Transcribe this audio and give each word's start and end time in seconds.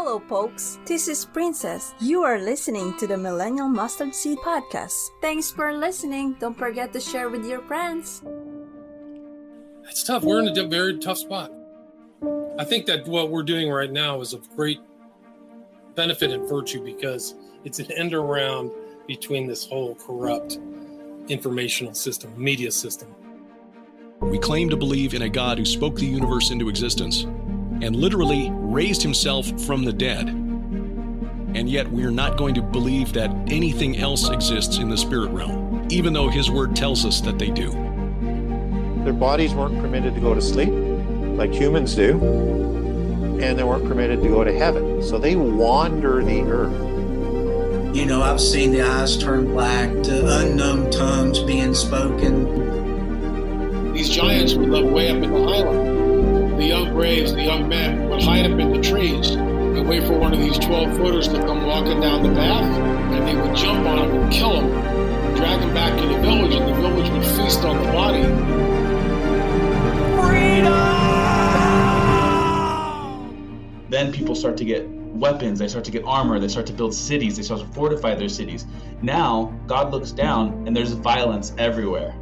Hello, 0.00 0.22
folks. 0.28 0.78
This 0.86 1.08
is 1.08 1.24
Princess. 1.24 1.92
You 1.98 2.22
are 2.22 2.38
listening 2.38 2.96
to 2.98 3.06
the 3.08 3.16
Millennial 3.16 3.68
Mustard 3.68 4.14
Seed 4.14 4.38
Podcast. 4.38 5.08
Thanks 5.20 5.50
for 5.50 5.72
listening. 5.72 6.36
Don't 6.38 6.56
forget 6.56 6.92
to 6.92 7.00
share 7.00 7.28
with 7.28 7.44
your 7.44 7.62
friends. 7.62 8.22
It's 9.90 10.04
tough. 10.04 10.22
We're 10.22 10.38
in 10.38 10.56
a 10.56 10.68
very 10.68 10.98
tough 10.98 11.18
spot. 11.18 11.52
I 12.60 12.64
think 12.64 12.86
that 12.86 13.08
what 13.08 13.30
we're 13.30 13.42
doing 13.42 13.68
right 13.68 13.90
now 13.90 14.20
is 14.20 14.32
of 14.34 14.48
great 14.54 14.78
benefit 15.96 16.30
and 16.30 16.48
virtue 16.48 16.84
because 16.84 17.34
it's 17.64 17.80
an 17.80 17.90
end 17.90 18.14
around 18.14 18.70
between 19.08 19.48
this 19.48 19.66
whole 19.66 19.96
corrupt 19.96 20.60
informational 21.26 21.92
system, 21.92 22.32
media 22.36 22.70
system. 22.70 23.12
We 24.20 24.38
claim 24.38 24.70
to 24.70 24.76
believe 24.76 25.14
in 25.14 25.22
a 25.22 25.28
God 25.28 25.58
who 25.58 25.64
spoke 25.64 25.96
the 25.96 26.06
universe 26.06 26.52
into 26.52 26.68
existence 26.68 27.26
and 27.82 27.96
literally 27.96 28.50
raised 28.52 29.02
himself 29.02 29.48
from 29.62 29.84
the 29.84 29.92
dead. 29.92 30.28
And 30.28 31.68
yet 31.68 31.90
we're 31.90 32.10
not 32.10 32.36
going 32.36 32.54
to 32.54 32.62
believe 32.62 33.12
that 33.14 33.30
anything 33.48 33.98
else 33.98 34.28
exists 34.28 34.78
in 34.78 34.88
the 34.88 34.96
spirit 34.96 35.30
realm, 35.30 35.88
even 35.90 36.12
though 36.12 36.28
his 36.28 36.50
word 36.50 36.76
tells 36.76 37.04
us 37.04 37.20
that 37.22 37.38
they 37.38 37.50
do. 37.50 37.70
Their 39.04 39.14
bodies 39.14 39.54
weren't 39.54 39.80
permitted 39.80 40.14
to 40.14 40.20
go 40.20 40.34
to 40.34 40.42
sleep 40.42 40.72
like 41.38 41.52
humans 41.52 41.94
do, 41.94 42.18
and 43.40 43.56
they 43.56 43.62
weren't 43.62 43.86
permitted 43.86 44.20
to 44.22 44.28
go 44.28 44.42
to 44.42 44.52
heaven. 44.52 45.00
So 45.02 45.18
they 45.18 45.36
wander 45.36 46.22
the 46.22 46.42
earth. 46.42 47.96
You 47.96 48.04
know, 48.04 48.22
I've 48.22 48.40
seen 48.40 48.72
the 48.72 48.82
eyes 48.82 49.16
turn 49.16 49.46
black, 49.46 49.88
to 49.88 50.38
unknown 50.40 50.90
tongues 50.90 51.38
being 51.38 51.74
spoken. 51.74 53.92
These 53.92 54.10
giants 54.10 54.54
would 54.54 54.68
live 54.68 54.92
way 54.92 55.10
up 55.10 55.22
in 55.22 55.32
the 55.32 55.44
highland. 55.44 55.97
The 56.58 56.66
young 56.66 56.92
braves, 56.92 57.32
the 57.32 57.44
young 57.44 57.68
men 57.68 58.08
would 58.08 58.20
hide 58.20 58.44
up 58.44 58.58
in 58.58 58.72
the 58.72 58.80
trees 58.80 59.30
and 59.30 59.88
wait 59.88 60.02
for 60.02 60.18
one 60.18 60.34
of 60.34 60.40
these 60.40 60.58
12 60.58 60.96
footers 60.96 61.28
to 61.28 61.38
come 61.38 61.64
walking 61.64 62.00
down 62.00 62.24
the 62.24 62.30
path, 62.34 62.64
and 63.12 63.28
they 63.28 63.36
would 63.40 63.56
jump 63.56 63.86
on 63.86 63.98
him 63.98 64.22
and 64.22 64.32
kill 64.32 64.60
him, 64.60 64.68
drag 65.36 65.60
him 65.60 65.72
back 65.72 65.96
to 66.00 66.08
the 66.08 66.18
village, 66.18 66.54
and 66.56 66.68
the 66.68 66.74
village 66.80 67.08
would 67.10 67.24
feast 67.24 67.60
on 67.60 67.76
the 67.76 67.92
body. 67.92 68.24
Freedom! 70.20 71.08
then 73.88 74.12
people 74.12 74.34
start 74.34 74.56
to 74.56 74.64
get 74.64 74.97
weapons, 75.18 75.58
they 75.58 75.68
start 75.68 75.84
to 75.84 75.90
get 75.90 76.04
armor, 76.04 76.38
they 76.38 76.48
start 76.48 76.66
to 76.66 76.72
build 76.72 76.94
cities, 76.94 77.36
they 77.36 77.42
start 77.42 77.60
to 77.60 77.66
fortify 77.68 78.14
their 78.14 78.28
cities. 78.28 78.66
Now, 79.02 79.52
God 79.66 79.90
looks 79.90 80.12
down 80.12 80.66
and 80.66 80.76
there's 80.76 80.92
violence 80.92 81.52
everywhere. 81.58 82.14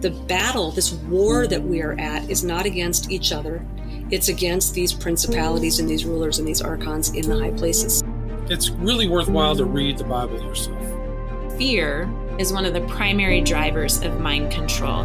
The 0.00 0.10
battle, 0.26 0.70
this 0.70 0.92
war 0.92 1.46
that 1.46 1.62
we 1.62 1.82
are 1.82 1.98
at, 1.98 2.28
is 2.30 2.44
not 2.44 2.66
against 2.66 3.10
each 3.10 3.32
other. 3.32 3.64
It's 4.10 4.28
against 4.28 4.74
these 4.74 4.92
principalities 4.92 5.78
and 5.78 5.88
these 5.88 6.04
rulers 6.04 6.38
and 6.38 6.46
these 6.46 6.60
archons 6.60 7.10
in 7.10 7.28
the 7.28 7.38
high 7.38 7.52
places. 7.52 8.02
It's 8.48 8.70
really 8.70 9.08
worthwhile 9.08 9.56
to 9.56 9.64
read 9.64 9.98
the 9.98 10.04
Bible 10.04 10.42
yourself. 10.42 10.78
Fear 11.56 12.10
is 12.38 12.52
one 12.52 12.64
of 12.64 12.74
the 12.74 12.80
primary 12.82 13.40
drivers 13.40 14.02
of 14.02 14.20
mind 14.20 14.50
control 14.50 15.04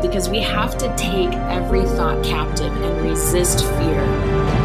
because 0.00 0.28
we 0.28 0.38
have 0.38 0.78
to 0.78 0.96
take 0.96 1.32
every 1.50 1.82
thought 1.82 2.24
captive 2.24 2.72
and 2.72 3.10
resist 3.10 3.64
fear 3.64 4.57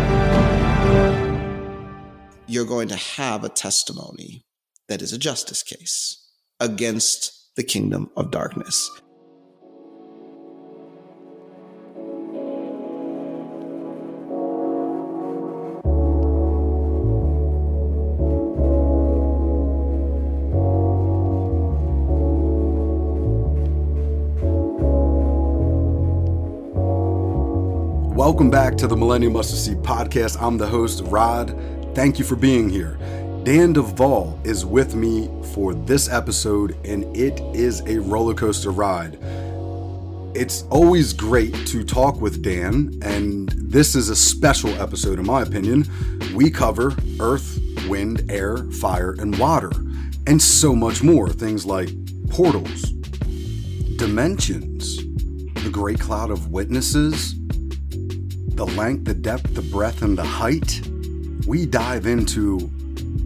you're 2.48 2.66
going 2.66 2.90
to 2.90 2.96
have 2.96 3.44
a 3.44 3.50
testimony 3.50 4.44
that 4.90 5.02
is 5.02 5.14
a 5.14 5.18
justice 5.18 5.64
case 5.64 6.28
against 6.60 7.56
the 7.56 7.64
kingdom 7.64 8.10
of 8.18 8.32
darkness. 8.32 8.90
Welcome 28.16 28.50
back 28.50 28.78
to 28.78 28.88
the 28.88 28.96
Millennial 28.96 29.32
Mustard 29.32 29.60
Seed 29.60 29.78
Podcast. 29.80 30.42
I'm 30.42 30.58
the 30.58 30.68
host, 30.68 31.04
Rod. 31.08 31.50
Thank 31.96 32.18
you 32.18 32.26
for 32.26 32.36
being 32.36 32.70
here. 32.72 32.98
Dan 33.44 33.74
Duval 33.74 34.40
is 34.44 34.66
with 34.66 34.96
me 34.96 35.30
for 35.54 35.76
this 35.76 36.10
episode, 36.10 36.76
and 36.84 37.16
it 37.16 37.40
is 37.56 37.82
a 37.82 38.00
roller 38.00 38.34
coaster 38.34 38.72
ride. 38.72 39.20
It's 40.34 40.64
always 40.72 41.14
great 41.14 41.54
to 41.68 41.84
talk 41.84 42.20
with 42.20 42.42
Dan, 42.42 43.00
and 43.04 43.50
this 43.50 43.94
is 43.94 44.10
a 44.10 44.16
special 44.16 44.72
episode, 44.82 45.20
in 45.20 45.28
my 45.28 45.44
opinion. 45.44 45.88
We 46.34 46.50
cover 46.50 46.96
earth, 47.20 47.60
wind, 47.88 48.26
air, 48.32 48.58
fire, 48.58 49.12
and 49.20 49.38
water, 49.38 49.72
and 50.26 50.42
so 50.42 50.76
much 50.76 51.04
more. 51.04 51.30
Things 51.30 51.64
like 51.64 51.90
portals, 52.32 52.90
dimensions, 53.98 54.98
the 55.64 55.70
great 55.72 56.00
cloud 56.00 56.32
of 56.32 56.50
witnesses, 56.50 57.36
the 58.56 58.66
length, 58.66 59.06
the 59.06 59.14
depth, 59.14 59.54
the 59.54 59.62
breadth, 59.62 60.02
and 60.02 60.18
the 60.18 60.24
height 60.24 60.82
we 61.46 61.66
dive 61.66 62.06
into 62.06 62.70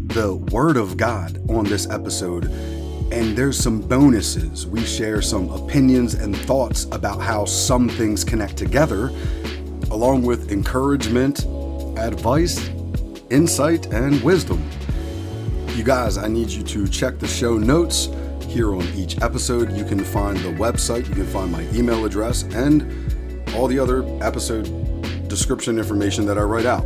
the 0.08 0.36
Word 0.52 0.78
of 0.78 0.98
God 0.98 1.40
on 1.50 1.66
this 1.66 1.88
episode, 1.90 2.46
and 3.12 3.38
there's 3.38 3.58
some 3.58 3.80
bonuses. 3.80 4.66
We 4.66 4.84
share 4.84 5.22
some 5.22 5.50
opinions 5.50 6.16
and 6.16 6.36
thoughts 6.36 6.86
about 6.92 7.22
how 7.22 7.46
some 7.46 7.88
things 7.88 8.24
connect 8.24 8.58
together, 8.58 9.12
along 9.92 10.24
with 10.24 10.52
encouragement, 10.52 11.46
advice, 11.98 12.70
insight, 13.30 13.94
and 13.94 14.22
wisdom. 14.24 14.68
You 15.76 15.84
guys, 15.84 16.18
I 16.18 16.28
need 16.28 16.50
you 16.50 16.64
to 16.64 16.88
check 16.88 17.20
the 17.20 17.28
show 17.28 17.58
notes 17.58 18.10
here 18.48 18.74
on 18.74 18.88
each 18.96 19.22
episode. 19.22 19.72
You 19.74 19.86
can 19.86 20.04
find 20.04 20.38
the 20.40 20.54
website, 20.54 21.08
you 21.08 21.14
can 21.14 21.28
find 21.28 21.52
my 21.52 21.62
email 21.72 22.04
address, 22.06 22.44
and 22.44 23.54
all 23.54 23.68
the 23.68 23.78
other 23.78 24.04
episode 24.26 24.66
description 25.28 25.78
information 25.78 26.26
that 26.26 26.38
I 26.38 26.42
write 26.42 26.66
out. 26.66 26.86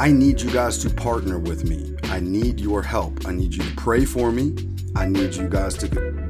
I 0.00 0.10
need 0.10 0.40
you 0.40 0.50
guys 0.50 0.78
to 0.78 0.88
partner 0.88 1.38
with 1.38 1.68
me. 1.68 1.94
I 2.04 2.20
need 2.20 2.58
your 2.58 2.82
help. 2.82 3.26
I 3.26 3.32
need 3.32 3.54
you 3.54 3.62
to 3.62 3.76
pray 3.76 4.06
for 4.06 4.32
me. 4.32 4.54
I 4.96 5.04
need 5.04 5.34
you 5.34 5.46
guys 5.46 5.74
to 5.74 5.88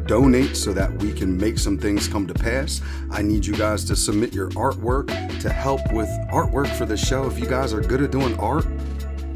donate 0.08 0.56
so 0.56 0.72
that 0.72 0.92
we 0.94 1.12
can 1.12 1.36
make 1.36 1.56
some 1.56 1.78
things 1.78 2.08
come 2.08 2.26
to 2.26 2.34
pass. 2.34 2.80
I 3.12 3.22
need 3.22 3.46
you 3.46 3.54
guys 3.54 3.84
to 3.84 3.94
submit 3.94 4.34
your 4.34 4.48
artwork 4.50 5.06
to 5.42 5.52
help 5.52 5.80
with 5.92 6.08
artwork 6.32 6.66
for 6.76 6.84
the 6.84 6.96
show. 6.96 7.28
If 7.28 7.38
you 7.38 7.46
guys 7.46 7.72
are 7.72 7.80
good 7.80 8.02
at 8.02 8.10
doing 8.10 8.36
art, 8.40 8.66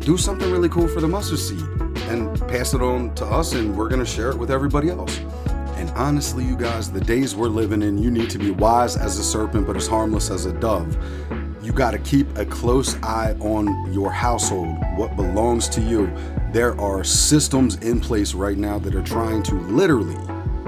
do 0.00 0.16
something 0.16 0.50
really 0.50 0.68
cool 0.68 0.88
for 0.88 1.00
the 1.00 1.06
mustard 1.06 1.38
seed 1.38 1.62
and 2.08 2.36
pass 2.48 2.74
it 2.74 2.82
on 2.82 3.14
to 3.14 3.24
us, 3.26 3.52
and 3.52 3.78
we're 3.78 3.88
going 3.88 4.04
to 4.04 4.10
share 4.10 4.30
it 4.30 4.36
with 4.36 4.50
everybody 4.50 4.90
else. 4.90 5.16
And 5.76 5.90
honestly, 5.90 6.44
you 6.44 6.56
guys, 6.56 6.90
the 6.90 7.00
days 7.00 7.36
we're 7.36 7.46
living 7.46 7.82
in, 7.82 7.98
you 7.98 8.10
need 8.10 8.30
to 8.30 8.40
be 8.40 8.50
wise 8.50 8.96
as 8.96 9.16
a 9.16 9.22
serpent, 9.22 9.64
but 9.64 9.76
as 9.76 9.86
harmless 9.86 10.28
as 10.28 10.44
a 10.46 10.52
dove 10.54 10.96
you 11.64 11.72
got 11.72 11.92
to 11.92 11.98
keep 11.98 12.26
a 12.36 12.44
close 12.44 12.94
eye 13.02 13.34
on 13.40 13.90
your 13.90 14.12
household, 14.12 14.76
what 14.96 15.16
belongs 15.16 15.66
to 15.70 15.80
you. 15.80 16.14
There 16.52 16.78
are 16.78 17.02
systems 17.02 17.76
in 17.76 18.00
place 18.00 18.34
right 18.34 18.58
now 18.58 18.78
that 18.80 18.94
are 18.94 19.02
trying 19.02 19.42
to 19.44 19.54
literally 19.54 20.18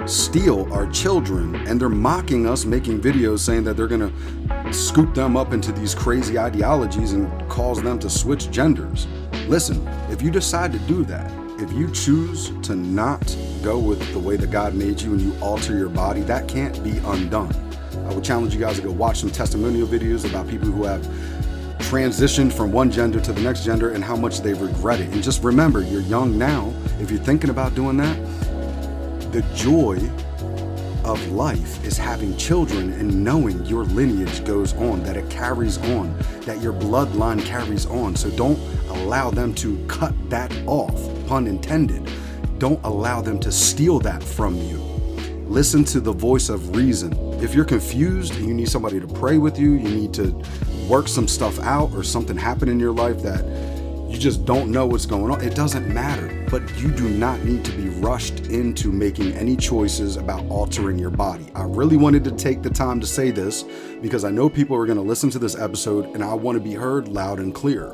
steal 0.06 0.72
our 0.72 0.86
children, 0.90 1.54
and 1.66 1.78
they're 1.78 1.90
mocking 1.90 2.46
us, 2.46 2.64
making 2.64 3.02
videos 3.02 3.40
saying 3.40 3.64
that 3.64 3.76
they're 3.76 3.86
going 3.86 4.10
to 4.10 4.72
scoop 4.72 5.14
them 5.14 5.36
up 5.36 5.52
into 5.52 5.70
these 5.70 5.94
crazy 5.94 6.38
ideologies 6.38 7.12
and 7.12 7.30
cause 7.50 7.82
them 7.82 7.98
to 7.98 8.08
switch 8.08 8.50
genders. 8.50 9.06
Listen, 9.48 9.86
if 10.10 10.22
you 10.22 10.30
decide 10.30 10.72
to 10.72 10.78
do 10.80 11.04
that, 11.04 11.30
if 11.60 11.70
you 11.72 11.90
choose 11.90 12.52
to 12.62 12.74
not 12.74 13.36
go 13.62 13.78
with 13.78 14.00
the 14.12 14.18
way 14.18 14.36
that 14.36 14.50
God 14.50 14.74
made 14.74 15.02
you 15.02 15.12
and 15.12 15.20
you 15.20 15.36
alter 15.42 15.76
your 15.76 15.90
body, 15.90 16.22
that 16.22 16.48
can't 16.48 16.82
be 16.82 16.96
undone. 16.98 17.65
I 18.06 18.14
would 18.14 18.24
challenge 18.24 18.54
you 18.54 18.60
guys 18.60 18.76
to 18.76 18.82
go 18.82 18.92
watch 18.92 19.18
some 19.20 19.30
testimonial 19.30 19.86
videos 19.86 20.28
about 20.28 20.48
people 20.48 20.68
who 20.68 20.84
have 20.84 21.02
transitioned 21.78 22.52
from 22.52 22.72
one 22.72 22.90
gender 22.90 23.20
to 23.20 23.32
the 23.32 23.40
next 23.40 23.64
gender 23.64 23.90
and 23.90 24.02
how 24.02 24.16
much 24.16 24.40
they 24.40 24.54
regret 24.54 25.00
it. 25.00 25.08
And 25.10 25.22
just 25.22 25.42
remember, 25.42 25.82
you're 25.82 26.00
young 26.02 26.38
now. 26.38 26.72
If 27.00 27.10
you're 27.10 27.20
thinking 27.20 27.50
about 27.50 27.74
doing 27.74 27.96
that, 27.96 28.16
the 29.32 29.42
joy 29.54 29.98
of 31.04 31.24
life 31.30 31.84
is 31.84 31.98
having 31.98 32.36
children 32.36 32.92
and 32.92 33.24
knowing 33.24 33.64
your 33.66 33.84
lineage 33.84 34.44
goes 34.44 34.72
on, 34.74 35.02
that 35.02 35.16
it 35.16 35.28
carries 35.28 35.78
on, 35.78 36.16
that 36.42 36.60
your 36.60 36.72
bloodline 36.72 37.44
carries 37.44 37.86
on. 37.86 38.14
So 38.16 38.30
don't 38.30 38.58
allow 38.88 39.30
them 39.30 39.52
to 39.56 39.84
cut 39.86 40.14
that 40.30 40.52
off, 40.66 40.96
pun 41.26 41.46
intended. 41.46 42.08
Don't 42.58 42.82
allow 42.84 43.20
them 43.20 43.38
to 43.40 43.52
steal 43.52 43.98
that 44.00 44.22
from 44.22 44.56
you. 44.56 44.85
Listen 45.48 45.84
to 45.84 46.00
the 46.00 46.12
voice 46.12 46.48
of 46.48 46.74
reason. 46.74 47.12
If 47.40 47.54
you're 47.54 47.64
confused 47.64 48.34
and 48.34 48.48
you 48.48 48.52
need 48.52 48.68
somebody 48.68 48.98
to 48.98 49.06
pray 49.06 49.38
with 49.38 49.56
you, 49.58 49.74
you 49.74 49.88
need 49.88 50.12
to 50.14 50.32
work 50.88 51.06
some 51.06 51.28
stuff 51.28 51.60
out, 51.60 51.92
or 51.92 52.02
something 52.02 52.36
happened 52.36 52.70
in 52.70 52.80
your 52.80 52.92
life 52.92 53.22
that 53.22 53.44
you 54.10 54.18
just 54.18 54.44
don't 54.44 54.72
know 54.72 54.86
what's 54.86 55.06
going 55.06 55.30
on, 55.30 55.40
it 55.40 55.54
doesn't 55.54 55.92
matter. 55.92 56.44
But 56.50 56.62
you 56.80 56.90
do 56.90 57.08
not 57.08 57.44
need 57.44 57.64
to 57.64 57.72
be 57.72 57.88
rushed 57.88 58.40
into 58.46 58.90
making 58.90 59.32
any 59.34 59.56
choices 59.56 60.16
about 60.16 60.44
altering 60.48 60.98
your 60.98 61.10
body. 61.10 61.46
I 61.54 61.62
really 61.62 61.96
wanted 61.96 62.24
to 62.24 62.32
take 62.32 62.62
the 62.62 62.70
time 62.70 63.00
to 63.00 63.06
say 63.06 63.30
this 63.30 63.64
because 64.02 64.24
I 64.24 64.30
know 64.30 64.48
people 64.48 64.76
are 64.76 64.84
going 64.84 64.98
to 64.98 65.02
listen 65.02 65.30
to 65.30 65.38
this 65.38 65.56
episode 65.56 66.06
and 66.06 66.24
I 66.24 66.34
want 66.34 66.56
to 66.56 66.62
be 66.62 66.74
heard 66.74 67.06
loud 67.06 67.38
and 67.38 67.54
clear. 67.54 67.92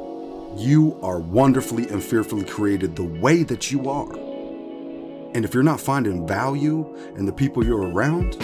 You 0.57 0.99
are 1.03 1.19
wonderfully 1.19 1.87
and 1.89 2.03
fearfully 2.03 2.45
created 2.45 2.97
the 2.97 3.05
way 3.05 3.43
that 3.43 3.71
you 3.71 3.91
are. 3.91 4.32
And 5.35 5.47
if 5.47 5.55
you're 5.55 5.63
not 5.63 5.81
finding 5.81 6.27
value 6.27 6.95
in 7.17 7.25
the 7.25 7.33
people 7.33 7.65
you're 7.65 7.89
around, 7.89 8.37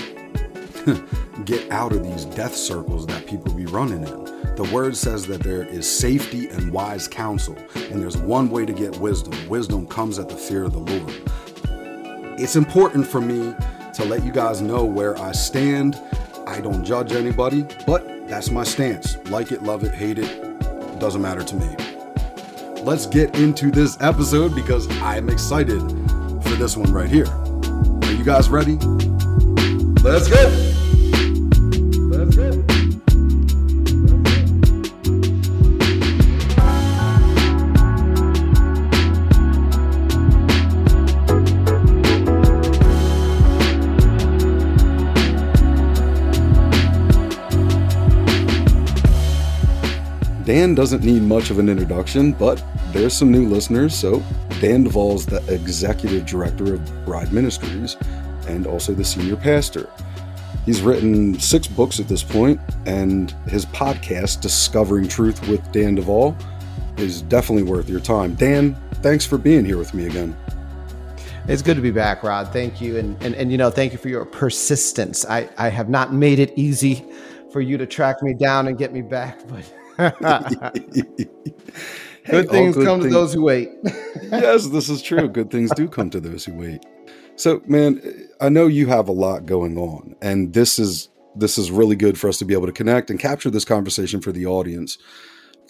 get 1.44 1.70
out 1.70 1.92
of 1.92 2.02
these 2.02 2.24
death 2.24 2.54
circles 2.54 3.06
that 3.06 3.26
people 3.26 3.52
be 3.52 3.66
running 3.66 4.06
in. 4.06 4.24
The 4.54 4.68
word 4.72 4.96
says 4.96 5.26
that 5.26 5.42
there 5.42 5.62
is 5.62 5.88
safety 5.88 6.48
and 6.48 6.72
wise 6.72 7.06
counsel, 7.06 7.56
and 7.74 8.00
there's 8.00 8.16
one 8.16 8.48
way 8.48 8.64
to 8.64 8.72
get 8.72 8.96
wisdom. 8.98 9.48
Wisdom 9.48 9.86
comes 9.86 10.18
at 10.18 10.30
the 10.30 10.34
fear 10.34 10.64
of 10.64 10.72
the 10.72 10.78
Lord. 10.78 12.40
It's 12.40 12.56
important 12.56 13.06
for 13.06 13.20
me 13.20 13.54
to 13.94 14.04
let 14.06 14.24
you 14.24 14.32
guys 14.32 14.62
know 14.62 14.84
where 14.84 15.18
I 15.20 15.32
stand. 15.32 16.00
I 16.46 16.60
don't 16.60 16.84
judge 16.84 17.12
anybody, 17.12 17.66
but 17.86 18.28
that's 18.28 18.50
my 18.50 18.64
stance. 18.64 19.18
Like 19.28 19.52
it, 19.52 19.62
love 19.62 19.84
it, 19.84 19.92
hate 19.92 20.18
it, 20.18 20.58
doesn't 20.98 21.20
matter 21.20 21.42
to 21.42 21.54
me. 21.54 21.76
Let's 22.82 23.06
get 23.06 23.38
into 23.38 23.70
this 23.70 23.98
episode 24.00 24.54
because 24.54 24.88
I'm 25.02 25.28
excited 25.28 25.82
for 26.48 26.56
this 26.56 26.76
one 26.76 26.92
right 26.92 27.10
here. 27.10 27.26
Are 27.26 28.12
you 28.12 28.24
guys 28.24 28.48
ready? 28.48 28.76
Let's 30.02 30.28
go! 30.28 30.68
Dan 50.44 50.74
doesn't 50.74 51.04
need 51.04 51.20
much 51.20 51.50
of 51.50 51.58
an 51.58 51.68
introduction, 51.68 52.32
but 52.32 52.64
there's 52.92 53.12
some 53.12 53.30
new 53.30 53.46
listeners. 53.46 53.94
So, 53.94 54.22
Dan 54.60 54.82
Duval 54.82 55.14
is 55.14 55.26
the 55.26 55.42
executive 55.52 56.26
director 56.26 56.74
of 56.74 57.04
Bride 57.04 57.32
Ministries 57.32 57.96
and 58.48 58.66
also 58.66 58.92
the 58.92 59.04
senior 59.04 59.36
pastor. 59.36 59.88
He's 60.66 60.82
written 60.82 61.38
six 61.38 61.68
books 61.68 62.00
at 62.00 62.08
this 62.08 62.24
point, 62.24 62.60
and 62.84 63.30
his 63.46 63.64
podcast, 63.66 64.40
Discovering 64.40 65.06
Truth 65.06 65.46
with 65.48 65.70
Dan 65.70 65.94
Duval, 65.94 66.36
is 66.96 67.22
definitely 67.22 67.62
worth 67.62 67.88
your 67.88 68.00
time. 68.00 68.34
Dan, 68.34 68.76
thanks 68.94 69.24
for 69.24 69.38
being 69.38 69.64
here 69.64 69.78
with 69.78 69.94
me 69.94 70.06
again. 70.06 70.36
It's 71.46 71.62
good 71.62 71.76
to 71.76 71.82
be 71.82 71.92
back, 71.92 72.24
Rod. 72.24 72.52
Thank 72.52 72.80
you. 72.80 72.98
And, 72.98 73.16
and, 73.22 73.36
and 73.36 73.52
you 73.52 73.58
know, 73.58 73.70
thank 73.70 73.92
you 73.92 73.98
for 73.98 74.08
your 74.08 74.24
persistence. 74.24 75.24
I, 75.24 75.48
I 75.56 75.68
have 75.68 75.88
not 75.88 76.12
made 76.12 76.40
it 76.40 76.52
easy 76.56 77.04
for 77.52 77.60
you 77.60 77.78
to 77.78 77.86
track 77.86 78.22
me 78.22 78.34
down 78.34 78.66
and 78.66 78.76
get 78.76 78.92
me 78.92 79.02
back, 79.02 79.38
but 79.48 79.72
good 82.30 82.50
things 82.50 82.76
good 82.76 82.86
come 82.86 83.00
things. 83.00 83.12
to 83.12 83.18
those 83.18 83.32
who 83.32 83.42
wait. 83.42 83.70
yes, 84.22 84.66
this 84.68 84.88
is 84.88 85.02
true. 85.02 85.28
Good 85.28 85.50
things 85.50 85.70
do 85.74 85.88
come 85.88 86.10
to 86.10 86.20
those 86.20 86.44
who 86.44 86.54
wait. 86.54 86.84
So, 87.36 87.62
man, 87.66 88.00
I 88.40 88.48
know 88.48 88.66
you 88.66 88.86
have 88.86 89.08
a 89.08 89.12
lot 89.12 89.46
going 89.46 89.78
on, 89.78 90.16
and 90.20 90.54
this 90.54 90.78
is 90.78 91.08
this 91.36 91.58
is 91.58 91.70
really 91.70 91.96
good 91.96 92.18
for 92.18 92.28
us 92.28 92.38
to 92.38 92.44
be 92.44 92.54
able 92.54 92.66
to 92.66 92.72
connect 92.72 93.10
and 93.10 93.18
capture 93.20 93.50
this 93.50 93.64
conversation 93.64 94.20
for 94.20 94.32
the 94.32 94.46
audience. 94.46 94.98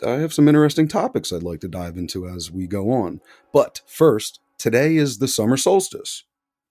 I 0.06 0.12
have 0.12 0.32
some 0.32 0.49
interesting 0.49 0.88
topics 0.88 1.32
I'd 1.32 1.43
like 1.43 1.60
to 1.60 1.69
dive 1.69 1.96
into 1.96 2.26
as 2.28 2.50
we 2.50 2.66
go 2.66 2.90
on. 2.90 3.20
But 3.52 3.82
first, 3.87 4.40
today 4.56 4.96
is 4.96 5.19
the 5.19 5.28
summer 5.28 5.56
solstice. 5.56 6.25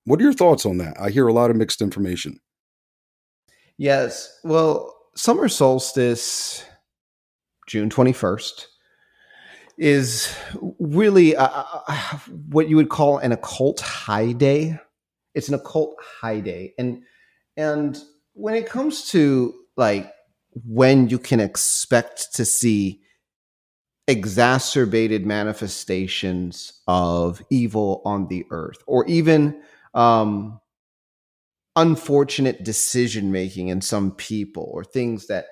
What 0.06 0.20
are 0.20 0.24
your 0.24 0.34
thoughts 0.34 0.66
on 0.66 0.78
that? 0.78 1.00
I 1.00 1.10
hear 1.10 1.28
a 1.28 1.34
lot 1.34 1.52
of 1.52 1.58
mixed 1.58 1.82
information. 1.82 2.40
Yes. 3.78 4.40
Well, 4.44 4.96
summer 5.16 5.50
solstice 5.50 6.64
June 7.68 7.90
21st, 7.90 8.66
is 9.78 10.36
really 10.80 11.36
uh, 11.36 11.48
uh, 11.48 11.82
uh, 11.88 12.18
what 12.50 12.68
you 12.68 12.76
would 12.76 12.90
call 12.90 13.18
an 13.20 13.32
occult 13.32 13.80
high 13.80 14.32
day. 14.32 14.80
It's 15.36 15.48
an 15.48 15.54
occult 15.54 15.96
high 16.02 16.40
day. 16.40 16.74
And 16.78 17.04
and 17.56 17.98
when 18.34 18.56
it 18.56 18.68
comes 18.68 19.10
to 19.12 19.54
like 19.76 20.12
when 20.66 21.10
you 21.10 21.20
can 21.20 21.40
expect 21.40 22.34
to 22.36 22.46
see 22.46 23.02
exacerbated 24.08 25.26
manifestations 25.26 26.82
of 26.88 27.42
evil 27.50 28.02
on 28.06 28.28
the 28.28 28.46
earth 28.52 28.82
or 28.88 29.06
even 29.06 29.62
um, 29.94 30.60
unfortunate 31.76 32.64
decision 32.64 33.32
making 33.32 33.68
in 33.68 33.82
some 33.82 34.12
people 34.12 34.70
or 34.74 34.84
things 34.84 35.28
that 35.28 35.48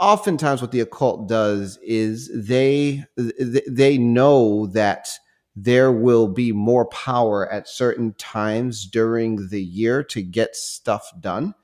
oftentimes 0.00 0.62
what 0.62 0.72
the 0.72 0.80
occult 0.80 1.28
does 1.28 1.78
is 1.82 2.30
they 2.34 3.04
they 3.16 3.98
know 3.98 4.66
that 4.68 5.08
there 5.56 5.92
will 5.92 6.28
be 6.28 6.52
more 6.52 6.86
power 6.86 7.50
at 7.52 7.68
certain 7.68 8.14
times 8.14 8.86
during 8.86 9.48
the 9.48 9.62
year 9.62 10.02
to 10.04 10.22
get 10.22 10.54
stuff 10.54 11.10
done 11.20 11.54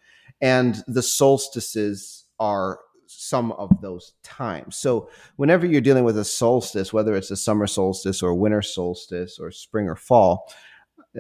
and 0.41 0.83
the 0.87 1.03
solstices 1.03 2.25
are 2.39 2.81
some 3.07 3.53
of 3.53 3.81
those 3.81 4.13
times. 4.23 4.77
So 4.77 5.09
whenever 5.37 5.67
you're 5.67 5.81
dealing 5.81 6.05
with 6.05 6.19
a 6.19 6.25
solstice, 6.25 6.93
whether 6.93 7.15
it's 7.15 7.31
a 7.31 7.37
summer 7.37 7.67
solstice 7.67 8.23
or 8.23 8.35
winter 8.35 8.63
solstice 8.63 9.39
or 9.39 9.51
spring 9.51 9.89
or 9.89 9.97
fall, 9.97 10.53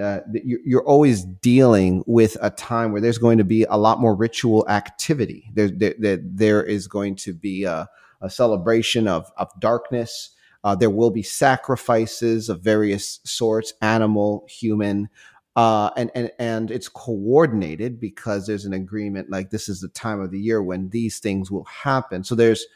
uh, 0.00 0.20
you're 0.44 0.84
always 0.84 1.24
dealing 1.24 2.04
with 2.06 2.36
a 2.40 2.50
time 2.50 2.92
where 2.92 3.00
there's 3.00 3.18
going 3.18 3.38
to 3.38 3.44
be 3.44 3.64
a 3.64 3.76
lot 3.76 4.00
more 4.00 4.14
ritual 4.14 4.66
activity. 4.68 5.50
There, 5.54 5.68
there, 5.68 6.18
there 6.22 6.62
is 6.62 6.86
going 6.86 7.16
to 7.16 7.32
be 7.32 7.64
a, 7.64 7.88
a 8.20 8.30
celebration 8.30 9.08
of, 9.08 9.30
of 9.36 9.48
darkness. 9.58 10.30
Uh, 10.64 10.74
there 10.74 10.90
will 10.90 11.10
be 11.10 11.22
sacrifices 11.22 12.48
of 12.48 12.60
various 12.60 13.20
sorts, 13.24 13.72
animal, 13.80 14.44
human, 14.48 15.08
uh, 15.54 15.90
and 15.96 16.10
and 16.14 16.30
and 16.38 16.70
it's 16.70 16.88
coordinated 16.88 17.98
because 17.98 18.46
there's 18.46 18.66
an 18.66 18.74
agreement. 18.74 19.30
Like 19.30 19.50
this 19.50 19.68
is 19.68 19.80
the 19.80 19.88
time 19.88 20.20
of 20.20 20.30
the 20.30 20.40
year 20.40 20.62
when 20.62 20.90
these 20.90 21.18
things 21.18 21.50
will 21.50 21.64
happen. 21.64 22.24
So 22.24 22.34
there's, 22.34 22.66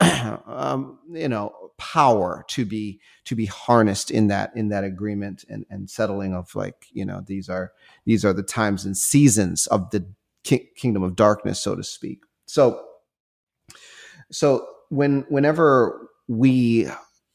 um, 0.46 0.98
you 1.10 1.28
know, 1.28 1.52
power 1.78 2.44
to 2.48 2.64
be 2.64 3.00
to 3.24 3.34
be 3.34 3.46
harnessed 3.46 4.10
in 4.10 4.28
that 4.28 4.50
in 4.54 4.68
that 4.68 4.84
agreement 4.84 5.44
and 5.48 5.64
and 5.70 5.88
settling 5.88 6.34
of 6.34 6.54
like 6.54 6.86
you 6.92 7.04
know 7.04 7.22
these 7.26 7.48
are 7.48 7.72
these 8.04 8.24
are 8.24 8.32
the 8.32 8.42
times 8.42 8.84
and 8.84 8.96
seasons 8.96 9.66
of 9.68 9.90
the 9.90 10.04
ki- 10.44 10.68
kingdom 10.76 11.02
of 11.02 11.16
darkness 11.16 11.60
so 11.60 11.74
to 11.74 11.84
speak. 11.84 12.20
So 12.46 12.84
so 14.30 14.66
when 14.90 15.24
whenever 15.28 16.08
we 16.26 16.88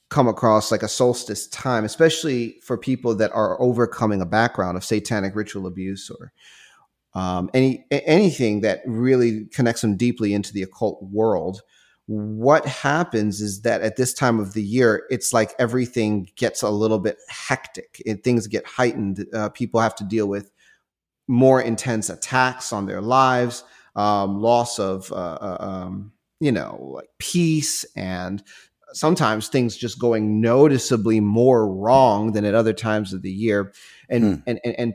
come 0.10 0.28
across 0.28 0.72
like 0.72 0.84
a 0.84 0.88
solstice 0.88 1.48
time 1.48 1.84
especially 1.84 2.60
for 2.64 2.78
people 2.78 3.16
that 3.16 3.32
are 3.32 3.60
overcoming 3.60 4.22
a 4.22 4.26
background 4.26 4.78
of 4.78 4.84
satanic 4.84 5.36
ritual 5.36 5.66
abuse 5.66 6.10
or 6.10 6.32
um, 7.16 7.50
any 7.54 7.86
anything 7.92 8.62
that 8.62 8.82
really 8.86 9.46
connects 9.46 9.82
them 9.82 9.96
deeply 9.96 10.34
into 10.34 10.52
the 10.52 10.64
occult 10.64 11.02
world 11.04 11.62
what 12.08 12.66
happens 12.66 13.40
is 13.42 13.62
that 13.62 13.82
at 13.82 13.96
this 13.96 14.14
time 14.14 14.40
of 14.40 14.54
the 14.54 14.62
year, 14.62 15.06
it's 15.10 15.32
like 15.32 15.54
everything 15.58 16.30
gets 16.36 16.62
a 16.62 16.70
little 16.70 17.00
bit 17.00 17.18
hectic 17.30 18.02
and 18.06 18.22
things 18.24 18.48
get 18.48 18.66
heightened. 18.66 19.26
Uh, 19.34 19.50
people 19.50 19.80
have 19.80 19.96
to 19.96 20.04
deal 20.04 20.28
with 20.28 20.52
more 21.28 21.62
intense 21.62 22.10
attacks 22.10 22.74
on 22.74 22.86
their 22.86 23.02
lives, 23.02 23.64
um, 23.96 24.42
loss 24.42 24.80
of, 24.80 25.12
uh, 25.14 25.16
uh, 25.16 25.58
um, 25.60 26.12
you 26.42 26.52
know, 26.52 26.92
like 26.94 27.08
peace, 27.20 27.86
and 27.96 28.44
sometimes 28.92 29.48
things 29.48 29.78
just 29.78 29.98
going 29.98 30.42
noticeably 30.42 31.22
more 31.22 31.74
wrong 31.74 32.34
than 32.34 32.44
at 32.44 32.54
other 32.54 32.74
times 32.74 33.14
of 33.14 33.22
the 33.22 33.32
year. 33.32 33.74
And, 34.10 34.24
hmm. 34.24 34.42
and, 34.46 34.60
and, 34.66 34.76
and 34.78 34.94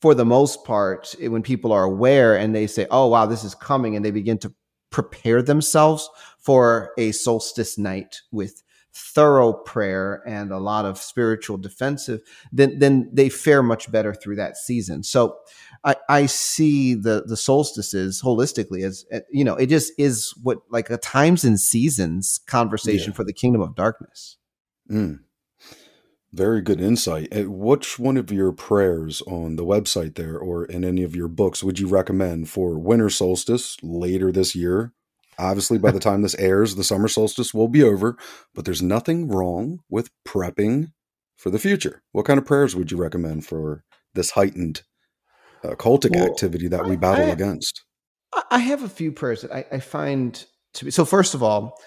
for 0.00 0.14
the 0.14 0.24
most 0.24 0.64
part, 0.64 1.14
when 1.20 1.42
people 1.42 1.72
are 1.72 1.84
aware 1.84 2.36
and 2.36 2.54
they 2.54 2.66
say, 2.66 2.86
"Oh, 2.90 3.06
wow, 3.06 3.24
this 3.26 3.44
is 3.44 3.54
coming," 3.54 3.94
and 3.94 4.04
they 4.04 4.10
begin 4.10 4.36
to 4.38 4.52
prepare 4.92 5.42
themselves 5.42 6.08
for 6.38 6.92
a 6.98 7.12
solstice 7.12 7.76
night 7.78 8.20
with 8.30 8.62
thorough 8.94 9.54
prayer 9.54 10.22
and 10.26 10.52
a 10.52 10.58
lot 10.58 10.84
of 10.84 10.98
spiritual 10.98 11.56
defensive, 11.56 12.20
then 12.52 12.78
then 12.78 13.08
they 13.12 13.28
fare 13.28 13.62
much 13.62 13.90
better 13.90 14.14
through 14.14 14.36
that 14.36 14.56
season. 14.56 15.02
So 15.02 15.38
I, 15.84 15.96
I 16.08 16.26
see 16.26 16.94
the 16.94 17.24
the 17.26 17.36
solstices 17.36 18.20
holistically 18.22 18.84
as 18.84 19.04
eh, 19.10 19.20
you 19.30 19.44
know 19.44 19.56
it 19.56 19.66
just 19.66 19.92
is 19.98 20.34
what 20.42 20.58
like 20.70 20.90
a 20.90 20.98
times 20.98 21.44
and 21.44 21.58
seasons 21.58 22.40
conversation 22.46 23.12
yeah. 23.12 23.16
for 23.16 23.24
the 23.24 23.32
kingdom 23.32 23.62
of 23.62 23.74
darkness. 23.74 24.36
Mm. 24.90 25.20
Very 26.32 26.62
good 26.62 26.80
insight. 26.80 27.28
Eh, 27.30 27.44
which 27.46 27.98
one 27.98 28.16
of 28.16 28.32
your 28.32 28.52
prayers 28.52 29.20
on 29.26 29.56
the 29.56 29.64
website 29.64 30.14
there 30.14 30.38
or 30.38 30.64
in 30.64 30.82
any 30.82 31.02
of 31.02 31.14
your 31.14 31.28
books 31.28 31.62
would 31.62 31.78
you 31.78 31.86
recommend 31.86 32.48
for 32.48 32.78
winter 32.78 33.10
solstice 33.10 33.76
later 33.82 34.32
this 34.32 34.54
year? 34.54 34.92
Obviously, 35.38 35.76
by 35.76 35.90
the 35.90 36.00
time 36.08 36.22
this 36.22 36.34
airs, 36.36 36.74
the 36.74 36.84
summer 36.84 37.08
solstice 37.08 37.52
will 37.52 37.68
be 37.68 37.82
over, 37.82 38.16
but 38.54 38.64
there's 38.64 38.82
nothing 38.82 39.28
wrong 39.28 39.80
with 39.90 40.10
prepping 40.26 40.92
for 41.36 41.50
the 41.50 41.58
future. 41.58 42.02
What 42.12 42.24
kind 42.24 42.38
of 42.38 42.46
prayers 42.46 42.74
would 42.74 42.90
you 42.90 42.96
recommend 42.96 43.44
for 43.44 43.84
this 44.14 44.30
heightened 44.30 44.82
uh, 45.62 45.74
cultic 45.74 46.14
well, 46.14 46.24
activity 46.24 46.68
that 46.68 46.86
we 46.86 46.96
battle 46.96 47.26
I, 47.26 47.30
against? 47.30 47.84
I 48.50 48.60
have 48.60 48.82
a 48.82 48.88
few 48.88 49.12
prayers 49.12 49.42
that 49.42 49.52
I, 49.52 49.66
I 49.70 49.80
find 49.80 50.42
to 50.74 50.84
be. 50.86 50.90
So, 50.90 51.04
first 51.04 51.34
of 51.34 51.42
all, 51.42 51.78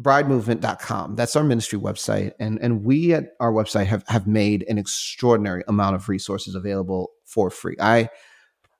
bridemovement.com. 0.00 1.14
That's 1.14 1.36
our 1.36 1.44
ministry 1.44 1.78
website. 1.78 2.32
And, 2.40 2.58
and 2.60 2.84
we 2.84 3.14
at 3.14 3.30
our 3.40 3.52
website 3.52 3.86
have, 3.86 4.04
have 4.08 4.26
made 4.26 4.64
an 4.68 4.78
extraordinary 4.78 5.62
amount 5.68 5.94
of 5.94 6.08
resources 6.08 6.54
available 6.54 7.10
for 7.24 7.50
free. 7.50 7.76
I, 7.78 8.08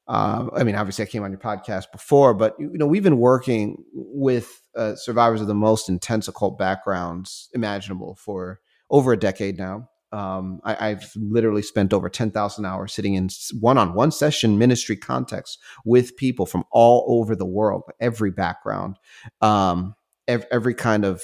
uh, 0.09 0.49
I 0.55 0.65
mean, 0.65 0.75
obviously 0.75 1.05
I 1.05 1.09
came 1.09 1.23
on 1.23 1.31
your 1.31 1.41
podcast 1.41 1.93
before, 1.93 2.35
but 2.35 2.57
you 2.59 2.71
know, 2.75 2.87
we've 2.87 3.03
been 3.03 3.19
working 3.19 3.85
with 3.93 4.61
uh, 4.77 4.97
survivors 4.97 5.41
of 5.41 5.47
the 5.47 5.55
most 5.55 5.89
intense 5.89 6.29
occult 6.29 6.59
backgrounds 6.59 7.49
imaginable 7.55 8.17
for 8.17 8.61
over 8.91 9.13
a 9.13 9.17
decade 9.17 9.57
now. 9.57 9.89
Um, 10.13 10.61
I, 10.63 10.91
have 10.91 11.11
literally 11.17 11.63
spent 11.63 11.93
over 11.93 12.09
10,000 12.09 12.65
hours 12.65 12.93
sitting 12.93 13.15
in 13.15 13.29
one 13.59 13.79
on 13.79 13.95
one 13.95 14.13
session 14.13 14.59
ministry 14.59 14.97
context 14.97 15.59
with 15.85 16.17
people 16.17 16.47
from 16.47 16.63
all 16.71 17.05
over 17.09 17.35
the 17.35 17.45
world, 17.47 17.83
every 17.99 18.31
background. 18.31 18.97
Um, 19.41 19.97
every, 20.29 20.75
kind 20.75 21.05
of 21.05 21.23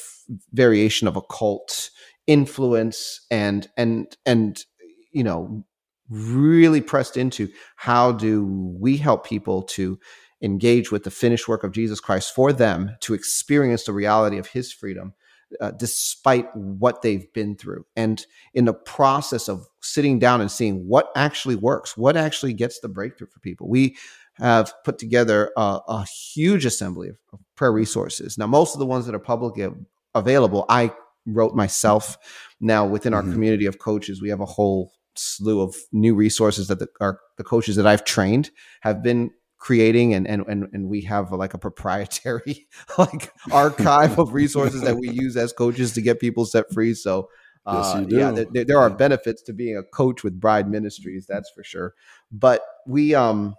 variation 0.53 1.09
of 1.09 1.17
occult 1.17 1.91
influence 2.27 3.27
and 3.31 3.69
and 3.77 4.17
and 4.27 4.65
you 5.13 5.25
know 5.25 5.65
really 6.09 6.81
pressed 6.81 7.17
into 7.17 7.49
how 7.77 8.13
do 8.13 8.45
we 8.79 8.97
help 8.97 9.27
people 9.27 9.63
to 9.63 9.99
engage 10.43 10.91
with 10.91 11.05
the 11.05 11.11
finished 11.11 11.49
work 11.49 11.65
of 11.65 11.73
Jesus 11.73 12.01
Christ 12.01 12.35
for 12.35 12.53
them 12.53 12.97
to 13.01 13.15
experience 13.15 13.85
the 13.85 13.93
reality 13.93 14.39
of 14.39 14.49
his 14.49 14.73
freedom 14.73 15.15
uh, 15.61 15.73
despite 15.73 16.55
what 16.55 17.03
they've 17.03 17.33
been 17.33 17.57
through. 17.57 17.85
And 17.97 18.25
in 18.55 18.65
the 18.65 18.75
process 18.75 19.49
of 19.49 19.67
sitting 19.83 20.19
down 20.19 20.41
and 20.41 20.51
seeing 20.51 20.87
what 20.87 21.11
actually 21.17 21.57
works 21.57 21.97
what 21.97 22.17
actually 22.17 22.53
gets 22.53 22.81
the 22.81 22.89
breakthrough 22.89 23.27
for 23.27 23.41
people 23.41 23.69
we 23.69 23.97
have 24.41 24.73
put 24.85 24.99
together 24.99 25.51
a, 25.57 25.81
a 25.89 26.07
huge 26.33 26.65
assembly 26.65 27.09
of, 27.09 27.17
of, 27.33 27.41
prayer 27.57 27.73
resources. 27.73 28.39
Now, 28.39 28.47
most 28.47 28.75
of 28.75 28.79
the 28.79 28.87
ones 28.87 29.05
that 29.07 29.15
are 29.15 29.19
publicly 29.19 29.69
available, 30.15 30.65
I 30.69 30.93
wrote 31.27 31.55
myself. 31.55 32.17
Now, 32.59 32.87
within 32.87 33.13
our 33.13 33.23
mm-hmm. 33.23 33.33
community 33.33 33.67
of 33.67 33.79
coaches, 33.79 34.23
we 34.23 34.31
have 34.31 34.41
a 34.41 34.47
whole 34.47 34.93
slew 35.15 35.61
of 35.61 35.77
new 35.93 36.15
resources 36.15 36.69
that 36.69 36.79
the, 36.79 36.89
our, 37.01 37.21
the 37.37 37.45
coaches 37.45 37.77
that 37.77 37.87
I've 37.87 38.05
trained 38.05 38.51
have 38.81 39.03
been 39.03 39.31
creating 39.61 40.15
and 40.15 40.27
and 40.27 40.43
and, 40.49 40.67
and 40.73 40.89
we 40.89 41.03
have 41.03 41.31
like 41.33 41.53
a 41.53 41.59
proprietary 41.59 42.67
like 42.99 43.31
archive 43.53 44.19
of 44.19 44.33
resources 44.33 44.81
that 44.81 44.97
we 44.97 45.11
use 45.11 45.37
as 45.37 45.53
coaches 45.53 45.93
to 45.93 46.01
get 46.01 46.19
people 46.19 46.47
set 46.47 46.65
free 46.73 46.95
so 46.95 47.29
uh, 47.67 48.03
yes, 48.09 48.11
yeah 48.11 48.45
there, 48.53 48.65
there, 48.65 48.79
are 48.79 48.89
benefits 48.89 49.43
to 49.43 49.53
being 49.53 49.77
a 49.77 49.83
coach 49.83 50.25
with 50.25 50.41
bride 50.41 50.67
ministries 50.67 51.27
that's 51.29 51.51
for 51.51 51.63
sure 51.63 51.95
but 52.33 52.63
we 52.87 53.15
um 53.15 53.55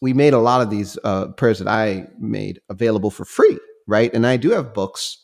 we 0.00 0.12
made 0.12 0.32
a 0.32 0.38
lot 0.38 0.60
of 0.60 0.70
these 0.70 0.98
uh, 1.04 1.28
prayers 1.28 1.58
that 1.58 1.68
I 1.68 2.06
made 2.18 2.60
available 2.68 3.10
for 3.10 3.24
free, 3.24 3.58
right? 3.86 4.12
And 4.14 4.26
I 4.26 4.36
do 4.36 4.50
have 4.50 4.74
books 4.74 5.18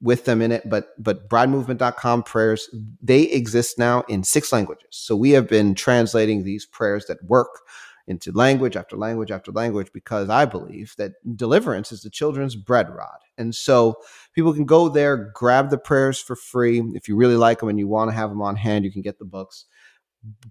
with 0.00 0.24
them 0.24 0.42
in 0.42 0.50
it, 0.50 0.68
but 0.68 0.88
but 0.98 1.28
bridemovement.com 1.28 2.24
prayers, 2.24 2.68
they 3.00 3.22
exist 3.22 3.78
now 3.78 4.02
in 4.08 4.24
six 4.24 4.52
languages. 4.52 4.88
So 4.90 5.14
we 5.14 5.30
have 5.30 5.48
been 5.48 5.74
translating 5.74 6.42
these 6.42 6.66
prayers 6.66 7.06
that 7.06 7.22
work 7.24 7.60
into 8.08 8.32
language 8.32 8.76
after 8.76 8.96
language 8.96 9.30
after 9.30 9.52
language 9.52 9.88
because 9.94 10.28
I 10.28 10.44
believe 10.44 10.94
that 10.98 11.12
deliverance 11.36 11.92
is 11.92 12.02
the 12.02 12.10
children's 12.10 12.56
bread 12.56 12.90
rod. 12.90 13.18
And 13.38 13.54
so 13.54 13.94
people 14.34 14.52
can 14.52 14.64
go 14.64 14.88
there, 14.88 15.30
grab 15.34 15.70
the 15.70 15.78
prayers 15.78 16.18
for 16.18 16.34
free. 16.34 16.82
If 16.94 17.08
you 17.08 17.14
really 17.14 17.36
like 17.36 17.60
them 17.60 17.68
and 17.68 17.78
you 17.78 17.86
want 17.86 18.10
to 18.10 18.16
have 18.16 18.30
them 18.30 18.42
on 18.42 18.56
hand, 18.56 18.84
you 18.84 18.90
can 18.90 19.02
get 19.02 19.20
the 19.20 19.24
books. 19.24 19.66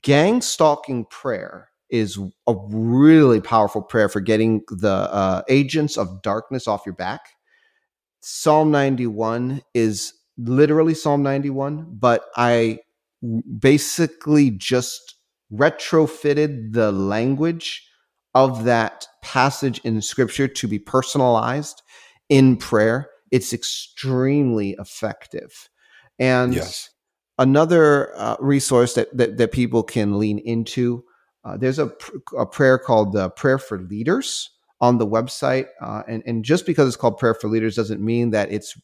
Gang 0.02 0.42
stalking 0.42 1.06
prayer 1.06 1.71
is 1.92 2.18
a 2.48 2.56
really 2.70 3.42
powerful 3.42 3.82
prayer 3.82 4.10
for 4.10 4.22
getting 4.22 4.62
the 4.70 4.90
uh, 4.90 5.42
agents 5.50 5.98
of 5.98 6.22
darkness 6.22 6.68
off 6.68 6.86
your 6.86 6.96
back. 6.96 7.22
Psalm 8.22 8.72
91 8.72 9.62
is 9.74 10.14
literally 10.38 10.94
Psalm 10.94 11.22
91, 11.24 11.88
but 11.92 12.26
I 12.36 12.80
basically 13.60 14.52
just 14.52 15.16
retrofitted 15.54 16.74
the 16.74 16.92
language 16.92 17.88
of 18.34 18.64
that 18.64 19.08
passage 19.22 19.80
in 19.84 20.02
scripture 20.02 20.48
to 20.48 20.68
be 20.68 20.80
personalized 20.80 21.82
in 22.30 22.56
prayer. 22.56 23.10
It's 23.32 23.54
extremely 23.54 24.76
effective. 24.80 25.70
And 26.20 26.54
yes. 26.54 26.90
another 27.38 28.16
uh, 28.16 28.38
resource 28.40 28.94
that, 28.94 29.16
that, 29.18 29.38
that 29.38 29.52
people 29.52 29.84
can 29.84 30.18
lean 30.18 30.40
into 30.40 31.04
uh, 31.44 31.58
there's 31.58 31.80
a, 31.80 31.92
a 32.38 32.46
prayer 32.46 32.78
called 32.78 33.14
the 33.14 33.30
Prayer 33.30 33.58
for 33.58 33.80
Leaders 33.80 34.50
on 34.80 34.98
the 34.98 35.08
website. 35.08 35.68
Uh, 35.82 36.04
and, 36.08 36.24
and 36.26 36.44
just 36.46 36.66
because 36.66 36.88
it's 36.88 36.98
called 36.98 37.18
Prayer 37.18 37.34
for 37.34 37.48
Leaders 37.48 37.76
doesn't 37.76 38.02
mean 38.02 38.32
that 38.32 38.52
it's 38.52 38.76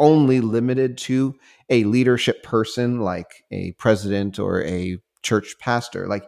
only 0.00 0.40
limited 0.40 0.98
to 0.98 1.34
a 1.70 1.84
leadership 1.84 2.42
person 2.42 3.00
like 3.00 3.44
a 3.50 3.72
president 3.72 4.38
or 4.38 4.62
a 4.64 4.98
church 5.22 5.54
pastor. 5.60 6.08
Like 6.08 6.24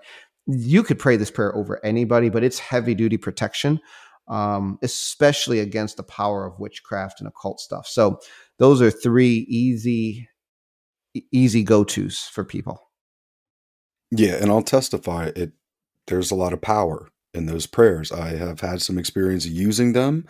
you 0.46 0.82
could 0.82 0.98
pray 0.98 1.16
this 1.16 1.30
prayer 1.30 1.54
over 1.56 1.84
anybody, 1.84 2.28
but 2.28 2.44
it's 2.44 2.58
heavy 2.58 2.94
duty 2.94 3.16
protection, 3.16 3.80
um, 4.28 4.78
especially 4.82 5.60
against 5.60 5.96
the 5.96 6.02
power 6.04 6.46
of 6.46 6.58
witchcraft 6.60 7.20
and 7.20 7.28
occult 7.28 7.60
stuff. 7.60 7.86
So 7.86 8.20
those 8.58 8.80
are 8.80 8.90
three 8.90 9.46
easy, 9.48 10.28
easy 11.32 11.62
go 11.62 11.82
tos 11.82 12.20
for 12.20 12.44
people. 12.44 12.85
Yeah, 14.10 14.36
and 14.40 14.50
I'll 14.50 14.62
testify 14.62 15.32
it 15.36 15.52
there's 16.06 16.30
a 16.30 16.36
lot 16.36 16.52
of 16.52 16.60
power 16.60 17.08
in 17.34 17.46
those 17.46 17.66
prayers. 17.66 18.12
I 18.12 18.36
have 18.36 18.60
had 18.60 18.80
some 18.82 18.98
experience 18.98 19.46
using 19.46 19.92
them 19.92 20.26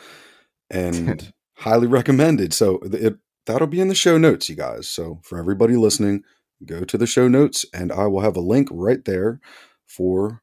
and 0.70 1.32
highly 1.58 1.86
recommended. 1.86 2.52
So 2.52 2.78
it 2.84 3.16
that'll 3.46 3.68
be 3.68 3.80
in 3.80 3.88
the 3.88 3.94
show 3.94 4.18
notes, 4.18 4.48
you 4.48 4.56
guys. 4.56 4.88
So 4.88 5.20
for 5.22 5.38
everybody 5.38 5.76
listening, 5.76 6.22
go 6.64 6.84
to 6.84 6.98
the 6.98 7.06
show 7.06 7.28
notes 7.28 7.64
and 7.72 7.92
I 7.92 8.06
will 8.06 8.20
have 8.20 8.36
a 8.36 8.40
link 8.40 8.68
right 8.70 9.04
there 9.04 9.40
for 9.86 10.42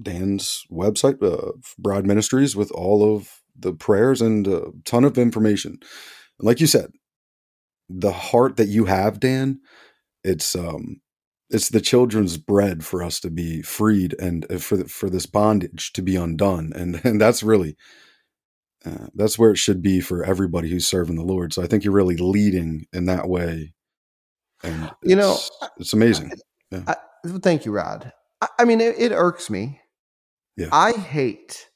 Dan's 0.00 0.64
website, 0.70 1.22
uh, 1.22 1.52
Bride 1.78 2.06
Ministries, 2.06 2.56
with 2.56 2.70
all 2.72 3.16
of 3.16 3.42
the 3.58 3.72
prayers 3.72 4.20
and 4.20 4.46
a 4.46 4.72
ton 4.84 5.04
of 5.04 5.16
information. 5.16 5.78
Like 6.38 6.60
you 6.60 6.66
said, 6.66 6.90
the 7.88 8.12
heart 8.12 8.56
that 8.56 8.68
you 8.68 8.86
have, 8.86 9.20
Dan, 9.20 9.60
it's 10.24 10.56
um 10.56 11.00
it's 11.50 11.68
the 11.68 11.80
children's 11.80 12.36
bread 12.36 12.84
for 12.84 13.02
us 13.02 13.20
to 13.20 13.30
be 13.30 13.62
freed 13.62 14.14
and 14.18 14.50
uh, 14.50 14.58
for 14.58 14.84
for 14.84 15.08
this 15.08 15.26
bondage 15.26 15.92
to 15.92 16.02
be 16.02 16.16
undone 16.16 16.72
and 16.74 17.00
and 17.04 17.20
that's 17.20 17.42
really 17.42 17.76
uh, 18.84 19.06
that's 19.14 19.38
where 19.38 19.50
it 19.50 19.58
should 19.58 19.82
be 19.82 20.00
for 20.00 20.24
everybody 20.24 20.68
who's 20.68 20.86
serving 20.86 21.16
the 21.16 21.24
lord. 21.24 21.52
So 21.52 21.62
i 21.62 21.66
think 21.66 21.84
you're 21.84 21.92
really 21.92 22.16
leading 22.16 22.86
in 22.92 23.06
that 23.06 23.28
way 23.28 23.74
and 24.62 24.90
you 25.02 25.16
know 25.16 25.36
it's 25.78 25.92
amazing. 25.92 26.32
Yeah. 26.70 26.82
I, 26.86 26.96
thank 27.38 27.64
you 27.64 27.72
rod. 27.72 28.12
I, 28.40 28.48
I 28.60 28.64
mean 28.64 28.80
it, 28.80 28.96
it, 28.98 29.12
irks 29.12 29.50
me. 29.50 29.80
Yeah. 30.56 30.68
I 30.72 30.92
hate 30.92 31.68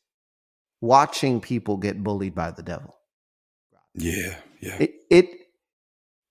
watching 0.81 1.41
people 1.41 1.77
get 1.77 2.03
bullied 2.03 2.35
by 2.35 2.51
the 2.51 2.63
devil. 2.63 2.97
Yeah 3.95 4.37
yeah. 4.61 4.77
It, 4.79 4.95
it 5.11 5.31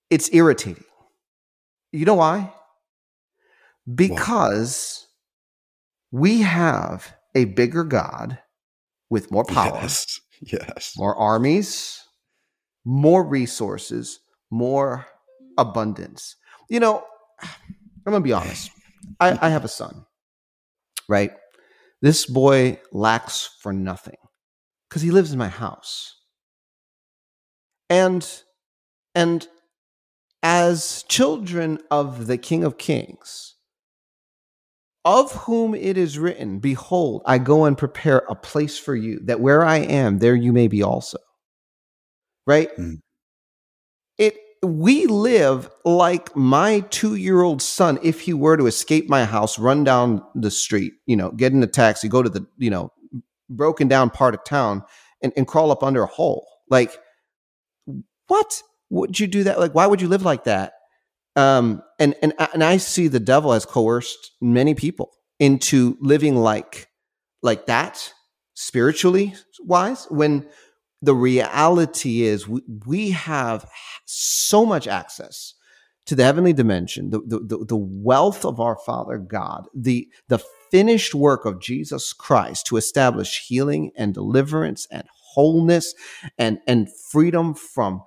it's 0.10 0.30
irritating. 0.34 0.86
You 1.92 2.06
know 2.06 2.16
why 2.16 2.54
because 3.96 5.08
we 6.12 6.42
have 6.42 7.16
a 7.36 7.46
bigger 7.46 7.84
God 7.84 8.40
with 9.10 9.32
more 9.32 9.46
power, 9.46 9.80
yes, 9.82 10.20
yes, 10.42 10.94
more 10.98 11.16
armies, 11.16 12.04
more 12.86 13.24
resources, 13.24 14.20
more 14.52 15.08
abundance. 15.58 16.36
You 16.70 16.80
know, 16.80 17.04
I'm 17.42 18.14
gonna 18.14 18.22
be 18.22 18.34
honest. 18.34 18.72
I, 19.20 19.38
I 19.42 19.50
have 19.50 19.66
a 19.66 19.70
son, 19.70 20.06
right? 21.08 21.32
This 22.02 22.26
boy 22.26 22.80
lacks 22.92 23.50
for 23.62 23.74
nothing 23.74 24.18
because 24.88 25.02
he 25.02 25.12
lives 25.12 25.32
in 25.32 25.40
my 25.40 25.50
house. 25.50 26.16
And 27.90 28.28
and 29.16 29.48
as 30.44 31.04
children 31.10 31.80
of 31.92 32.28
the 32.28 32.38
King 32.38 32.64
of 32.64 32.78
Kings, 32.78 33.56
of 35.06 35.32
whom 35.32 35.74
it 35.76 35.98
is 35.98 36.20
written, 36.20 36.60
Behold, 36.60 37.22
I 37.26 37.38
go 37.38 37.66
and 37.66 37.78
prepare 37.78 38.24
a 38.30 38.36
place 38.36 38.78
for 38.78 38.96
you, 38.96 39.20
that 39.24 39.40
where 39.40 39.64
I 39.64 39.78
am, 39.78 40.20
there 40.20 40.36
you 40.36 40.52
may 40.54 40.68
be 40.68 40.84
also. 40.84 41.18
Right? 42.46 42.76
Mm. 42.78 43.02
It 44.18 44.38
we 44.62 45.06
live 45.06 45.70
like 45.86 46.36
my 46.36 46.82
two 46.90 47.16
year 47.16 47.42
old 47.42 47.62
son, 47.62 47.98
if 48.04 48.22
he 48.22 48.34
were 48.34 48.58
to 48.58 48.68
escape 48.68 49.08
my 49.08 49.24
house, 49.24 49.58
run 49.58 49.84
down 49.84 50.22
the 50.36 50.52
street, 50.52 50.94
you 51.06 51.16
know, 51.16 51.32
get 51.32 51.54
in 51.54 51.64
a 51.64 51.68
taxi, 51.68 52.10
go 52.10 52.22
to 52.22 52.30
the, 52.30 52.46
you 52.58 52.70
know, 52.70 52.92
broken 53.50 53.88
down 53.88 54.10
part 54.10 54.34
of 54.34 54.44
town 54.44 54.84
and, 55.24 55.32
and 55.38 55.48
crawl 55.48 55.72
up 55.72 55.84
under 55.84 56.04
a 56.04 56.08
hole. 56.08 56.46
Like, 56.70 56.98
what? 58.28 58.62
Would 58.90 59.20
you 59.20 59.28
do 59.28 59.44
that? 59.44 59.60
Like, 59.60 59.76
why 59.76 59.86
would 59.86 60.02
you 60.02 60.08
live 60.08 60.24
like 60.24 60.46
that? 60.46 60.74
Um, 61.36 61.84
and 62.00 62.16
and 62.22 62.34
and 62.54 62.64
I 62.64 62.78
see 62.78 63.08
the 63.08 63.20
devil 63.20 63.54
has 63.54 63.66
coerced 63.66 64.32
many 64.42 64.74
people 64.74 65.12
into 65.40 65.98
living 66.02 66.36
like 66.36 66.88
like 67.42 67.66
that 67.68 68.14
spiritually 68.54 69.36
wise 69.62 70.06
when 70.10 70.48
the 71.02 71.16
reality 71.16 72.24
is 72.24 72.48
we, 72.48 72.62
we 72.86 73.12
have 73.12 73.70
so 74.06 74.66
much 74.66 74.88
access 74.88 75.54
to 76.06 76.16
the 76.16 76.24
heavenly 76.24 76.54
dimension, 76.54 77.12
the, 77.12 77.20
the, 77.20 77.66
the 77.66 77.78
wealth 77.78 78.44
of 78.44 78.60
our 78.60 78.76
Father 78.76 79.18
God, 79.18 79.68
the, 79.76 80.08
the 80.28 80.40
finished 80.72 81.14
work 81.14 81.46
of 81.46 81.62
Jesus 81.62 82.14
Christ 82.14 82.66
to 82.68 82.78
establish 82.78 83.46
healing 83.48 83.92
and 83.96 84.14
deliverance 84.14 84.88
and 84.92 85.04
wholeness 85.34 85.94
and, 86.38 86.60
and 86.68 86.90
freedom 87.12 87.54
from 87.54 88.02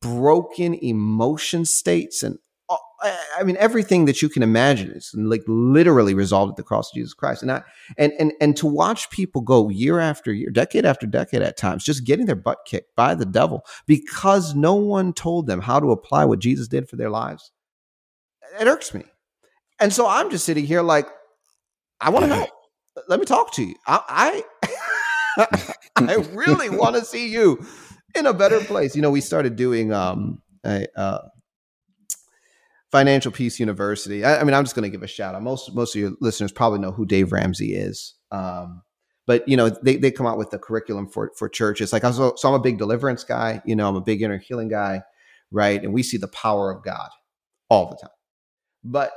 broken 0.00 0.74
emotion 0.74 1.64
states 1.64 2.22
and 2.22 2.38
I 2.70 3.42
mean, 3.44 3.56
everything 3.58 4.06
that 4.06 4.22
you 4.22 4.28
can 4.28 4.42
imagine 4.42 4.90
is 4.90 5.12
like 5.14 5.42
literally 5.46 6.14
resolved 6.14 6.50
at 6.50 6.56
the 6.56 6.62
cross 6.62 6.90
of 6.90 6.94
Jesus 6.94 7.12
Christ. 7.12 7.42
And 7.42 7.52
I, 7.52 7.62
and, 7.98 8.12
and, 8.18 8.32
and 8.40 8.56
to 8.56 8.66
watch 8.66 9.10
people 9.10 9.42
go 9.42 9.68
year 9.68 9.98
after 9.98 10.32
year, 10.32 10.50
decade 10.50 10.86
after 10.86 11.06
decade 11.06 11.42
at 11.42 11.58
times, 11.58 11.84
just 11.84 12.06
getting 12.06 12.24
their 12.24 12.36
butt 12.36 12.58
kicked 12.66 12.96
by 12.96 13.14
the 13.14 13.26
devil 13.26 13.64
because 13.86 14.54
no 14.54 14.74
one 14.74 15.12
told 15.12 15.46
them 15.46 15.60
how 15.60 15.78
to 15.80 15.90
apply 15.90 16.24
what 16.24 16.38
Jesus 16.38 16.66
did 16.66 16.88
for 16.88 16.96
their 16.96 17.10
lives. 17.10 17.52
It 18.58 18.66
irks 18.66 18.94
me. 18.94 19.04
And 19.80 19.92
so 19.92 20.06
I'm 20.08 20.30
just 20.30 20.46
sitting 20.46 20.64
here 20.64 20.82
like, 20.82 21.08
I 22.00 22.10
want 22.10 22.26
to 22.26 22.34
help. 22.34 22.50
Let 23.08 23.20
me 23.20 23.26
talk 23.26 23.52
to 23.54 23.64
you. 23.64 23.74
I, 23.86 24.42
I, 25.36 25.74
I 25.96 26.14
really 26.32 26.70
want 26.70 26.96
to 26.96 27.04
see 27.04 27.28
you 27.28 27.66
in 28.14 28.26
a 28.26 28.32
better 28.32 28.60
place. 28.60 28.96
You 28.96 29.02
know, 29.02 29.10
we 29.10 29.20
started 29.20 29.56
doing, 29.56 29.92
um, 29.92 30.40
a, 30.64 30.86
uh, 30.96 31.18
Financial 32.94 33.32
Peace 33.32 33.58
University. 33.58 34.24
I, 34.24 34.40
I 34.40 34.44
mean, 34.44 34.54
I'm 34.54 34.62
just 34.62 34.76
going 34.76 34.84
to 34.84 34.88
give 34.88 35.02
a 35.02 35.08
shout 35.08 35.34
out. 35.34 35.42
Most 35.42 35.74
most 35.74 35.96
of 35.96 36.00
your 36.00 36.12
listeners 36.20 36.52
probably 36.52 36.78
know 36.78 36.92
who 36.92 37.04
Dave 37.04 37.32
Ramsey 37.32 37.74
is. 37.74 38.14
Um, 38.30 38.82
but 39.26 39.48
you 39.48 39.56
know, 39.56 39.68
they, 39.68 39.96
they 39.96 40.12
come 40.12 40.26
out 40.26 40.38
with 40.38 40.50
the 40.50 40.60
curriculum 40.60 41.08
for 41.08 41.32
for 41.36 41.48
churches. 41.48 41.92
Like 41.92 42.04
I 42.04 42.10
was, 42.10 42.40
so 42.40 42.48
I'm 42.48 42.54
a 42.54 42.60
big 42.60 42.78
deliverance 42.78 43.24
guy. 43.24 43.60
You 43.66 43.74
know, 43.74 43.88
I'm 43.88 43.96
a 43.96 44.00
big 44.00 44.22
inner 44.22 44.38
healing 44.38 44.68
guy, 44.68 45.02
right? 45.50 45.82
And 45.82 45.92
we 45.92 46.04
see 46.04 46.18
the 46.18 46.28
power 46.28 46.70
of 46.70 46.84
God 46.84 47.08
all 47.68 47.90
the 47.90 47.96
time. 47.96 48.14
But 48.84 49.10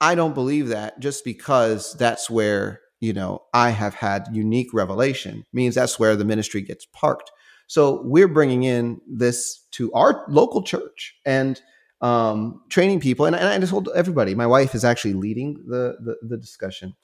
I 0.00 0.14
don't 0.14 0.32
believe 0.32 0.68
that 0.68 0.98
just 0.98 1.22
because 1.22 1.92
that's 1.98 2.30
where 2.30 2.80
you 3.00 3.12
know 3.12 3.42
I 3.52 3.68
have 3.68 3.92
had 3.92 4.28
unique 4.32 4.72
revelation 4.72 5.44
means 5.52 5.74
that's 5.74 5.98
where 5.98 6.16
the 6.16 6.24
ministry 6.24 6.62
gets 6.62 6.86
parked. 6.86 7.30
So 7.66 8.00
we're 8.02 8.28
bringing 8.28 8.62
in 8.62 9.02
this 9.06 9.66
to 9.72 9.92
our 9.92 10.24
local 10.26 10.62
church 10.62 11.16
and 11.26 11.60
um, 12.00 12.62
training 12.68 13.00
people. 13.00 13.26
And, 13.26 13.36
and 13.36 13.46
I 13.46 13.58
just 13.58 13.70
told 13.70 13.88
everybody, 13.94 14.34
my 14.34 14.46
wife 14.46 14.74
is 14.74 14.84
actually 14.84 15.14
leading 15.14 15.54
the, 15.66 15.96
the, 16.00 16.16
the 16.22 16.36
discussion. 16.36 16.94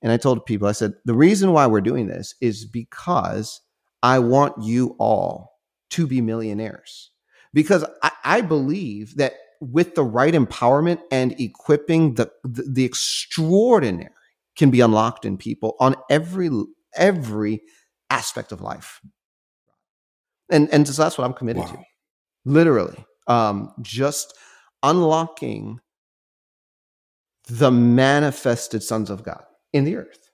And 0.00 0.12
I 0.12 0.16
told 0.16 0.46
people, 0.46 0.68
I 0.68 0.72
said, 0.72 0.94
the 1.04 1.14
reason 1.14 1.52
why 1.52 1.66
we're 1.66 1.80
doing 1.80 2.06
this 2.06 2.34
is 2.40 2.64
because 2.64 3.60
I 4.02 4.20
want 4.20 4.62
you 4.62 4.94
all 4.98 5.58
to 5.90 6.06
be 6.06 6.20
millionaires. 6.20 7.10
Because 7.52 7.84
I, 8.02 8.10
I 8.24 8.40
believe 8.42 9.16
that 9.16 9.34
with 9.60 9.94
the 9.96 10.04
right 10.04 10.34
empowerment 10.34 11.00
and 11.10 11.38
equipping, 11.40 12.14
the, 12.14 12.30
the, 12.44 12.62
the 12.62 12.84
extraordinary 12.84 14.10
can 14.56 14.70
be 14.70 14.80
unlocked 14.80 15.24
in 15.24 15.36
people 15.36 15.76
on 15.80 15.94
every 16.10 16.50
every 16.94 17.62
aspect 18.10 18.52
of 18.52 18.60
life. 18.60 19.00
And 20.50 20.68
and 20.70 20.86
so 20.86 21.02
that's 21.02 21.18
what 21.18 21.24
I'm 21.24 21.32
committed 21.32 21.62
wow. 21.62 21.72
to. 21.72 21.78
Literally 22.44 23.04
um, 23.28 23.72
just 23.82 24.34
unlocking 24.82 25.80
the 27.46 27.70
manifested 27.70 28.82
sons 28.82 29.10
of 29.10 29.22
God 29.22 29.44
in 29.72 29.84
the 29.84 29.96
earth. 29.96 30.30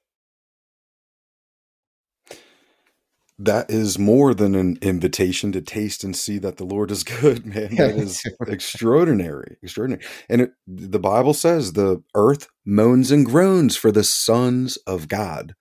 That 3.36 3.68
is 3.68 3.98
more 3.98 4.32
than 4.32 4.54
an 4.54 4.78
invitation 4.80 5.50
to 5.52 5.60
taste 5.60 6.04
and 6.04 6.14
see 6.14 6.38
that 6.38 6.56
the 6.56 6.64
Lord 6.64 6.92
is 6.92 7.02
good, 7.02 7.44
man. 7.54 7.74
That 7.74 7.96
is 7.96 8.22
extraordinary, 8.46 9.56
extraordinary. 9.60 10.04
And 10.28 10.42
it, 10.42 10.52
the 10.68 11.00
Bible 11.00 11.34
says 11.34 11.72
the 11.72 12.02
earth 12.14 12.48
moans 12.64 13.10
and 13.10 13.26
groans 13.26 13.76
for 13.76 13.90
the 13.90 14.04
sons 14.04 14.76
of 14.86 15.08
God 15.08 15.54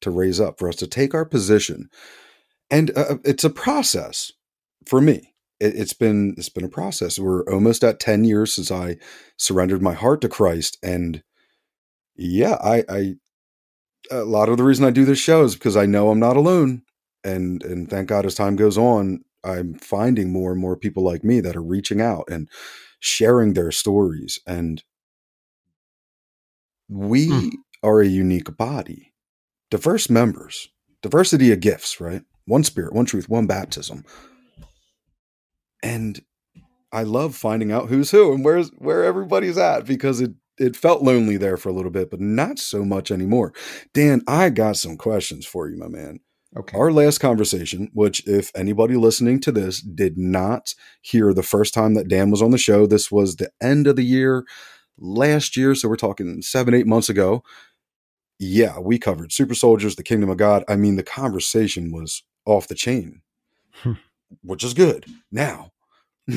to 0.00 0.10
raise 0.10 0.40
up, 0.40 0.58
for 0.58 0.68
us 0.68 0.76
to 0.76 0.86
take 0.86 1.14
our 1.14 1.26
position. 1.26 1.90
And 2.70 2.90
uh, 2.96 3.18
it's 3.22 3.44
a 3.44 3.50
process 3.50 4.32
for 4.86 5.02
me 5.02 5.29
it, 5.60 5.76
has 5.76 5.92
been 5.92 6.34
it's 6.36 6.48
been 6.48 6.64
a 6.64 6.68
process. 6.68 7.18
We're 7.18 7.44
almost 7.44 7.84
at 7.84 8.00
ten 8.00 8.24
years 8.24 8.52
since 8.52 8.70
I 8.70 8.96
surrendered 9.36 9.82
my 9.82 9.94
heart 9.94 10.20
to 10.22 10.28
Christ, 10.28 10.78
and 10.82 11.22
yeah, 12.16 12.56
I, 12.62 12.84
I 12.88 13.14
a 14.10 14.24
lot 14.24 14.48
of 14.48 14.56
the 14.56 14.64
reason 14.64 14.84
I 14.84 14.90
do 14.90 15.04
this 15.04 15.18
show 15.18 15.44
is 15.44 15.54
because 15.54 15.76
I 15.76 15.86
know 15.86 16.10
I'm 16.10 16.20
not 16.20 16.36
alone, 16.36 16.82
and 17.22 17.62
and 17.62 17.88
thank 17.88 18.08
God 18.08 18.26
as 18.26 18.34
time 18.34 18.56
goes 18.56 18.78
on, 18.78 19.20
I'm 19.44 19.74
finding 19.74 20.32
more 20.32 20.52
and 20.52 20.60
more 20.60 20.76
people 20.76 21.04
like 21.04 21.24
me 21.24 21.40
that 21.40 21.56
are 21.56 21.62
reaching 21.62 22.00
out 22.00 22.24
and 22.28 22.48
sharing 22.98 23.52
their 23.52 23.70
stories, 23.70 24.38
and 24.46 24.82
we 26.88 27.28
mm. 27.28 27.50
are 27.82 28.00
a 28.00 28.06
unique 28.06 28.56
body, 28.56 29.12
diverse 29.70 30.10
members, 30.10 30.68
diversity 31.02 31.52
of 31.52 31.60
gifts, 31.60 32.00
right? 32.00 32.22
One 32.46 32.64
spirit, 32.64 32.94
one 32.94 33.06
truth, 33.06 33.28
one 33.28 33.46
baptism, 33.46 34.04
and 35.82 36.20
I 36.92 37.04
love 37.04 37.34
finding 37.34 37.72
out 37.72 37.88
who's 37.88 38.10
who 38.10 38.32
and 38.32 38.44
where's 38.44 38.70
where 38.78 39.04
everybody's 39.04 39.58
at 39.58 39.86
because 39.86 40.20
it 40.20 40.32
it 40.58 40.76
felt 40.76 41.02
lonely 41.02 41.38
there 41.38 41.56
for 41.56 41.70
a 41.70 41.72
little 41.72 41.90
bit, 41.90 42.10
but 42.10 42.20
not 42.20 42.58
so 42.58 42.84
much 42.84 43.10
anymore. 43.10 43.54
Dan, 43.94 44.22
I 44.28 44.50
got 44.50 44.76
some 44.76 44.98
questions 44.98 45.46
for 45.46 45.68
you, 45.68 45.78
my 45.78 45.88
man. 45.88 46.20
Okay. 46.56 46.76
Our 46.76 46.92
last 46.92 47.18
conversation, 47.18 47.90
which 47.94 48.26
if 48.26 48.50
anybody 48.54 48.96
listening 48.96 49.40
to 49.40 49.52
this 49.52 49.80
did 49.80 50.18
not 50.18 50.74
hear 51.00 51.32
the 51.32 51.44
first 51.44 51.72
time 51.72 51.94
that 51.94 52.08
Dan 52.08 52.30
was 52.30 52.42
on 52.42 52.50
the 52.50 52.58
show, 52.58 52.86
this 52.86 53.10
was 53.10 53.36
the 53.36 53.50
end 53.62 53.86
of 53.86 53.96
the 53.96 54.04
year 54.04 54.44
last 54.98 55.56
year, 55.56 55.74
so 55.74 55.88
we're 55.88 55.96
talking 55.96 56.42
7 56.42 56.74
8 56.74 56.86
months 56.86 57.08
ago. 57.08 57.42
Yeah, 58.38 58.78
we 58.78 58.98
covered 58.98 59.32
super 59.32 59.54
soldiers, 59.54 59.96
the 59.96 60.02
kingdom 60.02 60.28
of 60.28 60.38
God. 60.38 60.64
I 60.68 60.76
mean, 60.76 60.96
the 60.96 61.02
conversation 61.02 61.92
was 61.92 62.22
off 62.44 62.68
the 62.68 62.74
chain. 62.74 63.22
Hmm. 63.72 63.92
Which 64.42 64.64
is 64.64 64.74
good. 64.74 65.06
Now, 65.32 65.72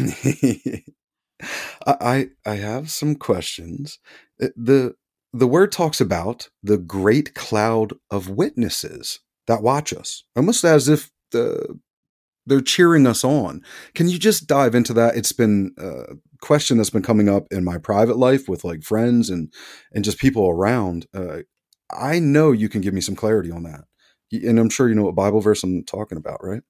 I 1.86 2.30
I 2.46 2.56
have 2.56 2.90
some 2.92 3.16
questions. 3.16 4.00
Uh, 4.42 4.48
the 4.56 4.96
The 5.34 5.48
word 5.48 5.72
talks 5.72 6.00
about 6.02 6.50
the 6.62 6.78
great 6.78 7.34
cloud 7.36 7.94
of 8.12 8.30
witnesses 8.30 9.20
that 9.48 9.62
watch 9.64 9.94
us, 9.94 10.24
almost 10.36 10.64
as 10.64 10.88
if 10.88 11.12
the 11.32 11.80
they're 12.46 12.62
cheering 12.62 13.08
us 13.08 13.24
on. 13.24 13.62
Can 13.96 14.10
you 14.10 14.20
just 14.20 14.48
dive 14.48 14.76
into 14.76 14.94
that? 14.94 15.16
It's 15.18 15.32
been 15.34 15.74
a 15.78 16.16
question 16.42 16.78
that's 16.78 16.90
been 16.92 17.04
coming 17.04 17.30
up 17.30 17.48
in 17.52 17.64
my 17.64 17.78
private 17.78 18.18
life 18.18 18.50
with 18.50 18.64
like 18.66 18.84
friends 18.84 19.30
and 19.30 19.54
and 19.94 20.04
just 20.06 20.20
people 20.20 20.50
around. 20.50 21.08
Uh, 21.16 21.40
I 21.92 22.20
know 22.20 22.52
you 22.52 22.70
can 22.70 22.82
give 22.82 22.94
me 22.94 23.02
some 23.02 23.16
clarity 23.16 23.52
on 23.52 23.64
that, 23.64 23.86
and 24.34 24.60
I'm 24.60 24.70
sure 24.70 24.90
you 24.90 24.96
know 24.96 25.04
what 25.06 25.16
Bible 25.16 25.42
verse 25.42 25.64
I'm 25.64 25.84
talking 25.86 26.18
about, 26.18 26.44
right? 26.44 26.64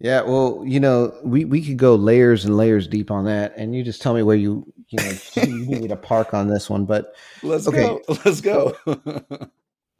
Yeah, 0.00 0.22
well, 0.22 0.62
you 0.66 0.80
know, 0.80 1.16
we, 1.22 1.44
we 1.44 1.64
could 1.64 1.76
go 1.76 1.94
layers 1.94 2.44
and 2.44 2.56
layers 2.56 2.88
deep 2.88 3.10
on 3.10 3.24
that, 3.26 3.54
and 3.56 3.74
you 3.74 3.82
just 3.82 4.02
tell 4.02 4.14
me 4.14 4.22
where 4.22 4.36
you 4.36 4.70
you 4.88 4.98
know 4.98 5.12
you 5.34 5.46
need 5.46 5.82
me 5.82 5.88
to 5.88 5.96
park 5.96 6.34
on 6.34 6.48
this 6.48 6.68
one. 6.68 6.84
But 6.84 7.14
let's 7.42 7.68
okay, 7.68 7.82
go. 7.82 8.02
Let's 8.24 8.40
go. 8.40 8.76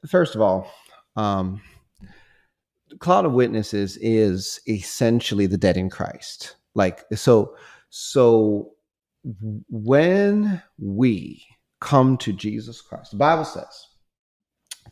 first 0.08 0.34
of 0.34 0.40
all, 0.40 0.70
um, 1.16 1.62
cloud 2.98 3.24
of 3.24 3.32
witnesses 3.32 3.96
is 3.98 4.60
essentially 4.68 5.46
the 5.46 5.58
dead 5.58 5.76
in 5.76 5.90
Christ. 5.90 6.56
Like 6.74 7.04
so, 7.14 7.56
so 7.90 8.72
when 9.70 10.60
we 10.78 11.46
come 11.80 12.18
to 12.18 12.32
Jesus 12.32 12.80
Christ, 12.80 13.12
the 13.12 13.16
Bible 13.16 13.44
says 13.44 13.86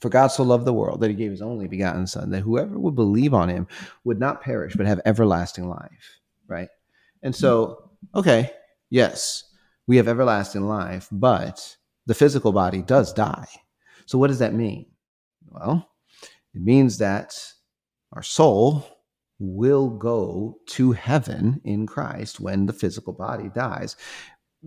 for 0.03 0.09
God 0.09 0.27
so 0.27 0.43
loved 0.43 0.65
the 0.65 0.73
world 0.73 1.01
that 1.01 1.11
he 1.11 1.17
gave 1.17 1.31
his 1.31 1.41
only 1.41 1.69
begotten 1.69 2.09
Son, 2.09 2.31
that 2.31 2.41
whoever 2.41 2.77
would 2.77 2.97
believe 2.97 3.33
on 3.33 3.49
him 3.49 3.69
would 4.03 4.19
not 4.19 4.43
perish, 4.43 4.75
but 4.75 4.85
have 4.85 5.01
everlasting 5.05 5.69
life. 5.69 6.19
Right. 6.49 6.69
And 7.23 7.35
so, 7.35 7.91
okay, 8.13 8.51
yes, 8.91 9.45
we 9.87 9.97
have 9.99 10.09
everlasting 10.09 10.63
life, 10.63 11.09
but 11.13 11.77
the 12.07 12.15
physical 12.15 12.51
body 12.51 12.83
does 12.83 13.13
die. 13.13 13.47
So, 14.07 14.19
what 14.19 14.27
does 14.27 14.41
that 14.41 14.55
mean? 14.55 14.87
Well, 15.49 15.89
it 16.53 16.61
means 16.61 16.99
that 16.99 17.35
our 18.13 18.25
soul 18.25 18.85
will 19.39 19.89
go 19.89 20.59
to 20.67 20.93
heaven 20.93 21.61
in 21.65 21.87
Christ 21.87 22.41
when 22.41 22.67
the 22.67 22.73
physical 22.73 23.13
body 23.13 23.51
dies 23.55 23.97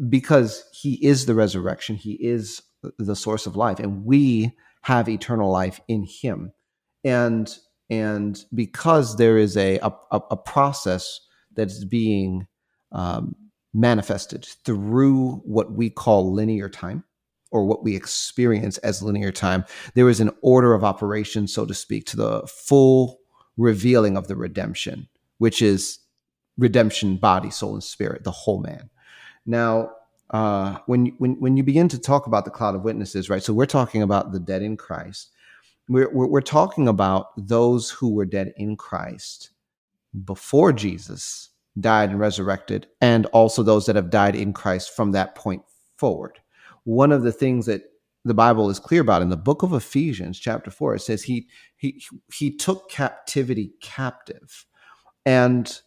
because 0.09 0.63
he 0.73 0.93
is 1.05 1.25
the 1.25 1.35
resurrection, 1.35 1.95
he 1.95 2.13
is 2.13 2.61
the 2.97 3.15
source 3.15 3.45
of 3.45 3.55
life, 3.55 3.79
and 3.79 4.05
we 4.05 4.55
have 4.85 5.09
eternal 5.09 5.51
life 5.51 5.79
in 5.87 6.05
him 6.05 6.51
and 7.03 7.57
and 7.89 8.45
because 8.53 9.17
there 9.17 9.37
is 9.37 9.57
a 9.57 9.77
a, 9.79 9.91
a 10.31 10.37
process 10.37 11.19
that's 11.55 11.83
being 11.83 12.47
um, 12.91 13.35
manifested 13.73 14.45
through 14.65 15.41
what 15.45 15.73
we 15.73 15.89
call 15.89 16.31
linear 16.31 16.69
time 16.69 17.03
or 17.51 17.65
what 17.65 17.83
we 17.83 17.95
experience 17.95 18.77
as 18.79 19.03
linear 19.03 19.31
time 19.31 19.65
there 19.93 20.09
is 20.09 20.19
an 20.19 20.31
order 20.41 20.73
of 20.73 20.83
operation 20.83 21.47
so 21.47 21.65
to 21.65 21.73
speak 21.73 22.05
to 22.05 22.17
the 22.17 22.41
full 22.47 23.19
revealing 23.57 24.17
of 24.17 24.27
the 24.27 24.35
redemption 24.35 25.07
which 25.37 25.61
is 25.61 25.99
redemption, 26.57 27.17
body, 27.17 27.49
soul, 27.49 27.73
and 27.73 27.83
spirit, 27.83 28.23
the 28.23 28.31
whole 28.31 28.61
man. 28.61 28.89
Now, 29.45 29.91
uh, 30.31 30.79
when 30.85 31.07
when 31.17 31.39
when 31.39 31.57
you 31.57 31.63
begin 31.63 31.87
to 31.89 31.99
talk 31.99 32.27
about 32.27 32.45
the 32.45 32.51
cloud 32.51 32.75
of 32.75 32.83
witnesses, 32.83 33.29
right? 33.29 33.43
So 33.43 33.53
we're 33.53 33.65
talking 33.65 34.01
about 34.01 34.31
the 34.31 34.39
dead 34.39 34.61
in 34.61 34.77
Christ. 34.77 35.31
We're 35.87 36.11
we're, 36.11 36.27
we're 36.27 36.41
talking 36.41 36.87
about 36.87 37.27
those 37.37 37.89
who 37.89 38.13
were 38.13 38.25
dead 38.25 38.53
in 38.57 38.75
Christ 38.75 39.51
before 40.23 40.73
Jesus 40.73 41.49
died 41.79 42.09
and 42.09 42.19
resurrected, 42.19 42.87
and 43.01 43.25
also 43.27 43.61
those 43.61 43.85
that 43.85 43.95
have 43.95 44.09
died 44.09 44.35
in 44.35 44.53
Christ 44.53 44.95
from 44.95 45.11
that 45.11 45.35
point 45.35 45.61
forward. 45.97 46.39
One 46.85 47.11
of 47.11 47.23
the 47.23 47.31
things 47.31 47.65
that 47.65 47.83
the 48.23 48.33
Bible 48.33 48.69
is 48.69 48.79
clear 48.79 49.01
about 49.01 49.21
in 49.21 49.29
the 49.29 49.37
book 49.37 49.61
of 49.61 49.73
Ephesians, 49.73 50.39
chapter 50.39 50.71
four, 50.71 50.95
it 50.95 51.01
says 51.01 51.23
he 51.23 51.47
he 51.77 52.01
he 52.33 52.55
took 52.55 52.89
captivity 52.89 53.73
captive, 53.81 54.65
and 55.25 55.81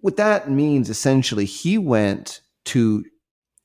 what 0.00 0.16
that 0.16 0.50
means 0.50 0.90
essentially, 0.90 1.44
he 1.44 1.78
went 1.78 2.40
to 2.64 3.04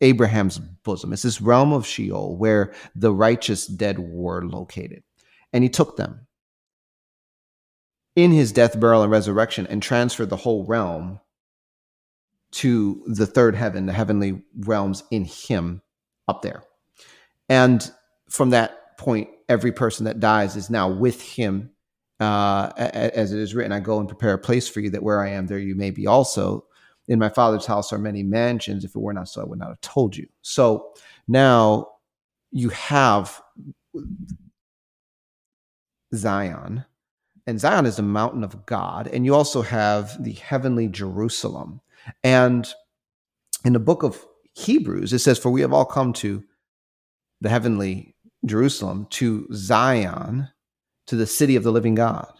Abraham's 0.01 0.57
bosom. 0.57 1.13
It's 1.13 1.21
this 1.21 1.41
realm 1.41 1.71
of 1.71 1.85
Sheol 1.85 2.35
where 2.37 2.73
the 2.95 3.13
righteous 3.13 3.67
dead 3.67 3.99
were 3.99 4.43
located, 4.43 5.03
and 5.53 5.63
he 5.63 5.69
took 5.69 5.97
them 5.97 6.27
in 8.15 8.31
his 8.31 8.51
death, 8.51 8.79
burial, 8.79 9.03
and 9.03 9.11
resurrection, 9.11 9.67
and 9.67 9.81
transferred 9.81 10.29
the 10.29 10.35
whole 10.35 10.65
realm 10.65 11.19
to 12.51 13.03
the 13.07 13.25
third 13.25 13.55
heaven, 13.55 13.85
the 13.85 13.93
heavenly 13.93 14.41
realms 14.59 15.03
in 15.11 15.23
him 15.23 15.81
up 16.27 16.41
there. 16.41 16.63
And 17.47 17.89
from 18.29 18.49
that 18.49 18.97
point, 18.97 19.29
every 19.47 19.71
person 19.71 20.05
that 20.05 20.19
dies 20.19 20.55
is 20.55 20.69
now 20.69 20.89
with 20.89 21.21
him. 21.21 21.71
Uh, 22.19 22.71
as 22.77 23.31
it 23.31 23.39
is 23.39 23.55
written, 23.55 23.71
I 23.71 23.79
go 23.79 23.99
and 23.99 24.07
prepare 24.07 24.33
a 24.33 24.37
place 24.37 24.67
for 24.67 24.79
you 24.79 24.91
that 24.91 25.01
where 25.01 25.21
I 25.21 25.29
am, 25.29 25.47
there 25.47 25.57
you 25.57 25.75
may 25.75 25.91
be 25.91 26.05
also. 26.05 26.65
In 27.07 27.19
my 27.19 27.29
father's 27.29 27.65
house 27.65 27.91
are 27.91 27.97
many 27.97 28.23
mansions. 28.23 28.85
If 28.85 28.95
it 28.95 28.99
were 28.99 29.13
not 29.13 29.27
so, 29.27 29.41
I 29.41 29.45
would 29.45 29.59
not 29.59 29.69
have 29.69 29.81
told 29.81 30.15
you. 30.15 30.27
So 30.41 30.93
now 31.27 31.89
you 32.51 32.69
have 32.69 33.41
Zion, 36.13 36.85
and 37.47 37.59
Zion 37.59 37.85
is 37.85 37.95
the 37.95 38.03
mountain 38.03 38.43
of 38.43 38.65
God, 38.65 39.07
and 39.07 39.25
you 39.25 39.33
also 39.33 39.61
have 39.61 40.21
the 40.23 40.33
heavenly 40.33 40.87
Jerusalem. 40.87 41.81
And 42.23 42.67
in 43.65 43.73
the 43.73 43.79
book 43.79 44.03
of 44.03 44.25
Hebrews, 44.53 45.13
it 45.13 45.19
says, 45.19 45.39
For 45.39 45.49
we 45.49 45.61
have 45.61 45.73
all 45.73 45.85
come 45.85 46.13
to 46.13 46.43
the 47.39 47.49
heavenly 47.49 48.15
Jerusalem, 48.45 49.07
to 49.11 49.47
Zion, 49.53 50.49
to 51.07 51.15
the 51.15 51.27
city 51.27 51.55
of 51.55 51.63
the 51.63 51.71
living 51.71 51.95
God, 51.95 52.31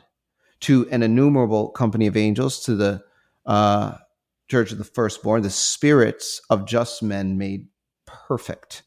to 0.62 0.88
an 0.92 1.04
innumerable 1.04 1.70
company 1.70 2.08
of 2.08 2.18
angels, 2.18 2.64
to 2.66 2.76
the 2.76 3.04
uh, 3.46 3.96
church 4.52 4.72
of 4.72 4.78
the 4.78 4.84
firstborn, 4.84 5.42
the 5.42 5.50
spirits 5.50 6.42
of 6.50 6.66
just 6.66 7.02
men 7.02 7.38
made 7.38 7.68
perfect. 8.06 8.84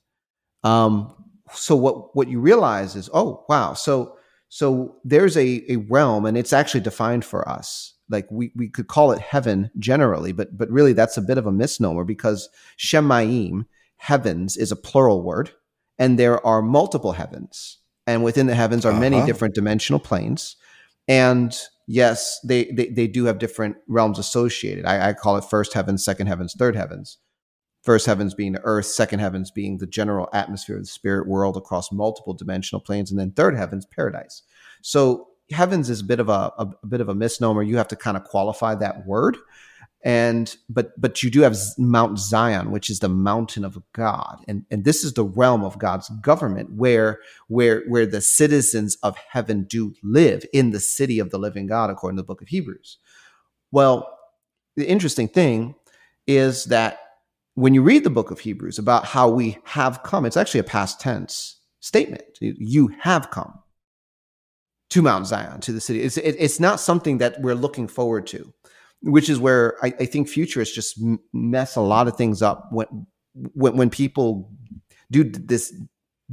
Um, 0.62 1.14
so 1.52 1.74
what 1.74 2.14
what 2.14 2.28
you 2.28 2.38
realize 2.38 2.94
is, 2.96 3.08
oh 3.12 3.44
wow, 3.48 3.72
so 3.74 4.16
so 4.48 4.96
there's 5.04 5.36
a, 5.36 5.64
a 5.68 5.76
realm, 5.76 6.26
and 6.26 6.36
it's 6.36 6.52
actually 6.52 6.82
defined 6.82 7.24
for 7.24 7.48
us. 7.48 7.94
Like 8.10 8.30
we, 8.30 8.52
we 8.54 8.68
could 8.68 8.86
call 8.86 9.12
it 9.12 9.18
heaven 9.18 9.70
generally, 9.78 10.32
but 10.32 10.56
but 10.56 10.70
really 10.70 10.92
that's 10.92 11.16
a 11.16 11.22
bit 11.22 11.38
of 11.38 11.46
a 11.46 11.52
misnomer 11.52 12.04
because 12.04 12.48
Shamayim, 12.78 13.64
heavens, 13.96 14.56
is 14.56 14.70
a 14.70 14.76
plural 14.76 15.22
word, 15.22 15.50
and 15.98 16.18
there 16.18 16.44
are 16.46 16.60
multiple 16.60 17.12
heavens, 17.12 17.78
and 18.06 18.22
within 18.22 18.46
the 18.46 18.54
heavens 18.54 18.84
are 18.84 18.92
uh-huh. 18.92 19.00
many 19.00 19.24
different 19.24 19.54
dimensional 19.54 20.00
planes, 20.00 20.56
and 21.08 21.54
yes, 21.86 22.40
they, 22.44 22.64
they 22.66 22.88
they 22.88 23.06
do 23.06 23.24
have 23.26 23.38
different 23.38 23.76
realms 23.88 24.18
associated. 24.18 24.84
I, 24.84 25.10
I 25.10 25.12
call 25.12 25.36
it 25.36 25.44
first 25.44 25.74
heavens, 25.74 26.04
second 26.04 26.26
heavens, 26.26 26.54
third 26.58 26.76
heavens 26.76 27.18
first 27.84 28.06
heavens 28.06 28.34
being 28.34 28.52
the 28.52 28.62
earth, 28.64 28.86
second 28.86 29.20
heavens 29.20 29.50
being 29.50 29.78
the 29.78 29.86
general 29.86 30.28
atmosphere 30.32 30.76
of 30.76 30.82
the 30.82 30.88
spirit 30.88 31.28
world 31.28 31.56
across 31.56 31.92
multiple 31.92 32.32
dimensional 32.32 32.80
planes, 32.80 33.10
and 33.10 33.20
then 33.20 33.30
third 33.30 33.54
heavens, 33.54 33.86
paradise. 33.86 34.42
So 34.82 35.28
heavens 35.50 35.90
is 35.90 36.00
a 36.00 36.04
bit 36.04 36.18
of 36.18 36.30
a, 36.30 36.50
a, 36.58 36.66
a 36.82 36.86
bit 36.86 37.02
of 37.02 37.10
a 37.10 37.14
misnomer. 37.14 37.62
You 37.62 37.76
have 37.76 37.88
to 37.88 37.96
kind 37.96 38.16
of 38.16 38.24
qualify 38.24 38.74
that 38.76 39.06
word. 39.06 39.36
And 40.06 40.54
but 40.68 41.00
but 41.00 41.22
you 41.22 41.30
do 41.30 41.40
have 41.40 41.56
Mount 41.78 42.18
Zion, 42.18 42.70
which 42.70 42.90
is 42.90 42.98
the 42.98 43.08
mountain 43.08 43.64
of 43.64 43.82
God, 43.94 44.44
and 44.46 44.66
and 44.70 44.84
this 44.84 45.02
is 45.02 45.14
the 45.14 45.24
realm 45.24 45.64
of 45.64 45.78
God's 45.78 46.10
government, 46.20 46.74
where 46.74 47.20
where 47.48 47.84
where 47.88 48.04
the 48.04 48.20
citizens 48.20 48.98
of 49.02 49.16
heaven 49.16 49.64
do 49.64 49.94
live 50.02 50.44
in 50.52 50.70
the 50.70 50.80
city 50.80 51.18
of 51.18 51.30
the 51.30 51.38
living 51.38 51.66
God, 51.66 51.88
according 51.88 52.18
to 52.18 52.22
the 52.22 52.26
book 52.26 52.42
of 52.42 52.48
Hebrews. 52.48 52.98
Well, 53.72 54.14
the 54.76 54.86
interesting 54.86 55.26
thing 55.26 55.74
is 56.26 56.66
that 56.66 56.98
when 57.54 57.72
you 57.72 57.82
read 57.82 58.04
the 58.04 58.10
book 58.10 58.30
of 58.30 58.40
Hebrews 58.40 58.78
about 58.78 59.06
how 59.06 59.30
we 59.30 59.58
have 59.64 60.02
come, 60.02 60.26
it's 60.26 60.36
actually 60.36 60.60
a 60.60 60.64
past 60.64 61.00
tense 61.00 61.60
statement. 61.80 62.24
You 62.40 62.88
have 63.00 63.30
come 63.30 63.60
to 64.90 65.02
Mount 65.02 65.26
Zion, 65.26 65.60
to 65.60 65.72
the 65.72 65.80
city. 65.80 66.02
It's, 66.02 66.16
it, 66.16 66.36
it's 66.38 66.60
not 66.60 66.80
something 66.80 67.18
that 67.18 67.40
we're 67.40 67.54
looking 67.54 67.88
forward 67.88 68.26
to, 68.28 68.52
which 69.04 69.28
is 69.28 69.38
where 69.38 69.76
I, 69.82 69.92
I 70.00 70.06
think 70.06 70.28
futurists 70.28 70.74
just 70.74 70.98
mess 71.32 71.76
a 71.76 71.82
lot 71.82 72.08
of 72.08 72.16
things 72.16 72.40
up 72.40 72.68
when, 72.70 73.06
when, 73.34 73.76
when 73.76 73.90
people 73.90 74.50
do 75.10 75.24
this 75.24 75.74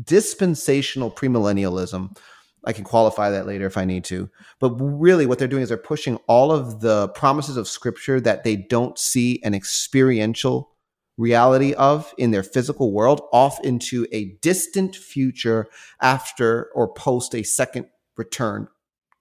dispensational 0.01 1.11
premillennialism. 1.11 2.17
I 2.63 2.73
can 2.73 2.83
qualify 2.83 3.31
that 3.31 3.47
later 3.47 3.65
if 3.65 3.75
I 3.75 3.85
need 3.85 4.03
to. 4.05 4.29
But 4.59 4.69
really, 4.79 5.25
what 5.25 5.39
they're 5.39 5.47
doing 5.47 5.63
is 5.63 5.69
they're 5.69 5.77
pushing 5.77 6.17
all 6.27 6.51
of 6.51 6.79
the 6.79 7.09
promises 7.09 7.57
of 7.57 7.67
scripture 7.67 8.21
that 8.21 8.43
they 8.43 8.55
don't 8.55 8.97
see 8.97 9.41
an 9.43 9.53
experiential 9.53 10.71
reality 11.17 11.73
of 11.73 12.13
in 12.17 12.31
their 12.31 12.43
physical 12.43 12.93
world 12.93 13.21
off 13.33 13.59
into 13.63 14.07
a 14.11 14.37
distant 14.41 14.95
future 14.95 15.67
after 16.01 16.69
or 16.73 16.93
post 16.93 17.35
a 17.35 17.43
second 17.43 17.87
return 18.15 18.67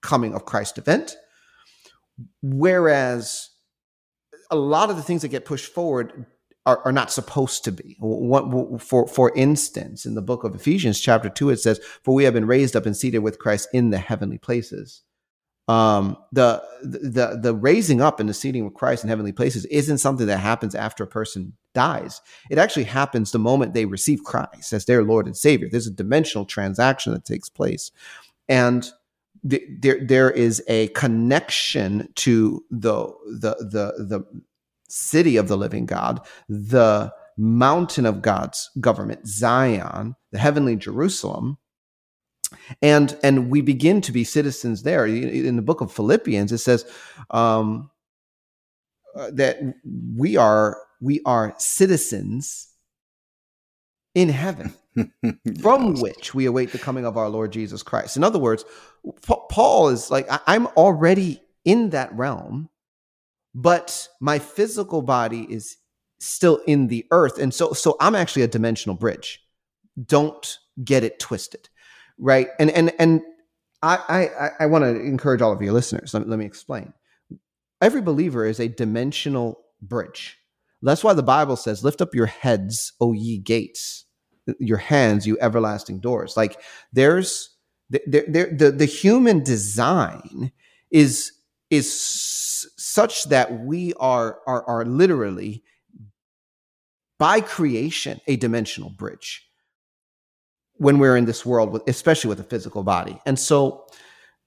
coming 0.02 0.34
of 0.34 0.44
Christ 0.44 0.78
event. 0.78 1.16
Whereas 2.42 3.50
a 4.50 4.56
lot 4.56 4.90
of 4.90 4.96
the 4.96 5.02
things 5.02 5.22
that 5.22 5.28
get 5.28 5.44
pushed 5.44 5.72
forward 5.72 6.26
are, 6.66 6.80
are 6.85 6.92
not 6.92 7.11
supposed 7.11 7.64
to 7.64 7.72
be. 7.72 7.96
What, 8.00 8.83
for, 8.83 9.06
for 9.06 9.33
instance, 9.35 10.04
in 10.04 10.14
the 10.14 10.22
book 10.22 10.44
of 10.44 10.54
Ephesians, 10.54 11.00
chapter 11.00 11.28
2, 11.28 11.50
it 11.50 11.56
says, 11.59 11.80
For 12.04 12.14
we 12.14 12.24
have 12.24 12.35
been 12.35 12.46
raised 12.46 12.76
up 12.76 12.87
and 12.87 12.96
seated 12.96 13.20
with 13.20 13.38
Christ 13.38 13.68
in 13.72 13.90
the 13.90 13.98
heavenly 13.98 14.38
places 14.38 15.02
um, 15.70 16.16
the 16.33 16.61
the 16.83 17.38
the 17.40 17.54
raising 17.54 18.00
up 18.02 18.18
and 18.18 18.28
the 18.28 18.35
seating 18.35 18.64
with 18.64 18.74
Christ 18.74 19.04
in 19.04 19.09
heavenly 19.09 19.30
places 19.30 19.66
isn't 19.66 19.98
something 19.98 20.26
that 20.26 20.38
happens 20.38 20.74
after 20.74 21.04
a 21.04 21.06
person 21.06 21.52
dies. 21.74 22.20
It 22.50 22.59
actually 22.59 22.85
happens 22.85 23.30
the 23.30 23.38
moment 23.38 23.72
they 23.72 23.85
receive 23.85 24.24
Christ 24.24 24.72
as 24.72 24.87
their 24.87 25.04
Lord 25.04 25.26
and 25.26 25.37
Savior. 25.37 25.68
There's 25.70 25.87
a 25.87 25.92
dimensional 25.92 26.44
transaction 26.44 27.12
that 27.12 27.24
takes 27.24 27.48
place, 27.48 27.92
and 28.48 28.90
th- 29.48 29.62
there 29.81 30.05
there 30.05 30.31
is 30.31 30.62
a 30.68 30.88
connection 30.88 32.09
to 32.16 32.64
the 32.70 33.07
the 33.26 33.55
the 33.61 34.05
the 34.05 34.42
city 34.88 35.37
of 35.37 35.48
the 35.48 35.57
living 35.57 35.87
God, 35.87 36.20
the 36.48 37.12
mountain 37.37 38.07
of 38.07 38.22
God's 38.22 38.70
government, 38.81 39.26
Zion, 39.26 40.16
the 40.33 40.38
heavenly 40.38 40.76
Jerusalem, 40.76 41.59
and 42.83 43.16
and 43.22 43.50
we 43.50 43.61
begin 43.61 44.00
to 44.03 44.12
be 44.12 44.24
citizens 44.24 44.83
there. 44.83 45.07
In 45.07 45.57
the 45.57 45.62
book 45.62 45.81
of 45.81 45.92
philippians 45.92 46.53
it 46.53 46.59
says 46.59 46.85
um, 47.31 47.90
uh, 49.14 49.31
that 49.33 49.59
we 50.16 50.37
are 50.37 50.79
we 51.00 51.20
are 51.24 51.55
citizens 51.59 52.68
in 54.14 54.29
heaven 54.29 54.74
from 55.60 55.94
which 56.00 56.34
we 56.34 56.46
await 56.46 56.72
the 56.72 56.78
coming 56.78 57.04
of 57.04 57.16
our 57.16 57.28
lord 57.28 57.52
jesus 57.52 57.82
christ 57.82 58.16
in 58.16 58.24
other 58.24 58.38
words 58.38 58.64
paul 59.50 59.88
is 59.88 60.10
like 60.10 60.26
i'm 60.46 60.66
already 60.68 61.40
in 61.64 61.90
that 61.90 62.12
realm 62.14 62.68
but 63.54 64.08
my 64.20 64.38
physical 64.38 65.02
body 65.02 65.46
is 65.50 65.76
still 66.20 66.60
in 66.66 66.88
the 66.88 67.06
earth 67.10 67.38
and 67.38 67.52
so 67.54 67.72
so 67.72 67.96
i'm 68.00 68.14
actually 68.14 68.42
a 68.42 68.48
dimensional 68.48 68.96
bridge 68.96 69.42
don't 70.06 70.58
get 70.84 71.04
it 71.04 71.18
twisted 71.18 71.68
right? 72.20 72.48
And 72.58 72.70
and 72.70 72.92
and 72.98 73.22
I 73.82 74.28
I, 74.38 74.50
I 74.60 74.66
want 74.66 74.84
to 74.84 74.90
encourage 75.00 75.42
all 75.42 75.52
of 75.52 75.62
your 75.62 75.72
listeners. 75.72 76.14
Let, 76.14 76.28
let 76.28 76.38
me 76.38 76.44
explain. 76.44 76.92
Every 77.80 78.02
believer 78.02 78.44
is 78.44 78.60
a 78.60 78.68
dimensional 78.68 79.60
bridge. 79.80 80.38
That's 80.82 81.02
why 81.02 81.14
the 81.14 81.22
Bible 81.22 81.56
says, 81.56 81.82
"Lift 81.82 82.00
up 82.00 82.14
your 82.14 82.26
heads, 82.26 82.92
O 83.00 83.12
ye 83.12 83.38
gates; 83.38 84.04
your 84.58 84.78
hands, 84.78 85.26
you 85.26 85.38
everlasting 85.40 86.00
doors." 86.00 86.36
Like 86.36 86.60
there's 86.92 87.56
there, 87.90 88.24
there, 88.28 88.54
the 88.54 88.70
the 88.70 88.86
human 88.86 89.42
design 89.42 90.52
is 90.90 91.32
is 91.70 92.72
such 92.76 93.24
that 93.24 93.60
we 93.60 93.92
are 93.94 94.38
are 94.46 94.64
are 94.64 94.84
literally 94.84 95.62
by 97.18 97.40
creation 97.40 98.20
a 98.26 98.36
dimensional 98.36 98.90
bridge 98.90 99.46
when 100.80 100.98
we're 100.98 101.16
in 101.16 101.26
this 101.26 101.44
world, 101.44 101.70
with, 101.70 101.82
especially 101.86 102.30
with 102.30 102.40
a 102.40 102.44
physical 102.44 102.82
body. 102.82 103.20
And 103.26 103.38
so 103.38 103.86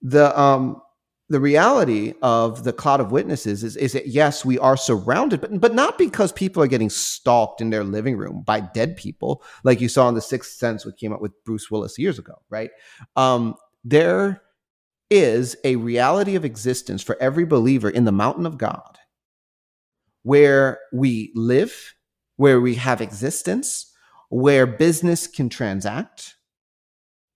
the 0.02 0.38
um, 0.40 0.82
the 1.30 1.40
reality 1.40 2.14
of 2.22 2.64
the 2.64 2.74
cloud 2.74 3.00
of 3.00 3.12
witnesses 3.12 3.64
is, 3.64 3.78
is 3.78 3.94
that 3.94 4.08
yes, 4.08 4.44
we 4.44 4.60
are 4.60 4.76
surrounded, 4.76 5.42
but 5.42 5.60
but 5.60 5.74
not 5.74 5.98
because 5.98 6.32
people 6.32 6.62
are 6.62 6.68
getting 6.68 6.90
stalked 6.90 7.62
in 7.62 7.70
their 7.70 7.84
living 7.84 8.18
room 8.18 8.44
by 8.46 8.60
dead 8.60 8.98
people, 8.98 9.44
like 9.64 9.80
you 9.80 9.88
saw 9.88 10.10
in 10.10 10.16
the 10.16 10.22
Sixth 10.22 10.54
Sense, 10.54 10.86
which 10.86 10.98
came 10.98 11.14
up 11.14 11.22
with 11.22 11.32
Bruce 11.46 11.72
Willis 11.72 11.98
years 11.98 12.20
ago, 12.20 12.36
right? 12.50 12.72
Um, 13.16 13.56
there 13.84 14.42
is 15.10 15.56
a 15.64 15.78
reality 15.78 16.36
of 16.36 16.44
existence 16.44 17.02
for 17.02 17.18
every 17.22 17.46
believer 17.46 17.90
in 17.90 18.06
the 18.06 18.12
mountain 18.12 18.46
of 18.46 18.58
God, 18.58 18.98
where 20.24 20.80
we 20.92 21.32
live, 21.36 21.96
where 22.36 22.60
we 22.60 22.76
have 22.76 23.00
existence, 23.00 23.94
where 24.30 24.68
business 24.68 25.28
can 25.28 25.48
transact, 25.48 26.36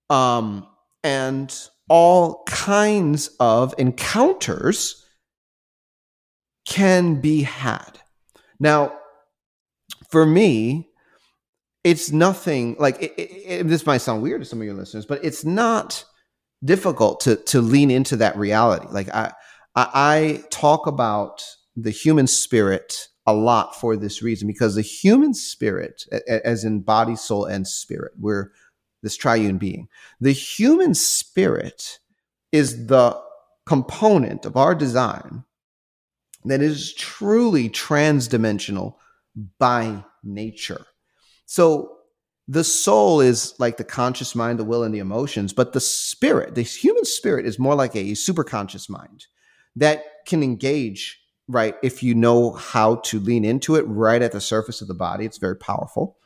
um, 0.10 0.68
and 1.04 1.70
all 1.90 2.44
kinds 2.46 3.30
of 3.40 3.74
encounters 3.78 5.06
can 6.68 7.22
be 7.22 7.44
had. 7.44 8.00
Now, 8.60 8.98
for 10.10 10.26
me, 10.26 10.90
it's 11.84 12.12
nothing 12.12 12.76
like 12.80 13.02
it, 13.02 13.14
it, 13.18 13.22
it, 13.22 13.68
this 13.68 13.86
might 13.86 14.00
sound 14.00 14.22
weird 14.22 14.42
to 14.42 14.46
some 14.46 14.60
of 14.60 14.66
your 14.66 14.76
listeners, 14.76 15.06
but 15.06 15.24
it's 15.24 15.46
not 15.46 16.04
difficult 16.64 17.22
to 17.22 17.38
to 17.38 17.62
lean 17.62 17.92
into 17.92 18.18
that 18.18 18.36
reality. 18.36 18.88
Like 18.90 19.10
I 19.14 19.32
I, 19.76 19.90
I 19.94 20.44
talk 20.50 20.88
about 20.88 21.44
the 21.76 21.92
human 21.92 22.28
spirit 22.28 23.08
a 23.26 23.34
lot 23.34 23.80
for 23.80 23.96
this 23.96 24.22
reason 24.22 24.48
because 24.48 24.76
the 24.76 24.82
human 24.82 25.34
spirit, 25.34 26.04
as 26.28 26.64
in 26.64 26.82
body, 26.82 27.16
soul, 27.16 27.46
and 27.46 27.68
spirit, 27.68 28.14
we're 28.18 28.52
this 29.04 29.16
triune 29.16 29.58
being. 29.58 29.88
The 30.20 30.32
human 30.32 30.94
spirit 30.94 32.00
is 32.52 32.88
the 32.88 33.20
component 33.66 34.46
of 34.46 34.56
our 34.56 34.74
design 34.74 35.44
that 36.46 36.62
is 36.62 36.94
truly 36.94 37.70
transdimensional 37.70 38.96
by 39.60 40.04
nature. 40.24 40.86
So 41.46 41.98
the 42.48 42.64
soul 42.64 43.20
is 43.20 43.54
like 43.60 43.78
the 43.78 43.84
conscious 43.84 44.34
mind, 44.34 44.58
the 44.58 44.64
will, 44.64 44.84
and 44.84 44.94
the 44.94 45.00
emotions, 45.00 45.52
but 45.52 45.74
the 45.74 45.82
spirit, 45.82 46.56
the 46.56 46.62
human 46.62 47.04
spirit, 47.04 47.46
is 47.46 47.60
more 47.60 47.76
like 47.76 47.96
a 47.96 48.12
superconscious 48.12 48.90
mind 48.90 49.26
that 49.76 50.06
can 50.26 50.42
engage, 50.42 51.22
right? 51.48 51.76
If 51.84 52.02
you 52.02 52.16
know 52.16 52.54
how 52.54 52.96
to 52.96 53.20
lean 53.20 53.44
into 53.44 53.76
it 53.76 53.86
right 53.88 54.22
at 54.22 54.32
the 54.32 54.42
surface 54.42 54.82
of 54.82 54.88
the 54.88 54.94
body, 54.94 55.26
it's 55.26 55.38
very 55.38 55.58
powerful 55.58 56.18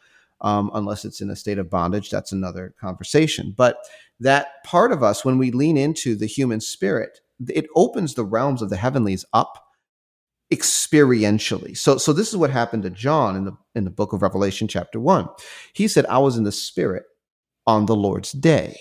um, 0.42 0.72
unless 0.74 1.06
it's 1.06 1.22
in 1.22 1.30
a 1.30 1.36
state 1.36 1.58
of 1.58 1.70
bondage. 1.70 2.10
That's 2.10 2.32
another 2.32 2.74
conversation. 2.80 3.54
But 3.56 3.78
that 4.20 4.64
part 4.66 4.92
of 4.92 5.04
us, 5.04 5.24
when 5.24 5.38
we 5.38 5.52
lean 5.52 5.78
into 5.78 6.16
the 6.16 6.26
human 6.26 6.62
spirit, 6.62 7.20
it 7.48 7.68
opens 7.76 8.14
the 8.14 8.26
realms 8.26 8.62
of 8.62 8.70
the 8.70 8.78
heavenlies 8.78 9.26
up 9.34 9.64
experientially. 10.52 11.78
So, 11.78 11.98
so 11.98 12.14
this 12.14 12.30
is 12.30 12.38
what 12.38 12.50
happened 12.50 12.84
to 12.84 12.90
John 12.90 13.36
in 13.36 13.46
the 13.46 13.54
in 13.74 13.86
the 13.86 13.90
book 13.90 14.14
of 14.14 14.22
Revelation, 14.22 14.68
chapter 14.68 15.00
one. 15.00 15.28
He 15.74 15.88
said, 15.88 16.06
"I 16.08 16.18
was 16.20 16.38
in 16.38 16.44
the 16.44 16.52
spirit 16.52 17.04
on 17.66 17.86
the 17.86 17.96
Lord's 17.96 18.32
day," 18.32 18.80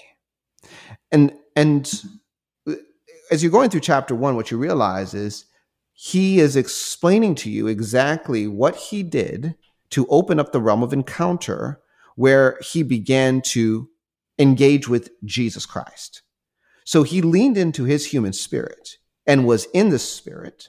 and 1.13 1.33
and 1.55 1.91
as 3.31 3.43
you're 3.43 3.53
going 3.53 3.71
through 3.71 3.81
chapter 3.81 4.15
one, 4.15 4.37
what 4.37 4.51
you 4.51 4.59
realize 4.59 5.15
is 5.15 5.47
he 5.93 6.41
is 6.41 6.57
explaining 6.57 7.35
to 7.37 7.51
you 7.51 7.67
exactly 7.67 8.47
what 8.47 8.75
he 8.75 9.03
did 9.03 9.55
to 9.91 10.07
open 10.09 10.39
up 10.39 10.53
the 10.53 10.61
realm 10.61 10.83
of 10.83 10.93
encounter 10.93 11.81
where 12.17 12.59
he 12.63 12.83
began 12.83 13.41
to 13.41 13.89
engage 14.39 14.89
with 14.89 15.11
Jesus 15.25 15.67
Christ. 15.67 16.23
So 16.85 17.03
he 17.03 17.23
leaned 17.23 17.57
into 17.57 17.85
his 17.85 18.07
human 18.07 18.33
spirit 18.33 18.97
and 19.27 19.47
was 19.47 19.67
in 19.67 19.91
the 19.91 19.99
spirit. 19.99 20.69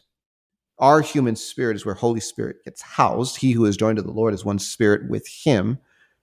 Our 0.77 1.01
human 1.01 1.35
spirit 1.35 1.75
is 1.75 1.85
where 1.85 1.95
Holy 1.95 2.19
Spirit 2.19 2.63
gets 2.63 2.81
housed. 2.81 3.37
He 3.37 3.51
who 3.51 3.65
is 3.65 3.77
joined 3.77 3.97
to 3.97 4.01
the 4.01 4.11
Lord 4.11 4.33
is 4.33 4.45
one 4.45 4.59
spirit 4.59 5.09
with 5.09 5.27
him. 5.27 5.79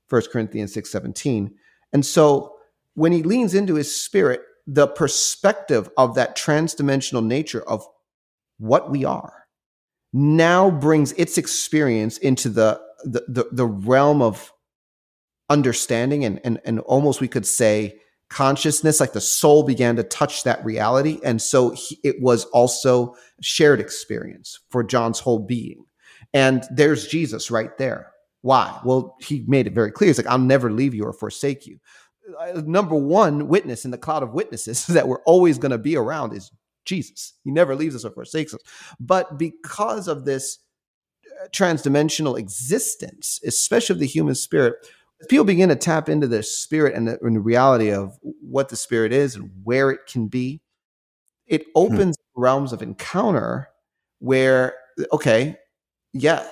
1 0.08 0.22
Corinthians 0.32 0.72
6 0.74 0.90
17. 0.90 1.54
And 1.92 2.04
so 2.04 2.56
when 2.94 3.12
he 3.12 3.22
leans 3.22 3.54
into 3.54 3.74
his 3.74 3.94
spirit, 3.94 4.42
the 4.66 4.86
perspective 4.86 5.88
of 5.96 6.14
that 6.14 6.36
transdimensional 6.36 7.24
nature 7.24 7.62
of 7.62 7.86
what 8.58 8.90
we 8.90 9.04
are 9.04 9.46
now 10.12 10.70
brings 10.70 11.12
its 11.12 11.38
experience 11.38 12.18
into 12.18 12.48
the 12.48 12.80
the, 13.04 13.48
the, 13.52 13.66
realm 13.66 14.22
of 14.22 14.52
understanding 15.48 16.24
and, 16.24 16.40
and, 16.44 16.60
and 16.64 16.80
almost 16.80 17.20
we 17.20 17.28
could 17.28 17.46
say 17.46 17.98
consciousness, 18.28 19.00
like 19.00 19.12
the 19.12 19.20
soul 19.20 19.62
began 19.62 19.96
to 19.96 20.02
touch 20.02 20.44
that 20.44 20.64
reality. 20.64 21.18
And 21.24 21.40
so 21.40 21.70
he, 21.70 21.98
it 22.04 22.20
was 22.20 22.44
also 22.46 23.14
shared 23.40 23.80
experience 23.80 24.58
for 24.70 24.84
John's 24.84 25.20
whole 25.20 25.38
being. 25.38 25.84
And 26.34 26.64
there's 26.70 27.06
Jesus 27.06 27.50
right 27.50 27.76
there. 27.78 28.12
Why? 28.42 28.78
Well, 28.84 29.16
he 29.20 29.44
made 29.48 29.66
it 29.66 29.72
very 29.72 29.90
clear. 29.90 30.08
He's 30.08 30.18
like, 30.18 30.26
I'll 30.26 30.38
never 30.38 30.70
leave 30.70 30.94
you 30.94 31.04
or 31.04 31.12
forsake 31.12 31.66
you. 31.66 31.78
Uh, 32.38 32.62
number 32.66 32.94
one 32.94 33.48
witness 33.48 33.84
in 33.84 33.90
the 33.90 33.98
cloud 33.98 34.22
of 34.22 34.34
witnesses 34.34 34.86
that 34.88 35.08
we're 35.08 35.22
always 35.22 35.58
going 35.58 35.72
to 35.72 35.78
be 35.78 35.96
around 35.96 36.34
is 36.34 36.50
Jesus. 36.84 37.34
He 37.44 37.50
never 37.50 37.74
leaves 37.74 37.94
us 37.94 38.04
or 38.04 38.10
forsakes 38.10 38.54
us. 38.54 38.60
But 39.00 39.38
because 39.38 40.08
of 40.08 40.24
this 40.24 40.58
transdimensional 41.52 42.38
existence, 42.38 43.40
especially 43.44 43.94
of 43.94 44.00
the 44.00 44.06
human 44.06 44.34
spirit, 44.34 44.74
if 45.20 45.28
people 45.28 45.44
begin 45.44 45.68
to 45.68 45.76
tap 45.76 46.08
into 46.08 46.26
the 46.26 46.42
spirit 46.42 46.94
and 46.94 47.08
the, 47.08 47.18
and 47.22 47.36
the, 47.36 47.40
reality 47.40 47.90
of 47.90 48.16
what 48.22 48.68
the 48.68 48.76
spirit 48.76 49.12
is 49.12 49.34
and 49.34 49.50
where 49.64 49.90
it 49.90 50.00
can 50.06 50.28
be, 50.28 50.60
it 51.46 51.64
hmm. 51.64 51.70
opens 51.74 52.16
hmm. 52.34 52.42
realms 52.42 52.72
of 52.72 52.82
encounter 52.82 53.68
where, 54.20 54.74
okay, 55.12 55.56
yeah, 56.12 56.46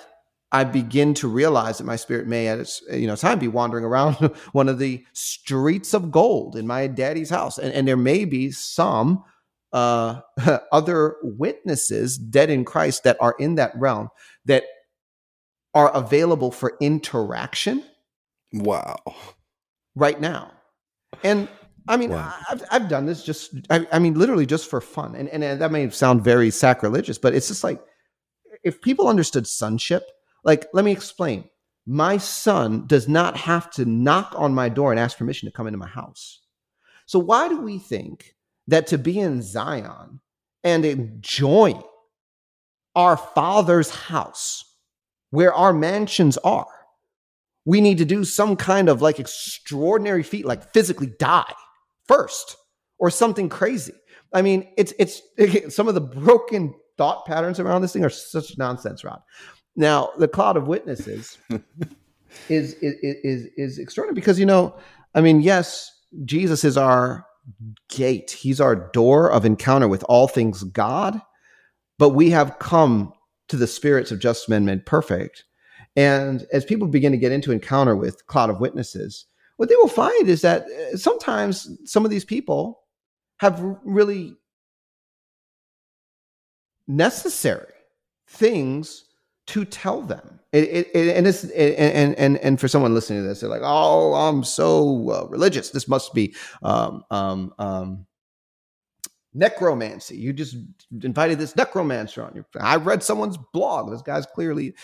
I 0.53 0.65
begin 0.65 1.15
to 1.15 1.29
realize 1.29 1.79
that 1.79 1.85
my 1.85 1.97
spirit 1.97 2.27
may 2.27 2.47
at 2.47 2.61
its 2.61 2.81
you 2.91 3.07
know 3.07 3.17
time 3.17 3.39
be 3.39 3.49
wandering 3.49 3.85
around 3.85 4.15
one 4.53 4.69
of 4.69 4.79
the 4.79 5.05
streets 5.13 5.93
of 5.93 6.11
gold 6.11 6.57
in 6.57 6.67
my 6.67 6.87
daddy's 6.87 7.31
house, 7.31 7.59
and, 7.59 7.73
and 7.73 7.87
there 7.87 7.97
may 7.97 8.25
be 8.25 8.51
some 8.53 9.25
uh, 9.73 10.21
other 10.73 11.17
witnesses 11.23 12.17
dead 12.17 12.49
in 12.49 12.65
Christ 12.65 13.05
that 13.05 13.17
are 13.21 13.35
in 13.39 13.57
that 13.57 13.73
realm 13.77 14.09
that 14.45 14.65
are 15.77 15.95
available 15.95 16.51
for 16.51 16.73
interaction. 16.81 17.85
Wow. 18.55 18.97
Right 19.95 20.19
now. 20.19 20.53
And 21.23 21.49
I 21.87 21.99
mean, 21.99 22.11
wow. 22.11 22.35
I've, 22.51 22.63
I've 22.71 22.89
done 22.89 23.05
this 23.05 23.23
just, 23.23 23.55
I, 23.69 23.87
I, 23.93 23.99
mean, 23.99 24.15
literally 24.15 24.47
just 24.47 24.71
for 24.71 24.81
fun. 24.81 25.15
And, 25.15 25.29
and 25.29 25.61
that 25.61 25.71
may 25.71 25.91
sound 25.91 26.25
very 26.25 26.51
sacrilegious, 26.51 27.19
but 27.19 27.35
it's 27.35 27.49
just 27.49 27.63
like, 27.63 27.79
if 28.65 28.81
people 28.81 29.07
understood 29.07 29.47
sonship, 29.47 30.11
like, 30.45 30.67
let 30.73 30.85
me 30.85 30.93
explain. 30.93 31.45
My 31.85 32.17
son 32.17 32.87
does 32.87 33.07
not 33.07 33.37
have 33.37 33.71
to 33.73 33.85
knock 33.85 34.33
on 34.35 34.55
my 34.55 34.71
door 34.71 34.93
and 34.93 34.99
ask 34.99 35.19
permission 35.19 35.47
to 35.47 35.55
come 35.55 35.67
into 35.67 35.79
my 35.79 35.87
house. 35.87 36.41
So, 37.05 37.19
why 37.19 37.49
do 37.49 37.61
we 37.61 37.79
think 37.79 38.35
that 38.67 38.89
to 38.89 38.99
be 38.99 39.21
in 39.21 39.43
Zion 39.43 40.21
and 40.65 40.85
enjoy 40.85 41.81
our 42.97 43.17
father's 43.17 43.91
house 43.91 44.66
where 45.37 45.53
our 45.53 45.75
mansions 45.75 46.39
are. 46.39 46.67
We 47.67 47.83
need 47.83 47.99
to 47.99 48.07
do 48.07 48.25
some 48.25 48.57
kind 48.57 48.89
of 48.89 49.03
like 49.03 49.21
extraordinary 49.21 50.23
feat, 50.23 50.47
like 50.47 50.73
physically 50.73 51.09
die 51.19 51.53
first 52.09 52.57
or 52.99 53.11
something 53.11 53.51
crazy. 53.51 53.93
I 54.33 54.41
mean, 54.41 54.67
it's 54.79 54.95
it's 54.99 55.21
it, 55.37 55.73
some 55.75 55.89
of 55.89 55.95
the 55.95 56.01
broken 56.01 56.75
thought 56.97 57.27
patterns 57.27 57.61
around 57.61 57.83
this 57.83 57.93
thing 57.93 58.03
are 58.03 58.09
such 58.09 58.57
nonsense, 58.57 59.05
Rod. 59.05 59.21
Now, 59.77 60.09
the 60.17 60.27
cloud 60.27 60.57
of 60.57 60.69
witnesses 60.69 61.37
is, 62.49 62.73
is 62.81 62.95
is 63.03 63.47
is 63.59 63.79
extraordinary 63.79 64.15
because 64.15 64.41
you 64.41 64.47
know, 64.47 64.75
I 65.15 65.21
mean, 65.21 65.43
yes, 65.43 65.93
Jesus 66.25 66.65
is 66.65 66.79
our 66.79 67.27
gate. 67.91 68.31
He's 68.31 68.59
our 68.59 68.75
door 68.75 69.31
of 69.31 69.45
encounter 69.45 69.87
with 69.87 70.03
all 70.09 70.29
things 70.29 70.65
God, 70.65 71.21
but 71.99 72.11
we 72.11 72.31
have 72.31 72.59
come 72.59 73.13
to 73.49 73.57
the 73.57 73.67
spirits 73.67 74.11
of 74.11 74.21
just 74.21 74.49
men 74.49 74.65
made 74.65 74.87
perfect. 74.87 75.45
And 75.95 76.47
as 76.53 76.65
people 76.65 76.89
begin 76.89 77.13
to 77.13 77.19
get 77.19 77.33
into 77.33 77.53
encounter 77.53 77.97
with 77.97 78.27
cloud 78.27 78.51
of 78.51 78.61
witnesses, 78.61 79.27
what 79.57 79.69
they 79.69 79.77
will 79.77 79.89
find 79.89 80.29
is 80.29 80.43
that 80.43 80.67
uh, 80.67 80.97
sometimes 80.97 81.69
some 81.85 82.05
of 82.05 82.11
these 82.11 82.25
people 82.25 82.81
have 83.39 83.63
really 83.85 84.35
necessary 86.87 87.73
things 88.29 89.05
to 89.47 89.65
tell 89.65 90.03
them. 90.03 90.41
It, 90.53 90.89
it, 90.95 91.17
and, 91.17 91.27
it's, 91.27 91.45
and, 91.45 92.15
and, 92.17 92.39
and 92.39 92.61
for 92.61 92.69
someone 92.69 92.95
listening 92.95 93.23
to 93.23 93.29
this, 93.29 93.41
they're 93.41 93.51
like, 93.51 93.63
oh, 93.63 94.15
I'm 94.15 94.43
so 94.43 95.11
uh, 95.11 95.27
religious. 95.29 95.71
This 95.71 95.89
must 95.89 96.15
be 96.15 96.35
um, 96.63 97.05
um, 97.11 97.53
um, 97.59 98.07
necromancy. 99.37 100.17
You 100.17 100.33
just 100.33 100.57
invited 101.03 101.39
this 101.39 101.55
necromancer 101.55 102.25
on. 102.25 102.35
Your, 102.35 102.47
I 102.61 102.77
read 102.77 103.03
someone's 103.03 103.39
blog. 103.53 103.91
This 103.91 104.03
guy's 104.03 104.27
clearly 104.27 104.75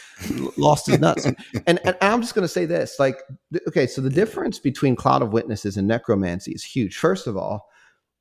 lost 0.56 0.86
his 0.86 0.98
nuts. 1.00 1.24
and, 1.24 1.36
and, 1.66 1.96
I'm 2.00 2.20
just 2.20 2.34
going 2.34 2.44
to 2.44 2.48
say 2.48 2.66
this: 2.66 2.96
like, 2.98 3.16
okay, 3.66 3.86
so 3.86 4.00
the 4.00 4.10
difference 4.10 4.58
between 4.58 4.94
cloud 4.94 5.22
of 5.22 5.32
witnesses 5.32 5.76
and 5.76 5.88
necromancy 5.88 6.52
is 6.52 6.62
huge. 6.62 6.96
First 6.98 7.26
of 7.26 7.36
all, 7.36 7.68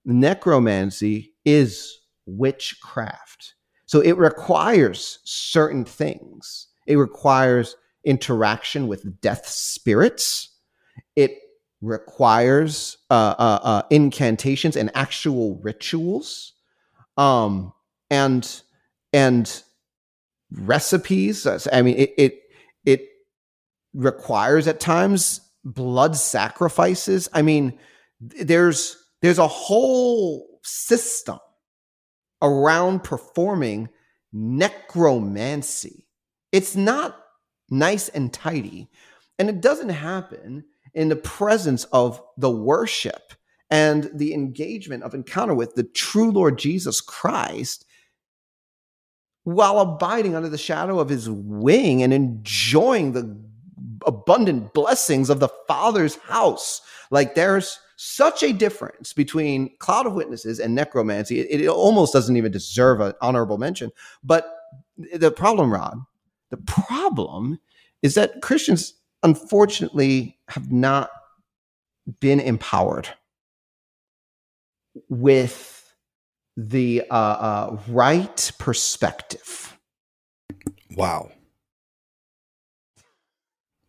necromancy 0.05 1.33
is 1.45 1.99
witchcraft. 2.25 3.55
So 3.85 3.99
it 3.99 4.17
requires 4.17 5.19
certain 5.25 5.83
things. 5.83 6.67
It 6.87 6.95
requires 6.95 7.75
interaction 8.05 8.87
with 8.87 9.19
death 9.21 9.45
spirits. 9.45 10.49
It 11.15 11.37
requires 11.81 12.97
uh, 13.09 13.35
uh, 13.37 13.59
uh, 13.63 13.81
incantations 13.89 14.75
and 14.75 14.91
actual 14.93 15.59
rituals, 15.63 16.53
um, 17.17 17.73
and 18.09 18.61
and 19.13 19.63
recipes. 20.51 21.47
I 21.71 21.81
mean, 21.81 21.97
it 21.97 22.13
it 22.17 22.39
it 22.85 23.07
requires 23.93 24.67
at 24.67 24.79
times 24.79 25.41
blood 25.63 26.15
sacrifices. 26.15 27.27
I 27.33 27.41
mean, 27.41 27.77
there's 28.19 28.97
there's 29.21 29.39
a 29.39 29.47
whole 29.47 30.59
system 30.63 31.39
around 32.41 33.03
performing 33.03 33.89
necromancy. 34.31 36.07
It's 36.51 36.75
not 36.75 37.17
nice 37.69 38.09
and 38.09 38.31
tidy, 38.31 38.89
and 39.39 39.49
it 39.49 39.61
doesn't 39.61 39.89
happen 39.89 40.65
in 40.93 41.09
the 41.09 41.15
presence 41.15 41.85
of 41.85 42.21
the 42.37 42.51
worship 42.51 43.33
and 43.69 44.09
the 44.13 44.33
engagement 44.33 45.03
of 45.03 45.13
encounter 45.13 45.53
with 45.53 45.75
the 45.75 45.83
true 45.83 46.31
Lord 46.31 46.59
Jesus 46.59 47.01
Christ 47.01 47.85
while 49.43 49.79
abiding 49.79 50.35
under 50.35 50.49
the 50.49 50.57
shadow 50.57 50.99
of 50.99 51.09
his 51.09 51.29
wing 51.29 52.03
and 52.03 52.13
enjoying 52.13 53.13
the 53.13 53.39
abundant 54.05 54.73
blessings 54.73 55.29
of 55.29 55.39
the 55.39 55.49
Father's 55.67 56.15
house. 56.17 56.81
Like 57.09 57.35
there's 57.35 57.79
such 57.95 58.43
a 58.43 58.53
difference 58.53 59.13
between 59.13 59.75
Cloud 59.77 60.07
of 60.07 60.13
Witnesses 60.13 60.59
and 60.59 60.75
necromancy. 60.75 61.39
It, 61.39 61.61
it 61.61 61.67
almost 61.67 62.13
doesn't 62.13 62.35
even 62.35 62.51
deserve 62.51 62.99
an 62.99 63.13
honorable 63.21 63.57
mention. 63.57 63.91
But 64.23 64.53
the 64.97 65.31
problem, 65.31 65.71
Rod, 65.71 65.97
the 66.49 66.57
problem 66.57 67.59
is 68.01 68.15
that 68.15 68.41
Christians 68.41 68.95
unfortunately 69.23 70.37
have 70.49 70.71
not 70.71 71.09
been 72.19 72.39
empowered 72.39 73.09
with 75.09 75.93
the 76.57 77.03
uh, 77.09 77.13
uh, 77.13 77.77
right 77.87 78.51
perspective. 78.59 79.77
Wow. 80.95 81.31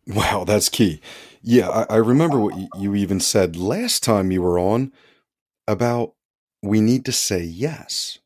Wow, 0.07 0.43
that's 0.45 0.69
key. 0.69 1.01
Yeah, 1.41 1.69
I, 1.69 1.95
I 1.95 1.97
remember 1.97 2.39
what 2.39 2.57
you, 2.57 2.67
you 2.77 2.95
even 2.95 3.19
said 3.19 3.55
last 3.55 4.03
time 4.03 4.31
you 4.31 4.41
were 4.41 4.59
on 4.59 4.91
about 5.67 6.13
we 6.61 6.81
need 6.81 7.05
to 7.05 7.11
say 7.11 7.43
yes. 7.43 8.19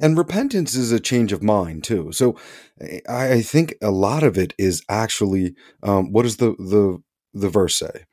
And 0.00 0.18
repentance 0.18 0.74
is 0.74 0.90
a 0.90 1.00
change 1.00 1.32
of 1.32 1.42
mind 1.42 1.84
too. 1.84 2.10
So 2.12 2.36
I, 3.08 3.42
think 3.42 3.74
a 3.80 3.90
lot 3.90 4.22
of 4.22 4.36
it 4.36 4.52
is 4.58 4.82
actually 4.88 5.54
um, 5.82 6.12
what 6.12 6.22
does 6.22 6.38
the 6.38 6.54
the 6.58 7.02
the 7.32 7.48
verse 7.48 7.76
say? 7.76 8.04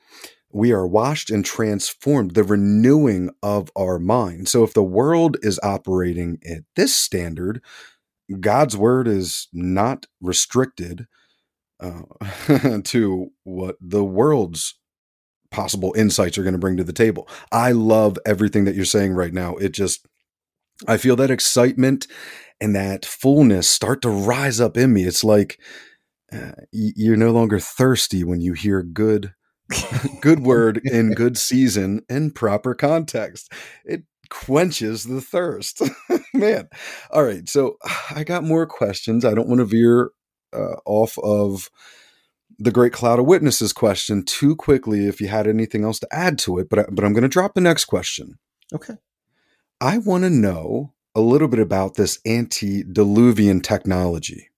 We 0.51 0.73
are 0.73 0.85
washed 0.85 1.29
and 1.29 1.45
transformed, 1.45 2.31
the 2.31 2.43
renewing 2.43 3.31
of 3.41 3.71
our 3.75 3.99
mind. 3.99 4.49
So 4.49 4.63
if 4.63 4.73
the 4.73 4.83
world 4.83 5.37
is 5.41 5.59
operating 5.63 6.39
at 6.47 6.63
this 6.75 6.95
standard, 6.95 7.61
God's 8.39 8.75
word 8.75 9.07
is 9.07 9.47
not 9.53 10.07
restricted 10.19 11.07
uh, 11.79 12.01
to 12.83 13.31
what 13.43 13.77
the 13.81 14.03
world's 14.03 14.75
possible 15.51 15.93
insights 15.97 16.37
are 16.37 16.43
going 16.43 16.53
to 16.53 16.59
bring 16.59 16.77
to 16.77 16.83
the 16.83 16.93
table. 16.93 17.27
I 17.51 17.71
love 17.71 18.17
everything 18.25 18.65
that 18.65 18.75
you're 18.75 18.85
saying 18.85 19.13
right 19.13 19.33
now. 19.33 19.55
It 19.55 19.73
just 19.73 20.05
I 20.87 20.97
feel 20.97 21.15
that 21.17 21.31
excitement 21.31 22.07
and 22.59 22.75
that 22.75 23.05
fullness 23.05 23.69
start 23.69 24.01
to 24.03 24.09
rise 24.09 24.59
up 24.59 24.77
in 24.77 24.93
me. 24.93 25.03
It's 25.03 25.23
like 25.23 25.59
uh, 26.31 26.51
you're 26.71 27.17
no 27.17 27.31
longer 27.31 27.59
thirsty 27.59 28.23
when 28.23 28.41
you 28.41 28.53
hear 28.53 28.83
good 28.83 29.33
good 30.21 30.39
word 30.45 30.81
in 30.83 31.13
good 31.13 31.37
season 31.37 32.01
in 32.09 32.31
proper 32.31 32.73
context. 32.73 33.51
It 33.85 34.03
quenches 34.29 35.03
the 35.03 35.21
thirst. 35.21 35.81
Man. 36.33 36.69
All 37.11 37.23
right. 37.23 37.47
So 37.47 37.77
I 38.15 38.23
got 38.23 38.43
more 38.43 38.65
questions. 38.65 39.25
I 39.25 39.33
don't 39.33 39.47
want 39.47 39.59
to 39.59 39.65
veer 39.65 40.11
uh, 40.53 40.75
off 40.85 41.17
of 41.19 41.69
the 42.59 42.71
great 42.71 42.93
cloud 42.93 43.19
of 43.19 43.25
witnesses 43.25 43.73
question 43.73 44.23
too 44.23 44.55
quickly 44.55 45.07
if 45.07 45.19
you 45.19 45.27
had 45.27 45.47
anything 45.47 45.83
else 45.83 45.99
to 45.99 46.07
add 46.11 46.37
to 46.37 46.59
it, 46.59 46.69
but, 46.69 46.79
I, 46.79 46.85
but 46.91 47.03
I'm 47.03 47.13
going 47.13 47.23
to 47.23 47.27
drop 47.27 47.55
the 47.55 47.61
next 47.61 47.85
question. 47.85 48.37
Okay. 48.73 48.95
I 49.81 49.97
want 49.97 50.23
to 50.23 50.29
know 50.29 50.93
a 51.15 51.21
little 51.21 51.47
bit 51.47 51.59
about 51.59 51.95
this 51.95 52.19
antediluvian 52.25 53.61
technology. 53.61 54.49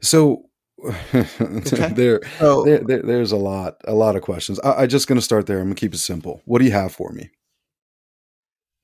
So 0.00 0.46
okay. 0.82 1.92
there, 1.94 2.20
oh. 2.40 2.64
there, 2.64 2.78
there, 2.78 3.02
there's 3.02 3.32
a 3.32 3.36
lot, 3.36 3.76
a 3.84 3.94
lot 3.94 4.16
of 4.16 4.22
questions. 4.22 4.58
I, 4.60 4.82
I'm 4.82 4.88
just 4.88 5.06
going 5.06 5.18
to 5.18 5.24
start 5.24 5.46
there. 5.46 5.58
I'm 5.58 5.66
going 5.66 5.74
to 5.74 5.80
keep 5.80 5.94
it 5.94 5.98
simple. 5.98 6.40
What 6.46 6.60
do 6.60 6.64
you 6.64 6.72
have 6.72 6.92
for 6.92 7.12
me? 7.12 7.30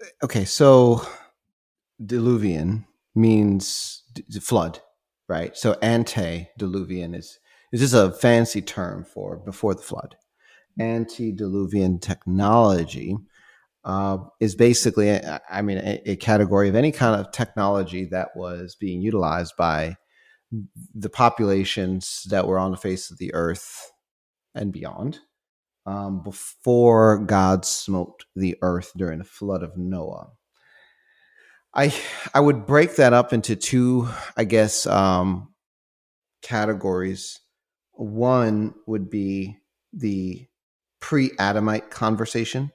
Eh, 0.03 0.07
okay, 0.25 0.45
so 0.45 1.07
diluvian 2.05 2.85
means 3.15 4.03
d- 4.13 4.41
flood, 4.41 4.81
right? 5.29 5.57
So 5.57 5.77
antediluvian 5.83 7.15
is 7.15 7.39
this 7.73 7.81
is 7.81 7.93
just 7.93 8.05
a 8.05 8.17
fancy 8.17 8.61
term 8.61 9.05
for 9.05 9.39
before 9.39 9.75
the 9.75 9.83
flood. 9.83 10.17
Hmm. 10.77 10.83
Antediluvian 10.83 11.99
technology 11.99 13.17
uh, 13.85 14.19
is 14.41 14.55
basically, 14.55 15.11
I 15.51 15.63
mean, 15.63 15.79
a, 15.79 16.11
a, 16.11 16.17
category 16.17 16.69
of 16.69 16.75
any 16.75 16.93
kind 16.93 17.19
of 17.19 17.33
technology 17.33 18.05
that 18.07 18.29
was 18.37 18.77
being 18.79 19.01
utilized 19.01 19.55
by 19.57 19.97
the 20.95 21.09
populations 21.09 22.27
that 22.29 22.47
were 22.47 22.59
on 22.59 22.73
the 22.73 22.77
face 22.77 23.11
of 23.11 23.19
the 23.19 23.33
earth 23.33 23.91
and 24.55 24.73
beyond 24.73 25.21
um, 25.87 26.23
before 26.23 27.19
God 27.19 27.65
smote 27.65 28.25
the 28.37 28.57
earth 28.63 28.93
during 28.97 29.19
the 29.19 29.25
flood 29.25 29.63
of 29.63 29.77
Noah. 29.77 30.31
I 31.75 31.95
I 32.35 32.41
would 32.41 32.67
break 32.67 32.97
that 32.97 33.13
up 33.13 33.33
into 33.33 33.57
two, 33.57 34.09
I 34.37 34.45
guess, 34.45 34.87
um, 34.87 35.55
categories. 36.43 37.41
One 37.93 38.75
would 38.87 39.09
be 39.09 39.59
the 39.93 40.47
pre-Adamite 41.01 41.91
conversation, 41.91 42.73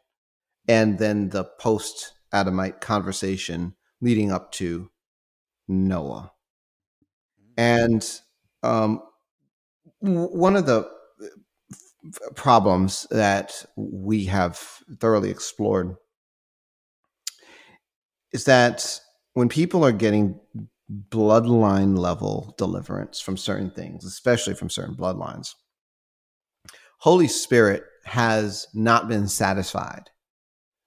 and 0.68 0.98
then 0.98 1.30
the 1.30 1.44
post 1.44 2.14
Adamite 2.34 2.82
conversation 2.82 3.76
leading 4.02 4.32
up 4.32 4.52
to 4.54 4.90
Noah. 5.68 6.32
And 7.58 8.06
um, 8.64 9.02
one 10.00 10.56
of 10.56 10.66
the 10.66 10.80
uh, 10.80 12.30
problems 12.36 13.08
that 13.12 13.66
we 13.76 14.26
have 14.26 14.60
thoroughly 15.00 15.30
explored 15.30 15.96
is 18.34 18.46
that 18.46 19.00
when 19.34 19.48
people 19.48 19.86
are 19.86 19.94
getting 19.94 20.40
bloodline 21.10 21.98
level 21.98 22.54
deliverance 22.58 23.22
from 23.22 23.38
certain 23.38 23.72
things, 23.72 24.04
especially 24.04 24.54
from 24.54 24.70
certain 24.70 24.96
bloodlines, 24.96 25.54
Holy 27.00 27.28
Spirit 27.28 27.84
has 28.04 28.68
not 28.74 29.08
been 29.08 29.28
satisfied 29.28 30.10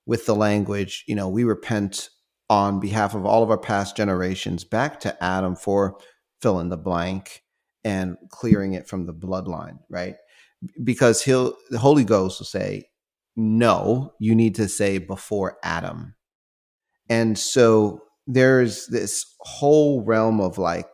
with 0.08 0.24
the 0.24 0.34
language, 0.34 1.04
you 1.06 1.14
know, 1.14 1.28
we 1.28 1.44
repent 1.44 2.08
on 2.48 2.80
behalf 2.80 3.14
of 3.14 3.26
all 3.26 3.42
of 3.42 3.50
our 3.50 3.58
past 3.58 3.94
generations 3.94 4.64
back 4.64 4.98
to 4.98 5.22
Adam 5.22 5.54
for 5.54 5.98
fill 6.40 6.60
in 6.60 6.70
the 6.70 6.78
blank 6.78 7.42
and 7.84 8.16
clearing 8.30 8.72
it 8.72 8.88
from 8.88 9.04
the 9.04 9.12
bloodline, 9.12 9.78
right? 9.90 10.16
Because 10.82 11.22
he'll, 11.22 11.54
the 11.68 11.78
Holy 11.78 12.04
Ghost 12.04 12.40
will 12.40 12.46
say, 12.46 12.88
no, 13.36 14.14
you 14.18 14.34
need 14.34 14.54
to 14.54 14.66
say 14.66 14.96
before 14.96 15.58
Adam. 15.62 16.14
And 17.10 17.38
so 17.38 18.00
there's 18.26 18.86
this 18.86 19.26
whole 19.40 20.02
realm 20.04 20.40
of 20.40 20.56
like, 20.56 20.88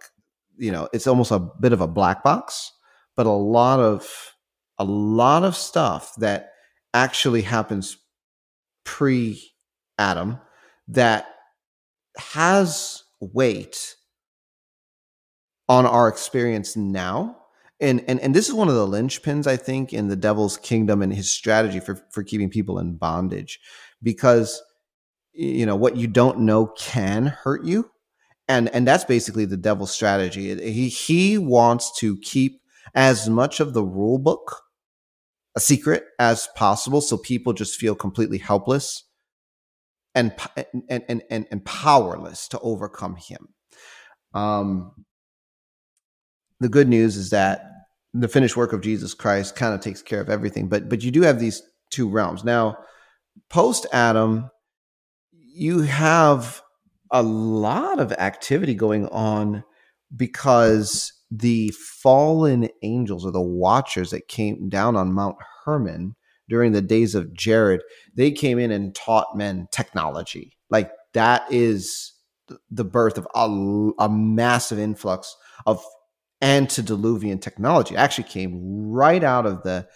you 0.56 0.72
know, 0.72 0.88
it's 0.92 1.06
almost 1.06 1.30
a 1.30 1.38
bit 1.60 1.72
of 1.72 1.80
a 1.80 1.86
black 1.86 2.24
box, 2.24 2.72
but 3.16 3.26
a 3.26 3.30
lot 3.30 3.78
of, 3.78 4.34
a 4.76 4.84
lot 4.84 5.44
of 5.44 5.54
stuff 5.54 6.16
that 6.16 6.50
actually 6.92 7.42
happens 7.42 7.96
pre 8.85 9.53
Adam 9.99 10.39
that 10.89 11.26
has 12.16 13.03
weight 13.20 13.97
on 15.68 15.87
our 15.87 16.09
experience 16.09 16.76
now. 16.76 17.39
And, 17.80 18.05
and 18.07 18.20
and 18.20 18.35
this 18.35 18.49
is 18.49 18.55
one 18.55 18.68
of 18.68 18.74
the 18.74 18.87
linchpins, 18.87 19.47
I 19.47 19.57
think, 19.57 19.93
in 19.93 20.09
the 20.09 20.16
devil's 20.16 20.57
kingdom 20.57 21.03
and 21.03 21.12
his 21.12 21.30
strategy 21.30 21.80
for, 21.80 21.97
for 22.11 22.22
keeping 22.22 22.49
people 22.49 22.78
in 22.78 22.97
bondage. 22.97 23.59
Because 24.03 24.62
you 25.32 25.66
know 25.66 25.76
what 25.76 25.97
you 25.97 26.07
don't 26.07 26.41
know 26.41 26.66
can 26.66 27.26
hurt 27.26 27.64
you. 27.64 27.91
And 28.47 28.68
and 28.70 28.87
that's 28.87 29.05
basically 29.05 29.45
the 29.45 29.57
devil's 29.57 29.91
strategy. 29.91 30.55
He 30.72 30.89
he 30.89 31.39
wants 31.39 31.97
to 31.99 32.16
keep 32.18 32.61
as 32.95 33.28
much 33.28 33.59
of 33.59 33.74
the 33.74 33.82
rule 33.82 34.18
book 34.18 34.63
a 35.57 35.61
secret 35.61 36.05
as 36.18 36.48
possible 36.57 37.00
so 37.00 37.16
people 37.16 37.52
just 37.52 37.78
feel 37.78 37.94
completely 37.94 38.38
helpless 38.38 39.05
and 40.14 40.32
and 40.88 41.05
and 41.09 41.22
and, 41.30 41.46
and 41.50 41.64
powerless 41.64 42.48
to 42.48 42.59
overcome 42.61 43.16
him. 43.16 43.48
Um, 44.32 45.05
the 46.61 46.68
good 46.68 46.88
news 46.88 47.16
is 47.16 47.30
that 47.30 47.70
the 48.12 48.28
finished 48.28 48.57
work 48.57 48.72
of 48.72 48.80
Jesus 48.80 49.14
Christ 49.14 49.57
kind 49.57 49.74
of 49.74 49.80
takes 49.80 50.02
care 50.02 50.20
of 50.20 50.30
everything, 50.30 50.68
but 50.68 50.88
but 50.88 51.02
you 51.02 51.11
do 51.11 51.22
have 51.22 51.40
these 51.40 51.62
two 51.90 52.09
realms 52.09 52.44
now. 52.44 52.78
Post 53.50 53.86
Adam, 53.92 54.50
you 55.32 55.80
have 55.80 56.62
a 57.11 57.22
lot 57.22 58.00
of 58.00 58.12
activity 58.12 58.74
going 58.74 59.07
on 59.09 59.64
because 60.16 61.12
the 61.37 61.70
fallen 62.03 62.68
angels 62.82 63.24
or 63.26 63.32
the 63.32 63.41
watchers 63.41 64.11
that 64.11 64.28
came 64.28 64.68
down 64.68 64.97
on 64.97 65.12
Mount 65.12 65.37
Hermon 65.64 66.14
during 66.49 66.72
the 66.72 66.82
days 66.82 67.14
of 67.14 67.32
Jared, 67.35 67.82
they 68.14 68.30
came 68.30 68.59
in 68.59 68.70
and 68.70 68.95
taught 68.95 69.37
men 69.37 69.66
technology. 69.72 70.57
Like 70.70 70.93
that 71.14 71.45
is 71.51 72.12
the 72.70 72.85
birth 72.85 73.16
of 73.18 73.26
a, 73.35 73.91
a 73.99 74.09
massive 74.09 74.78
influx 74.78 75.35
of 75.66 75.85
antediluvian 76.43 77.39
technology. 77.39 77.95
It 77.95 77.99
actually 77.99 78.24
came 78.24 78.61
right 78.91 79.24
out 79.24 79.47
of 79.47 79.62
the 79.62 79.89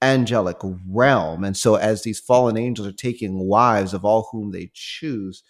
angelic 0.00 0.58
realm. 0.88 1.42
And 1.42 1.56
so, 1.56 1.74
as 1.74 2.02
these 2.02 2.20
fallen 2.20 2.56
angels 2.56 2.86
are 2.86 2.92
taking 2.92 3.46
wives 3.46 3.92
of 3.92 4.04
all 4.04 4.28
whom 4.30 4.52
they 4.52 4.70
choose, 4.72 5.42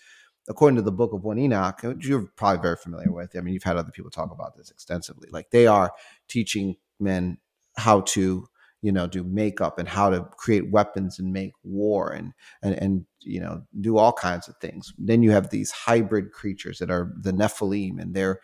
according 0.48 0.76
to 0.76 0.82
the 0.82 0.92
book 0.92 1.12
of 1.12 1.24
1 1.24 1.38
Enoch, 1.38 1.80
you're 2.00 2.30
probably 2.36 2.62
very 2.62 2.76
familiar 2.76 3.10
with. 3.10 3.36
I 3.36 3.40
mean, 3.40 3.54
you've 3.54 3.62
had 3.62 3.76
other 3.76 3.90
people 3.90 4.10
talk 4.10 4.30
about 4.32 4.56
this 4.56 4.70
extensively. 4.70 5.28
Like 5.30 5.50
they 5.50 5.66
are 5.66 5.92
teaching 6.28 6.76
men 7.00 7.38
how 7.76 8.00
to 8.02 8.48
you 8.82 8.92
know 8.92 9.06
do 9.06 9.24
makeup 9.24 9.78
and 9.78 9.88
how 9.88 10.10
to 10.10 10.22
create 10.36 10.70
weapons 10.70 11.18
and 11.18 11.32
make 11.32 11.52
war 11.64 12.12
and 12.12 12.32
and 12.62 12.74
and 12.74 13.06
you 13.20 13.40
know 13.40 13.62
do 13.80 13.96
all 13.98 14.12
kinds 14.12 14.48
of 14.48 14.56
things 14.58 14.92
then 14.98 15.22
you 15.22 15.30
have 15.30 15.50
these 15.50 15.70
hybrid 15.70 16.30
creatures 16.30 16.78
that 16.78 16.90
are 16.90 17.12
the 17.20 17.32
nephilim 17.32 18.00
and 18.00 18.14
they're 18.14 18.40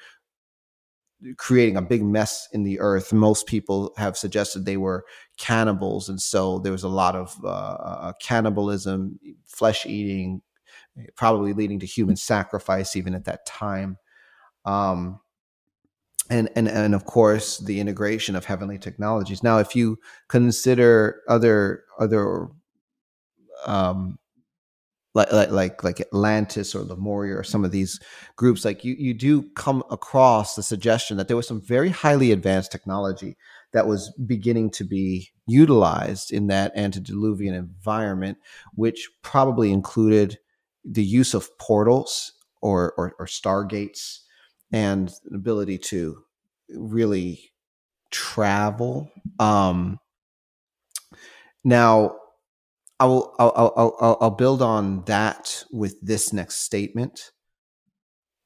creating 1.36 1.76
a 1.76 1.82
big 1.82 2.02
mess 2.02 2.48
in 2.52 2.64
the 2.64 2.80
earth 2.80 3.12
most 3.12 3.46
people 3.46 3.92
have 3.96 4.16
suggested 4.16 4.64
they 4.64 4.76
were 4.76 5.04
cannibals 5.38 6.08
and 6.08 6.20
so 6.20 6.58
there 6.58 6.72
was 6.72 6.82
a 6.82 6.88
lot 6.88 7.14
of 7.14 7.38
uh, 7.44 7.48
uh 7.48 8.12
cannibalism 8.20 9.20
flesh 9.46 9.86
eating 9.86 10.42
probably 11.16 11.52
leading 11.52 11.80
to 11.80 11.86
human 11.86 12.16
sacrifice 12.16 12.96
even 12.96 13.14
at 13.14 13.24
that 13.24 13.46
time 13.46 13.96
um, 14.64 15.20
and 16.30 16.48
and 16.56 16.68
and 16.68 16.94
of 16.94 17.04
course 17.04 17.58
the 17.58 17.80
integration 17.80 18.36
of 18.36 18.44
heavenly 18.44 18.78
technologies. 18.78 19.42
Now, 19.42 19.58
if 19.58 19.74
you 19.74 19.98
consider 20.28 21.20
other 21.28 21.84
other 21.98 22.48
um, 23.66 24.18
like 25.14 25.30
like 25.50 25.84
like 25.84 26.00
Atlantis 26.00 26.74
or 26.74 26.82
Lemuria 26.82 27.36
or 27.36 27.44
some 27.44 27.64
of 27.64 27.72
these 27.72 28.00
groups, 28.36 28.64
like 28.64 28.84
you 28.84 28.94
you 28.98 29.14
do 29.14 29.42
come 29.56 29.82
across 29.90 30.54
the 30.54 30.62
suggestion 30.62 31.16
that 31.16 31.28
there 31.28 31.36
was 31.36 31.48
some 31.48 31.60
very 31.60 31.90
highly 31.90 32.32
advanced 32.32 32.72
technology 32.72 33.36
that 33.72 33.86
was 33.86 34.12
beginning 34.26 34.70
to 34.70 34.84
be 34.84 35.28
utilized 35.46 36.30
in 36.32 36.46
that 36.46 36.72
antediluvian 36.76 37.54
environment, 37.54 38.38
which 38.74 39.10
probably 39.22 39.72
included 39.72 40.38
the 40.84 41.04
use 41.04 41.34
of 41.34 41.56
portals 41.58 42.32
or 42.60 42.92
or, 42.96 43.14
or 43.18 43.26
stargates 43.26 44.20
and 44.72 45.12
an 45.28 45.34
ability 45.34 45.78
to 45.78 46.22
really 46.70 47.52
travel. 48.10 49.10
Um, 49.38 49.98
now, 51.64 52.16
I 52.98 53.06
will 53.06 53.34
I'll, 53.38 53.72
I'll, 53.76 54.18
I'll, 54.20 54.30
build 54.30 54.62
on 54.62 55.04
that 55.04 55.64
with 55.72 56.00
this 56.00 56.32
next 56.32 56.56
statement. 56.56 57.32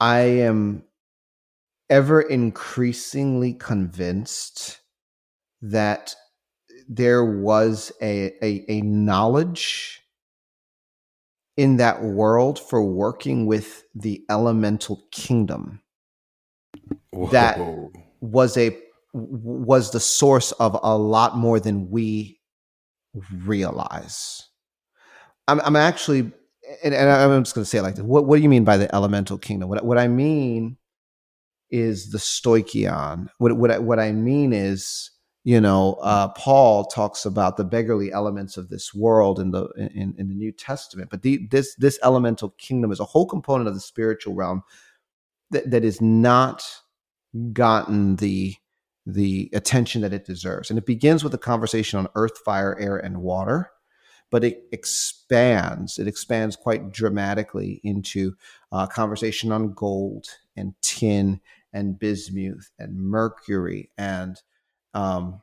I 0.00 0.20
am 0.20 0.84
ever 1.90 2.20
increasingly 2.20 3.54
convinced 3.54 4.80
that 5.62 6.14
there 6.88 7.24
was 7.24 7.92
a, 8.00 8.32
a, 8.44 8.64
a 8.68 8.80
knowledge 8.82 10.02
in 11.56 11.76
that 11.78 12.02
world 12.02 12.58
for 12.58 12.82
working 12.82 13.46
with 13.46 13.84
the 13.94 14.22
elemental 14.30 15.02
kingdom 15.10 15.80
Whoa. 17.10 17.30
that 17.30 17.58
was 18.20 18.56
a 18.56 18.76
was 19.12 19.92
the 19.92 20.00
source 20.00 20.52
of 20.52 20.78
a 20.82 20.96
lot 20.96 21.36
more 21.36 21.58
than 21.58 21.90
we 21.90 22.38
realize. 23.32 24.46
I'm, 25.48 25.60
I'm 25.60 25.76
actually, 25.76 26.32
and, 26.84 26.92
and 26.92 27.08
I'm 27.08 27.42
just 27.42 27.54
going 27.54 27.64
to 27.64 27.68
say 27.68 27.78
it 27.78 27.82
like 27.82 27.94
this. 27.94 28.04
What, 28.04 28.26
what 28.26 28.36
do 28.36 28.42
you 28.42 28.48
mean 28.48 28.64
by 28.64 28.76
the 28.76 28.94
elemental 28.94 29.38
kingdom? 29.38 29.70
What, 29.70 29.84
what 29.84 29.96
I 29.96 30.08
mean 30.08 30.76
is 31.70 32.10
the 32.10 32.18
stoicheion. 32.18 33.28
What, 33.38 33.56
what, 33.56 33.70
I, 33.70 33.78
what 33.78 33.98
I 33.98 34.12
mean 34.12 34.52
is, 34.52 35.10
you 35.46 35.60
know, 35.60 35.92
uh, 36.02 36.26
Paul 36.30 36.86
talks 36.86 37.24
about 37.24 37.56
the 37.56 37.62
beggarly 37.62 38.12
elements 38.12 38.56
of 38.56 38.68
this 38.68 38.92
world 38.92 39.38
in 39.38 39.52
the 39.52 39.68
in, 39.76 40.12
in 40.18 40.26
the 40.26 40.34
New 40.34 40.50
Testament, 40.50 41.08
but 41.08 41.22
the, 41.22 41.46
this 41.52 41.76
this 41.76 42.00
elemental 42.02 42.50
kingdom 42.58 42.90
is 42.90 42.98
a 42.98 43.04
whole 43.04 43.28
component 43.28 43.68
of 43.68 43.74
the 43.74 43.80
spiritual 43.80 44.34
realm 44.34 44.64
that, 45.52 45.70
that 45.70 45.84
is 45.84 46.00
not 46.00 46.64
gotten 47.52 48.16
the 48.16 48.56
the 49.06 49.48
attention 49.52 50.02
that 50.02 50.12
it 50.12 50.26
deserves. 50.26 50.68
And 50.68 50.80
it 50.80 50.84
begins 50.84 51.22
with 51.22 51.32
a 51.32 51.38
conversation 51.38 52.00
on 52.00 52.08
earth, 52.16 52.38
fire, 52.38 52.76
air, 52.80 52.96
and 52.96 53.18
water, 53.18 53.70
but 54.32 54.42
it 54.42 54.64
expands. 54.72 55.96
It 55.96 56.08
expands 56.08 56.56
quite 56.56 56.90
dramatically 56.90 57.80
into 57.84 58.34
a 58.72 58.88
conversation 58.88 59.52
on 59.52 59.74
gold 59.74 60.26
and 60.56 60.74
tin 60.82 61.40
and 61.72 61.96
bismuth 62.00 62.72
and 62.80 62.96
mercury 62.96 63.92
and 63.96 64.42
um, 64.96 65.42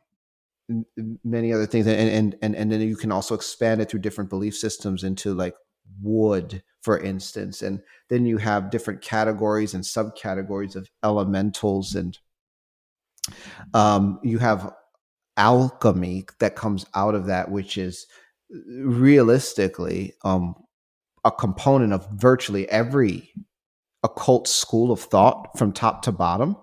many 1.23 1.53
other 1.53 1.67
things. 1.67 1.85
And, 1.87 2.09
and 2.09 2.35
and 2.41 2.55
and 2.55 2.71
then 2.71 2.81
you 2.81 2.95
can 2.95 3.11
also 3.11 3.35
expand 3.35 3.81
it 3.81 3.89
through 3.89 4.01
different 4.01 4.29
belief 4.29 4.57
systems 4.57 5.03
into 5.03 5.33
like 5.33 5.55
wood, 6.01 6.63
for 6.81 6.99
instance. 6.99 7.61
And 7.61 7.81
then 8.09 8.25
you 8.25 8.37
have 8.37 8.71
different 8.71 9.01
categories 9.01 9.73
and 9.73 9.83
subcategories 9.83 10.75
of 10.75 10.89
elementals. 11.03 11.95
And 11.95 12.17
um, 13.73 14.19
you 14.23 14.39
have 14.39 14.73
alchemy 15.37 16.25
that 16.39 16.55
comes 16.55 16.85
out 16.95 17.15
of 17.15 17.27
that, 17.27 17.51
which 17.51 17.77
is 17.77 18.07
realistically 18.49 20.13
um, 20.23 20.55
a 21.23 21.31
component 21.31 21.93
of 21.93 22.07
virtually 22.11 22.67
every 22.69 23.31
occult 24.03 24.47
school 24.47 24.91
of 24.91 24.99
thought 24.99 25.57
from 25.57 25.71
top 25.71 26.01
to 26.03 26.11
bottom 26.11 26.57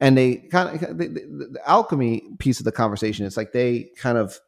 and 0.00 0.16
they 0.16 0.36
kind 0.36 0.68
of 0.82 0.98
the, 0.98 1.08
the, 1.08 1.60
alchemy 1.66 2.22
piece 2.38 2.58
of 2.58 2.64
the 2.64 2.72
conversation 2.72 3.24
is 3.24 3.36
like 3.36 3.52
they 3.52 3.88
kind 3.98 4.18
of 4.18 4.38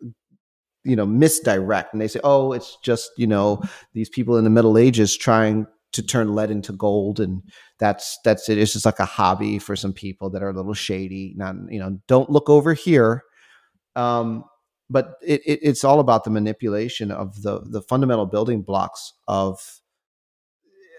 you 0.84 0.96
know 0.96 1.06
misdirect 1.06 1.92
and 1.92 2.00
they 2.00 2.08
say 2.08 2.20
oh 2.24 2.52
it's 2.52 2.76
just 2.82 3.10
you 3.16 3.26
know 3.26 3.62
these 3.92 4.08
people 4.08 4.36
in 4.36 4.44
the 4.44 4.50
middle 4.50 4.78
ages 4.78 5.16
trying 5.16 5.66
to 5.92 6.02
turn 6.02 6.34
lead 6.34 6.50
into 6.50 6.72
gold 6.72 7.18
and 7.18 7.42
that's 7.78 8.18
that's 8.24 8.48
it. 8.48 8.58
It's 8.58 8.72
just 8.72 8.84
like 8.84 8.98
a 8.98 9.04
hobby 9.04 9.58
for 9.58 9.76
some 9.76 9.92
people 9.92 10.30
that 10.30 10.42
are 10.42 10.50
a 10.50 10.54
little 10.54 10.74
shady 10.74 11.34
not 11.36 11.54
you 11.70 11.78
know 11.78 11.98
don't 12.06 12.30
look 12.30 12.48
over 12.48 12.74
here. 12.74 13.24
Um 13.96 14.44
but 14.90 15.16
it, 15.22 15.42
it, 15.44 15.60
it's 15.62 15.84
all 15.84 16.00
about 16.00 16.24
the 16.24 16.30
manipulation 16.30 17.10
of 17.10 17.42
the 17.42 17.60
the 17.60 17.82
fundamental 17.82 18.26
building 18.26 18.62
blocks 18.62 19.14
of 19.26 19.80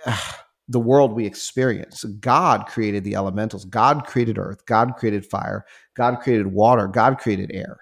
uh, 0.06 0.32
the 0.70 0.80
world 0.80 1.14
we 1.14 1.26
experience. 1.26 2.04
God 2.04 2.68
created 2.68 3.04
the 3.04 3.16
elementals. 3.16 3.66
God 3.66 4.06
created 4.06 4.38
earth. 4.38 4.66
God 4.66 4.94
created 4.96 5.26
fire. 5.26 5.66
God 5.98 6.20
created 6.22 6.48
water. 6.48 6.88
God 6.88 7.18
created 7.18 7.52
air. 7.54 7.80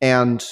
And 0.00 0.44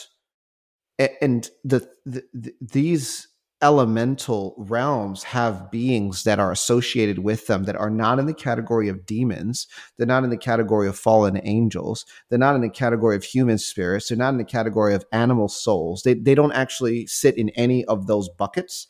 and 1.23 1.49
the, 1.65 1.89
the, 2.05 2.25
the, 2.35 2.53
these 2.61 3.29
elemental 3.63 4.55
realms 4.59 5.23
have 5.25 5.71
beings 5.71 6.25
that 6.25 6.39
are 6.39 6.53
associated 6.53 7.21
with 7.21 7.47
them 7.47 7.65
that 7.65 7.77
are 7.77 7.91
not 7.91 8.19
in 8.19 8.27
the 8.27 8.35
category 8.35 8.89
of 8.89 9.07
demons. 9.07 9.67
They're 9.97 10.07
not 10.07 10.25
in 10.25 10.31
the 10.31 10.37
category 10.37 10.87
of 10.87 10.99
fallen 10.99 11.41
angels. 11.45 12.05
They're 12.29 12.39
not 12.39 12.55
in 12.55 12.61
the 12.61 12.69
category 12.69 13.17
of 13.17 13.25
human 13.25 13.59
spirits. 13.59 14.09
They're 14.09 14.19
not 14.19 14.31
in 14.35 14.39
the 14.39 14.45
category 14.45 14.95
of 14.95 15.05
animal 15.13 15.49
souls. 15.49 16.03
They, 16.03 16.15
they 16.15 16.35
don't 16.35 16.53
actually 16.53 17.07
sit 17.07 17.37
in 17.37 17.49
any 17.51 17.85
of 17.87 18.07
those 18.07 18.29
buckets 18.29 18.87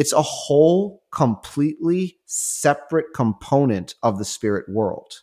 it's 0.00 0.12
a 0.12 0.22
whole 0.22 1.02
completely 1.12 2.16
separate 2.24 3.06
component 3.14 3.94
of 4.02 4.18
the 4.18 4.24
spirit 4.24 4.64
world 4.68 5.20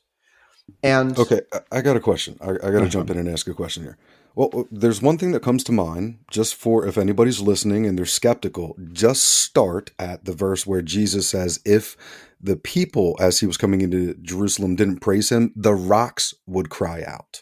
and 0.84 1.18
okay 1.18 1.42
i 1.72 1.82
got 1.82 1.98
a 1.98 2.00
question 2.00 2.38
i, 2.42 2.52
I 2.52 2.54
got 2.54 2.62
to 2.62 2.78
uh-huh. 2.78 2.90
jump 2.90 3.10
in 3.10 3.18
and 3.18 3.28
ask 3.28 3.48
a 3.48 3.54
question 3.54 3.84
here 3.84 3.98
well, 4.38 4.68
there's 4.70 5.02
one 5.02 5.18
thing 5.18 5.32
that 5.32 5.42
comes 5.42 5.64
to 5.64 5.72
mind 5.72 6.20
just 6.30 6.54
for 6.54 6.86
if 6.86 6.96
anybody's 6.96 7.42
listening 7.42 7.88
and 7.88 7.98
they're 7.98 8.06
skeptical, 8.06 8.78
just 8.94 9.24
start 9.24 9.90
at 9.98 10.26
the 10.26 10.32
verse 10.32 10.68
where 10.68 10.84
Jesus 10.84 11.28
says, 11.28 11.60
If 11.66 11.98
the 12.40 12.56
people, 12.56 13.18
as 13.20 13.40
he 13.40 13.48
was 13.48 13.58
coming 13.58 13.82
into 13.82 14.14
Jerusalem, 14.22 14.76
didn't 14.76 15.00
praise 15.00 15.32
him, 15.32 15.52
the 15.56 15.74
rocks 15.74 16.36
would 16.46 16.70
cry 16.70 17.04
out. 17.04 17.42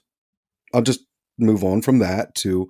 I'll 0.73 0.83
just 0.83 1.01
move 1.37 1.65
on 1.65 1.81
from 1.81 1.99
that 1.99 2.33
to 2.35 2.69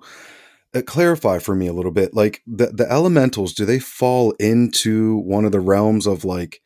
clarify 0.82 1.38
for 1.38 1.54
me 1.54 1.66
a 1.66 1.72
little 1.72 1.92
bit. 1.92 2.14
Like 2.14 2.42
the 2.46 2.66
the 2.68 2.90
elementals, 2.90 3.54
do 3.54 3.64
they 3.64 3.78
fall 3.78 4.32
into 4.32 5.18
one 5.18 5.44
of 5.44 5.52
the 5.52 5.60
realms 5.60 6.06
of 6.06 6.24
like 6.24 6.60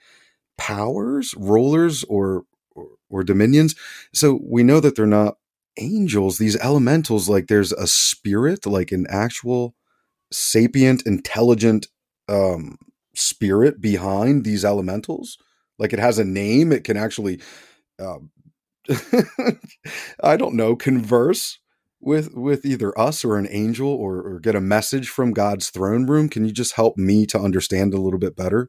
powers, 0.58 1.34
rulers, 1.36 2.04
or 2.04 2.44
or, 2.72 2.86
or 3.08 3.24
dominions? 3.24 3.74
So 4.14 4.40
we 4.42 4.62
know 4.62 4.80
that 4.80 4.96
they're 4.96 5.06
not 5.06 5.36
angels. 5.78 6.38
These 6.38 6.56
elementals, 6.58 7.28
like 7.28 7.48
there's 7.48 7.72
a 7.72 7.86
spirit, 7.86 8.66
like 8.66 8.92
an 8.92 9.06
actual 9.08 9.74
sapient, 10.32 11.06
intelligent 11.06 11.88
um, 12.28 12.78
spirit 13.14 13.80
behind 13.80 14.44
these 14.44 14.64
elementals. 14.64 15.38
Like 15.78 15.92
it 15.92 15.98
has 15.98 16.18
a 16.18 16.24
name. 16.24 16.72
It 16.72 16.84
can 16.84 16.96
actually. 16.96 17.40
Uh, 17.98 18.18
I 20.22 20.36
don't 20.36 20.54
know, 20.54 20.74
converse 20.74 21.58
with 22.00 22.34
with 22.34 22.64
either 22.64 22.98
us 22.98 23.24
or 23.24 23.36
an 23.36 23.48
angel 23.50 23.88
or, 23.88 24.16
or 24.16 24.40
get 24.40 24.54
a 24.54 24.60
message 24.60 25.08
from 25.08 25.32
God's 25.32 25.70
throne 25.70 26.06
room? 26.06 26.28
Can 26.28 26.44
you 26.44 26.52
just 26.52 26.74
help 26.74 26.96
me 26.96 27.26
to 27.26 27.38
understand 27.38 27.94
a 27.94 28.00
little 28.00 28.18
bit 28.18 28.36
better? 28.36 28.68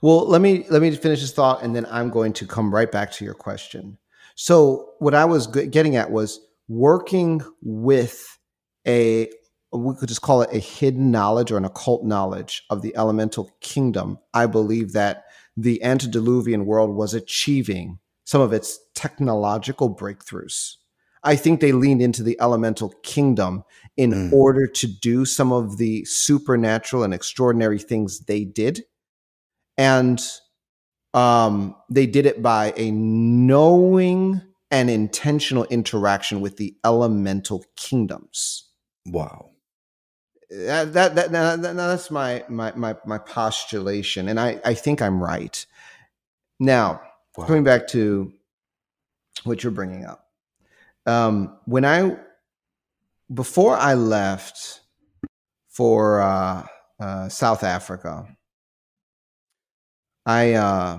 Well, 0.00 0.28
let 0.28 0.40
me 0.40 0.66
let 0.68 0.82
me 0.82 0.94
finish 0.94 1.20
this 1.20 1.32
thought, 1.32 1.62
and 1.62 1.74
then 1.74 1.86
I'm 1.90 2.10
going 2.10 2.32
to 2.34 2.46
come 2.46 2.74
right 2.74 2.90
back 2.90 3.10
to 3.12 3.24
your 3.24 3.34
question. 3.34 3.98
So, 4.34 4.90
what 4.98 5.14
I 5.14 5.24
was 5.24 5.46
getting 5.46 5.96
at 5.96 6.10
was 6.10 6.40
working 6.68 7.42
with 7.62 8.38
a 8.86 9.30
we 9.72 9.94
could 9.96 10.08
just 10.08 10.22
call 10.22 10.42
it 10.42 10.54
a 10.54 10.58
hidden 10.58 11.10
knowledge 11.10 11.50
or 11.50 11.56
an 11.56 11.64
occult 11.64 12.04
knowledge 12.04 12.64
of 12.70 12.82
the 12.82 12.94
elemental 12.96 13.50
kingdom. 13.60 14.18
I 14.32 14.46
believe 14.46 14.92
that 14.92 15.24
the 15.56 15.82
antediluvian 15.82 16.64
world 16.66 16.94
was 16.94 17.14
achieving 17.14 17.98
some 18.24 18.40
of 18.40 18.52
its 18.52 18.78
technological 18.94 19.94
breakthroughs 19.94 20.76
I 21.24 21.36
think 21.36 21.60
they 21.60 21.72
leaned 21.72 22.02
into 22.02 22.22
the 22.22 22.38
elemental 22.40 22.90
kingdom 23.02 23.64
in 23.96 24.12
mm. 24.12 24.32
order 24.32 24.66
to 24.66 24.86
do 24.86 25.24
some 25.24 25.52
of 25.52 25.78
the 25.78 26.04
supernatural 26.04 27.02
and 27.02 27.14
extraordinary 27.14 27.78
things 27.78 28.20
they 28.20 28.44
did. 28.44 28.84
And 29.78 30.22
um, 31.14 31.76
they 31.90 32.06
did 32.06 32.26
it 32.26 32.42
by 32.42 32.74
a 32.76 32.90
knowing 32.90 34.42
and 34.70 34.90
intentional 34.90 35.64
interaction 35.64 36.40
with 36.40 36.58
the 36.58 36.76
elemental 36.84 37.64
kingdoms. 37.76 38.68
Wow. 39.06 39.50
That, 40.50 40.92
that, 40.92 41.14
that, 41.14 41.32
that, 41.32 41.62
that 41.62 41.76
that's 41.76 42.10
my, 42.10 42.44
my, 42.48 42.72
my, 42.76 42.96
my 43.06 43.18
postulation. 43.18 44.28
And 44.28 44.38
I, 44.38 44.60
I 44.64 44.74
think 44.74 45.00
I'm 45.00 45.22
right. 45.22 45.64
Now, 46.60 47.00
wow. 47.36 47.46
coming 47.46 47.64
back 47.64 47.88
to 47.88 48.32
what 49.44 49.62
you're 49.62 49.72
bringing 49.72 50.04
up 50.04 50.23
um, 51.06 51.58
when 51.66 51.84
I 51.84 52.16
before 53.32 53.76
I 53.76 53.94
left 53.94 54.80
for 55.68 56.20
uh, 56.20 56.66
uh, 57.00 57.28
South 57.28 57.64
Africa, 57.64 58.26
I 60.26 60.54
uh, 60.54 60.98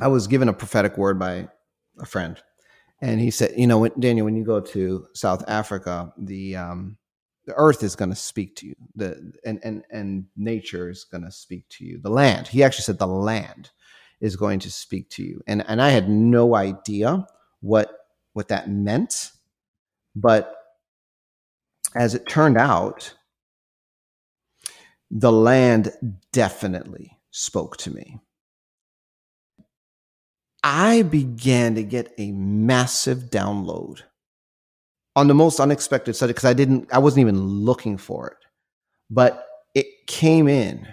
I 0.00 0.08
was 0.08 0.26
given 0.26 0.48
a 0.48 0.52
prophetic 0.52 0.98
word 0.98 1.18
by 1.18 1.48
a 2.00 2.06
friend, 2.06 2.40
and 3.00 3.20
he 3.20 3.30
said, 3.30 3.54
"You 3.56 3.66
know, 3.66 3.78
when, 3.78 3.92
Daniel, 3.98 4.24
when 4.24 4.36
you 4.36 4.44
go 4.44 4.60
to 4.60 5.06
South 5.14 5.44
Africa, 5.48 6.12
the 6.18 6.56
um, 6.56 6.98
the 7.46 7.54
earth 7.54 7.82
is 7.82 7.96
going 7.96 8.10
to 8.10 8.16
speak 8.16 8.56
to 8.56 8.66
you, 8.68 8.74
the 8.96 9.32
and 9.44 9.60
and 9.62 9.84
and 9.90 10.26
nature 10.36 10.90
is 10.90 11.04
going 11.04 11.24
to 11.24 11.32
speak 11.32 11.68
to 11.70 11.84
you. 11.84 12.00
The 12.00 12.10
land." 12.10 12.48
He 12.48 12.62
actually 12.64 12.84
said, 12.84 12.98
"The 12.98 13.06
land." 13.06 13.70
is 14.20 14.36
going 14.36 14.58
to 14.58 14.68
speak 14.68 15.08
to 15.08 15.22
you 15.22 15.40
and 15.46 15.64
and 15.68 15.80
I 15.80 15.90
had 15.90 16.08
no 16.10 16.56
idea 16.56 17.24
what 17.60 17.97
what 18.38 18.46
that 18.46 18.70
meant. 18.70 19.32
But 20.14 20.54
as 21.96 22.14
it 22.14 22.28
turned 22.28 22.56
out, 22.56 23.12
the 25.10 25.32
land 25.32 25.92
definitely 26.32 27.18
spoke 27.32 27.78
to 27.78 27.90
me. 27.90 28.20
I 30.62 31.02
began 31.02 31.74
to 31.74 31.82
get 31.82 32.14
a 32.16 32.30
massive 32.30 33.24
download 33.24 34.02
on 35.16 35.26
the 35.26 35.34
most 35.34 35.58
unexpected 35.58 36.14
subject 36.14 36.36
because 36.36 36.48
I 36.48 36.54
didn't, 36.54 36.88
I 36.92 36.98
wasn't 36.98 37.22
even 37.22 37.42
looking 37.42 37.98
for 37.98 38.28
it, 38.28 38.38
but 39.10 39.48
it 39.74 39.86
came 40.06 40.46
in 40.46 40.86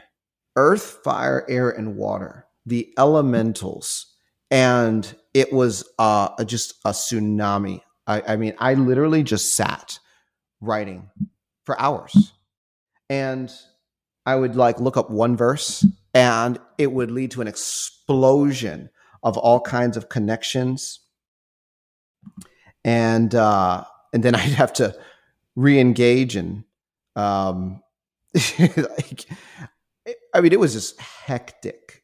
earth, 0.55 0.99
fire, 1.03 1.45
air, 1.47 1.69
and 1.69 1.95
water, 1.95 2.47
the 2.65 2.91
elementals 2.97 4.15
and 4.49 5.15
it 5.35 5.51
was 5.51 5.87
uh, 5.99 6.41
just 6.45 6.75
a 6.85 6.91
tsunami. 6.91 7.81
I, 8.07 8.21
I 8.25 8.35
mean, 8.37 8.53
I 8.57 8.75
literally 8.75 9.21
just 9.21 9.53
sat 9.53 9.99
writing 10.61 11.09
for 11.65 11.77
hours, 11.79 12.31
and 13.09 13.51
I 14.25 14.35
would 14.35 14.55
like 14.55 14.79
look 14.79 14.95
up 14.95 15.09
one 15.09 15.35
verse, 15.35 15.85
and 16.13 16.57
it 16.77 16.93
would 16.93 17.11
lead 17.11 17.31
to 17.31 17.41
an 17.41 17.49
explosion 17.49 18.89
of 19.23 19.37
all 19.37 19.59
kinds 19.59 19.97
of 19.97 20.07
connections, 20.07 21.01
and 22.85 23.35
uh, 23.35 23.83
and 24.13 24.23
then 24.23 24.35
I'd 24.35 24.53
have 24.53 24.71
to 24.73 24.97
re-engage 25.57 26.37
and 26.37 26.63
um, 27.17 27.81
like, 28.59 29.25
I 30.33 30.39
mean, 30.39 30.53
it 30.53 30.61
was 30.61 30.71
just 30.71 30.97
hectic, 30.97 32.03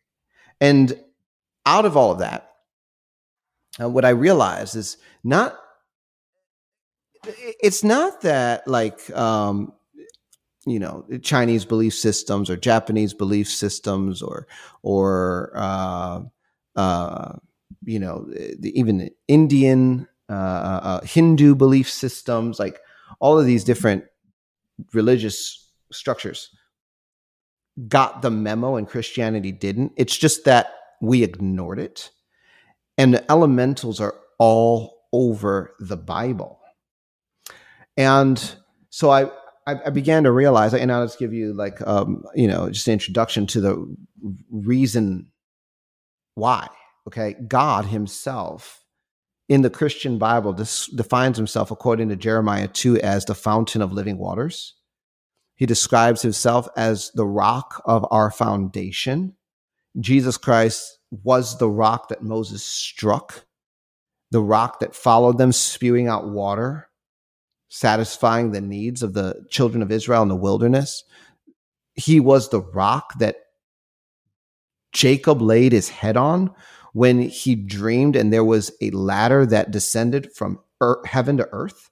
and 0.60 1.02
out 1.66 1.86
of 1.86 1.96
all 1.96 2.12
of 2.12 2.20
that, 2.20 2.51
uh, 3.80 3.90
what 3.90 4.06
I 4.06 4.10
realized 4.10 4.76
is 4.76 4.98
not. 5.24 5.58
It's 7.62 7.84
not 7.84 8.22
that 8.22 8.68
like 8.68 9.10
um, 9.16 9.74
you 10.66 10.80
know 10.80 11.06
Chinese 11.22 11.66
belief 11.66 11.94
systems 11.94 12.50
or 12.50 12.56
Japanese 12.56 13.14
belief 13.14 13.48
systems 13.48 14.22
or 14.22 14.48
or 14.82 15.52
uh, 15.56 16.22
uh, 16.76 17.34
you 17.84 18.00
know 18.00 18.26
the, 18.28 18.72
even 18.80 19.12
Indian 19.28 20.08
uh, 20.32 20.34
uh, 20.34 20.80
uh, 20.84 21.02
Hindu 21.02 21.56
belief 21.56 21.90
systems, 21.90 22.58
like 22.58 22.80
all 23.20 23.38
of 23.38 23.46
these 23.46 23.66
different 23.66 24.06
religious 24.94 25.70
structures, 25.92 26.56
got 27.90 28.22
the 28.22 28.32
memo 28.32 28.78
and 28.78 28.88
Christianity 28.88 29.52
didn't. 29.52 29.92
It's 29.98 30.18
just 30.18 30.46
that 30.46 30.74
we 31.02 31.22
ignored 31.24 31.80
it. 31.80 32.12
And 32.98 33.14
the 33.14 33.32
elementals 33.32 34.00
are 34.00 34.16
all 34.38 35.02
over 35.14 35.76
the 35.80 35.98
Bible. 35.98 36.60
And 37.98 38.56
so 38.90 39.10
I, 39.10 39.30
I, 39.68 39.90
began 39.90 40.24
to 40.24 40.32
realize, 40.32 40.74
and 40.74 40.92
I'll 40.92 41.06
just 41.06 41.20
give 41.20 41.34
you 41.34 41.54
like, 41.54 41.86
um, 41.86 42.24
you 42.36 42.48
know, 42.48 42.70
just 42.70 42.88
an 42.88 42.94
introduction 42.94 43.48
to 43.48 43.62
the 43.62 43.98
reason 44.50 45.32
why. 46.36 46.68
Okay. 47.08 47.36
God 47.48 47.86
himself 47.86 48.84
in 49.50 49.64
the 49.64 49.70
Christian 49.70 50.18
Bible 50.18 50.54
defines 50.54 51.38
himself, 51.38 51.72
according 51.72 52.10
to 52.10 52.16
Jeremiah 52.16 52.70
2, 52.70 53.00
as 53.02 53.26
the 53.26 53.36
fountain 53.36 53.82
of 53.82 53.92
living 53.92 54.18
waters. 54.18 54.76
He 55.56 55.66
describes 55.66 56.22
himself 56.22 56.68
as 56.78 57.12
the 57.16 57.26
rock 57.26 57.82
of 57.86 58.06
our 58.12 58.32
foundation. 58.32 59.36
Jesus 60.00 60.38
Christ 60.38 61.00
was 61.12 61.58
the 61.58 61.70
rock 61.70 62.10
that 62.10 62.24
Moses 62.24 62.64
struck, 62.64 63.46
the 64.32 64.42
rock 64.42 64.80
that 64.80 64.96
followed 64.96 65.38
them, 65.38 65.52
spewing 65.52 66.08
out 66.08 66.30
water, 66.30 66.88
satisfying 67.70 68.52
the 68.52 68.62
needs 68.62 69.04
of 69.04 69.14
the 69.14 69.46
children 69.50 69.82
of 69.82 69.92
Israel 69.92 70.24
in 70.24 70.30
the 70.30 70.36
wilderness. 70.36 71.04
He 71.94 72.20
was 72.20 72.50
the 72.50 72.62
rock 72.62 73.14
that 73.20 73.36
Jacob 74.94 75.42
laid 75.42 75.72
his 75.72 75.90
head 75.90 76.18
on 76.18 76.54
when 76.94 77.22
he 77.22 77.56
dreamed, 77.56 78.16
and 78.16 78.32
there 78.32 78.44
was 78.44 78.72
a 78.82 78.90
ladder 78.92 79.46
that 79.46 79.72
descended 79.72 80.32
from 80.34 80.60
earth, 80.82 81.06
heaven 81.06 81.38
to 81.38 81.48
earth. 81.52 81.90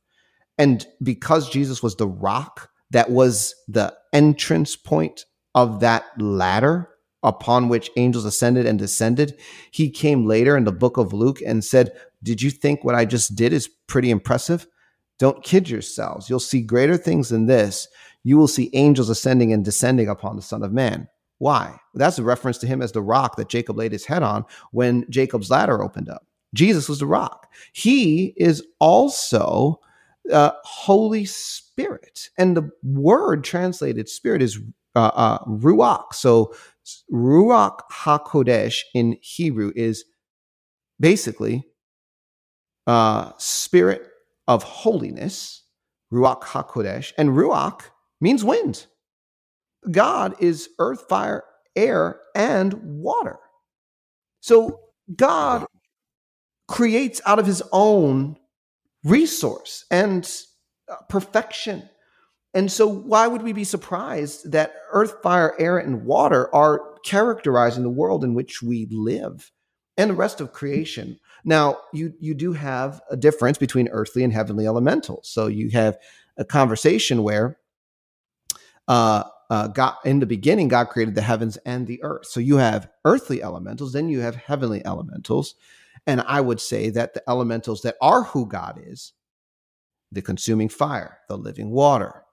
And 0.57 0.85
because 1.01 1.49
Jesus 1.49 1.81
was 1.81 1.95
the 1.95 2.07
rock 2.07 2.69
that 2.91 3.09
was 3.09 3.55
the 3.67 3.93
entrance 4.11 4.75
point 4.75 5.25
of 5.55 5.79
that 5.79 6.05
ladder, 6.19 6.88
upon 7.23 7.69
which 7.69 7.91
angels 7.97 8.25
ascended 8.25 8.65
and 8.65 8.79
descended. 8.79 9.37
He 9.71 9.89
came 9.89 10.25
later 10.25 10.55
in 10.55 10.63
the 10.63 10.71
book 10.71 10.97
of 10.97 11.13
Luke 11.13 11.39
and 11.45 11.63
said, 11.63 11.91
Did 12.23 12.41
you 12.41 12.49
think 12.49 12.83
what 12.83 12.95
I 12.95 13.05
just 13.05 13.35
did 13.35 13.53
is 13.53 13.67
pretty 13.87 14.09
impressive? 14.09 14.67
Don't 15.17 15.43
kid 15.43 15.69
yourselves. 15.69 16.29
You'll 16.29 16.39
see 16.39 16.61
greater 16.61 16.97
things 16.97 17.29
than 17.29 17.45
this. 17.45 17.87
You 18.23 18.37
will 18.37 18.47
see 18.47 18.69
angels 18.73 19.09
ascending 19.09 19.51
and 19.53 19.65
descending 19.65 20.07
upon 20.07 20.35
the 20.35 20.41
Son 20.41 20.63
of 20.63 20.71
Man. 20.71 21.07
Why? 21.39 21.77
That's 21.93 22.19
a 22.19 22.23
reference 22.23 22.57
to 22.59 22.67
him 22.67 22.81
as 22.81 22.91
the 22.91 23.01
rock 23.01 23.35
that 23.37 23.49
Jacob 23.49 23.77
laid 23.77 23.91
his 23.91 24.05
head 24.05 24.23
on 24.23 24.45
when 24.71 25.05
Jacob's 25.09 25.49
ladder 25.49 25.81
opened 25.81 26.09
up. 26.09 26.25
Jesus 26.53 26.89
was 26.89 26.99
the 26.99 27.05
rock. 27.05 27.47
He 27.73 28.33
is 28.37 28.63
also 28.79 29.79
uh, 30.31 30.51
Holy 30.63 31.25
Spirit. 31.25 32.29
And 32.37 32.55
the 32.55 32.69
word 32.83 33.43
translated 33.43 34.09
spirit 34.09 34.41
is 34.41 34.59
uh, 34.95 35.11
uh, 35.13 35.43
ruach. 35.45 36.13
So 36.13 36.53
Ruach 37.11 37.79
HaKodesh 37.91 38.81
in 38.93 39.17
Hebrew 39.21 39.71
is 39.75 40.03
basically 40.99 41.63
uh, 42.87 43.31
spirit 43.37 44.07
of 44.47 44.63
holiness 44.63 45.63
Ruach 46.11 46.41
HaKodesh, 46.41 47.13
and 47.17 47.29
Ruach 47.29 47.81
means 48.19 48.43
wind. 48.43 48.87
God 49.91 50.35
is 50.39 50.69
earth, 50.79 51.05
fire, 51.07 51.43
air, 51.75 52.19
and 52.35 52.73
water. 52.83 53.37
So 54.41 54.79
God 55.15 55.65
creates 56.67 57.21
out 57.25 57.39
of 57.39 57.45
his 57.45 57.61
own 57.71 58.37
resource 59.03 59.85
and 59.91 60.29
uh, 60.91 60.95
perfection. 61.09 61.89
And 62.53 62.71
so, 62.71 62.87
why 62.87 63.27
would 63.27 63.43
we 63.43 63.53
be 63.53 63.63
surprised 63.63 64.51
that 64.51 64.73
earth, 64.91 65.21
fire, 65.21 65.55
air, 65.59 65.77
and 65.77 66.03
water 66.03 66.53
are 66.53 66.95
characterizing 67.05 67.83
the 67.83 67.89
world 67.89 68.23
in 68.23 68.33
which 68.33 68.61
we 68.61 68.87
live 68.89 69.51
and 69.97 70.09
the 70.09 70.15
rest 70.15 70.41
of 70.41 70.51
creation? 70.51 71.19
Now, 71.45 71.77
you 71.93 72.13
you 72.19 72.33
do 72.33 72.53
have 72.53 73.01
a 73.11 73.17
difference 73.17 73.57
between 73.57 73.87
earthly 73.89 74.23
and 74.23 74.33
heavenly 74.33 74.65
elementals. 74.65 75.29
So 75.29 75.47
you 75.47 75.69
have 75.69 75.97
a 76.37 76.45
conversation 76.45 77.21
where 77.21 77.59
uh, 78.87 79.23
uh, 79.51 79.67
God 79.67 79.95
in 80.03 80.19
the 80.19 80.25
beginning, 80.25 80.67
God 80.69 80.89
created 80.89 81.15
the 81.15 81.21
heavens 81.21 81.57
and 81.57 81.85
the 81.85 82.01
earth. 82.03 82.25
So 82.25 82.39
you 82.39 82.57
have 82.57 82.89
earthly 83.05 83.43
elementals, 83.43 83.93
then 83.93 84.09
you 84.09 84.21
have 84.21 84.35
heavenly 84.35 84.83
elementals, 84.85 85.55
and 86.07 86.21
I 86.21 86.41
would 86.41 86.59
say 86.59 86.89
that 86.91 87.13
the 87.13 87.23
elementals 87.29 87.81
that 87.83 87.95
are 88.01 88.23
who 88.23 88.47
God 88.47 88.81
is, 88.83 89.13
the 90.11 90.21
consuming 90.21 90.69
fire, 90.69 91.19
the 91.27 91.37
living 91.37 91.69
water, 91.69 92.23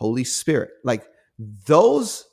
Holy 0.00 0.24
Spirit, 0.24 0.70
like 0.82 1.06
those 1.66 2.24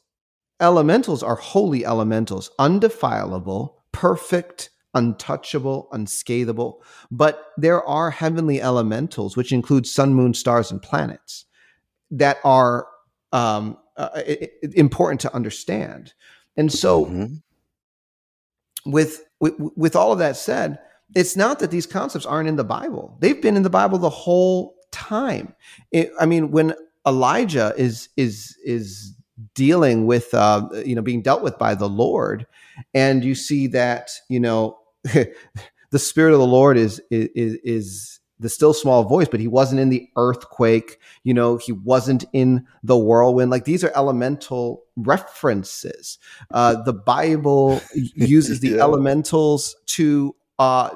elementals 0.61 1.21
are 1.21 1.35
holy 1.35 1.85
elementals, 1.85 2.49
undefilable, 2.57 3.83
perfect 3.91 4.69
untouchable, 4.93 5.89
unscathable. 5.91 6.81
But 7.11 7.51
there 7.57 7.83
are 7.83 8.09
heavenly 8.09 8.61
elementals, 8.61 9.37
which 9.37 9.51
include 9.51 9.85
sun, 9.85 10.13
moon, 10.13 10.33
stars, 10.33 10.71
and 10.71 10.81
planets, 10.81 11.45
that 12.09 12.37
are 12.43 12.87
um, 13.31 13.77
uh, 13.97 14.21
important 14.73 15.21
to 15.21 15.33
understand. 15.35 16.13
And 16.55 16.71
so, 16.71 17.05
mm-hmm. 17.05 18.91
with, 18.91 19.23
with 19.39 19.53
with 19.75 19.95
all 19.95 20.11
of 20.11 20.19
that 20.19 20.37
said, 20.37 20.79
it's 21.15 21.35
not 21.35 21.59
that 21.59 21.69
these 21.69 21.85
concepts 21.85 22.25
aren't 22.25 22.49
in 22.49 22.55
the 22.55 22.63
Bible. 22.63 23.17
They've 23.19 23.41
been 23.41 23.57
in 23.57 23.63
the 23.63 23.69
Bible 23.69 23.99
the 23.99 24.09
whole 24.09 24.75
time. 24.91 25.53
It, 25.91 26.11
I 26.19 26.25
mean, 26.25 26.49
when 26.49 26.73
Elijah 27.07 27.73
is 27.77 28.09
is 28.17 28.57
is 28.65 29.13
dealing 29.55 30.05
with 30.05 30.33
uh, 30.33 30.67
you 30.85 30.95
know 30.95 31.01
being 31.01 31.21
dealt 31.21 31.41
with 31.41 31.57
by 31.57 31.73
the 31.73 31.89
Lord, 31.89 32.45
and 32.93 33.23
you 33.23 33.33
see 33.33 33.67
that 33.67 34.11
you 34.29 34.39
know 34.39 34.77
the 35.03 35.99
spirit 35.99 36.33
of 36.33 36.39
the 36.39 36.47
Lord 36.47 36.77
is, 36.77 37.01
is 37.09 37.57
is 37.63 38.19
the 38.39 38.49
still 38.49 38.73
small 38.73 39.03
voice, 39.03 39.27
but 39.27 39.39
he 39.39 39.47
wasn't 39.47 39.81
in 39.81 39.89
the 39.89 40.07
earthquake. 40.15 40.99
You 41.23 41.33
know, 41.33 41.57
he 41.57 41.71
wasn't 41.71 42.25
in 42.33 42.67
the 42.83 42.97
whirlwind. 42.97 43.49
Like 43.49 43.65
these 43.65 43.83
are 43.83 43.91
elemental 43.95 44.83
references. 44.95 46.19
Uh, 46.51 46.81
the 46.83 46.93
Bible 46.93 47.81
uses 47.95 48.59
the 48.59 48.69
yeah. 48.69 48.81
elementals 48.81 49.75
to, 49.87 50.35
uh, 50.59 50.89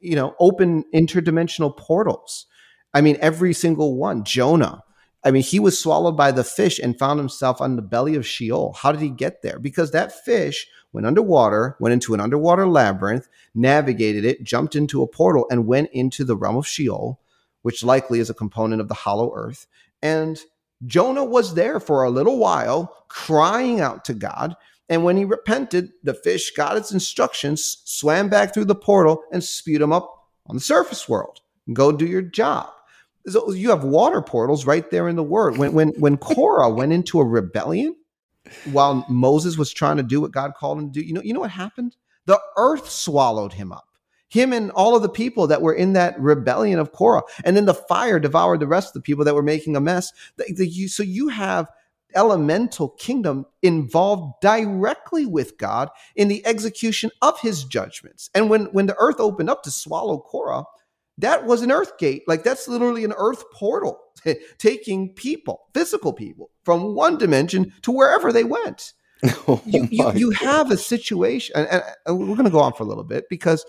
you 0.00 0.16
know, 0.16 0.34
open 0.38 0.84
interdimensional 0.94 1.74
portals. 1.76 2.46
I 2.92 3.00
mean, 3.00 3.16
every 3.20 3.54
single 3.54 3.96
one. 3.96 4.24
Jonah. 4.24 4.82
I 5.24 5.30
mean, 5.30 5.42
he 5.42 5.60
was 5.60 5.78
swallowed 5.78 6.16
by 6.16 6.32
the 6.32 6.44
fish 6.44 6.80
and 6.80 6.98
found 6.98 7.20
himself 7.20 7.60
on 7.60 7.76
the 7.76 7.82
belly 7.82 8.16
of 8.16 8.26
Sheol. 8.26 8.72
How 8.72 8.90
did 8.90 9.00
he 9.00 9.08
get 9.08 9.42
there? 9.42 9.58
Because 9.58 9.92
that 9.92 10.24
fish 10.24 10.66
went 10.92 11.06
underwater, 11.06 11.76
went 11.78 11.92
into 11.92 12.12
an 12.14 12.20
underwater 12.20 12.66
labyrinth, 12.66 13.28
navigated 13.54 14.24
it, 14.24 14.42
jumped 14.42 14.74
into 14.74 15.02
a 15.02 15.06
portal, 15.06 15.46
and 15.50 15.66
went 15.66 15.90
into 15.92 16.24
the 16.24 16.36
realm 16.36 16.56
of 16.56 16.66
Sheol, 16.66 17.20
which 17.62 17.84
likely 17.84 18.18
is 18.18 18.30
a 18.30 18.34
component 18.34 18.80
of 18.80 18.88
the 18.88 18.94
hollow 18.94 19.32
earth. 19.34 19.66
And 20.02 20.40
Jonah 20.86 21.24
was 21.24 21.54
there 21.54 21.78
for 21.78 22.02
a 22.02 22.10
little 22.10 22.38
while, 22.38 23.04
crying 23.08 23.80
out 23.80 24.04
to 24.06 24.14
God. 24.14 24.56
And 24.88 25.04
when 25.04 25.16
he 25.16 25.24
repented, 25.24 25.92
the 26.02 26.14
fish 26.14 26.50
got 26.50 26.76
its 26.76 26.90
instructions, 26.90 27.82
swam 27.84 28.28
back 28.28 28.52
through 28.52 28.64
the 28.64 28.74
portal, 28.74 29.22
and 29.30 29.42
spewed 29.42 29.80
him 29.80 29.92
up 29.92 30.28
on 30.46 30.56
the 30.56 30.60
surface 30.60 31.08
world. 31.08 31.40
Go 31.72 31.92
do 31.92 32.04
your 32.04 32.22
job. 32.22 32.70
So 33.26 33.52
you 33.52 33.70
have 33.70 33.84
water 33.84 34.20
portals 34.20 34.66
right 34.66 34.90
there 34.90 35.08
in 35.08 35.16
the 35.16 35.22
word. 35.22 35.56
When 35.56 35.72
when 35.72 35.88
when 35.90 36.16
Korah 36.16 36.70
went 36.74 36.92
into 36.92 37.20
a 37.20 37.24
rebellion, 37.24 37.96
while 38.64 39.04
Moses 39.08 39.56
was 39.56 39.72
trying 39.72 39.96
to 39.98 40.02
do 40.02 40.20
what 40.20 40.32
God 40.32 40.54
called 40.54 40.78
him 40.78 40.92
to 40.92 41.00
do, 41.00 41.06
you 41.06 41.14
know, 41.14 41.22
you 41.22 41.32
know 41.32 41.40
what 41.40 41.50
happened? 41.50 41.96
The 42.26 42.40
earth 42.56 42.88
swallowed 42.90 43.52
him 43.52 43.72
up. 43.72 43.86
Him 44.28 44.52
and 44.52 44.70
all 44.70 44.96
of 44.96 45.02
the 45.02 45.08
people 45.08 45.46
that 45.48 45.60
were 45.60 45.74
in 45.74 45.92
that 45.92 46.18
rebellion 46.18 46.78
of 46.78 46.92
Korah. 46.92 47.22
And 47.44 47.56
then 47.56 47.66
the 47.66 47.74
fire 47.74 48.18
devoured 48.18 48.60
the 48.60 48.66
rest 48.66 48.88
of 48.88 48.94
the 48.94 49.02
people 49.02 49.24
that 49.26 49.34
were 49.34 49.42
making 49.42 49.76
a 49.76 49.80
mess. 49.80 50.10
The, 50.36 50.52
the, 50.56 50.66
you, 50.66 50.88
so 50.88 51.02
you 51.02 51.28
have 51.28 51.68
elemental 52.14 52.90
kingdom 52.90 53.44
involved 53.60 54.40
directly 54.40 55.26
with 55.26 55.58
God 55.58 55.90
in 56.16 56.28
the 56.28 56.44
execution 56.46 57.10
of 57.20 57.40
his 57.40 57.64
judgments. 57.64 58.30
And 58.34 58.48
when, 58.48 58.66
when 58.66 58.86
the 58.86 58.96
earth 58.98 59.16
opened 59.18 59.50
up 59.50 59.62
to 59.64 59.70
swallow 59.70 60.18
Korah, 60.18 60.64
that 61.18 61.44
was 61.44 61.62
an 61.62 61.70
earth 61.70 61.98
gate. 61.98 62.22
Like 62.26 62.42
that's 62.42 62.68
literally 62.68 63.04
an 63.04 63.14
earth 63.16 63.44
portal, 63.52 63.98
taking 64.58 65.10
people, 65.10 65.68
physical 65.74 66.12
people, 66.12 66.50
from 66.64 66.94
one 66.94 67.18
dimension 67.18 67.72
to 67.82 67.92
wherever 67.92 68.32
they 68.32 68.44
went. 68.44 68.92
Oh 69.46 69.62
you, 69.64 69.86
you, 69.88 70.12
you, 70.14 70.30
have 70.30 70.72
a 70.72 70.76
situation, 70.76 71.54
and, 71.54 71.80
and 72.06 72.18
we're 72.18 72.34
going 72.34 72.44
to 72.44 72.50
go 72.50 72.58
on 72.58 72.72
for 72.72 72.82
a 72.82 72.86
little 72.86 73.04
bit 73.04 73.28
because 73.30 73.64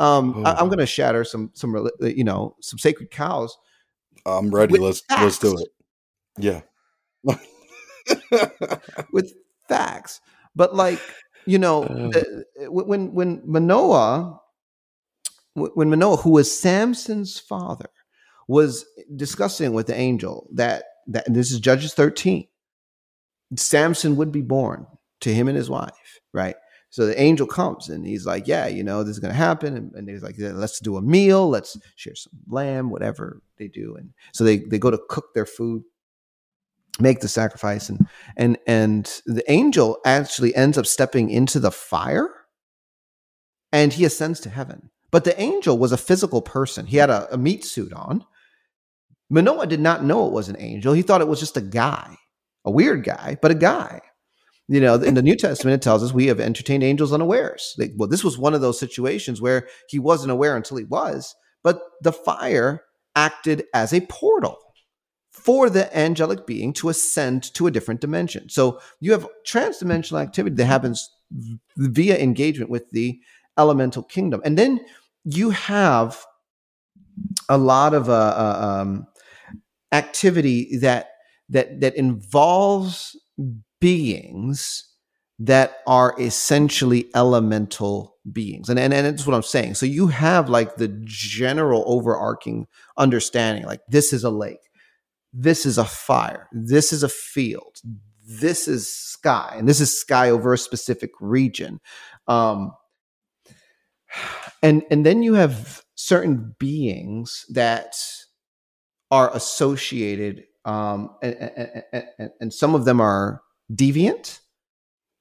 um, 0.00 0.34
oh. 0.36 0.42
I, 0.42 0.60
am 0.60 0.66
going 0.66 0.78
to 0.78 0.86
shatter 0.86 1.22
some 1.22 1.50
some 1.54 1.76
uh, 1.76 2.06
you 2.06 2.24
know 2.24 2.56
some 2.60 2.78
sacred 2.78 3.12
cows. 3.12 3.56
I'm 4.26 4.50
ready. 4.50 4.78
Let's 4.78 5.02
facts. 5.02 5.22
let's 5.22 5.38
do 5.38 5.58
it. 5.58 5.68
Yeah, 6.38 6.62
with 9.12 9.32
facts, 9.68 10.20
but 10.56 10.74
like 10.74 11.00
you 11.46 11.58
know 11.58 11.84
uh. 11.84 12.68
when 12.68 13.12
when 13.14 13.42
Manoah 13.44 14.40
when 15.56 15.90
Manoah, 15.90 16.18
who 16.18 16.30
was 16.30 16.56
Samson's 16.56 17.38
father, 17.38 17.88
was 18.48 18.84
discussing 19.16 19.72
with 19.72 19.86
the 19.86 19.96
angel 19.96 20.48
that 20.52 20.84
that 21.08 21.24
this 21.32 21.52
is 21.52 21.60
Judges 21.60 21.94
13, 21.94 22.46
Samson 23.56 24.16
would 24.16 24.32
be 24.32 24.42
born 24.42 24.86
to 25.20 25.32
him 25.32 25.48
and 25.48 25.56
his 25.56 25.70
wife, 25.70 26.20
right? 26.32 26.56
So 26.90 27.06
the 27.06 27.20
angel 27.20 27.46
comes 27.46 27.88
and 27.88 28.06
he's 28.06 28.26
like, 28.26 28.46
Yeah, 28.46 28.66
you 28.66 28.82
know, 28.82 29.02
this 29.02 29.16
is 29.16 29.18
going 29.18 29.32
to 29.32 29.36
happen. 29.36 29.76
And, 29.76 29.92
and 29.94 30.08
he's 30.08 30.22
like, 30.22 30.38
yeah, 30.38 30.52
Let's 30.52 30.80
do 30.80 30.96
a 30.96 31.02
meal. 31.02 31.48
Let's 31.48 31.76
share 31.96 32.14
some 32.14 32.32
lamb, 32.48 32.90
whatever 32.90 33.42
they 33.58 33.68
do. 33.68 33.96
And 33.96 34.10
so 34.32 34.44
they, 34.44 34.58
they 34.58 34.78
go 34.78 34.90
to 34.90 35.00
cook 35.08 35.34
their 35.34 35.46
food, 35.46 35.82
make 37.00 37.20
the 37.20 37.28
sacrifice. 37.28 37.88
And, 37.88 38.06
and, 38.36 38.58
and 38.66 39.20
the 39.26 39.44
angel 39.50 39.98
actually 40.04 40.54
ends 40.54 40.78
up 40.78 40.86
stepping 40.86 41.30
into 41.30 41.60
the 41.60 41.70
fire 41.70 42.30
and 43.72 43.92
he 43.92 44.04
ascends 44.04 44.40
to 44.40 44.50
heaven. 44.50 44.90
But 45.10 45.24
the 45.24 45.40
angel 45.40 45.78
was 45.78 45.92
a 45.92 45.96
physical 45.96 46.42
person. 46.42 46.86
He 46.86 46.96
had 46.96 47.10
a, 47.10 47.32
a 47.32 47.38
meat 47.38 47.64
suit 47.64 47.92
on. 47.92 48.24
Manoah 49.30 49.66
did 49.66 49.80
not 49.80 50.04
know 50.04 50.26
it 50.26 50.32
was 50.32 50.48
an 50.48 50.56
angel. 50.58 50.92
He 50.92 51.02
thought 51.02 51.20
it 51.20 51.28
was 51.28 51.40
just 51.40 51.56
a 51.56 51.62
guy, 51.62 52.16
a 52.64 52.70
weird 52.70 53.04
guy, 53.04 53.38
but 53.40 53.50
a 53.50 53.56
guy. 53.56 54.00
You 54.68 54.80
know, 54.80 54.94
in 54.94 55.14
the 55.14 55.22
New 55.22 55.36
Testament, 55.36 55.76
it 55.76 55.82
tells 55.82 56.02
us 56.02 56.12
we 56.12 56.26
have 56.26 56.40
entertained 56.40 56.82
angels 56.82 57.12
unawares. 57.12 57.78
Well, 57.96 58.08
this 58.08 58.24
was 58.24 58.36
one 58.36 58.54
of 58.54 58.60
those 58.60 58.80
situations 58.80 59.40
where 59.40 59.68
he 59.88 59.98
wasn't 59.98 60.32
aware 60.32 60.56
until 60.56 60.76
he 60.76 60.84
was, 60.84 61.34
but 61.62 61.80
the 62.02 62.12
fire 62.12 62.82
acted 63.14 63.64
as 63.72 63.92
a 63.92 64.00
portal 64.02 64.58
for 65.30 65.70
the 65.70 65.96
angelic 65.96 66.46
being 66.46 66.72
to 66.72 66.88
ascend 66.88 67.54
to 67.54 67.66
a 67.66 67.70
different 67.70 68.00
dimension. 68.00 68.48
So 68.48 68.80
you 69.00 69.12
have 69.12 69.28
transdimensional 69.46 70.20
activity 70.20 70.56
that 70.56 70.66
happens 70.66 71.08
via 71.76 72.18
engagement 72.18 72.70
with 72.70 72.90
the 72.90 73.20
elemental 73.58 74.02
kingdom. 74.02 74.40
And 74.44 74.58
then 74.58 74.80
you 75.24 75.50
have 75.50 76.24
a 77.48 77.58
lot 77.58 77.94
of 77.94 78.08
uh, 78.08 78.12
uh, 78.12 78.82
um, 78.82 79.06
activity 79.92 80.76
that 80.78 81.10
that 81.48 81.80
that 81.80 81.96
involves 81.96 83.16
beings 83.80 84.88
that 85.38 85.78
are 85.86 86.14
essentially 86.18 87.08
elemental 87.14 88.16
beings. 88.32 88.68
And, 88.68 88.78
and 88.78 88.92
and 88.92 89.06
that's 89.06 89.26
what 89.26 89.34
i'm 89.34 89.42
saying. 89.42 89.74
So 89.74 89.86
you 89.86 90.08
have 90.08 90.48
like 90.48 90.76
the 90.76 90.88
general 91.04 91.84
overarching 91.86 92.66
understanding 92.96 93.64
like 93.64 93.80
this 93.88 94.12
is 94.12 94.24
a 94.24 94.30
lake 94.30 94.58
this 95.32 95.66
is 95.66 95.76
a 95.76 95.84
fire 95.84 96.48
this 96.52 96.92
is 96.92 97.02
a 97.02 97.08
field 97.08 97.76
this 98.26 98.66
is 98.66 98.92
sky 98.92 99.54
and 99.56 99.68
this 99.68 99.80
is 99.80 99.98
sky 99.98 100.30
over 100.30 100.52
a 100.52 100.58
specific 100.58 101.10
region. 101.20 101.80
Um 102.26 102.72
and 104.62 104.82
and 104.90 105.04
then 105.04 105.22
you 105.22 105.34
have 105.34 105.82
certain 105.94 106.54
beings 106.58 107.46
that 107.50 107.96
are 109.10 109.34
associated 109.34 110.44
um, 110.64 111.10
and, 111.22 111.34
and, 111.36 111.84
and, 112.18 112.30
and, 112.40 112.52
some 112.52 112.74
of 112.74 112.84
them 112.84 113.00
are 113.00 113.40
deviant 113.72 114.40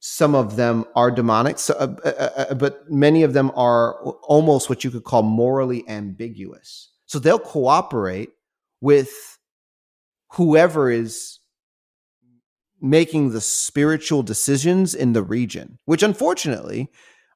some 0.08 0.36
of 0.36 0.56
them 0.56 0.86
are 0.96 1.10
demonic 1.10 1.58
so, 1.58 1.74
uh, 1.74 1.96
uh, 2.06 2.10
uh, 2.38 2.54
but 2.54 2.88
many 2.92 3.24
of 3.24 3.34
them 3.34 3.52
are 3.56 3.96
almost 4.22 4.70
what 4.70 4.84
you 4.84 4.92
could 4.92 5.04
call 5.04 5.24
morally 5.24 5.84
ambiguous. 5.90 6.92
So 7.08 7.18
they'll 7.18 7.40
cooperate 7.40 8.30
with 8.82 9.40
whoever 10.34 10.92
is 10.92 11.40
making 12.80 13.32
the 13.32 13.42
spiritual 13.42 14.22
decisions 14.22 14.94
in 14.94 15.14
the 15.14 15.24
region, 15.24 15.80
which 15.86 16.04
unfortunately, 16.04 16.92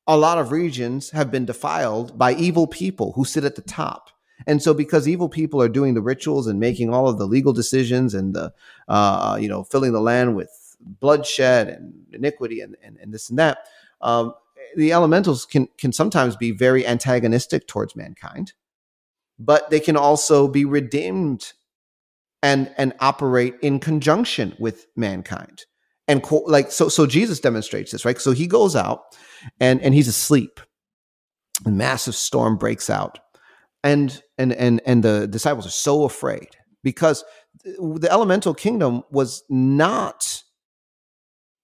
a 0.09 0.17
lot 0.17 0.39
of 0.39 0.51
regions 0.51 1.11
have 1.11 1.29
been 1.29 1.45
defiled 1.45 2.17
by 2.17 2.33
evil 2.33 2.65
people 2.65 3.13
who 3.13 3.23
sit 3.23 3.43
at 3.43 3.55
the 3.55 3.61
top. 3.61 4.09
And 4.47 4.61
so, 4.61 4.73
because 4.73 5.07
evil 5.07 5.29
people 5.29 5.61
are 5.61 5.69
doing 5.69 5.93
the 5.93 6.01
rituals 6.01 6.47
and 6.47 6.59
making 6.59 6.91
all 6.91 7.07
of 7.07 7.19
the 7.19 7.27
legal 7.27 7.53
decisions 7.53 8.15
and 8.15 8.33
the, 8.33 8.51
uh, 8.87 9.37
you 9.39 9.47
know, 9.47 9.63
filling 9.63 9.93
the 9.93 10.01
land 10.01 10.35
with 10.35 10.49
bloodshed 10.81 11.67
and 11.67 11.93
iniquity 12.11 12.61
and, 12.61 12.75
and, 12.81 12.97
and 12.97 13.13
this 13.13 13.29
and 13.29 13.37
that, 13.37 13.59
um, 14.01 14.33
the 14.75 14.91
elementals 14.91 15.45
can 15.45 15.67
can 15.77 15.91
sometimes 15.91 16.35
be 16.35 16.51
very 16.51 16.87
antagonistic 16.87 17.67
towards 17.67 17.95
mankind, 17.95 18.53
but 19.37 19.69
they 19.69 19.79
can 19.79 19.97
also 19.97 20.47
be 20.47 20.65
redeemed 20.65 21.53
and 22.41 22.73
and 22.77 22.93
operate 22.99 23.55
in 23.61 23.79
conjunction 23.79 24.55
with 24.57 24.87
mankind. 24.95 25.65
And 26.07 26.23
co- 26.23 26.45
like 26.47 26.71
so, 26.71 26.89
so 26.89 27.05
Jesus 27.05 27.39
demonstrates 27.39 27.91
this, 27.91 28.05
right? 28.05 28.19
So 28.19 28.31
he 28.31 28.47
goes 28.47 28.75
out 28.75 29.15
and 29.59 29.81
and 29.81 29.93
he's 29.93 30.07
asleep. 30.07 30.59
A 31.65 31.69
massive 31.69 32.15
storm 32.15 32.57
breaks 32.57 32.89
out, 32.89 33.19
and 33.83 34.21
and 34.37 34.53
and 34.53 34.81
and 34.85 35.03
the 35.03 35.27
disciples 35.27 35.67
are 35.67 35.71
so 35.71 36.05
afraid 36.05 36.55
because 36.83 37.23
the 37.63 38.07
elemental 38.09 38.53
kingdom 38.53 39.03
was 39.11 39.43
not 39.49 40.43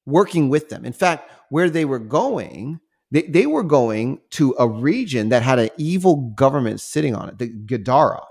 working 0.06 0.50
with 0.50 0.70
them. 0.70 0.86
In 0.86 0.94
fact, 0.94 1.32
where 1.50 1.70
they 1.70 1.86
were 1.86 2.00
going, 2.00 2.80
they, 3.12 3.24
they 3.24 3.46
were 3.46 3.64
going 3.64 4.20
to 4.32 4.56
a 4.60 4.68
region 4.68 5.30
that 5.30 5.44
had 5.44 5.60
an 5.60 5.70
evil 5.78 6.34
government 6.36 6.82
sitting 6.82 7.16
on 7.16 7.30
it, 7.30 7.38
the 7.38 7.48
Gadara. 7.66 8.22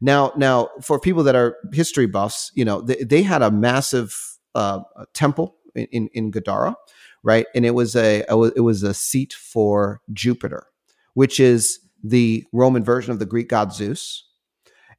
Now, 0.00 0.32
now 0.36 0.70
for 0.80 0.98
people 0.98 1.22
that 1.24 1.36
are 1.36 1.56
history 1.72 2.06
buffs, 2.06 2.50
you 2.54 2.64
know, 2.64 2.80
they, 2.80 2.96
they 2.96 3.22
had 3.22 3.42
a 3.42 3.50
massive 3.50 4.14
uh, 4.54 4.80
temple 5.14 5.56
in, 5.74 5.86
in, 5.92 6.08
in 6.12 6.30
Gadara, 6.30 6.74
right? 7.22 7.46
And 7.54 7.64
it 7.64 7.74
was 7.74 7.96
a 7.96 8.24
it 8.56 8.62
was 8.62 8.82
a 8.82 8.94
seat 8.94 9.32
for 9.32 10.00
Jupiter, 10.12 10.66
which 11.14 11.40
is 11.40 11.78
the 12.02 12.44
Roman 12.52 12.84
version 12.84 13.12
of 13.12 13.18
the 13.18 13.26
Greek 13.26 13.48
god 13.48 13.72
Zeus. 13.72 14.28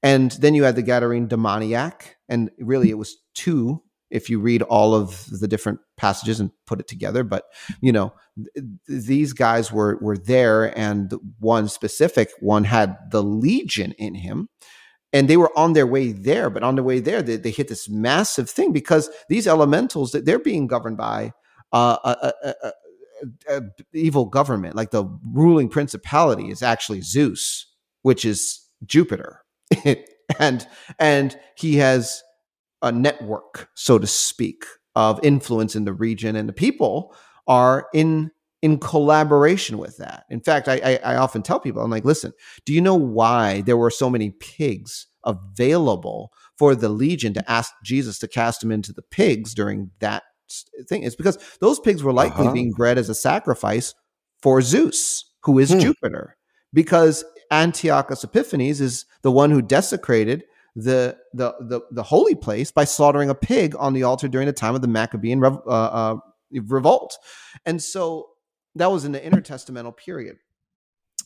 And 0.01 0.32
then 0.32 0.53
you 0.53 0.63
had 0.63 0.76
the 0.76 0.84
Gadarene 0.84 1.30
demoniac, 1.30 2.17
and 2.28 2.51
really 2.59 2.89
it 2.89 2.97
was 2.97 3.15
two 3.34 3.82
if 4.11 4.30
you 4.30 4.39
read 4.39 4.61
all 4.61 4.93
of 4.93 5.26
the 5.39 5.47
different 5.47 5.80
passages 5.97 6.39
and 6.39 6.51
put 6.67 6.80
it 6.80 6.88
together. 6.88 7.24
But 7.24 7.45
you 7.82 7.91
know, 7.91 8.13
th- 8.55 8.65
these 8.88 9.34
guys 9.34 9.71
were 9.71 9.97
were 10.01 10.17
there, 10.17 10.78
and 10.78 11.13
one 11.39 11.67
specific 11.67 12.30
one 12.39 12.65
had 12.65 12.97
the 13.11 13.24
legion 13.24 13.93
in 13.93 14.15
him. 14.15 14.49
And 15.15 15.28
they 15.28 15.38
were 15.38 15.55
on 15.55 15.74
their 15.74 15.86
way 15.86 16.11
there, 16.11 16.49
but 16.49 16.63
on 16.63 16.76
the 16.76 16.82
way 16.82 16.99
there, 16.99 17.21
they, 17.21 17.36
they 17.36 17.51
hit 17.51 17.67
this 17.67 17.88
massive 17.88 18.49
thing 18.49 18.71
because 18.71 19.11
these 19.30 19.45
elementals 19.45 20.11
that 20.11 20.26
they're 20.26 20.39
being 20.39 20.65
governed 20.65 20.97
by 20.97 21.34
uh, 21.74 21.97
a, 22.03 22.34
a, 22.43 22.71
a, 23.49 23.61
evil 23.93 24.26
government, 24.26 24.76
like 24.76 24.91
the 24.91 25.05
ruling 25.34 25.69
principality 25.69 26.49
is 26.49 26.61
actually 26.61 27.01
Zeus, 27.01 27.65
which 28.03 28.24
is 28.26 28.61
Jupiter, 28.86 29.41
and 30.39 30.67
and 30.99 31.38
he 31.57 31.78
has 31.78 32.21
a 32.82 32.91
network, 32.91 33.69
so 33.76 33.97
to 33.97 34.07
speak, 34.07 34.65
of 34.95 35.19
influence 35.24 35.76
in 35.76 35.86
the 35.86 35.93
region, 35.93 36.36
and 36.36 36.47
the 36.47 36.53
people 36.53 37.15
are 37.47 37.88
in 37.93 38.32
in 38.61 38.78
collaboration 38.78 39.78
with 39.78 39.97
that. 39.97 40.24
In 40.30 40.39
fact, 40.39 40.69
I, 40.69 40.99
I, 41.03 41.13
I 41.13 41.15
often 41.17 41.41
tell 41.41 41.59
people, 41.59 41.82
I'm 41.82 41.91
like, 41.91 42.05
listen, 42.05 42.32
do 42.65 42.71
you 42.71 42.80
know 42.80 42.95
why 42.95 43.59
there 43.61 43.76
were 43.76 43.89
so 43.89 44.09
many 44.09 44.30
pigs 44.30 45.07
available 45.26 46.32
for 46.57 46.74
the 46.74 46.88
legion 46.88 47.34
to 47.34 47.51
ask 47.51 47.74
Jesus 47.84 48.19
to 48.19 48.28
cast 48.28 48.61
them 48.61 48.71
into 48.71 48.93
the 48.93 49.01
pigs 49.01 49.53
during 49.53 49.91
that 49.99 50.24
thing? 50.87 51.03
It's 51.03 51.15
because 51.15 51.37
those 51.59 51.79
pigs 51.79 52.03
were 52.03 52.13
likely 52.13 52.45
uh-huh. 52.45 52.53
being 52.53 52.71
bred 52.71 52.97
as 52.97 53.09
a 53.09 53.15
sacrifice 53.15 53.93
for 54.41 54.61
Zeus, 54.61 55.25
who 55.43 55.59
is 55.59 55.71
hmm. 55.71 55.79
Jupiter, 55.79 56.37
because 56.73 57.23
Antiochus 57.51 58.23
Epiphanes 58.23 58.81
is 58.81 59.05
the 59.21 59.31
one 59.31 59.51
who 59.51 59.61
desecrated 59.61 60.43
the, 60.75 61.17
the 61.33 61.53
the 61.59 61.81
the 61.91 62.03
holy 62.03 62.35
place 62.35 62.71
by 62.71 62.83
slaughtering 62.83 63.29
a 63.29 63.35
pig 63.35 63.75
on 63.77 63.93
the 63.93 64.03
altar 64.03 64.27
during 64.27 64.47
the 64.47 64.53
time 64.53 64.73
of 64.73 64.81
the 64.81 64.87
Maccabean 64.87 65.39
rev, 65.39 65.59
uh, 65.67 65.69
uh, 65.69 66.15
revolt, 66.51 67.15
and 67.65 67.81
so 67.81 68.29
that 68.75 68.91
was 68.91 69.05
in 69.05 69.11
the 69.11 69.19
intertestamental 69.19 69.95
period. 69.95 70.37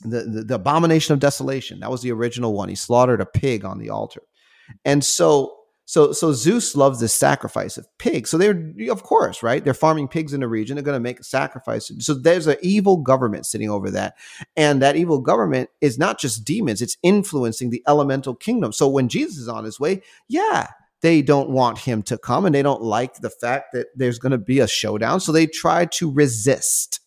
The, 0.01 0.23
the, 0.25 0.43
the 0.43 0.55
abomination 0.55 1.13
of 1.13 1.19
desolation 1.19 1.79
that 1.79 1.89
was 1.89 2.03
the 2.03 2.11
original 2.11 2.53
one. 2.53 2.69
He 2.69 2.75
slaughtered 2.75 3.21
a 3.21 3.25
pig 3.25 3.65
on 3.65 3.79
the 3.79 3.89
altar, 3.89 4.21
and 4.83 5.03
so 5.03 5.56
so 5.87 6.11
so 6.11 6.33
Zeus 6.33 6.75
loves 6.75 6.99
this 6.99 7.13
sacrifice 7.13 7.77
of 7.77 7.87
pigs. 7.97 8.29
So 8.29 8.37
they're 8.37 8.61
of 8.91 9.03
course 9.03 9.41
right. 9.41 9.63
They're 9.63 9.73
farming 9.73 10.09
pigs 10.09 10.33
in 10.33 10.41
the 10.41 10.47
region. 10.49 10.75
They're 10.75 10.83
going 10.83 10.97
to 10.97 10.99
make 10.99 11.21
a 11.21 11.23
sacrifice. 11.23 11.89
So 11.99 12.13
there's 12.13 12.45
an 12.45 12.57
evil 12.61 12.97
government 12.97 13.45
sitting 13.45 13.69
over 13.69 13.89
that, 13.91 14.15
and 14.57 14.81
that 14.81 14.97
evil 14.97 15.21
government 15.21 15.69
is 15.79 15.97
not 15.97 16.19
just 16.19 16.43
demons. 16.43 16.81
It's 16.81 16.97
influencing 17.03 17.69
the 17.69 17.81
elemental 17.87 18.35
kingdom. 18.35 18.73
So 18.73 18.89
when 18.89 19.07
Jesus 19.07 19.37
is 19.37 19.47
on 19.47 19.63
his 19.63 19.79
way, 19.79 20.01
yeah, 20.27 20.67
they 20.99 21.21
don't 21.21 21.51
want 21.51 21.77
him 21.77 22.03
to 22.03 22.17
come, 22.17 22.45
and 22.45 22.53
they 22.53 22.63
don't 22.63 22.83
like 22.83 23.21
the 23.21 23.29
fact 23.29 23.71
that 23.71 23.87
there's 23.95 24.19
going 24.19 24.33
to 24.33 24.37
be 24.37 24.59
a 24.59 24.67
showdown. 24.67 25.21
So 25.21 25.31
they 25.31 25.47
try 25.47 25.85
to 25.85 26.11
resist 26.11 26.99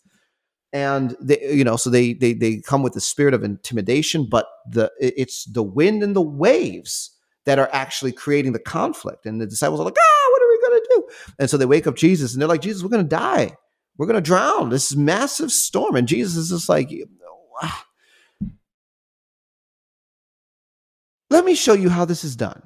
and 0.73 1.17
they 1.21 1.53
you 1.53 1.65
know 1.65 1.77
so 1.77 1.91
they 1.91 2.15
they 2.15 2.33
they 2.33 2.63
come 2.63 2.83
with 2.83 2.93
the 2.93 3.01
spirit 3.01 3.35
of 3.35 3.43
intimidation 3.43 4.25
but 4.25 4.47
the 4.71 4.89
it's 5.01 5.45
the 5.47 5.65
wind 5.65 6.01
and 6.01 6.15
the 6.15 6.23
waves 6.23 7.11
that 7.47 7.59
are 7.59 7.71
actually 7.73 8.13
creating 8.13 8.53
the 8.53 8.59
conflict. 8.59 9.27
And 9.27 9.41
the 9.41 9.47
disciples 9.47 9.81
are 9.81 9.85
like, 9.85 9.97
ah, 9.99 10.31
what 10.31 10.43
are 10.43 10.49
we 10.49 10.61
going 10.61 10.81
to 10.81 10.89
do? 10.91 11.09
And 11.39 11.51
so 11.51 11.57
they 11.57 11.67
wake 11.67 11.87
up 11.87 11.97
Jesus 11.97 12.33
and 12.33 12.41
they're 12.41 12.49
like, 12.49 12.61
Jesus, 12.63 12.83
we're 12.83 12.91
going 12.91 13.05
to 13.05 13.17
die. 13.17 13.57
We're 13.97 14.07
going 14.07 14.17
to 14.17 14.21
drown. 14.21 14.71
This 14.71 14.95
massive 14.95 15.51
storm. 15.53 15.97
And 15.97 16.09
Jesus 16.09 16.37
is 16.37 16.51
just 16.51 16.69
like, 16.69 16.91
let 21.31 21.45
me 21.45 21.55
show 21.55 21.75
you 21.75 21.89
how 21.89 22.05
this 22.05 22.25
is 22.25 22.37
done. 22.37 22.63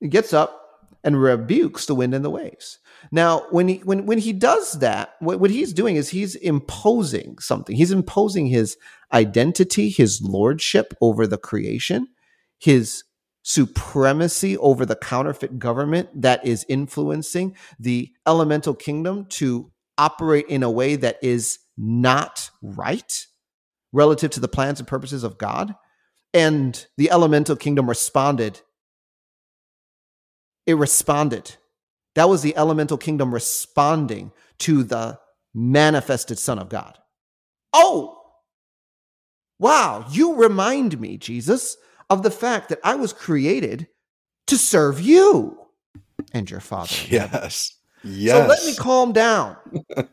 He 0.00 0.08
gets 0.08 0.32
up 0.32 0.62
and 1.04 1.20
rebukes 1.20 1.86
the 1.86 1.94
wind 1.94 2.14
and 2.14 2.24
the 2.24 2.30
waves. 2.30 2.78
Now, 3.12 3.46
when 3.50 3.68
he 3.68 3.76
when 3.78 4.06
when 4.06 4.18
he 4.18 4.32
does 4.32 4.80
that, 4.80 5.14
what, 5.20 5.38
what 5.38 5.50
he's 5.50 5.72
doing 5.72 5.96
is 5.96 6.08
he's 6.08 6.34
imposing 6.34 7.38
something. 7.38 7.76
He's 7.76 7.92
imposing 7.92 8.46
his 8.46 8.76
identity, 9.12 9.88
his 9.88 10.20
lordship 10.20 10.94
over 11.00 11.26
the 11.26 11.38
creation, 11.38 12.08
his 12.58 13.04
supremacy 13.48 14.58
over 14.58 14.84
the 14.84 14.96
counterfeit 14.96 15.56
government 15.56 16.08
that 16.20 16.44
is 16.44 16.66
influencing 16.68 17.54
the 17.78 18.12
elemental 18.26 18.74
kingdom 18.74 19.24
to 19.26 19.70
operate 19.96 20.48
in 20.48 20.64
a 20.64 20.70
way 20.70 20.96
that 20.96 21.16
is 21.22 21.60
not 21.78 22.50
right 22.60 23.24
relative 23.92 24.32
to 24.32 24.40
the 24.40 24.48
plans 24.48 24.80
and 24.80 24.88
purposes 24.88 25.22
of 25.22 25.38
God. 25.38 25.76
And 26.34 26.84
the 26.96 27.08
elemental 27.12 27.54
kingdom 27.54 27.88
responded. 27.88 28.60
It 30.66 30.74
responded. 30.74 31.54
That 32.16 32.28
was 32.28 32.42
the 32.42 32.56
elemental 32.56 32.98
kingdom 32.98 33.32
responding 33.32 34.32
to 34.58 34.82
the 34.82 35.20
manifested 35.54 36.40
Son 36.40 36.58
of 36.58 36.68
God. 36.68 36.98
Oh, 37.72 38.20
wow, 39.60 40.04
you 40.10 40.34
remind 40.34 41.00
me, 41.00 41.16
Jesus, 41.16 41.76
of 42.10 42.22
the 42.22 42.30
fact 42.30 42.68
that 42.68 42.80
I 42.84 42.94
was 42.94 43.12
created 43.12 43.88
to 44.46 44.56
serve 44.56 45.00
you 45.00 45.58
and 46.32 46.50
your 46.50 46.60
father. 46.60 46.94
Yes. 47.08 47.76
Yes. 48.04 48.36
So 48.36 48.46
let 48.46 48.64
me 48.64 48.74
calm 48.74 49.12
down. 49.12 49.56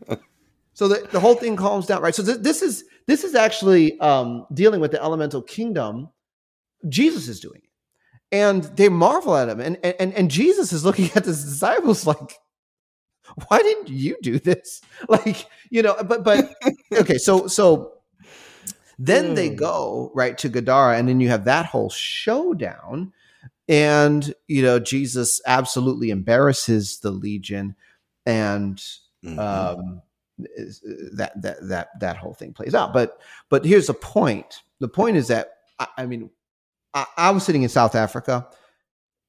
so 0.73 0.87
the, 0.87 1.07
the 1.11 1.19
whole 1.19 1.35
thing 1.35 1.55
calms 1.55 1.85
down, 1.85 2.01
right? 2.01 2.15
So 2.15 2.23
th- 2.23 2.39
this 2.39 2.61
is 2.61 2.85
this 3.05 3.23
is 3.23 3.35
actually 3.35 3.99
um, 3.99 4.47
dealing 4.53 4.79
with 4.79 4.91
the 4.91 5.01
elemental 5.01 5.41
kingdom. 5.41 6.09
Jesus 6.89 7.27
is 7.27 7.39
doing 7.39 7.61
it, 7.63 8.35
and 8.35 8.63
they 8.63 8.89
marvel 8.89 9.35
at 9.35 9.49
him, 9.49 9.59
and 9.59 9.77
and 9.83 10.13
and 10.13 10.31
Jesus 10.31 10.73
is 10.73 10.83
looking 10.83 11.09
at 11.15 11.25
his 11.25 11.43
disciples 11.43 12.07
like, 12.07 12.39
"Why 13.47 13.59
didn't 13.59 13.89
you 13.89 14.17
do 14.21 14.39
this?" 14.39 14.81
Like 15.09 15.45
you 15.69 15.81
know, 15.81 15.95
but 16.03 16.23
but 16.23 16.53
okay, 16.93 17.17
so 17.17 17.47
so 17.47 17.92
then 18.99 19.29
mm. 19.29 19.35
they 19.35 19.49
hmm. 19.49 19.55
go 19.55 20.11
right 20.13 20.37
to 20.39 20.49
Gadara, 20.49 20.97
and 20.97 21.07
then 21.07 21.19
you 21.19 21.29
have 21.29 21.45
that 21.45 21.65
whole 21.65 21.89
showdown. 21.89 23.13
And 23.67 24.33
you 24.47 24.61
know, 24.61 24.79
Jesus 24.79 25.41
absolutely 25.45 26.09
embarrasses 26.09 26.99
the 26.99 27.11
legion, 27.11 27.75
and 28.25 28.77
mm-hmm. 29.23 29.39
um, 29.39 30.01
that 31.13 31.31
that 31.41 31.57
that 31.69 31.99
that 31.99 32.17
whole 32.17 32.33
thing 32.33 32.53
plays 32.53 32.75
out. 32.75 32.93
But 32.93 33.19
but 33.49 33.65
here's 33.65 33.87
the 33.87 33.93
point: 33.93 34.61
the 34.79 34.89
point 34.89 35.17
is 35.17 35.29
that 35.29 35.53
I, 35.79 35.87
I 35.99 36.05
mean, 36.05 36.29
I, 36.93 37.05
I 37.17 37.31
was 37.31 37.43
sitting 37.43 37.63
in 37.63 37.69
South 37.69 37.95
Africa. 37.95 38.47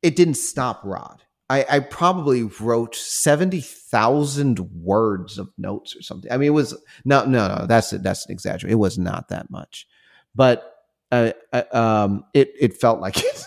It 0.02 0.16
didn't 0.16 0.34
stop 0.34 0.80
Rod. 0.84 1.22
I, 1.54 1.76
I, 1.76 1.80
probably 1.80 2.42
wrote 2.42 2.96
70,000 2.96 4.58
words 4.82 5.38
of 5.38 5.50
notes 5.56 5.94
or 5.94 6.02
something. 6.02 6.30
I 6.32 6.36
mean, 6.36 6.48
it 6.48 6.50
was 6.50 6.76
no, 7.04 7.24
no, 7.24 7.48
no, 7.48 7.66
that's 7.66 7.90
that's 7.90 8.26
an 8.26 8.32
exaggeration. 8.32 8.70
It 8.72 8.78
was 8.78 8.98
not 8.98 9.28
that 9.28 9.50
much, 9.50 9.86
but 10.34 10.74
uh, 11.12 11.32
uh, 11.52 11.62
um, 11.72 12.24
it, 12.34 12.52
it 12.58 12.76
felt 12.76 13.00
like 13.00 13.18
it. 13.24 13.46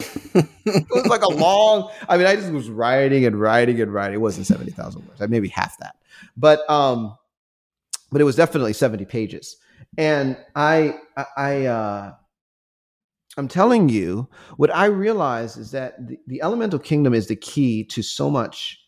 it 0.00 0.48
was 0.90 1.06
like 1.06 1.22
a 1.22 1.28
long. 1.28 1.90
I 2.08 2.16
mean, 2.16 2.26
I 2.26 2.34
just 2.34 2.52
was 2.52 2.68
writing 2.68 3.24
and 3.24 3.40
writing 3.40 3.80
and 3.80 3.92
writing. 3.92 4.14
It 4.14 4.20
wasn't 4.20 4.46
seventy 4.46 4.72
thousand 4.72 5.06
words. 5.06 5.22
I 5.22 5.26
maybe 5.26 5.48
half 5.48 5.78
that, 5.78 5.96
but 6.36 6.68
um, 6.68 7.16
but 8.10 8.20
it 8.20 8.24
was 8.24 8.36
definitely 8.36 8.72
seventy 8.72 9.04
pages. 9.04 9.56
And 9.98 10.36
I, 10.54 10.98
I, 11.16 11.24
I 11.36 11.64
uh, 11.66 12.14
I'm 13.36 13.48
telling 13.48 13.88
you, 13.88 14.28
what 14.56 14.74
I 14.74 14.86
realize 14.86 15.56
is 15.56 15.70
that 15.70 16.06
the, 16.06 16.18
the 16.26 16.42
elemental 16.42 16.78
kingdom 16.78 17.14
is 17.14 17.28
the 17.28 17.36
key 17.36 17.84
to 17.84 18.02
so 18.02 18.28
much 18.30 18.78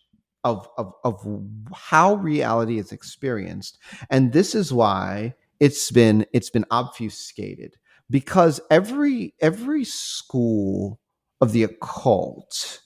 of, 0.45 0.69
of 0.77 0.93
of 1.05 1.25
how 1.73 2.15
reality 2.15 2.79
is 2.79 2.91
experienced, 2.91 3.79
and 4.11 4.33
this 4.33 4.55
is 4.55 4.73
why 4.73 5.35
it's 5.61 5.93
been 5.93 6.27
it's 6.33 6.51
been 6.51 6.65
obfuscated 6.73 7.77
because 8.11 8.61
every 8.69 9.33
every 9.41 9.85
school 9.85 11.01
of 11.41 11.53
the 11.53 11.63
occult 11.63 12.81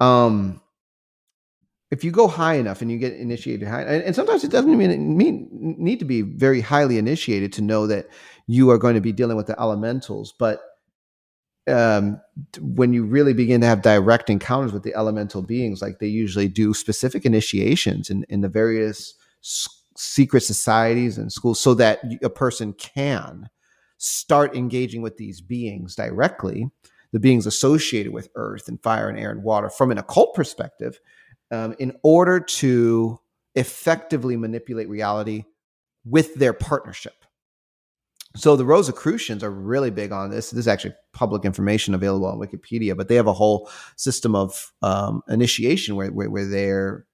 um 0.00 0.60
if 1.90 2.02
you 2.02 2.10
go 2.10 2.26
high 2.26 2.54
enough 2.54 2.80
and 2.80 2.90
you 2.90 2.96
get 2.96 3.12
initiated 3.12 3.68
high 3.68 3.82
and, 3.82 4.02
and 4.02 4.16
sometimes 4.16 4.44
it 4.44 4.50
doesn't 4.50 4.78
mean, 4.78 5.16
mean 5.16 5.48
need 5.50 5.98
to 5.98 6.06
be 6.06 6.22
very 6.22 6.62
highly 6.62 6.96
initiated 6.96 7.52
to 7.52 7.60
know 7.60 7.86
that 7.86 8.08
you 8.46 8.70
are 8.70 8.78
going 8.78 8.94
to 8.94 9.00
be 9.00 9.12
dealing 9.12 9.36
with 9.36 9.46
the 9.46 9.60
elementals 9.60 10.32
but 10.38 10.69
um, 11.68 12.20
when 12.60 12.92
you 12.92 13.04
really 13.04 13.32
begin 13.32 13.60
to 13.60 13.66
have 13.66 13.82
direct 13.82 14.30
encounters 14.30 14.72
with 14.72 14.82
the 14.82 14.94
elemental 14.94 15.42
beings, 15.42 15.82
like 15.82 15.98
they 15.98 16.06
usually 16.06 16.48
do 16.48 16.74
specific 16.74 17.24
initiations 17.24 18.10
in, 18.10 18.24
in 18.28 18.40
the 18.40 18.48
various 18.48 19.14
s- 19.42 19.68
secret 19.96 20.42
societies 20.42 21.18
and 21.18 21.32
schools, 21.32 21.60
so 21.60 21.74
that 21.74 22.00
a 22.22 22.30
person 22.30 22.72
can 22.72 23.48
start 23.98 24.56
engaging 24.56 25.02
with 25.02 25.18
these 25.18 25.40
beings 25.40 25.94
directly, 25.94 26.70
the 27.12 27.20
beings 27.20 27.46
associated 27.46 28.12
with 28.12 28.30
earth 28.34 28.66
and 28.68 28.82
fire 28.82 29.08
and 29.08 29.18
air 29.18 29.30
and 29.30 29.42
water 29.42 29.68
from 29.68 29.90
an 29.90 29.98
occult 29.98 30.34
perspective, 30.34 30.98
um, 31.50 31.74
in 31.78 31.92
order 32.02 32.40
to 32.40 33.18
effectively 33.54 34.36
manipulate 34.36 34.88
reality 34.88 35.44
with 36.04 36.34
their 36.36 36.52
partnership. 36.52 37.19
So 38.36 38.54
the 38.54 38.64
Rosicrucians 38.64 39.42
are 39.42 39.50
really 39.50 39.90
big 39.90 40.12
on 40.12 40.30
this. 40.30 40.50
This 40.50 40.60
is 40.60 40.68
actually 40.68 40.94
public 41.12 41.44
information 41.44 41.94
available 41.94 42.26
on 42.26 42.38
Wikipedia, 42.38 42.96
but 42.96 43.08
they 43.08 43.16
have 43.16 43.26
a 43.26 43.32
whole 43.32 43.68
system 43.96 44.36
of 44.36 44.72
um, 44.82 45.22
initiation 45.28 45.96
where, 45.96 46.12
where, 46.12 46.30
where 46.30 46.46
their 46.46 47.06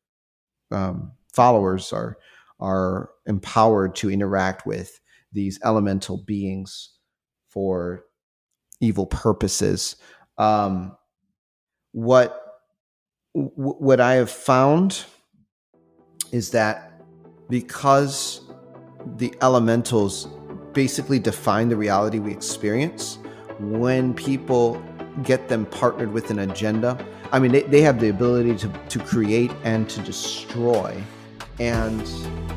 um, 0.71 1.13
followers 1.33 1.93
are 1.93 2.19
are 2.59 3.11
empowered 3.27 3.95
to 3.95 4.11
interact 4.11 4.67
with 4.67 4.99
these 5.33 5.59
elemental 5.63 6.17
beings 6.17 6.95
for 7.49 8.05
evil 8.81 9.07
purposes. 9.07 9.97
Um, 10.39 10.97
what 11.93 12.43
what 13.33 14.01
I 14.01 14.15
have 14.15 14.31
found 14.31 15.05
is 16.33 16.51
that 16.51 17.01
because 17.49 18.41
the 19.17 19.35
elementals 19.43 20.29
basically 20.77 21.19
define 21.19 21.71
the 21.71 21.75
reality 21.75 22.19
we 22.19 22.31
experience, 22.31 23.19
when 23.59 24.13
people 24.13 24.81
get 25.23 25.49
them 25.49 25.65
partnered 25.65 26.13
with 26.13 26.31
an 26.31 26.41
agenda, 26.41 27.03
I 27.33 27.39
mean, 27.39 27.51
they, 27.51 27.63
they 27.63 27.81
have 27.81 27.99
the 27.99 28.11
ability 28.11 28.55
to, 28.57 28.69
to 28.91 28.99
create 28.99 29.51
and 29.65 29.89
to 29.89 30.03
destroy. 30.03 31.03
And 31.59 32.03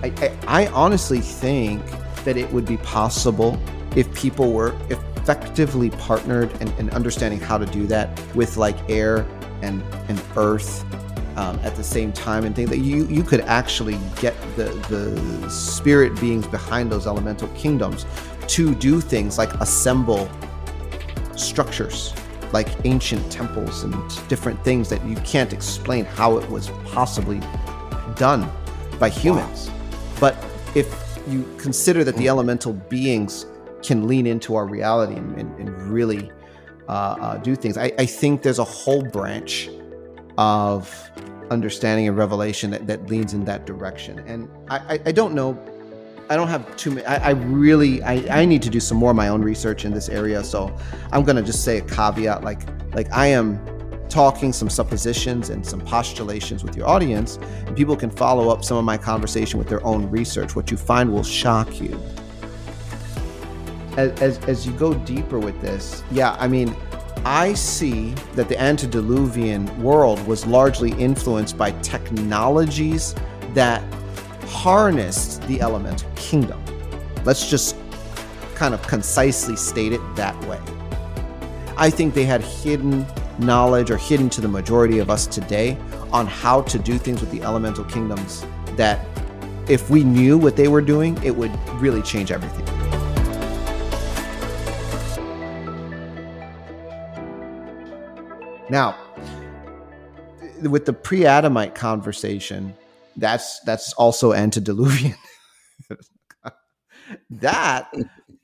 I, 0.04 0.14
I, 0.18 0.66
I 0.66 0.68
honestly 0.68 1.22
think 1.22 1.82
that 2.26 2.36
it 2.36 2.52
would 2.52 2.66
be 2.66 2.76
possible 2.78 3.58
if 3.96 4.14
people 4.14 4.52
were 4.52 4.76
effectively 4.90 5.90
partnered 5.92 6.52
and, 6.62 6.70
and 6.78 6.90
understanding 6.90 7.40
how 7.40 7.58
to 7.58 7.66
do 7.68 7.88
that 7.88 8.22
with 8.36 8.58
like 8.58 8.78
air 8.90 9.26
and, 9.62 9.82
and 10.10 10.22
earth 10.36 10.84
um, 11.36 11.60
at 11.64 11.76
the 11.76 11.84
same 11.84 12.12
time 12.12 12.46
and 12.46 12.56
think 12.56 12.70
that 12.70 12.80
you 12.80 13.06
you 13.08 13.24
could 13.24 13.42
actually 13.42 13.98
get 14.20 14.36
the 14.56 14.66
the 14.90 15.50
spirit 15.50 16.20
beings 16.20 16.48
behind 16.48 16.92
those 16.92 17.08
elemental 17.08 17.48
kingdoms 17.50 18.06
to 18.48 18.74
do 18.76 19.00
things 19.02 19.38
like 19.38 19.54
assemble 19.56 20.30
structures 21.36 22.14
like 22.52 22.68
ancient 22.86 23.32
temples 23.32 23.84
and 23.84 23.94
different 24.28 24.62
things 24.64 24.90
that 24.90 25.04
you 25.06 25.16
can't 25.18 25.54
explain 25.54 26.04
how 26.04 26.38
it 26.38 26.50
was 26.50 26.70
possibly 26.86 27.40
done 28.16 28.50
by 29.00 29.10
humans 29.10 29.70
but 30.20 30.36
if 30.76 31.20
you 31.28 31.48
consider 31.58 32.04
that 32.04 32.16
the 32.18 32.28
elemental 32.28 32.74
beings 32.74 33.46
can 33.84 34.08
lean 34.08 34.26
into 34.26 34.56
our 34.56 34.66
reality 34.66 35.16
and, 35.16 35.38
and, 35.38 35.60
and 35.60 35.70
really 35.90 36.32
uh, 36.88 37.16
uh, 37.22 37.38
do 37.38 37.56
things. 37.56 37.78
I, 37.78 37.92
I, 38.00 38.06
think 38.06 38.42
there's 38.42 38.60
a 38.60 38.64
whole 38.64 39.04
branch 39.04 39.70
of 40.40 41.12
understanding 41.52 42.08
and 42.08 42.16
revelation 42.16 42.72
that, 42.72 42.88
that 42.88 43.06
leans 43.08 43.34
in 43.34 43.44
that 43.44 43.66
direction. 43.66 44.20
And 44.20 44.50
I, 44.70 44.78
I, 44.78 45.00
I 45.08 45.12
don't 45.12 45.36
know. 45.36 45.60
I 46.30 46.38
don't 46.38 46.48
have 46.48 46.78
too 46.78 46.92
many. 46.92 47.06
I, 47.06 47.30
I 47.30 47.32
really, 47.32 48.02
I, 48.04 48.42
I 48.42 48.46
need 48.46 48.62
to 48.62 48.70
do 48.70 48.80
some 48.80 48.98
more 48.98 49.12
of 49.12 49.18
my 49.18 49.28
own 49.28 49.42
research 49.42 49.84
in 49.84 49.92
this 49.92 50.08
area. 50.08 50.42
So 50.44 50.74
I'm 51.12 51.24
going 51.24 51.36
to 51.36 51.42
just 51.42 51.66
say 51.66 51.80
a 51.80 51.82
caveat 51.82 52.46
like, 52.46 52.62
like 52.96 53.12
I 53.12 53.28
am 53.28 53.60
talking 54.08 54.54
some 54.54 54.70
suppositions 54.70 55.50
and 55.50 55.66
some 55.66 55.82
postulations 55.82 56.64
with 56.64 56.78
your 56.78 56.88
audience, 56.88 57.38
and 57.66 57.76
people 57.76 57.98
can 57.98 58.10
follow 58.10 58.50
up 58.50 58.64
some 58.64 58.78
of 58.78 58.86
my 58.86 58.98
conversation 58.98 59.60
with 59.60 59.68
their 59.68 59.86
own 59.86 60.10
research. 60.10 60.56
What 60.56 60.72
you 60.72 60.78
find 60.78 61.12
will 61.12 61.24
shock 61.24 61.82
you. 61.82 62.00
As, 63.98 64.22
as, 64.22 64.38
as 64.46 64.66
you 64.66 64.72
go 64.74 64.94
deeper 64.94 65.38
with 65.38 65.60
this, 65.62 66.02
yeah, 66.12 66.38
I 66.40 66.48
mean, 66.48 66.74
I 67.26 67.54
see 67.54 68.12
that 68.36 68.48
the 68.48 68.60
antediluvian 68.60 69.82
world 69.82 70.26
was 70.26 70.46
largely 70.46 70.92
influenced 70.94 71.58
by 71.58 71.72
technologies 71.82 73.14
that 73.54 73.84
harnessed 74.46 75.42
the 75.48 75.62
elemental 75.62 76.10
kingdom. 76.16 76.64
Let's 77.26 77.50
just 77.50 77.76
kind 78.56 78.74
of 78.74 78.82
concisely 78.88 79.56
state 79.56 79.94
it 79.94 80.02
that 80.16 80.40
way. 80.46 80.60
I 81.78 81.90
think 81.90 82.14
they 82.14 82.26
had 82.26 82.42
hidden 82.42 83.06
knowledge 83.38 83.92
or 83.92 83.98
hidden 83.98 84.30
to 84.32 84.42
the 84.42 84.48
majority 84.48 85.00
of 85.00 85.10
us 85.10 85.28
today 85.28 85.78
on 86.12 86.28
how 86.28 86.62
to 86.64 86.80
do 86.80 86.98
things 86.98 87.22
with 87.22 87.32
the 87.32 87.42
elemental 87.42 87.84
kingdoms 87.86 88.46
that 88.76 89.06
if 89.70 89.90
we 89.90 90.04
knew 90.04 90.38
what 90.38 90.56
they 90.56 90.68
were 90.68 90.82
doing, 90.82 91.22
it 91.24 91.36
would 91.36 91.52
really 91.76 92.02
change 92.02 92.32
everything. 92.32 92.79
Now, 98.70 98.96
with 100.62 100.86
the 100.86 100.94
pre-Adamite 100.94 101.76
conversation, 101.76 102.76
that's 103.18 103.60
that's 103.62 103.94
also 103.94 104.34
antediluvian. 104.34 105.16
that 107.30 107.92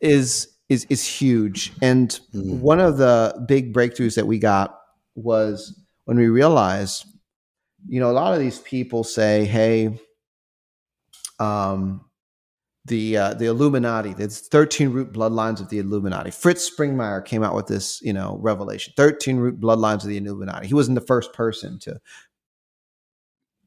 is 0.02 0.48
is 0.70 0.86
is 0.90 1.06
huge. 1.06 1.74
And 1.82 2.20
mm. 2.34 2.60
one 2.60 2.80
of 2.80 2.98
the 2.98 3.46
big 3.48 3.74
breakthroughs 3.74 4.16
that 4.16 4.28
we 4.28 4.40
got 4.40 4.78
was 5.16 5.80
when 6.06 6.18
we 6.18 6.28
realized, 6.28 7.06
you 7.88 8.00
know, 8.00 8.10
a 8.10 8.14
lot 8.14 8.34
of 8.34 8.40
these 8.40 8.60
people 8.60 9.04
say, 9.04 9.46
"Hey, 9.46 10.00
um, 11.40 12.02
the 12.86 13.18
uh, 13.18 13.34
the 13.34 13.46
Illuminati. 13.46 14.14
There's 14.14 14.48
13 14.48 14.90
root 14.90 15.12
bloodlines 15.12 15.60
of 15.60 15.70
the 15.70 15.80
Illuminati. 15.80 16.32
Fritz 16.32 16.70
Springmeier 16.70 17.26
came 17.26 17.44
out 17.44 17.56
with 17.56 17.68
this, 17.68 18.02
you 18.02 18.14
know, 18.14 18.38
revelation. 18.42 18.94
13 18.96 19.38
root 19.38 19.60
bloodlines 19.60 20.04
of 20.04 20.10
the 20.10 20.18
Illuminati. 20.18 20.68
He 20.68 20.74
wasn't 20.74 20.96
the 20.96 21.06
first 21.06 21.34
person 21.34 21.80
to 21.80 22.00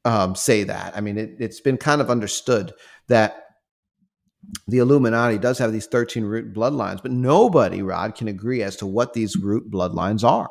um, 0.05 0.35
say 0.35 0.63
that. 0.63 0.95
I 0.95 1.01
mean, 1.01 1.17
it, 1.17 1.35
it's 1.39 1.59
been 1.59 1.77
kind 1.77 2.01
of 2.01 2.09
understood 2.09 2.73
that 3.07 3.43
the 4.67 4.77
Illuminati 4.77 5.37
does 5.37 5.57
have 5.59 5.73
these 5.73 5.87
13 5.87 6.23
root 6.23 6.53
bloodlines, 6.53 7.01
but 7.01 7.11
nobody, 7.11 7.81
Rod, 7.81 8.15
can 8.15 8.29
agree 8.29 8.63
as 8.63 8.77
to 8.77 8.85
what 8.85 9.13
these 9.13 9.35
root 9.35 9.69
bloodlines 9.69 10.23
are. 10.23 10.49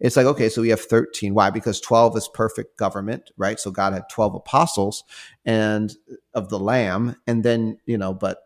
It's 0.00 0.16
like, 0.16 0.26
okay, 0.26 0.48
so 0.48 0.62
we 0.62 0.68
have 0.70 0.80
13. 0.80 1.34
Why? 1.34 1.50
Because 1.50 1.80
12 1.80 2.16
is 2.16 2.28
perfect 2.28 2.76
government, 2.76 3.30
right? 3.36 3.58
So 3.58 3.70
God 3.70 3.92
had 3.92 4.08
12 4.10 4.34
apostles 4.34 5.04
and 5.44 5.94
uh, 6.10 6.16
of 6.34 6.48
the 6.48 6.58
lamb. 6.58 7.16
And 7.26 7.44
then, 7.44 7.78
you 7.86 7.98
know, 7.98 8.14
but 8.14 8.38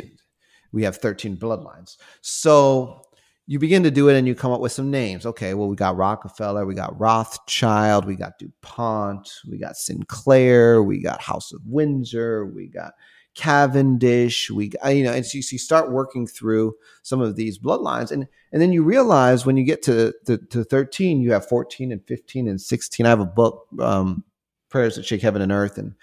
we 0.72 0.84
have 0.84 0.98
13 0.98 1.38
bloodlines. 1.38 1.98
So 2.22 3.02
you 3.48 3.60
begin 3.60 3.84
to 3.84 3.92
do 3.92 4.08
it 4.08 4.18
and 4.18 4.28
you 4.28 4.36
come 4.36 4.52
up 4.52 4.62
with 4.62 4.72
some 4.72 4.92
names. 4.92 5.26
Okay, 5.26 5.54
well, 5.54 5.68
we 5.68 5.76
got 5.76 5.98
Rockefeller, 5.98 6.66
we 6.66 6.76
got 6.76 6.98
Rothschild, 7.00 8.06
we 8.06 8.16
got 8.16 8.40
DuPont, 8.40 9.30
we 9.50 9.58
got 9.58 9.76
Sinclair, 9.76 10.82
we 10.82 11.02
got 11.02 11.22
House 11.22 11.52
of 11.52 11.60
Windsor, 11.66 12.46
we 12.46 12.68
got 12.68 12.94
Cavendish. 13.36 14.50
We, 14.52 14.72
you 14.90 15.04
know, 15.04 15.14
and 15.14 15.26
so 15.26 15.38
you, 15.38 15.42
so 15.42 15.54
you 15.54 15.60
start 15.60 15.92
working 15.92 16.28
through 16.28 16.76
some 17.04 17.22
of 17.22 17.36
these 17.36 17.58
bloodlines, 17.58 18.12
and 18.12 18.28
and 18.52 18.62
then 18.62 18.74
you 18.74 18.84
realize 18.84 19.46
when 19.46 19.58
you 19.58 19.64
get 19.64 19.82
to, 19.84 20.14
to, 20.26 20.38
to 20.38 20.64
13, 20.64 21.22
you 21.22 21.32
have 21.32 21.48
14 21.48 21.92
and 21.92 22.06
15 22.06 22.48
and 22.48 22.60
16. 22.60 23.06
I 23.06 23.10
have 23.10 23.22
a 23.22 23.26
book, 23.26 23.68
um, 23.80 24.24
Prayers 24.70 24.96
that 24.96 25.06
Shake 25.06 25.22
Heaven 25.22 25.42
and 25.42 25.52
Earth, 25.52 25.78
and 25.78 25.96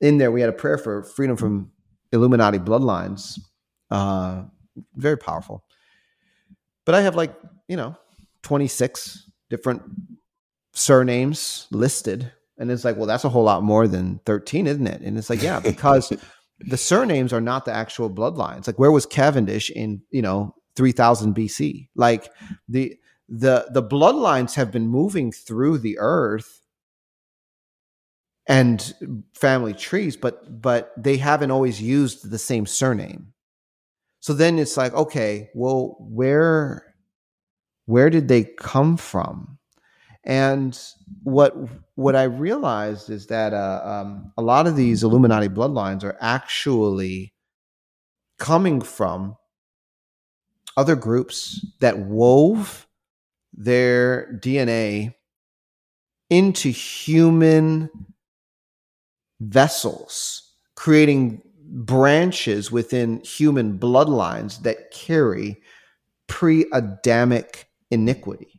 in 0.00 0.18
there 0.18 0.32
we 0.32 0.40
had 0.40 0.50
a 0.50 0.54
prayer 0.54 0.78
for 0.78 1.02
freedom 1.02 1.36
from 1.36 1.70
Illuminati 2.12 2.58
bloodlines. 2.58 3.38
Uh, 3.90 4.44
very 4.96 5.16
powerful. 5.16 5.64
But 6.84 6.94
I 6.94 7.02
have 7.02 7.14
like 7.14 7.34
you 7.68 7.76
know 7.76 7.96
26 8.42 9.30
different 9.50 9.82
surnames 10.74 11.66
listed. 11.70 12.32
And 12.58 12.70
it's 12.70 12.84
like, 12.84 12.96
well, 12.96 13.06
that's 13.06 13.24
a 13.24 13.28
whole 13.28 13.44
lot 13.44 13.62
more 13.62 13.88
than 13.88 14.20
13, 14.26 14.66
isn't 14.66 14.86
it? 14.86 15.00
And 15.00 15.16
it's 15.16 15.30
like, 15.30 15.42
yeah, 15.42 15.60
because 15.60 16.12
the 16.66 16.76
surnames 16.76 17.32
are 17.32 17.40
not 17.40 17.64
the 17.64 17.72
actual 17.72 18.10
bloodlines. 18.10 18.66
Like, 18.66 18.78
where 18.78 18.92
was 18.92 19.06
Cavendish 19.06 19.70
in, 19.70 20.02
you 20.10 20.22
know, 20.22 20.54
3000 20.76 21.34
BC? 21.34 21.88
Like, 21.94 22.30
the, 22.68 22.96
the, 23.28 23.66
the 23.70 23.82
bloodlines 23.82 24.54
have 24.54 24.70
been 24.70 24.86
moving 24.86 25.32
through 25.32 25.78
the 25.78 25.98
earth 25.98 26.62
and 28.46 28.94
family 29.34 29.72
trees, 29.72 30.16
but, 30.16 30.60
but 30.60 30.92
they 30.96 31.16
haven't 31.16 31.50
always 31.50 31.80
used 31.80 32.30
the 32.30 32.38
same 32.38 32.66
surname. 32.66 33.32
So 34.20 34.32
then 34.32 34.58
it's 34.58 34.76
like, 34.76 34.94
okay, 34.94 35.50
well, 35.54 35.96
where, 36.00 36.94
where 37.86 38.10
did 38.10 38.28
they 38.28 38.44
come 38.44 38.96
from? 38.96 39.58
And 40.26 40.78
what 41.22 41.54
what 41.96 42.16
I 42.16 42.24
realized 42.24 43.10
is 43.10 43.26
that 43.26 43.52
uh, 43.52 43.82
um, 43.84 44.32
a 44.38 44.42
lot 44.42 44.66
of 44.66 44.76
these 44.76 45.02
Illuminati 45.02 45.48
bloodlines 45.48 46.02
are 46.02 46.16
actually 46.20 47.34
coming 48.38 48.80
from 48.80 49.36
other 50.76 50.96
groups 50.96 51.64
that 51.80 51.98
wove 51.98 52.86
their 53.52 54.38
DNA 54.42 55.14
into 56.30 56.70
human 56.70 57.90
vessels, 59.40 60.52
creating 60.74 61.42
branches 61.60 62.72
within 62.72 63.20
human 63.22 63.78
bloodlines 63.78 64.62
that 64.62 64.90
carry 64.90 65.60
pre 66.26 66.66
Adamic 66.72 67.66
iniquity. 67.90 68.53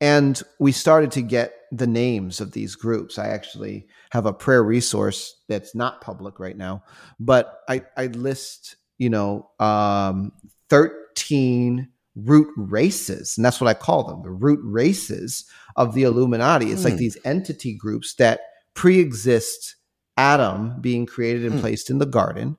And 0.00 0.40
we 0.58 0.72
started 0.72 1.10
to 1.12 1.22
get 1.22 1.54
the 1.72 1.86
names 1.86 2.40
of 2.40 2.52
these 2.52 2.74
groups. 2.74 3.18
I 3.18 3.28
actually 3.28 3.86
have 4.10 4.26
a 4.26 4.32
prayer 4.32 4.62
resource 4.62 5.40
that's 5.48 5.74
not 5.74 6.00
public 6.00 6.38
right 6.38 6.56
now, 6.56 6.84
but 7.18 7.60
I, 7.68 7.82
I 7.96 8.06
list, 8.06 8.76
you 8.98 9.10
know, 9.10 9.50
um, 9.58 10.32
13 10.68 11.88
root 12.14 12.48
races. 12.56 13.36
And 13.36 13.44
that's 13.44 13.60
what 13.60 13.68
I 13.68 13.74
call 13.74 14.04
them 14.04 14.22
the 14.22 14.30
root 14.30 14.60
races 14.62 15.48
of 15.76 15.94
the 15.94 16.04
Illuminati. 16.04 16.70
It's 16.70 16.82
mm. 16.82 16.84
like 16.84 16.94
hmm. 16.94 16.98
these 16.98 17.18
entity 17.24 17.74
groups 17.74 18.14
that 18.14 18.40
pre 18.74 18.98
exist 18.98 19.76
Adam 20.16 20.80
being 20.80 21.06
created 21.06 21.44
and 21.44 21.56
mm. 21.56 21.60
placed 21.60 21.90
in 21.90 21.98
the 21.98 22.06
garden. 22.06 22.56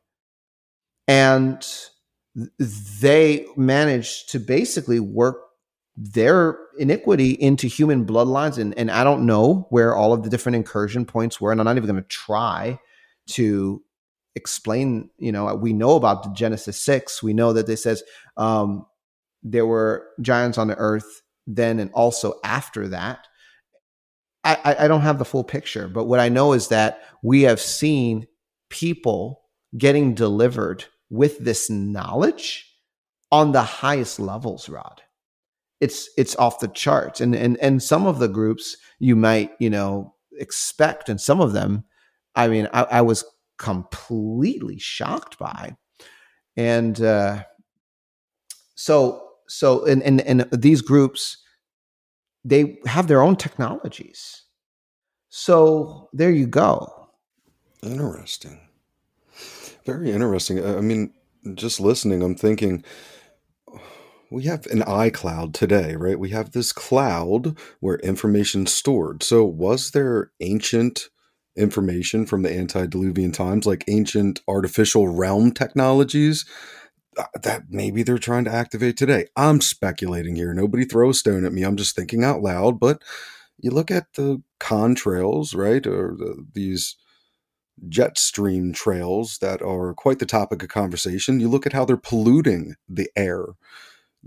And 1.07 1.65
they 3.01 3.45
managed 3.55 4.29
to 4.31 4.39
basically 4.39 4.99
work 4.99 5.46
their 5.97 6.59
iniquity 6.77 7.31
into 7.31 7.67
human 7.67 8.05
bloodlines. 8.05 8.59
And, 8.59 8.77
and 8.77 8.91
I 8.91 9.03
don't 9.03 9.25
know 9.25 9.65
where 9.71 9.95
all 9.95 10.13
of 10.13 10.23
the 10.23 10.29
different 10.29 10.55
incursion 10.55 11.05
points 11.05 11.41
were. 11.41 11.51
And 11.51 11.59
I'm 11.59 11.65
not 11.65 11.75
even 11.77 11.89
going 11.89 12.01
to 12.01 12.07
try 12.07 12.79
to 13.31 13.81
explain, 14.35 15.09
you 15.17 15.31
know, 15.31 15.53
we 15.55 15.73
know 15.73 15.95
about 15.95 16.23
the 16.23 16.29
Genesis 16.33 16.79
6. 16.81 17.23
We 17.23 17.33
know 17.33 17.51
that 17.53 17.67
it 17.67 17.77
says 17.77 18.03
um, 18.37 18.85
there 19.41 19.65
were 19.65 20.07
giants 20.21 20.59
on 20.59 20.67
the 20.67 20.77
earth 20.77 21.23
then 21.47 21.79
and 21.79 21.91
also 21.93 22.35
after 22.43 22.89
that. 22.89 23.27
I, 24.43 24.75
I 24.79 24.87
don't 24.87 25.01
have 25.01 25.19
the 25.19 25.25
full 25.25 25.43
picture, 25.43 25.89
but 25.89 26.05
what 26.05 26.21
I 26.21 26.29
know 26.29 26.53
is 26.53 26.69
that 26.69 27.01
we 27.21 27.41
have 27.41 27.59
seen 27.59 28.27
people 28.69 29.41
getting 29.77 30.13
delivered 30.13 30.85
with 31.09 31.39
this 31.39 31.69
knowledge 31.69 32.65
on 33.29 33.51
the 33.51 33.63
highest 33.63 34.21
levels, 34.21 34.69
Rod. 34.69 35.01
It's 35.80 36.09
it's 36.17 36.36
off 36.38 36.59
the 36.59 36.67
charts. 36.67 37.21
And 37.21 37.36
and 37.36 37.57
and 37.57 37.82
some 37.82 38.07
of 38.07 38.19
the 38.19 38.28
groups 38.28 38.78
you 38.99 39.15
might, 39.15 39.51
you 39.59 39.69
know, 39.69 40.15
expect, 40.39 41.09
and 41.09 41.19
some 41.21 41.41
of 41.41 41.53
them, 41.53 41.84
I 42.36 42.47
mean, 42.47 42.67
I, 42.73 42.84
I 42.84 43.01
was 43.01 43.23
completely 43.57 44.80
shocked 44.80 45.38
by. 45.39 45.75
And 46.55 46.99
uh 47.01 47.43
so 48.75 49.23
so 49.47 49.86
and 49.86 50.01
and, 50.03 50.21
and 50.21 50.47
these 50.51 50.82
groups 50.82 51.38
they 52.45 52.80
have 52.86 53.07
their 53.07 53.21
own 53.21 53.36
technologies. 53.36 54.43
So 55.30 56.09
there 56.13 56.32
you 56.32 56.47
go. 56.47 57.09
Interesting. 57.84 58.59
Very 59.86 60.11
interesting. 60.11 60.65
I 60.65 60.82
mean, 60.82 61.13
just 61.53 61.80
listening, 61.80 62.23
I'm 62.23 62.36
thinking 62.36 62.84
we 64.32 64.43
have 64.43 64.65
an 64.67 64.82
iCloud 64.82 65.53
today, 65.53 65.95
right? 65.95 66.19
We 66.19 66.30
have 66.30 66.51
this 66.51 66.71
cloud 66.71 67.57
where 67.80 67.97
information's 67.97 68.73
stored. 68.73 69.23
So 69.23 69.43
was 69.45 69.91
there 69.91 70.32
ancient 70.41 71.09
information 71.55 72.25
from 72.25 72.43
the 72.43 72.55
antediluvian 72.55 73.32
times, 73.32 73.65
like 73.65 73.84
ancient 73.88 74.41
artificial 74.47 75.07
realm 75.07 75.51
technologies 75.51 76.45
uh, 77.17 77.25
that 77.41 77.63
maybe 77.69 78.03
they're 78.03 78.17
trying 78.17 78.45
to 78.45 78.53
activate 78.53 78.97
today? 78.97 79.28
I'm 79.36 79.61
speculating 79.61 80.36
here. 80.36 80.53
Nobody 80.53 80.86
throw 80.86 81.09
a 81.09 81.13
stone 81.13 81.45
at 81.45 81.53
me. 81.53 81.63
I'm 81.63 81.78
just 81.78 81.95
thinking 81.95 82.23
out 82.23 82.41
loud. 82.41 82.80
But 82.80 83.01
you 83.57 83.71
look 83.71 83.89
at 83.89 84.13
the 84.13 84.41
contrails, 84.59 85.55
right? 85.55 85.86
Or 85.88 86.15
the, 86.17 86.45
these 86.53 86.95
jet 87.89 88.17
stream 88.17 88.73
trails 88.73 89.38
that 89.39 89.61
are 89.61 89.93
quite 89.93 90.19
the 90.19 90.25
topic 90.25 90.63
of 90.63 90.69
conversation. 90.69 91.39
You 91.39 91.49
look 91.49 91.65
at 91.65 91.73
how 91.73 91.86
they're 91.86 91.97
polluting 91.97 92.75
the 92.89 93.09
air, 93.15 93.45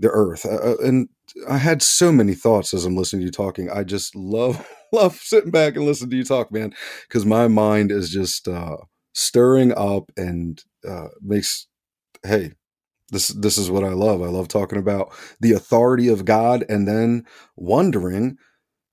the 0.01 0.09
earth. 0.09 0.45
Uh, 0.45 0.55
uh 0.55 0.75
and 0.83 1.09
I 1.49 1.57
had 1.57 1.81
so 1.81 2.11
many 2.11 2.33
thoughts 2.33 2.73
as 2.73 2.83
I'm 2.85 2.95
listening 2.95 3.21
to 3.21 3.25
you 3.25 3.31
talking. 3.31 3.69
I 3.69 3.83
just 3.83 4.15
love 4.15 4.67
love 4.91 5.15
sitting 5.15 5.51
back 5.51 5.75
and 5.75 5.85
listening 5.85 6.11
to 6.11 6.17
you 6.17 6.23
talk, 6.23 6.51
man, 6.51 6.73
because 7.07 7.25
my 7.25 7.47
mind 7.47 7.91
is 7.91 8.09
just 8.09 8.47
uh, 8.47 8.77
stirring 9.13 9.71
up 9.73 10.11
and 10.17 10.61
uh, 10.87 11.07
makes 11.21 11.67
hey, 12.23 12.53
this 13.11 13.29
this 13.29 13.57
is 13.57 13.69
what 13.71 13.83
I 13.83 13.93
love. 13.93 14.21
I 14.21 14.27
love 14.27 14.47
talking 14.47 14.79
about 14.79 15.13
the 15.39 15.53
authority 15.53 16.07
of 16.07 16.25
God 16.25 16.65
and 16.67 16.87
then 16.87 17.25
wondering 17.55 18.37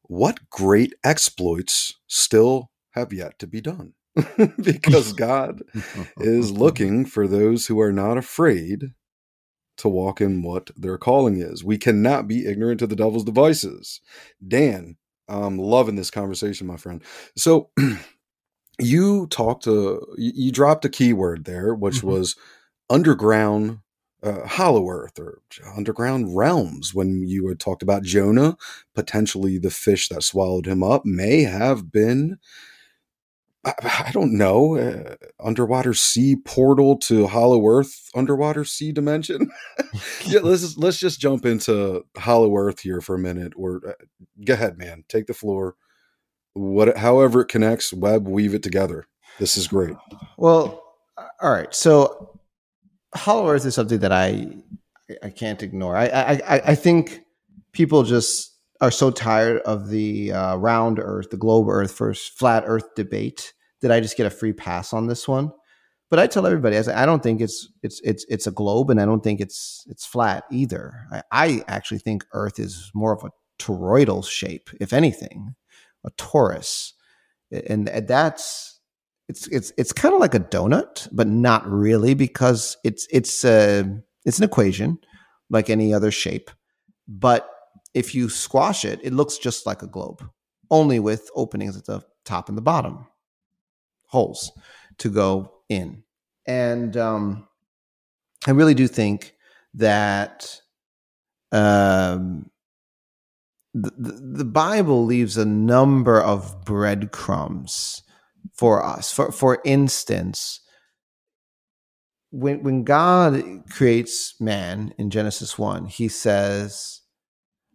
what 0.02 0.38
great 0.50 0.94
exploits 1.04 1.94
still 2.06 2.70
have 2.92 3.12
yet 3.12 3.38
to 3.38 3.46
be 3.46 3.60
done. 3.60 3.94
because 4.62 5.12
God 5.14 5.62
is 6.18 6.50
looking 6.50 7.04
for 7.04 7.28
those 7.28 7.66
who 7.66 7.80
are 7.80 7.92
not 7.92 8.18
afraid 8.18 8.92
to 9.78 9.88
walk 9.88 10.20
in 10.20 10.42
what 10.42 10.70
their 10.76 10.98
calling 10.98 11.40
is. 11.40 11.64
We 11.64 11.78
cannot 11.78 12.28
be 12.28 12.46
ignorant 12.46 12.82
of 12.82 12.88
the 12.88 12.96
devil's 12.96 13.24
devices. 13.24 14.00
Dan, 14.46 14.96
I'm 15.28 15.58
loving 15.58 15.96
this 15.96 16.10
conversation, 16.10 16.66
my 16.66 16.76
friend. 16.76 17.02
So 17.36 17.70
you 18.78 19.26
talked 19.28 19.64
to, 19.64 20.06
you 20.16 20.52
dropped 20.52 20.84
a 20.84 20.88
keyword 20.88 21.44
there, 21.44 21.74
which 21.74 21.96
mm-hmm. 21.96 22.08
was 22.08 22.36
underground 22.90 23.80
uh, 24.22 24.46
hollow 24.46 24.88
earth 24.88 25.18
or 25.18 25.42
underground 25.76 26.36
realms 26.36 26.92
when 26.92 27.26
you 27.26 27.46
had 27.48 27.60
talked 27.60 27.82
about 27.82 28.02
Jonah, 28.02 28.56
potentially 28.94 29.58
the 29.58 29.70
fish 29.70 30.08
that 30.08 30.22
swallowed 30.22 30.66
him 30.66 30.82
up 30.82 31.04
may 31.04 31.42
have 31.42 31.92
been 31.92 32.38
I, 33.64 33.72
I 34.06 34.10
don't 34.12 34.34
know, 34.34 34.76
uh, 34.76 35.16
underwater 35.40 35.94
sea 35.94 36.36
portal 36.36 36.96
to 36.98 37.26
Hollow 37.26 37.66
Earth 37.66 38.08
underwater 38.14 38.64
sea 38.64 38.92
dimension. 38.92 39.50
yeah, 40.24 40.40
let's 40.40 40.62
just, 40.62 40.78
let's 40.78 40.98
just 40.98 41.20
jump 41.20 41.44
into 41.44 42.04
Hollow 42.16 42.54
Earth 42.56 42.80
here 42.80 43.00
for 43.00 43.16
a 43.16 43.18
minute. 43.18 43.52
Or 43.56 43.80
uh, 43.86 43.92
go 44.44 44.54
ahead, 44.54 44.78
man, 44.78 45.04
take 45.08 45.26
the 45.26 45.34
floor. 45.34 45.74
What, 46.54 46.96
however 46.96 47.42
it 47.42 47.48
connects, 47.48 47.92
web 47.92 48.26
weave 48.26 48.54
it 48.54 48.62
together. 48.62 49.06
This 49.38 49.56
is 49.56 49.68
great. 49.68 49.96
Well, 50.36 50.82
all 51.40 51.50
right. 51.50 51.72
So 51.74 52.40
Hollow 53.14 53.48
Earth 53.48 53.64
is 53.64 53.74
something 53.74 54.00
that 54.00 54.12
I 54.12 54.48
I 55.22 55.30
can't 55.30 55.62
ignore. 55.62 55.96
I 55.96 56.06
I 56.06 56.60
I 56.66 56.74
think 56.74 57.20
people 57.72 58.02
just 58.02 58.57
are 58.80 58.90
so 58.90 59.10
tired 59.10 59.60
of 59.62 59.88
the 59.88 60.32
uh, 60.32 60.56
round 60.56 60.98
Earth, 60.98 61.30
the 61.30 61.36
globe 61.36 61.68
Earth 61.68 61.96
versus 61.96 62.28
flat 62.28 62.64
Earth 62.66 62.94
debate 62.94 63.52
did 63.80 63.90
I 63.90 64.00
just 64.00 64.16
get 64.16 64.26
a 64.26 64.30
free 64.30 64.52
pass 64.52 64.92
on 64.92 65.06
this 65.06 65.28
one? 65.28 65.52
But 66.10 66.18
I 66.18 66.26
tell 66.26 66.46
everybody, 66.46 66.76
I 66.76 66.82
say, 66.82 66.94
I 66.94 67.04
don't 67.04 67.22
think 67.22 67.40
it's 67.40 67.68
it's 67.82 68.00
it's 68.02 68.24
it's 68.28 68.46
a 68.46 68.50
globe, 68.50 68.88
and 68.90 69.00
I 69.00 69.04
don't 69.04 69.22
think 69.22 69.40
it's 69.40 69.84
it's 69.88 70.06
flat 70.06 70.44
either. 70.50 71.06
I, 71.12 71.22
I 71.30 71.64
actually 71.68 71.98
think 71.98 72.24
Earth 72.32 72.58
is 72.58 72.90
more 72.94 73.12
of 73.12 73.24
a 73.24 73.30
toroidal 73.58 74.26
shape, 74.26 74.70
if 74.80 74.94
anything, 74.94 75.54
a 76.04 76.10
torus, 76.12 76.92
and 77.50 77.88
that's 77.88 78.80
it's 79.28 79.48
it's 79.48 79.70
it's 79.76 79.92
kind 79.92 80.14
of 80.14 80.20
like 80.20 80.34
a 80.34 80.40
donut, 80.40 81.08
but 81.12 81.26
not 81.26 81.68
really 81.70 82.14
because 82.14 82.78
it's 82.84 83.06
it's 83.10 83.44
uh, 83.44 83.84
it's 84.24 84.38
an 84.38 84.44
equation 84.44 84.98
like 85.50 85.68
any 85.68 85.92
other 85.92 86.10
shape, 86.10 86.50
but 87.06 87.50
if 87.94 88.14
you 88.14 88.28
squash 88.28 88.84
it, 88.84 89.00
it 89.02 89.12
looks 89.12 89.38
just 89.38 89.66
like 89.66 89.82
a 89.82 89.86
globe, 89.86 90.22
only 90.70 90.98
with 91.00 91.30
openings 91.34 91.76
at 91.76 91.86
the 91.86 92.02
top 92.24 92.48
and 92.48 92.56
the 92.56 92.62
bottom 92.62 93.06
holes 94.06 94.52
to 94.98 95.08
go 95.08 95.52
in. 95.68 96.02
And 96.46 96.96
um, 96.96 97.48
I 98.46 98.52
really 98.52 98.74
do 98.74 98.86
think 98.86 99.34
that 99.74 100.60
um, 101.52 102.50
the 103.74 104.44
Bible 104.44 105.04
leaves 105.04 105.36
a 105.36 105.44
number 105.44 106.20
of 106.20 106.64
breadcrumbs 106.64 108.02
for 108.54 108.84
us. 108.84 109.12
For 109.12 109.30
for 109.30 109.60
instance, 109.64 110.60
when 112.30 112.62
when 112.62 112.84
God 112.84 113.64
creates 113.70 114.40
man 114.40 114.94
in 114.98 115.10
Genesis 115.10 115.58
1, 115.58 115.86
he 115.86 116.08
says, 116.08 117.00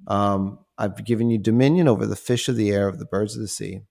um, 0.07 0.59
I've 0.77 1.03
given 1.05 1.29
you 1.29 1.37
dominion 1.37 1.87
over 1.87 2.05
the 2.05 2.15
fish 2.15 2.49
of 2.49 2.55
the 2.55 2.71
air, 2.71 2.87
of 2.87 2.99
the 2.99 3.05
birds 3.05 3.35
of 3.35 3.41
the 3.41 3.47
sea, 3.47 3.81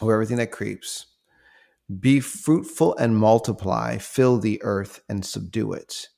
over 0.00 0.12
everything 0.12 0.36
that 0.36 0.52
creeps. 0.52 1.06
Be 2.00 2.20
fruitful 2.20 2.96
and 2.96 3.16
multiply, 3.16 3.98
fill 3.98 4.38
the 4.38 4.60
earth 4.62 5.00
and 5.08 5.24
subdue 5.24 5.72
it. 5.72 6.08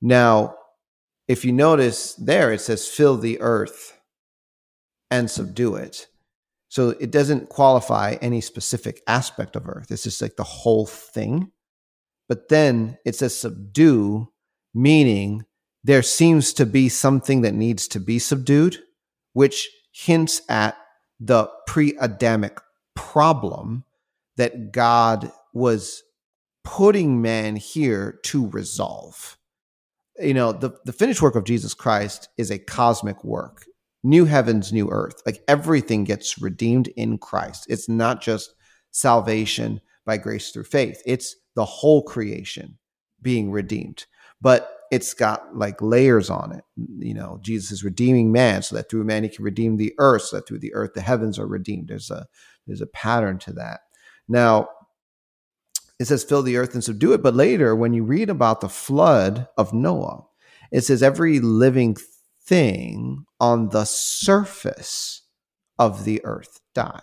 Now, 0.00 0.54
if 1.26 1.44
you 1.44 1.52
notice 1.52 2.14
there, 2.14 2.52
it 2.52 2.60
says 2.60 2.86
fill 2.86 3.16
the 3.16 3.40
earth 3.40 3.98
and 5.10 5.30
subdue 5.30 5.76
it. 5.76 6.06
So 6.68 6.90
it 6.90 7.10
doesn't 7.10 7.48
qualify 7.48 8.16
any 8.20 8.40
specific 8.40 9.02
aspect 9.06 9.56
of 9.56 9.68
earth. 9.68 9.90
It's 9.90 10.02
just 10.02 10.20
like 10.20 10.36
the 10.36 10.44
whole 10.44 10.86
thing. 10.86 11.50
But 12.28 12.48
then 12.48 12.98
it 13.06 13.14
says 13.14 13.34
subdue, 13.34 14.28
meaning 14.74 15.44
there 15.88 16.02
seems 16.02 16.52
to 16.52 16.66
be 16.66 16.86
something 16.90 17.40
that 17.40 17.54
needs 17.54 17.88
to 17.88 17.98
be 17.98 18.18
subdued, 18.18 18.76
which 19.32 19.70
hints 19.90 20.42
at 20.46 20.76
the 21.18 21.50
pre 21.66 21.96
Adamic 21.96 22.60
problem 22.94 23.84
that 24.36 24.70
God 24.70 25.32
was 25.54 26.02
putting 26.62 27.22
man 27.22 27.56
here 27.56 28.20
to 28.24 28.50
resolve. 28.50 29.38
You 30.20 30.34
know, 30.34 30.52
the, 30.52 30.72
the 30.84 30.92
finished 30.92 31.22
work 31.22 31.36
of 31.36 31.44
Jesus 31.44 31.72
Christ 31.72 32.28
is 32.36 32.50
a 32.50 32.58
cosmic 32.58 33.24
work, 33.24 33.64
new 34.04 34.26
heavens, 34.26 34.74
new 34.74 34.90
earth. 34.90 35.22
Like 35.24 35.42
everything 35.48 36.04
gets 36.04 36.38
redeemed 36.38 36.88
in 36.88 37.16
Christ. 37.16 37.64
It's 37.70 37.88
not 37.88 38.20
just 38.20 38.52
salvation 38.90 39.80
by 40.04 40.18
grace 40.18 40.50
through 40.50 40.64
faith, 40.64 41.00
it's 41.06 41.34
the 41.54 41.64
whole 41.64 42.02
creation 42.02 42.76
being 43.22 43.50
redeemed. 43.50 44.04
But 44.38 44.74
it's 44.90 45.14
got 45.14 45.56
like 45.56 45.80
layers 45.82 46.30
on 46.30 46.52
it. 46.52 46.64
You 46.98 47.14
know, 47.14 47.38
Jesus 47.42 47.70
is 47.70 47.84
redeeming 47.84 48.32
man 48.32 48.62
so 48.62 48.76
that 48.76 48.90
through 48.90 49.04
man 49.04 49.22
he 49.22 49.28
can 49.28 49.44
redeem 49.44 49.76
the 49.76 49.94
earth, 49.98 50.22
so 50.22 50.36
that 50.36 50.48
through 50.48 50.60
the 50.60 50.74
earth 50.74 50.94
the 50.94 51.00
heavens 51.00 51.38
are 51.38 51.46
redeemed. 51.46 51.88
There's 51.88 52.10
a 52.10 52.26
there's 52.66 52.80
a 52.80 52.86
pattern 52.86 53.38
to 53.40 53.52
that. 53.54 53.80
Now, 54.28 54.68
it 55.98 56.06
says 56.06 56.24
fill 56.24 56.42
the 56.42 56.56
earth 56.56 56.74
and 56.74 56.84
subdue 56.84 57.12
it, 57.12 57.22
but 57.22 57.34
later 57.34 57.74
when 57.74 57.92
you 57.92 58.04
read 58.04 58.30
about 58.30 58.60
the 58.60 58.68
flood 58.68 59.48
of 59.56 59.72
Noah, 59.72 60.24
it 60.70 60.82
says 60.82 61.02
every 61.02 61.40
living 61.40 61.96
thing 62.44 63.24
on 63.40 63.70
the 63.70 63.84
surface 63.84 65.22
of 65.78 66.04
the 66.04 66.24
earth 66.24 66.60
died. 66.74 67.02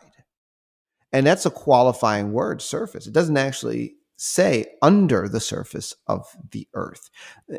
And 1.11 1.25
that's 1.25 1.45
a 1.45 1.51
qualifying 1.51 2.33
word, 2.33 2.61
surface. 2.61 3.07
It 3.07 3.13
doesn't 3.13 3.37
actually 3.37 3.95
say 4.25 4.65
under 4.81 5.29
the 5.29 5.39
surface 5.39 5.93
of 6.07 6.25
the 6.51 6.67
earth. 6.73 7.09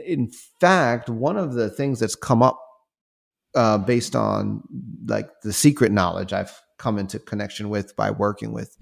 In 0.05 0.31
fact, 0.61 1.09
one 1.09 1.37
of 1.37 1.55
the 1.55 1.71
things 1.71 2.01
that's 2.01 2.17
come 2.17 2.43
up 2.43 2.61
uh, 3.55 3.79
based 3.79 4.17
on 4.17 4.63
like 5.07 5.31
the 5.43 5.53
secret 5.53 5.93
knowledge 5.93 6.33
I've 6.33 6.61
come 6.79 6.99
into 6.99 7.19
connection 7.19 7.69
with 7.71 7.95
by 7.97 8.11
working 8.11 8.53
with, 8.53 8.77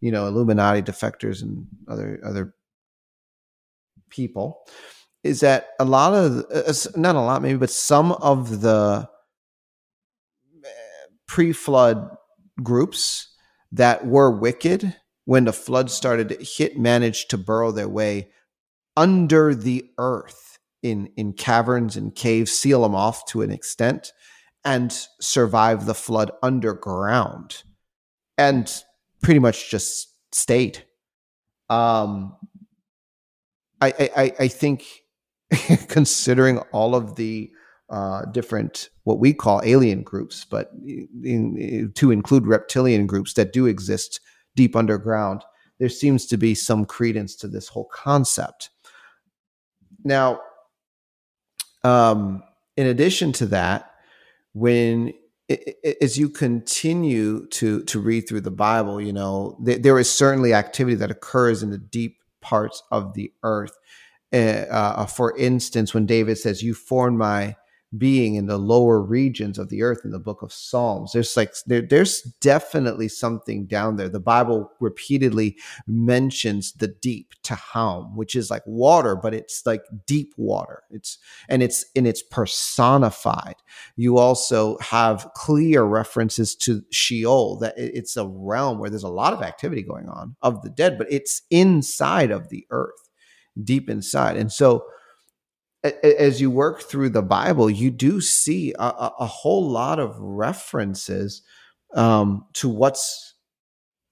you 0.00 0.10
know, 0.10 0.26
Illuminati 0.26 0.82
defectors 0.82 1.40
and 1.40 1.66
other 1.86 2.20
other 2.24 2.54
people, 4.10 4.66
is 5.22 5.40
that 5.40 5.68
a 5.78 5.84
lot 5.84 6.14
of 6.14 6.44
uh, 6.52 6.72
not 6.96 7.14
a 7.16 7.20
lot 7.20 7.40
maybe, 7.40 7.58
but 7.58 7.70
some 7.70 8.12
of 8.12 8.60
the 8.60 9.08
eh, 10.64 10.68
pre-flood 11.26 12.16
groups 12.62 13.32
that 13.70 14.06
were 14.06 14.30
wicked 14.30 14.94
when 15.28 15.44
the 15.44 15.52
flood 15.52 15.90
started 15.90 16.34
hit 16.40 16.78
managed 16.78 17.28
to 17.28 17.36
burrow 17.36 17.70
their 17.70 17.86
way 17.86 18.30
under 18.96 19.54
the 19.54 19.84
earth 19.98 20.58
in 20.82 21.06
in 21.18 21.34
caverns 21.34 21.98
and 21.98 22.14
caves 22.14 22.50
seal 22.50 22.80
them 22.80 22.94
off 22.94 23.26
to 23.26 23.42
an 23.42 23.50
extent 23.50 24.14
and 24.64 25.06
survive 25.20 25.84
the 25.84 25.94
flood 25.94 26.30
underground. 26.42 27.62
And 28.38 28.72
pretty 29.22 29.38
much 29.38 29.70
just 29.70 30.08
stayed. 30.32 30.82
Um 31.68 32.34
i 33.82 33.92
i 34.16 34.32
i 34.40 34.48
think 34.48 34.86
considering 35.88 36.56
all 36.72 36.94
of 36.94 37.16
the 37.16 37.50
uh, 37.90 38.24
different 38.32 38.88
what 39.04 39.18
we 39.18 39.34
call 39.34 39.60
alien 39.64 40.02
groups, 40.02 40.46
but 40.46 40.70
in, 40.84 41.56
in, 41.56 41.92
to 41.96 42.10
include 42.10 42.46
reptilian 42.46 43.06
groups 43.06 43.34
that 43.34 43.52
do 43.52 43.66
exist 43.66 44.20
deep 44.58 44.74
underground, 44.74 45.44
there 45.78 45.88
seems 45.88 46.26
to 46.26 46.36
be 46.36 46.52
some 46.52 46.84
credence 46.84 47.36
to 47.36 47.46
this 47.46 47.68
whole 47.68 47.88
concept. 47.92 48.70
Now, 50.02 50.40
um, 51.84 52.42
in 52.76 52.88
addition 52.88 53.32
to 53.34 53.46
that, 53.46 53.92
when 54.54 55.12
as 56.02 56.18
you 56.18 56.28
continue 56.28 57.46
to 57.46 57.84
to 57.84 58.00
read 58.00 58.22
through 58.28 58.42
the 58.42 58.50
Bible, 58.50 59.00
you 59.00 59.12
know 59.12 59.56
th- 59.64 59.82
there 59.82 59.98
is 59.98 60.10
certainly 60.10 60.52
activity 60.52 60.96
that 60.96 61.10
occurs 61.10 61.62
in 61.62 61.70
the 61.70 61.78
deep 61.78 62.18
parts 62.40 62.82
of 62.90 63.14
the 63.14 63.32
earth. 63.44 63.76
Uh, 64.32 64.66
uh, 64.70 65.06
for 65.06 65.36
instance, 65.38 65.94
when 65.94 66.04
David 66.04 66.36
says, 66.36 66.62
"You 66.62 66.74
formed 66.74 67.16
my 67.16 67.56
being 67.96 68.34
in 68.34 68.46
the 68.46 68.58
lower 68.58 69.00
regions 69.00 69.58
of 69.58 69.70
the 69.70 69.82
earth 69.82 70.02
in 70.04 70.10
the 70.10 70.18
book 70.18 70.42
of 70.42 70.52
Psalms. 70.52 71.12
There's 71.12 71.36
like 71.36 71.54
there, 71.66 71.80
there's 71.80 72.20
definitely 72.40 73.08
something 73.08 73.64
down 73.66 73.96
there. 73.96 74.10
The 74.10 74.20
Bible 74.20 74.70
repeatedly 74.78 75.56
mentions 75.86 76.72
the 76.72 76.88
deep 76.88 77.32
Tehom, 77.42 78.14
which 78.14 78.36
is 78.36 78.50
like 78.50 78.62
water, 78.66 79.16
but 79.16 79.32
it's 79.32 79.64
like 79.64 79.84
deep 80.06 80.34
water. 80.36 80.82
It's 80.90 81.18
and 81.48 81.62
it's 81.62 81.86
and 81.96 82.06
it's 82.06 82.22
personified. 82.22 83.56
You 83.96 84.18
also 84.18 84.76
have 84.80 85.30
clear 85.34 85.82
references 85.84 86.54
to 86.56 86.82
Sheol, 86.90 87.56
that 87.60 87.74
it's 87.78 88.18
a 88.18 88.26
realm 88.26 88.78
where 88.78 88.90
there's 88.90 89.02
a 89.02 89.08
lot 89.08 89.32
of 89.32 89.42
activity 89.42 89.82
going 89.82 90.08
on 90.10 90.36
of 90.42 90.60
the 90.60 90.70
dead, 90.70 90.98
but 90.98 91.10
it's 91.10 91.42
inside 91.50 92.30
of 92.30 92.50
the 92.50 92.66
earth, 92.70 93.08
deep 93.64 93.88
inside. 93.88 94.36
And 94.36 94.52
so 94.52 94.84
as 95.84 96.40
you 96.40 96.50
work 96.50 96.82
through 96.82 97.10
the 97.10 97.22
Bible, 97.22 97.70
you 97.70 97.90
do 97.90 98.20
see 98.20 98.74
a, 98.78 99.12
a 99.20 99.26
whole 99.26 99.68
lot 99.70 99.98
of 99.98 100.16
references 100.18 101.42
um, 101.94 102.44
to 102.54 102.68
what's 102.68 103.34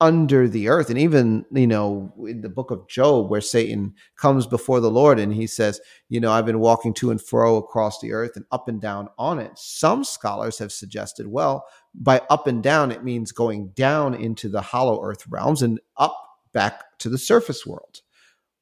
under 0.01 0.47
the 0.47 0.69
earth. 0.69 0.91
And 0.91 0.99
even, 0.99 1.45
you 1.51 1.67
know, 1.67 2.13
in 2.29 2.43
the 2.43 2.51
book 2.51 2.71
of 2.71 2.87
Job, 2.87 3.31
where 3.31 3.41
Satan 3.41 3.95
comes 4.17 4.47
before 4.47 4.81
the 4.81 4.91
Lord 4.91 5.19
and 5.19 5.33
he 5.33 5.47
says, 5.47 5.81
you 6.09 6.21
know, 6.21 6.31
I've 6.31 6.45
been 6.45 6.61
walking 6.61 6.93
to 6.95 7.11
and 7.11 7.21
fro 7.21 7.57
across 7.57 8.01
the 8.01 8.13
earth 8.13 8.37
and 8.37 8.45
up 8.53 8.69
and 8.69 8.81
down 8.81 9.09
on 9.19 9.39
it. 9.39 9.53
Some 9.57 10.05
scholars 10.05 10.59
have 10.59 10.71
suggested, 10.71 11.27
well, 11.27 11.65
by 11.95 12.21
up 12.29 12.47
and 12.47 12.63
down, 12.63 12.93
it 12.93 13.05
means 13.05 13.33
going 13.33 13.69
down 13.69 14.15
into 14.15 14.49
the 14.51 14.61
hollow 14.61 15.03
earth 15.03 15.27
realms 15.29 15.63
and 15.63 15.81
up 15.97 16.23
back 16.53 16.99
to 16.99 17.09
the 17.09 17.19
surface 17.19 17.67
world. 17.67 18.03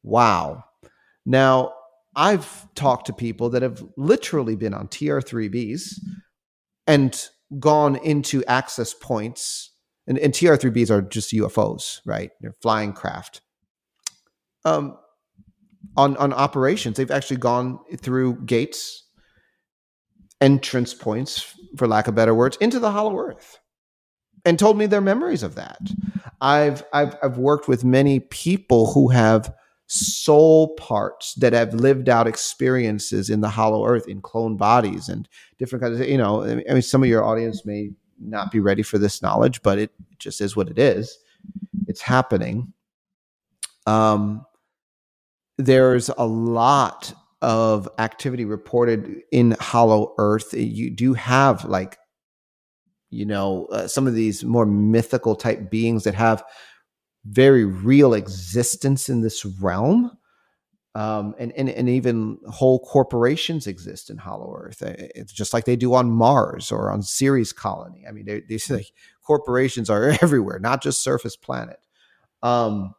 Wow. 0.04 0.64
Now, 1.26 1.72
I've 2.16 2.72
talked 2.74 3.06
to 3.06 3.12
people 3.12 3.50
that 3.50 3.62
have 3.62 3.84
literally 3.96 4.56
been 4.56 4.74
on 4.74 4.88
TR3Bs 4.88 6.00
and 6.86 7.28
gone 7.58 7.96
into 7.96 8.44
access 8.44 8.94
points. 8.94 9.72
And, 10.06 10.18
and 10.18 10.32
TR3Bs 10.32 10.90
are 10.90 11.02
just 11.02 11.32
UFOs, 11.32 12.00
right? 12.04 12.30
They're 12.40 12.56
flying 12.62 12.92
craft. 12.92 13.40
Um, 14.64 14.96
on, 15.96 16.16
on 16.16 16.32
operations, 16.32 16.96
they've 16.96 17.10
actually 17.10 17.36
gone 17.38 17.78
through 17.98 18.44
gates, 18.44 19.04
entrance 20.40 20.94
points, 20.94 21.54
for 21.76 21.86
lack 21.86 22.08
of 22.08 22.14
better 22.14 22.34
words, 22.34 22.56
into 22.60 22.78
the 22.78 22.90
hollow 22.90 23.18
earth 23.18 23.58
and 24.44 24.58
told 24.58 24.76
me 24.76 24.86
their 24.86 25.00
memories 25.00 25.42
of 25.42 25.54
that. 25.54 25.80
I've, 26.40 26.84
I've, 26.92 27.16
I've 27.22 27.38
worked 27.38 27.68
with 27.68 27.84
many 27.84 28.20
people 28.20 28.92
who 28.92 29.08
have 29.08 29.54
soul 29.86 30.74
parts 30.76 31.34
that 31.34 31.52
have 31.52 31.74
lived 31.74 32.08
out 32.08 32.26
experiences 32.26 33.28
in 33.28 33.40
the 33.40 33.48
hollow 33.48 33.86
earth 33.86 34.08
in 34.08 34.20
clone 34.20 34.56
bodies 34.56 35.08
and 35.08 35.28
different 35.58 35.82
kinds 35.82 36.00
of 36.00 36.08
you 36.08 36.16
know 36.16 36.42
i 36.42 36.54
mean 36.54 36.82
some 36.82 37.02
of 37.02 37.08
your 37.08 37.22
audience 37.22 37.66
may 37.66 37.90
not 38.18 38.50
be 38.50 38.60
ready 38.60 38.82
for 38.82 38.98
this 38.98 39.20
knowledge 39.20 39.62
but 39.62 39.78
it 39.78 39.90
just 40.18 40.40
is 40.40 40.56
what 40.56 40.68
it 40.68 40.78
is. 40.78 41.18
It's 41.86 42.00
happening. 42.00 42.72
Um 43.86 44.44
there's 45.58 46.08
a 46.08 46.26
lot 46.26 47.12
of 47.42 47.88
activity 47.98 48.44
reported 48.44 49.22
in 49.30 49.56
hollow 49.60 50.14
earth. 50.18 50.52
You 50.54 50.90
do 50.90 51.14
have 51.14 51.64
like 51.64 51.98
you 53.10 53.26
know 53.26 53.66
uh, 53.66 53.86
some 53.86 54.06
of 54.06 54.14
these 54.14 54.44
more 54.44 54.66
mythical 54.66 55.36
type 55.36 55.70
beings 55.70 56.04
that 56.04 56.14
have 56.14 56.42
very 57.24 57.64
real 57.64 58.14
existence 58.14 59.08
in 59.08 59.20
this 59.20 59.44
realm. 59.44 60.16
Um, 60.96 61.34
and, 61.40 61.50
and 61.56 61.68
and 61.68 61.88
even 61.88 62.38
whole 62.48 62.78
corporations 62.78 63.66
exist 63.66 64.10
in 64.10 64.16
Hollow 64.16 64.54
Earth. 64.56 64.80
It's 64.80 65.32
just 65.32 65.52
like 65.52 65.64
they 65.64 65.74
do 65.74 65.92
on 65.94 66.08
Mars 66.08 66.70
or 66.70 66.92
on 66.92 67.02
Ceres 67.02 67.52
Colony. 67.52 68.04
I 68.08 68.12
mean, 68.12 68.44
they 68.48 68.58
say 68.58 68.86
corporations 69.24 69.90
are 69.90 70.10
everywhere, 70.22 70.60
not 70.60 70.82
just 70.82 71.02
surface 71.02 71.36
planet. 71.36 71.80
Um, 72.44 72.94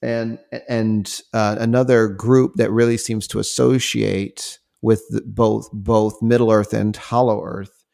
and 0.00 0.38
and 0.68 1.20
uh, 1.34 1.56
another 1.58 2.08
group 2.08 2.54
that 2.54 2.70
really 2.70 2.96
seems 2.96 3.26
to 3.28 3.38
associate 3.38 4.58
with 4.80 5.02
the, 5.10 5.22
both 5.22 5.68
both 5.72 6.22
Middle 6.22 6.50
Earth 6.50 6.72
and 6.72 6.96
Hollow 6.96 7.42
Earth 7.42 7.84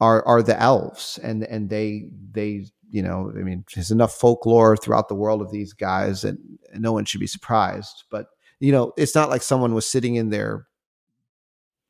are 0.00 0.24
are 0.26 0.42
the 0.42 0.60
elves, 0.60 1.18
and 1.22 1.44
and 1.44 1.68
they 1.68 2.10
they 2.30 2.66
you 2.90 3.02
know 3.02 3.32
I 3.34 3.42
mean 3.42 3.64
there's 3.74 3.90
enough 3.90 4.12
folklore 4.14 4.76
throughout 4.76 5.08
the 5.08 5.14
world 5.14 5.42
of 5.42 5.50
these 5.50 5.72
guys, 5.72 6.24
and 6.24 6.38
no 6.74 6.92
one 6.92 7.04
should 7.04 7.20
be 7.20 7.26
surprised. 7.26 8.04
But 8.10 8.26
you 8.60 8.72
know 8.72 8.92
it's 8.96 9.14
not 9.14 9.30
like 9.30 9.42
someone 9.42 9.74
was 9.74 9.86
sitting 9.86 10.16
in 10.16 10.30
their 10.30 10.66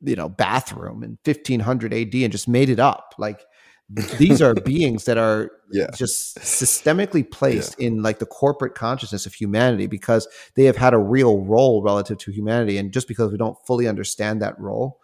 you 0.03 0.17
know 0.17 0.29
bathroom 0.29 1.03
in 1.03 1.19
1500 1.25 1.93
AD 1.93 2.15
and 2.15 2.33
just 2.33 2.49
made 2.49 2.69
it 2.69 2.81
up. 2.81 3.15
Like 3.19 3.41
these 3.89 4.43
are 4.43 4.55
beings 4.65 5.05
that 5.05 5.19
are 5.19 5.51
yeah. 5.71 5.89
just 5.95 6.39
systemically 6.39 7.29
placed 7.29 7.77
yeah. 7.79 7.89
in 7.89 8.03
like 8.03 8.19
the 8.19 8.27
corporate 8.27 8.75
consciousness 8.75 9.27
of 9.27 9.35
humanity 9.35 9.87
because 9.87 10.29
they 10.55 10.65
have 10.65 10.77
had 10.77 10.95
a 10.95 10.99
real 10.99 11.45
role 11.45 11.83
relative 11.83 12.19
to 12.19 12.31
humanity 12.31 12.77
and 12.77 12.93
just 12.93 13.09
because 13.09 13.33
we 13.33 13.39
don't 13.39 13.57
fully 13.67 13.89
understand 13.89 14.43
that 14.43 14.59
role 14.61 15.01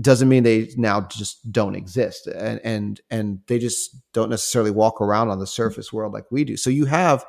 doesn't 0.00 0.28
mean 0.28 0.42
they 0.42 0.68
now 0.76 1.00
just 1.02 1.50
don't 1.52 1.76
exist 1.76 2.26
and 2.26 2.60
and 2.64 3.00
and 3.10 3.40
they 3.46 3.58
just 3.58 3.96
don't 4.12 4.30
necessarily 4.30 4.70
walk 4.70 5.00
around 5.00 5.28
on 5.28 5.38
the 5.38 5.46
surface 5.46 5.92
world 5.92 6.12
like 6.12 6.30
we 6.30 6.44
do 6.44 6.56
so 6.56 6.68
you 6.68 6.86
have 6.86 7.24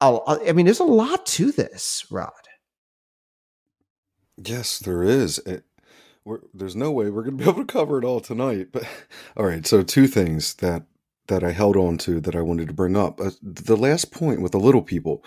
i 0.00 0.52
mean 0.52 0.66
there's 0.66 0.80
a 0.80 0.84
lot 0.84 1.24
to 1.24 1.50
this 1.52 2.04
rod 2.10 2.30
yes 4.36 4.78
there 4.78 5.02
is 5.02 5.38
it, 5.46 5.64
there's 6.52 6.76
no 6.76 6.90
way 6.90 7.10
we're 7.10 7.22
going 7.22 7.38
to 7.38 7.44
be 7.44 7.50
able 7.50 7.64
to 7.64 7.72
cover 7.72 7.98
it 7.98 8.04
all 8.04 8.20
tonight. 8.20 8.68
But 8.72 8.84
all 9.36 9.46
right, 9.46 9.66
so 9.66 9.82
two 9.82 10.06
things 10.06 10.54
that 10.54 10.84
that 11.28 11.42
I 11.42 11.50
held 11.50 11.76
on 11.76 11.98
to 11.98 12.20
that 12.20 12.36
I 12.36 12.40
wanted 12.40 12.68
to 12.68 12.74
bring 12.74 12.96
up. 12.96 13.20
Uh, 13.20 13.32
the 13.42 13.76
last 13.76 14.12
point 14.12 14.40
with 14.40 14.52
the 14.52 14.58
little 14.58 14.82
people. 14.82 15.24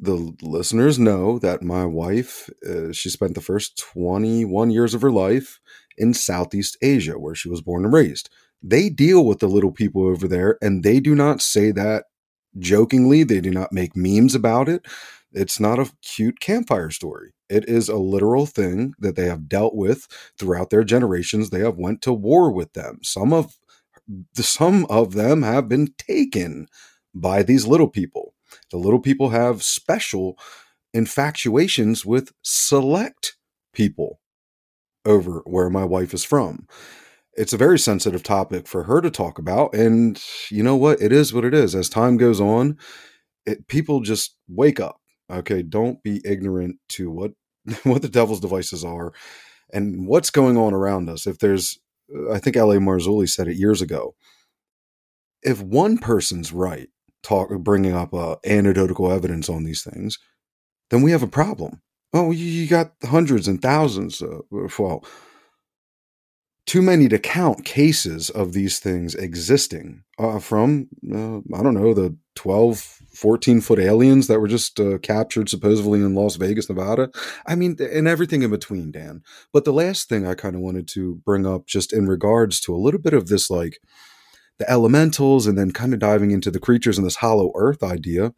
The 0.00 0.34
listeners 0.42 0.98
know 0.98 1.38
that 1.38 1.62
my 1.62 1.86
wife, 1.86 2.50
uh, 2.68 2.92
she 2.92 3.08
spent 3.10 3.36
the 3.36 3.40
first 3.40 3.78
21 3.78 4.72
years 4.72 4.92
of 4.92 5.02
her 5.02 5.10
life 5.10 5.60
in 5.96 6.14
Southeast 6.14 6.76
Asia, 6.82 7.18
where 7.18 7.34
she 7.34 7.48
was 7.48 7.62
born 7.62 7.84
and 7.84 7.92
raised. 7.92 8.30
They 8.62 8.88
deal 8.88 9.24
with 9.26 9.40
the 9.40 9.48
little 9.48 9.72
people 9.72 10.06
over 10.06 10.26
there, 10.26 10.58
and 10.62 10.82
they 10.82 11.00
do 11.00 11.14
not 11.14 11.42
say 11.42 11.70
that 11.72 12.04
jokingly. 12.58 13.24
They 13.24 13.40
do 13.40 13.50
not 13.50 13.72
make 13.72 13.96
memes 13.96 14.34
about 14.34 14.68
it. 14.68 14.86
It's 15.32 15.60
not 15.60 15.78
a 15.78 15.92
cute 16.02 16.40
campfire 16.40 16.90
story. 16.90 17.34
It 17.48 17.68
is 17.68 17.88
a 17.88 17.96
literal 17.96 18.46
thing 18.46 18.94
that 18.98 19.16
they 19.16 19.26
have 19.26 19.48
dealt 19.48 19.74
with 19.74 20.06
throughout 20.38 20.70
their 20.70 20.84
generations. 20.84 21.50
They 21.50 21.60
have 21.60 21.76
went 21.76 22.00
to 22.02 22.12
war 22.12 22.50
with 22.50 22.72
them. 22.72 23.00
Some 23.02 23.32
of 23.32 23.58
some 24.34 24.86
of 24.86 25.14
them 25.14 25.42
have 25.42 25.68
been 25.68 25.88
taken 25.98 26.68
by 27.14 27.42
these 27.42 27.66
little 27.66 27.88
people. 27.88 28.34
The 28.70 28.76
little 28.76 29.00
people 29.00 29.30
have 29.30 29.62
special 29.62 30.38
infatuations 30.92 32.04
with 32.04 32.32
select 32.42 33.36
people 33.72 34.20
over 35.06 35.42
where 35.46 35.70
my 35.70 35.84
wife 35.84 36.14
is 36.14 36.24
from. 36.24 36.66
It's 37.34 37.52
a 37.52 37.58
very 37.58 37.78
sensitive 37.78 38.22
topic 38.22 38.68
for 38.68 38.84
her 38.84 39.00
to 39.00 39.10
talk 39.10 39.38
about. 39.38 39.74
And 39.74 40.22
you 40.50 40.62
know 40.62 40.76
what? 40.76 41.00
It 41.00 41.12
is 41.12 41.34
what 41.34 41.44
it 41.44 41.54
is. 41.54 41.74
As 41.74 41.88
time 41.88 42.16
goes 42.16 42.40
on, 42.40 42.78
it, 43.46 43.68
people 43.68 44.00
just 44.00 44.36
wake 44.48 44.80
up 44.80 45.00
Okay, 45.30 45.62
don't 45.62 46.02
be 46.02 46.20
ignorant 46.24 46.76
to 46.90 47.10
what 47.10 47.32
what 47.84 48.02
the 48.02 48.08
devil's 48.08 48.40
devices 48.40 48.84
are 48.84 49.12
and 49.72 50.06
what's 50.06 50.30
going 50.30 50.56
on 50.56 50.74
around 50.74 51.08
us. 51.08 51.26
If 51.26 51.38
there's 51.38 51.78
I 52.32 52.38
think 52.38 52.56
L.A. 52.56 52.76
Marzulli 52.78 53.28
said 53.28 53.48
it 53.48 53.56
years 53.56 53.82
ago. 53.82 54.14
If 55.42 55.62
one 55.62 55.98
person's 55.98 56.52
right, 56.52 56.88
talk 57.22 57.50
bringing 57.60 57.94
up 57.94 58.14
uh, 58.14 58.36
anecdotal 58.46 59.12
evidence 59.12 59.48
on 59.48 59.64
these 59.64 59.82
things, 59.82 60.18
then 60.90 61.02
we 61.02 61.12
have 61.12 61.22
a 61.22 61.28
problem. 61.28 61.82
Oh, 62.14 62.30
you 62.30 62.68
got 62.68 62.92
hundreds 63.04 63.48
and 63.48 63.60
thousands. 63.60 64.22
Uh, 64.22 64.38
well, 64.78 65.04
too 66.66 66.80
many 66.80 67.08
to 67.08 67.18
count 67.18 67.64
cases 67.64 68.30
of 68.30 68.52
these 68.52 68.78
things 68.78 69.14
existing 69.14 70.02
uh, 70.18 70.38
from 70.38 70.88
uh, 71.12 71.38
i 71.56 71.62
don't 71.62 71.74
know 71.74 71.92
the 71.92 72.16
12 72.36 72.78
14 73.14 73.60
foot 73.60 73.78
aliens 73.78 74.26
that 74.26 74.40
were 74.40 74.48
just 74.48 74.80
uh, 74.80 74.98
captured 74.98 75.48
supposedly 75.48 76.00
in 76.00 76.14
las 76.14 76.36
vegas 76.36 76.68
nevada 76.68 77.10
i 77.46 77.54
mean 77.54 77.76
and 77.92 78.08
everything 78.08 78.42
in 78.42 78.50
between 78.50 78.90
dan 78.90 79.22
but 79.52 79.64
the 79.64 79.72
last 79.72 80.08
thing 80.08 80.26
i 80.26 80.34
kind 80.34 80.54
of 80.54 80.62
wanted 80.62 80.88
to 80.88 81.16
bring 81.24 81.46
up 81.46 81.66
just 81.66 81.92
in 81.92 82.06
regards 82.06 82.60
to 82.60 82.74
a 82.74 82.78
little 82.78 83.00
bit 83.00 83.14
of 83.14 83.26
this 83.26 83.50
like 83.50 83.78
the 84.58 84.70
elementals 84.70 85.46
and 85.46 85.58
then 85.58 85.70
kind 85.70 85.92
of 85.92 85.98
diving 85.98 86.30
into 86.30 86.50
the 86.50 86.60
creatures 86.60 86.96
in 86.96 87.04
this 87.04 87.16
hollow 87.16 87.52
earth 87.56 87.82
idea 87.82 88.32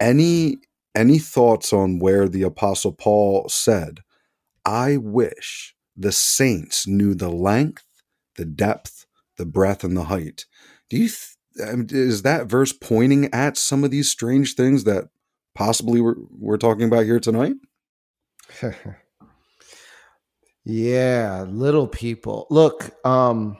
any 0.00 0.58
any 0.94 1.18
thoughts 1.18 1.72
on 1.72 1.98
where 1.98 2.28
the 2.28 2.42
apostle 2.42 2.92
paul 2.92 3.48
said 3.48 4.00
i 4.64 4.96
wish 4.96 5.74
the 5.96 6.12
saints 6.12 6.86
knew 6.86 7.14
the 7.14 7.30
length, 7.30 7.84
the 8.36 8.44
depth, 8.44 9.06
the 9.36 9.46
breadth, 9.46 9.84
and 9.84 9.96
the 9.96 10.04
height. 10.04 10.46
Do 10.88 10.96
you 10.96 11.08
th- 11.08 11.92
is 11.92 12.22
that 12.22 12.46
verse 12.46 12.72
pointing 12.72 13.32
at 13.32 13.56
some 13.56 13.84
of 13.84 13.90
these 13.90 14.10
strange 14.10 14.54
things 14.54 14.84
that 14.84 15.08
possibly 15.54 16.00
we're, 16.00 16.16
we're 16.30 16.56
talking 16.56 16.86
about 16.86 17.04
here 17.04 17.20
tonight? 17.20 17.54
yeah, 20.64 21.44
little 21.48 21.86
people. 21.86 22.46
Look, 22.48 22.90
um, 23.06 23.58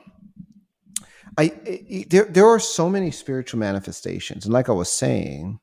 I, 1.37 1.53
I 1.67 2.05
there 2.09 2.25
there 2.25 2.47
are 2.47 2.59
so 2.59 2.89
many 2.89 3.11
spiritual 3.11 3.59
manifestations, 3.59 4.45
and 4.45 4.53
like 4.53 4.69
I 4.69 4.73
was 4.73 4.91
saying, 4.91 5.59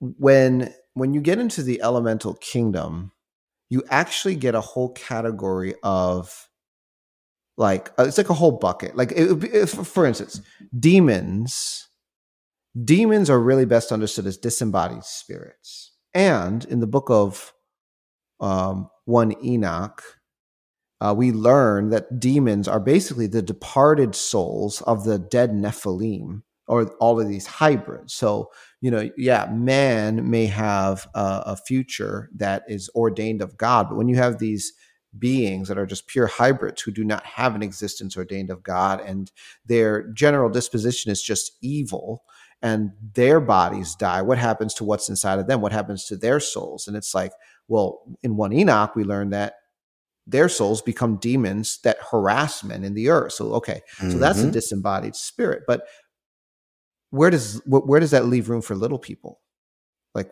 when 0.00 0.72
when 0.94 1.14
you 1.14 1.20
get 1.20 1.38
into 1.38 1.62
the 1.62 1.82
elemental 1.82 2.34
kingdom, 2.34 3.12
you 3.70 3.82
actually 3.90 4.36
get 4.36 4.54
a 4.54 4.60
whole 4.60 4.92
category 4.92 5.74
of 5.82 6.48
like 7.56 7.90
uh, 7.98 8.04
it's 8.04 8.18
like 8.18 8.30
a 8.30 8.34
whole 8.34 8.52
bucket. 8.52 8.96
Like 8.96 9.12
it, 9.12 9.44
if, 9.44 9.70
for 9.70 10.06
instance, 10.06 10.40
demons. 10.78 11.88
Demons 12.84 13.30
are 13.30 13.38
really 13.38 13.66
best 13.66 13.92
understood 13.92 14.26
as 14.26 14.36
disembodied 14.36 15.04
spirits, 15.04 15.92
and 16.12 16.64
in 16.64 16.80
the 16.80 16.88
book 16.88 17.08
of 17.08 17.52
um, 18.40 18.90
one 19.04 19.32
Enoch, 19.44 20.02
uh, 21.00 21.14
we 21.16 21.30
learn 21.30 21.90
that 21.90 22.18
demons 22.18 22.66
are 22.66 22.80
basically 22.80 23.28
the 23.28 23.42
departed 23.42 24.16
souls 24.16 24.82
of 24.82 25.04
the 25.04 25.20
dead 25.20 25.50
Nephilim, 25.52 26.42
or 26.66 26.86
all 26.98 27.20
of 27.20 27.28
these 27.28 27.46
hybrids. 27.46 28.12
So 28.12 28.50
you 28.84 28.90
know, 28.90 29.08
yeah, 29.16 29.46
man 29.50 30.28
may 30.28 30.44
have 30.44 31.08
a, 31.14 31.42
a, 31.46 31.56
future 31.56 32.28
that 32.36 32.64
is 32.68 32.90
ordained 32.94 33.40
of 33.40 33.56
God, 33.56 33.88
but 33.88 33.96
when 33.96 34.08
you 34.08 34.16
have 34.16 34.38
these 34.38 34.74
beings 35.18 35.68
that 35.68 35.78
are 35.78 35.86
just 35.86 36.06
pure 36.06 36.26
hybrids 36.26 36.82
who 36.82 36.90
do 36.90 37.02
not 37.02 37.24
have 37.24 37.54
an 37.54 37.62
existence 37.62 38.14
ordained 38.14 38.50
of 38.50 38.62
God 38.62 39.00
and 39.00 39.32
their 39.64 40.08
general 40.08 40.50
disposition 40.50 41.10
is 41.10 41.22
just 41.22 41.52
evil 41.62 42.24
and 42.60 42.90
their 43.14 43.40
bodies 43.40 43.94
die, 43.94 44.20
what 44.20 44.36
happens 44.36 44.74
to 44.74 44.84
what's 44.84 45.08
inside 45.08 45.38
of 45.38 45.46
them? 45.46 45.62
What 45.62 45.72
happens 45.72 46.04
to 46.08 46.16
their 46.18 46.38
souls? 46.38 46.86
And 46.86 46.94
it's 46.94 47.14
like, 47.14 47.32
well, 47.68 48.02
in 48.22 48.36
one 48.36 48.52
Enoch, 48.52 48.94
we 48.94 49.04
learn 49.04 49.30
that 49.30 49.54
their 50.26 50.50
souls 50.50 50.82
become 50.82 51.16
demons 51.16 51.78
that 51.84 51.98
harass 52.10 52.62
men 52.62 52.84
in 52.84 52.92
the 52.92 53.08
earth. 53.08 53.32
So, 53.32 53.52
okay, 53.54 53.80
mm-hmm. 53.96 54.10
so 54.10 54.18
that's 54.18 54.40
a 54.40 54.42
mm-hmm. 54.42 54.52
disembodied 54.52 55.16
spirit. 55.16 55.62
But 55.66 55.86
where 57.14 57.30
does 57.30 57.62
where 57.66 58.00
does 58.00 58.10
that 58.10 58.26
leave 58.26 58.48
room 58.48 58.62
for 58.62 58.74
little 58.74 58.98
people? 58.98 59.40
Like 60.14 60.30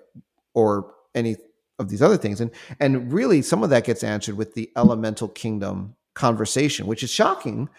or 0.54 0.92
any 1.14 1.36
of 1.78 1.88
these 1.88 2.02
other 2.02 2.16
things. 2.16 2.40
And 2.40 2.50
and 2.80 3.12
really 3.12 3.42
some 3.42 3.62
of 3.62 3.70
that 3.70 3.84
gets 3.84 4.02
answered 4.02 4.36
with 4.36 4.54
the 4.54 4.70
elemental 4.76 5.28
kingdom 5.28 5.96
conversation 6.14 6.86
which 6.86 7.02
is 7.02 7.10
shocking 7.10 7.70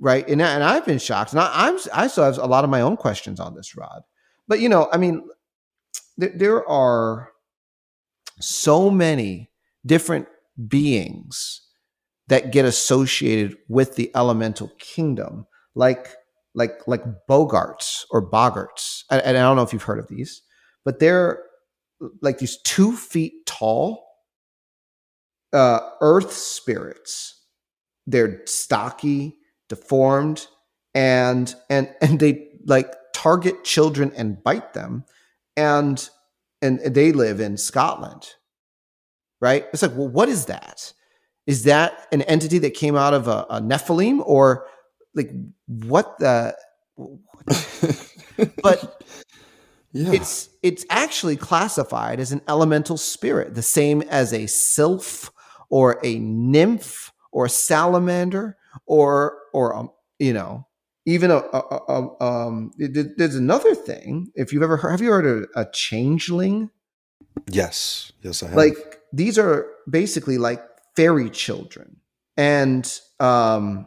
right? 0.00 0.28
And, 0.28 0.42
and 0.42 0.64
i've 0.64 0.84
been 0.84 0.98
shocked. 0.98 1.32
And 1.32 1.40
I, 1.40 1.68
am 1.68 1.78
i 1.94 2.06
still 2.06 2.24
have 2.24 2.38
a 2.38 2.46
lot 2.46 2.64
of 2.64 2.70
my 2.70 2.80
own 2.80 2.96
questions 2.96 3.40
on 3.40 3.54
this 3.54 3.76
rod. 3.76 4.02
But 4.48 4.60
you 4.60 4.68
know 4.68 4.88
i 4.92 4.96
mean 4.96 5.28
there, 6.16 6.32
there 6.34 6.68
are 6.68 7.30
so 8.40 8.90
many 8.90 9.50
different 9.84 10.26
beings 10.68 11.62
that 12.28 12.52
get 12.52 12.64
associated 12.64 13.56
with 13.68 13.96
the 13.96 14.10
elemental 14.14 14.70
kingdom. 14.78 15.46
Like 15.74 16.14
like 16.56 16.88
like 16.88 17.04
bogarts 17.28 18.04
or 18.10 18.28
boggarts. 18.28 19.04
And, 19.10 19.22
and 19.22 19.38
I 19.38 19.42
don't 19.42 19.56
know 19.56 19.62
if 19.62 19.72
you've 19.72 19.82
heard 19.84 20.00
of 20.00 20.08
these, 20.08 20.42
but 20.84 20.98
they're 20.98 21.44
like 22.22 22.38
these 22.38 22.58
two 22.62 22.96
feet 22.96 23.46
tall 23.46 24.04
uh, 25.52 25.80
earth 26.00 26.32
spirits. 26.32 27.44
They're 28.06 28.42
stocky, 28.46 29.36
deformed, 29.68 30.46
and 30.94 31.54
and 31.70 31.94
and 32.00 32.18
they 32.18 32.48
like 32.64 32.92
target 33.14 33.64
children 33.64 34.12
and 34.16 34.42
bite 34.42 34.74
them, 34.74 35.04
and 35.56 36.08
and 36.62 36.80
they 36.80 37.12
live 37.12 37.38
in 37.38 37.56
Scotland, 37.56 38.30
right? 39.40 39.66
It's 39.72 39.82
like, 39.82 39.94
well, 39.94 40.08
what 40.08 40.28
is 40.28 40.46
that? 40.46 40.92
Is 41.46 41.64
that 41.64 42.08
an 42.10 42.22
entity 42.22 42.58
that 42.58 42.74
came 42.74 42.96
out 42.96 43.14
of 43.14 43.28
a, 43.28 43.46
a 43.50 43.60
Nephilim, 43.60 44.20
or 44.24 44.66
like 45.16 45.32
what 45.66 46.16
the? 46.20 46.54
but 48.62 49.02
Yeah. 49.92 50.12
it's 50.12 50.50
it's 50.62 50.84
actually 50.90 51.36
classified 51.36 52.20
as 52.20 52.30
an 52.30 52.42
elemental 52.48 52.98
spirit, 52.98 53.54
the 53.54 53.62
same 53.62 54.02
as 54.02 54.32
a 54.34 54.46
sylph 54.46 55.30
or 55.70 55.98
a 56.04 56.18
nymph 56.18 57.12
or 57.32 57.46
a 57.46 57.48
salamander 57.48 58.58
or 58.84 59.38
or 59.54 59.74
um, 59.74 59.90
you 60.18 60.34
know 60.34 60.66
even 61.06 61.30
a, 61.30 61.36
a, 61.38 61.80
a- 61.88 62.22
um 62.22 62.72
th- 62.78 63.06
there's 63.16 63.36
another 63.36 63.74
thing 63.74 64.30
if 64.34 64.52
you've 64.52 64.62
ever 64.62 64.76
heard 64.76 64.90
have 64.90 65.00
you 65.00 65.08
heard 65.10 65.24
of 65.26 65.48
a 65.54 65.66
changeling 65.72 66.68
Yes. 67.50 68.12
Yes, 68.22 68.42
I 68.42 68.48
have. 68.48 68.56
like 68.56 68.98
these 69.14 69.38
are 69.38 69.66
basically 69.88 70.36
like 70.36 70.62
fairy 70.94 71.30
children 71.30 71.96
and 72.36 73.00
um 73.20 73.86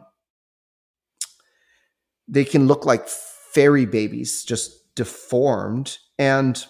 they 2.30 2.44
can 2.44 2.66
look 2.66 2.86
like 2.86 3.08
fairy 3.08 3.84
babies 3.84 4.44
just 4.44 4.94
deformed. 4.94 5.98
And 6.18 6.64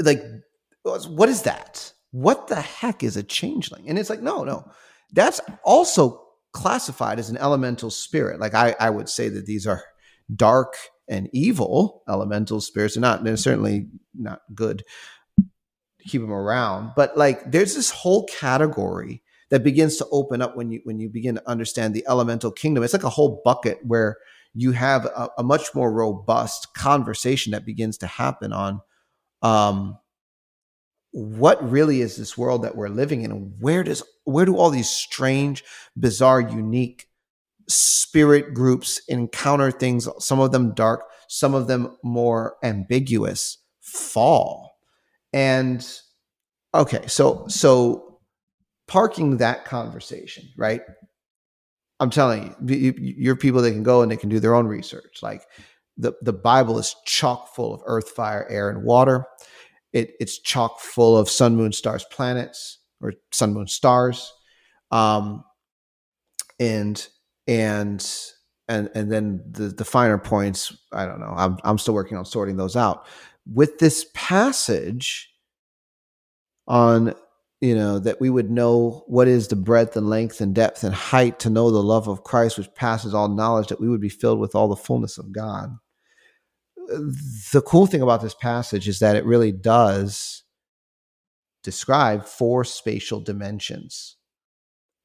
like 0.00 0.22
what 0.82 1.28
is 1.28 1.42
that? 1.42 1.92
What 2.10 2.48
the 2.48 2.60
heck 2.60 3.02
is 3.02 3.16
a 3.16 3.22
changeling? 3.22 3.88
And 3.88 3.98
it's 3.98 4.10
like 4.10 4.22
no 4.22 4.44
no. 4.44 4.64
That's 5.12 5.40
also 5.64 6.20
classified 6.52 7.18
as 7.18 7.30
an 7.30 7.36
elemental 7.36 7.90
spirit. 7.90 8.40
Like 8.40 8.54
i 8.54 8.74
i 8.80 8.90
would 8.90 9.08
say 9.08 9.28
that 9.28 9.46
these 9.46 9.66
are 9.66 9.82
dark 10.34 10.74
and 11.08 11.28
evil 11.32 12.02
elemental 12.08 12.60
spirits. 12.60 12.94
They're 12.94 13.02
not 13.02 13.24
they're 13.24 13.36
certainly 13.36 13.88
not 14.14 14.40
good. 14.54 14.84
Keep 16.06 16.22
them 16.22 16.32
around. 16.32 16.92
But 16.96 17.16
like 17.16 17.50
there's 17.50 17.74
this 17.74 17.90
whole 17.90 18.26
category 18.26 19.22
that 19.52 19.62
begins 19.62 19.98
to 19.98 20.06
open 20.10 20.40
up 20.40 20.56
when 20.56 20.70
you 20.70 20.80
when 20.84 20.98
you 20.98 21.10
begin 21.10 21.34
to 21.34 21.48
understand 21.48 21.92
the 21.92 22.04
elemental 22.08 22.50
kingdom. 22.50 22.82
It's 22.82 22.94
like 22.94 23.04
a 23.04 23.10
whole 23.10 23.42
bucket 23.44 23.80
where 23.84 24.16
you 24.54 24.72
have 24.72 25.04
a, 25.04 25.28
a 25.36 25.42
much 25.42 25.74
more 25.74 25.92
robust 25.92 26.72
conversation 26.72 27.52
that 27.52 27.66
begins 27.66 27.98
to 27.98 28.06
happen 28.06 28.52
on 28.54 28.80
um 29.42 29.98
what 31.10 31.70
really 31.70 32.00
is 32.00 32.16
this 32.16 32.38
world 32.38 32.62
that 32.64 32.76
we're 32.76 32.88
living 32.88 33.20
in? 33.20 33.52
Where 33.60 33.82
does 33.82 34.02
where 34.24 34.46
do 34.46 34.56
all 34.56 34.70
these 34.70 34.88
strange 34.88 35.62
bizarre 36.00 36.40
unique 36.40 37.08
spirit 37.68 38.54
groups 38.54 39.02
encounter 39.06 39.70
things 39.70 40.08
some 40.18 40.40
of 40.40 40.50
them 40.52 40.72
dark 40.74 41.04
some 41.28 41.52
of 41.54 41.66
them 41.66 41.94
more 42.02 42.56
ambiguous 42.62 43.58
fall? 43.82 44.78
And 45.34 45.86
okay, 46.74 47.06
so 47.06 47.44
so 47.48 48.11
parking 48.92 49.38
that 49.38 49.64
conversation, 49.64 50.44
right? 50.54 50.82
I'm 51.98 52.10
telling 52.10 52.54
you, 52.66 52.76
you, 52.76 52.94
you're 52.98 53.36
people 53.36 53.62
that 53.62 53.70
can 53.70 53.82
go 53.82 54.02
and 54.02 54.12
they 54.12 54.18
can 54.18 54.28
do 54.28 54.38
their 54.38 54.54
own 54.54 54.66
research. 54.66 55.20
Like 55.22 55.46
the 55.96 56.12
the 56.20 56.34
Bible 56.34 56.78
is 56.78 56.94
chock 57.06 57.54
full 57.54 57.72
of 57.72 57.80
earth, 57.86 58.10
fire, 58.10 58.46
air, 58.50 58.68
and 58.68 58.84
water. 58.84 59.24
It, 59.94 60.12
it's 60.20 60.38
chock 60.38 60.78
full 60.80 61.16
of 61.16 61.30
sun, 61.30 61.56
moon, 61.56 61.72
stars, 61.72 62.04
planets, 62.10 62.80
or 63.00 63.14
sun, 63.30 63.54
moon, 63.54 63.66
stars, 63.66 64.30
um, 64.90 65.42
and 66.60 67.08
and 67.46 68.06
and 68.68 68.90
and 68.94 69.10
then 69.10 69.42
the 69.50 69.68
the 69.68 69.86
finer 69.86 70.18
points. 70.18 70.76
I 70.92 71.06
don't 71.06 71.20
know. 71.20 71.32
I'm 71.34 71.56
I'm 71.64 71.78
still 71.78 71.94
working 71.94 72.18
on 72.18 72.26
sorting 72.26 72.58
those 72.58 72.76
out 72.76 73.06
with 73.50 73.78
this 73.78 74.04
passage 74.12 75.30
on 76.68 77.14
you 77.62 77.74
know 77.74 77.98
that 77.98 78.20
we 78.20 78.28
would 78.28 78.50
know 78.50 79.04
what 79.06 79.28
is 79.28 79.48
the 79.48 79.56
breadth 79.56 79.96
and 79.96 80.10
length 80.10 80.40
and 80.40 80.54
depth 80.54 80.84
and 80.84 80.94
height 80.94 81.38
to 81.38 81.50
know 81.50 81.70
the 81.70 81.82
love 81.82 82.08
of 82.08 82.24
Christ 82.24 82.58
which 82.58 82.74
passes 82.74 83.14
all 83.14 83.28
knowledge 83.28 83.68
that 83.68 83.80
we 83.80 83.88
would 83.88 84.00
be 84.00 84.10
filled 84.10 84.40
with 84.40 84.54
all 84.54 84.68
the 84.68 84.76
fullness 84.76 85.16
of 85.16 85.32
God 85.32 85.70
the 87.52 87.62
cool 87.64 87.86
thing 87.86 88.02
about 88.02 88.20
this 88.20 88.34
passage 88.34 88.88
is 88.88 88.98
that 88.98 89.16
it 89.16 89.24
really 89.24 89.52
does 89.52 90.42
describe 91.62 92.26
four 92.26 92.64
spatial 92.64 93.20
dimensions 93.20 94.16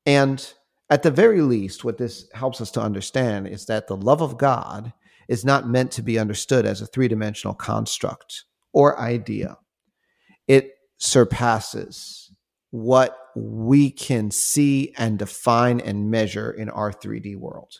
and 0.05 0.53
at 0.89 1.03
the 1.03 1.11
very 1.11 1.41
least 1.41 1.83
what 1.83 1.97
this 1.97 2.29
helps 2.33 2.61
us 2.61 2.71
to 2.71 2.81
understand 2.81 3.47
is 3.47 3.65
that 3.65 3.87
the 3.87 3.95
love 3.95 4.21
of 4.21 4.37
God 4.37 4.93
is 5.27 5.43
not 5.43 5.67
meant 5.67 5.91
to 5.91 6.01
be 6.01 6.17
understood 6.17 6.65
as 6.65 6.81
a 6.81 6.87
three 6.87 7.07
dimensional 7.07 7.53
construct 7.53 8.45
or 8.71 8.99
idea. 8.99 9.57
It 10.47 10.71
surpasses 10.97 12.31
what 12.71 13.17
we 13.35 13.89
can 13.91 14.31
see 14.31 14.93
and 14.97 15.19
define 15.19 15.79
and 15.79 16.11
measure 16.11 16.51
in 16.51 16.69
our 16.69 16.91
3D 16.91 17.37
world. 17.37 17.71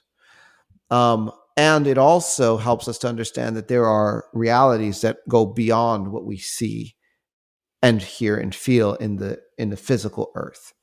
Um, 0.89 1.31
and 1.57 1.87
it 1.87 1.97
also 1.97 2.57
helps 2.57 2.87
us 2.87 2.97
to 2.99 3.07
understand 3.07 3.55
that 3.55 3.67
there 3.67 3.85
are 3.85 4.25
realities 4.33 5.01
that 5.01 5.17
go 5.27 5.45
beyond 5.45 6.09
what 6.11 6.25
we 6.25 6.37
see 6.37 6.95
and 7.81 8.01
hear 8.01 8.37
and 8.37 8.53
feel 8.53 8.93
in 8.95 9.17
the 9.17 9.39
in 9.57 9.69
the 9.69 9.77
physical 9.77 10.31
earth. 10.35 10.73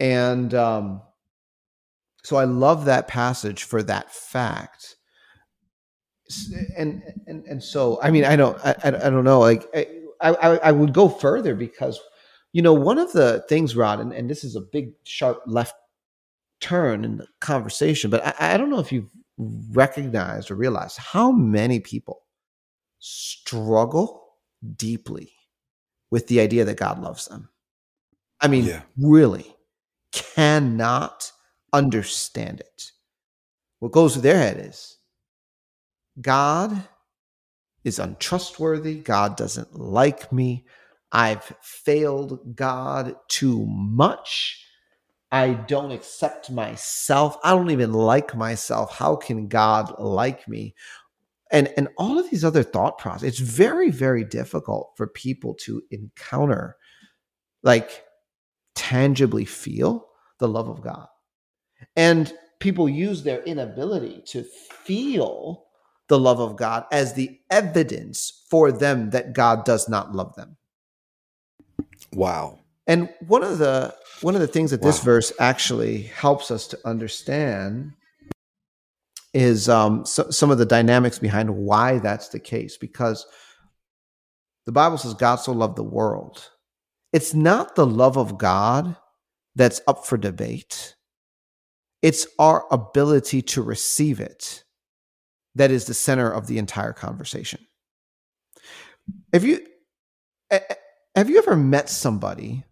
And 0.00 0.52
um, 0.52 1.02
so 2.24 2.36
I 2.36 2.44
love 2.44 2.86
that 2.86 3.08
passage 3.08 3.62
for 3.62 3.82
that 3.84 4.12
fact 4.12 4.96
and 6.76 7.02
and 7.26 7.44
and 7.44 7.62
so 7.62 7.98
I 8.02 8.10
mean 8.10 8.24
I 8.24 8.36
don't 8.36 8.58
I, 8.64 8.74
I 8.82 8.90
don't 9.10 9.24
know 9.24 9.40
like 9.40 9.66
I, 9.74 9.86
I 10.20 10.56
I 10.56 10.72
would 10.72 10.92
go 10.92 11.08
further 11.08 11.54
because 11.54 12.00
you 12.54 12.62
know 12.62 12.72
one 12.72 12.98
of 12.98 13.12
the 13.12 13.44
things 13.48 13.76
Rod 13.76 14.00
and, 14.00 14.12
and 14.14 14.30
this 14.30 14.44
is 14.44 14.56
a 14.56 14.60
big 14.62 14.94
sharp 15.02 15.42
left 15.44 15.74
turn 16.60 17.04
in 17.04 17.18
the 17.18 17.26
conversation 17.40 18.10
but 18.10 18.24
I, 18.26 18.54
I 18.54 18.56
don't 18.56 18.70
know 18.70 18.78
if 18.78 18.90
you've 18.90 19.10
recognized 19.36 20.50
or 20.50 20.54
realized 20.54 20.96
how 20.96 21.30
many 21.30 21.80
people 21.80 22.22
struggle 23.00 24.36
deeply 24.76 25.32
with 26.10 26.26
the 26.28 26.40
idea 26.40 26.64
that 26.64 26.78
God 26.78 27.02
loves 27.02 27.26
them 27.26 27.50
I 28.40 28.48
mean 28.48 28.64
Yeah. 28.64 28.82
really 28.96 29.54
cannot 30.12 31.30
understand 31.72 32.60
it 32.60 32.92
what 33.80 33.92
goes 33.92 34.14
through 34.14 34.22
their 34.22 34.38
head 34.38 34.56
is 34.58 34.96
God 36.20 36.82
is 37.84 37.98
untrustworthy. 37.98 38.96
God 38.96 39.36
doesn't 39.36 39.78
like 39.78 40.32
me. 40.32 40.64
I've 41.14 41.54
failed 41.62 42.56
God 42.56 43.14
too 43.28 43.64
much. 43.66 44.66
I 45.30 45.54
don't 45.54 45.92
accept 45.92 46.50
myself. 46.50 47.38
I 47.44 47.52
don't 47.52 47.70
even 47.70 47.92
like 47.92 48.36
myself. 48.36 48.96
How 48.96 49.14
can 49.14 49.46
God 49.46 49.94
like 50.00 50.48
me? 50.48 50.74
And 51.52 51.72
and 51.76 51.88
all 51.98 52.18
of 52.18 52.28
these 52.30 52.44
other 52.44 52.64
thought 52.64 52.98
process. 52.98 53.28
It's 53.28 53.38
very 53.38 53.90
very 53.90 54.24
difficult 54.24 54.92
for 54.96 55.06
people 55.06 55.54
to 55.60 55.82
encounter 55.92 56.76
like 57.62 58.04
tangibly 58.74 59.44
feel 59.44 60.08
the 60.40 60.48
love 60.48 60.68
of 60.68 60.82
God. 60.82 61.06
And 61.94 62.32
people 62.58 62.88
use 62.88 63.22
their 63.22 63.42
inability 63.44 64.22
to 64.26 64.42
feel 64.42 65.66
the 66.08 66.18
love 66.18 66.40
of 66.40 66.56
God 66.56 66.86
as 66.90 67.14
the 67.14 67.38
evidence 67.50 68.44
for 68.50 68.72
them 68.72 69.10
that 69.10 69.32
God 69.32 69.64
does 69.64 69.88
not 69.88 70.12
love 70.12 70.34
them. 70.34 70.56
Wow. 72.14 72.60
And 72.86 73.08
one 73.26 73.42
of 73.42 73.58
the 73.58 73.94
one 74.20 74.34
of 74.34 74.40
the 74.40 74.46
things 74.46 74.70
that 74.70 74.82
this 74.82 75.02
verse 75.02 75.32
actually 75.38 76.02
helps 76.02 76.50
us 76.50 76.66
to 76.68 76.78
understand 76.84 77.92
is 79.32 79.68
um, 79.68 80.06
so, 80.06 80.30
some 80.30 80.50
of 80.50 80.58
the 80.58 80.66
dynamics 80.66 81.18
behind 81.18 81.50
why 81.50 81.98
that's 81.98 82.28
the 82.28 82.38
case. 82.38 82.76
Because 82.76 83.26
the 84.66 84.72
Bible 84.72 84.98
says 84.98 85.14
God 85.14 85.36
so 85.36 85.52
loved 85.52 85.76
the 85.76 85.82
world. 85.82 86.50
It's 87.12 87.34
not 87.34 87.74
the 87.74 87.86
love 87.86 88.16
of 88.16 88.38
God 88.38 88.96
that's 89.54 89.80
up 89.86 90.06
for 90.06 90.16
debate. 90.16 90.94
It's 92.02 92.26
our 92.38 92.64
ability 92.70 93.42
to 93.42 93.62
receive 93.62 94.20
it 94.20 94.64
that 95.54 95.70
is 95.70 95.86
the 95.86 95.94
center 95.94 96.30
of 96.30 96.46
the 96.46 96.58
entire 96.58 96.92
conversation. 96.92 97.60
If 99.32 99.44
you 99.44 99.66
have 101.14 101.30
you 101.30 101.38
ever 101.38 101.56
met 101.56 101.88
somebody 101.88 102.64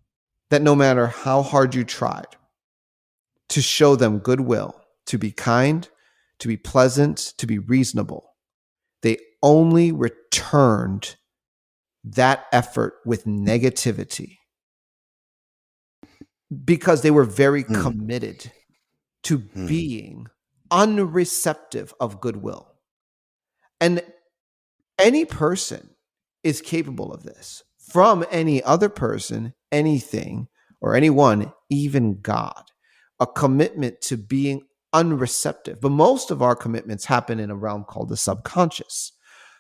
that 0.50 0.62
no 0.62 0.74
matter 0.74 1.06
how 1.06 1.42
hard 1.42 1.74
you 1.74 1.84
tried 1.84 2.26
to 3.48 3.62
show 3.62 3.96
them 3.96 4.18
goodwill, 4.18 4.78
to 5.06 5.18
be 5.18 5.30
kind, 5.30 5.88
to 6.38 6.48
be 6.48 6.56
pleasant, 6.56 7.18
to 7.38 7.46
be 7.46 7.58
reasonable, 7.58 8.34
they 9.02 9.18
only 9.42 9.92
returned 9.92 11.16
that 12.04 12.46
effort 12.52 12.94
with 13.04 13.24
negativity 13.24 14.38
because 16.64 17.02
they 17.02 17.10
were 17.10 17.24
very 17.24 17.62
Hmm. 17.62 17.80
committed 17.80 18.52
to 19.22 19.38
Hmm. 19.38 19.66
being 19.66 20.26
unreceptive 20.70 21.92
of 22.00 22.20
goodwill. 22.20 22.74
And 23.80 24.02
any 24.98 25.24
person 25.24 25.94
is 26.42 26.60
capable 26.60 27.12
of 27.12 27.22
this 27.22 27.62
from 27.90 28.24
any 28.30 28.62
other 28.62 28.88
person, 28.88 29.54
anything, 29.70 30.48
or 30.80 30.94
anyone, 30.94 31.52
even 31.70 32.20
God. 32.20 32.64
A 33.20 33.26
commitment 33.26 34.00
to 34.02 34.16
being 34.16 34.62
unreceptive. 34.92 35.80
But 35.80 35.90
most 35.90 36.30
of 36.30 36.42
our 36.42 36.56
commitments 36.56 37.04
happen 37.04 37.40
in 37.40 37.50
a 37.50 37.56
realm 37.56 37.84
called 37.84 38.08
the 38.08 38.16
subconscious. 38.16 39.12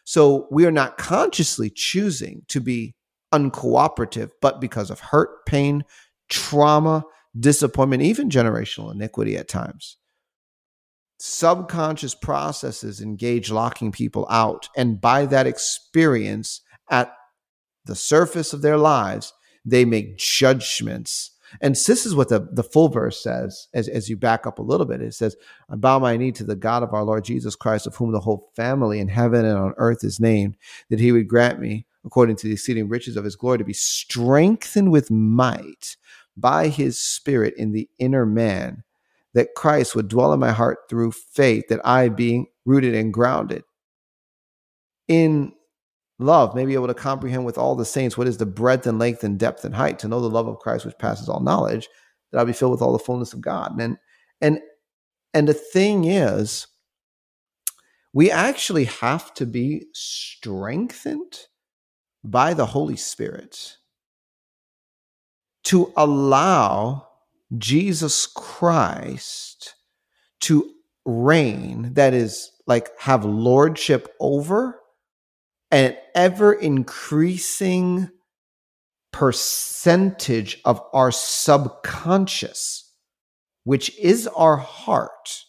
So 0.04 0.48
we 0.50 0.66
are 0.66 0.72
not 0.72 0.98
consciously 0.98 1.70
choosing 1.70 2.42
to 2.48 2.60
be 2.60 2.94
uncooperative, 3.32 4.30
but 4.40 4.60
because 4.60 4.90
of 4.90 5.00
hurt, 5.00 5.46
pain, 5.46 5.84
trauma, 6.28 7.04
disappointment, 7.38 8.02
even 8.02 8.28
generational 8.28 8.92
iniquity 8.92 9.36
at 9.36 9.48
times. 9.48 9.96
Subconscious 11.18 12.14
processes 12.16 13.00
engage 13.00 13.50
locking 13.50 13.92
people 13.92 14.26
out. 14.28 14.68
And 14.76 15.00
by 15.00 15.24
that 15.26 15.46
experience, 15.46 16.60
at 16.90 17.14
the 17.84 17.94
surface 17.94 18.52
of 18.52 18.62
their 18.62 18.78
lives, 18.78 19.32
they 19.64 19.84
make 19.84 20.18
judgments. 20.18 21.30
And 21.60 21.74
this 21.74 22.06
is 22.06 22.14
what 22.14 22.28
the, 22.28 22.48
the 22.52 22.62
full 22.62 22.88
verse 22.88 23.22
says 23.22 23.68
as, 23.74 23.88
as 23.88 24.08
you 24.08 24.16
back 24.16 24.46
up 24.46 24.58
a 24.58 24.62
little 24.62 24.86
bit. 24.86 25.02
It 25.02 25.14
says, 25.14 25.36
I 25.68 25.76
bow 25.76 25.98
my 25.98 26.16
knee 26.16 26.32
to 26.32 26.44
the 26.44 26.56
God 26.56 26.82
of 26.82 26.94
our 26.94 27.04
Lord 27.04 27.24
Jesus 27.24 27.54
Christ, 27.54 27.86
of 27.86 27.94
whom 27.94 28.12
the 28.12 28.20
whole 28.20 28.50
family 28.56 29.00
in 29.00 29.08
heaven 29.08 29.44
and 29.44 29.58
on 29.58 29.74
earth 29.76 30.02
is 30.02 30.18
named, 30.18 30.56
that 30.88 31.00
he 31.00 31.12
would 31.12 31.28
grant 31.28 31.60
me, 31.60 31.86
according 32.04 32.36
to 32.36 32.46
the 32.46 32.54
exceeding 32.54 32.88
riches 32.88 33.16
of 33.16 33.24
his 33.24 33.36
glory, 33.36 33.58
to 33.58 33.64
be 33.64 33.74
strengthened 33.74 34.90
with 34.90 35.10
might 35.10 35.96
by 36.36 36.68
his 36.68 36.98
spirit 36.98 37.54
in 37.58 37.72
the 37.72 37.88
inner 37.98 38.24
man, 38.24 38.82
that 39.34 39.54
Christ 39.54 39.94
would 39.94 40.08
dwell 40.08 40.32
in 40.32 40.40
my 40.40 40.52
heart 40.52 40.78
through 40.88 41.12
faith, 41.12 41.68
that 41.68 41.86
I, 41.86 42.08
being 42.08 42.46
rooted 42.64 42.94
and 42.94 43.12
grounded 43.12 43.64
in 45.08 45.52
love, 46.22 46.54
may 46.54 46.64
be 46.64 46.74
able 46.74 46.86
to 46.86 46.94
comprehend 46.94 47.44
with 47.44 47.58
all 47.58 47.74
the 47.74 47.84
saints 47.84 48.16
what 48.16 48.26
is 48.28 48.38
the 48.38 48.46
breadth 48.46 48.86
and 48.86 48.98
length 48.98 49.24
and 49.24 49.38
depth 49.38 49.64
and 49.64 49.74
height, 49.74 49.98
to 50.00 50.08
know 50.08 50.20
the 50.20 50.30
love 50.30 50.48
of 50.48 50.58
Christ 50.58 50.86
which 50.86 50.98
passes 50.98 51.28
all 51.28 51.40
knowledge, 51.40 51.88
that 52.30 52.38
I'll 52.38 52.44
be 52.44 52.52
filled 52.52 52.72
with 52.72 52.82
all 52.82 52.92
the 52.92 52.98
fullness 52.98 53.32
of 53.32 53.40
God. 53.40 53.78
And 53.80 53.98
and 54.40 54.60
and 55.34 55.48
the 55.48 55.54
thing 55.54 56.04
is, 56.04 56.66
we 58.12 58.30
actually 58.30 58.84
have 58.84 59.32
to 59.34 59.46
be 59.46 59.86
strengthened 59.92 61.46
by 62.24 62.54
the 62.54 62.66
Holy 62.66 62.96
Spirit 62.96 63.78
to 65.64 65.92
allow 65.96 67.08
Jesus 67.58 68.26
Christ 68.26 69.74
to 70.40 70.70
reign, 71.04 71.94
that 71.94 72.14
is, 72.14 72.50
like 72.66 72.90
have 72.98 73.24
lordship 73.24 74.14
over 74.20 74.81
an 75.72 75.96
ever 76.14 76.52
increasing 76.52 78.10
percentage 79.12 80.60
of 80.64 80.80
our 80.92 81.10
subconscious, 81.10 82.92
which 83.64 83.96
is 83.98 84.28
our 84.28 84.56
heart, 84.56 85.44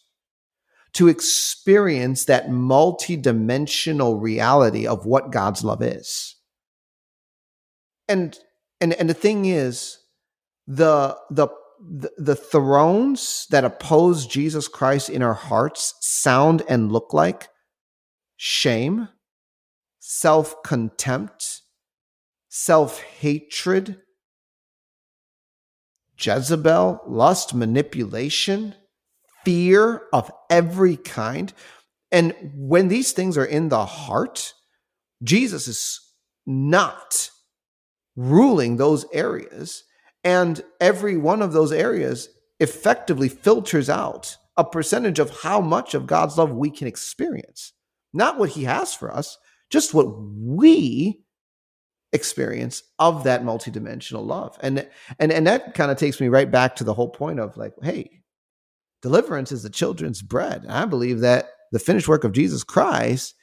to 0.93 1.07
experience 1.07 2.25
that 2.25 2.47
multidimensional 2.47 4.21
reality 4.21 4.87
of 4.87 5.05
what 5.05 5.31
God's 5.31 5.63
love 5.63 5.81
is. 5.81 6.35
And 8.07 8.37
and 8.79 8.93
and 8.93 9.09
the 9.09 9.13
thing 9.13 9.45
is 9.45 9.99
the 10.67 11.17
the 11.29 11.47
the, 12.17 12.35
thrones 12.35 13.45
that 13.49 13.65
oppose 13.65 14.25
Jesus 14.25 14.69
Christ 14.69 15.09
in 15.09 15.21
our 15.21 15.33
hearts 15.33 15.95
sound 15.99 16.63
and 16.69 16.93
look 16.93 17.13
like 17.13 17.49
shame, 18.37 19.09
self 20.19 20.61
contempt, 20.63 21.61
self 22.49 23.01
hatred, 23.01 23.97
Jezebel, 26.17 27.01
lust, 27.07 27.53
manipulation, 27.53 28.75
fear 29.43 30.03
of 30.13 30.31
every 30.49 30.97
kind. 30.97 31.51
And 32.11 32.35
when 32.55 32.89
these 32.89 33.11
things 33.11 33.37
are 33.37 33.45
in 33.45 33.69
the 33.69 33.85
heart, 33.85 34.53
Jesus 35.23 35.67
is 35.67 35.99
not 36.45 37.31
ruling 38.15 38.77
those 38.77 39.05
areas 39.11 39.83
and 40.23 40.63
every 40.79 41.17
one 41.17 41.41
of 41.41 41.53
those 41.53 41.71
areas 41.71 42.29
effectively 42.59 43.27
filters 43.29 43.89
out 43.89 44.37
a 44.55 44.63
percentage 44.63 45.17
of 45.17 45.41
how 45.41 45.59
much 45.59 45.95
of 45.95 46.05
God's 46.05 46.37
love 46.37 46.51
we 46.51 46.69
can 46.69 46.87
experience. 46.87 47.73
Not 48.13 48.37
what 48.37 48.51
He 48.51 48.65
has 48.65 48.93
for 48.93 49.11
us, 49.11 49.37
just 49.73 49.93
what 49.93 50.05
we 50.13 51.19
experience 52.13 52.83
of 52.99 53.23
that 53.23 53.43
multidimensional 53.43 54.23
love. 54.25 54.55
And 54.61 54.87
and 55.19 55.31
and 55.31 55.47
that 55.47 55.73
kind 55.73 55.91
of 55.91 55.97
takes 55.97 56.21
me 56.21 56.27
right 56.27 56.49
back 56.49 56.75
to 56.75 56.83
the 56.83 56.93
whole 56.93 57.09
point 57.09 57.39
of 57.39 57.57
like, 57.57 57.73
hey, 57.81 58.21
deliverance 59.01 59.51
is 59.51 59.63
the 59.63 59.71
children's 59.71 60.21
bread. 60.21 60.65
I 60.69 60.85
believe 60.85 61.21
that 61.21 61.49
the 61.71 61.79
finished 61.79 62.07
work 62.07 62.23
of 62.23 62.33
Jesus 62.33 62.63
Christ 62.63 63.33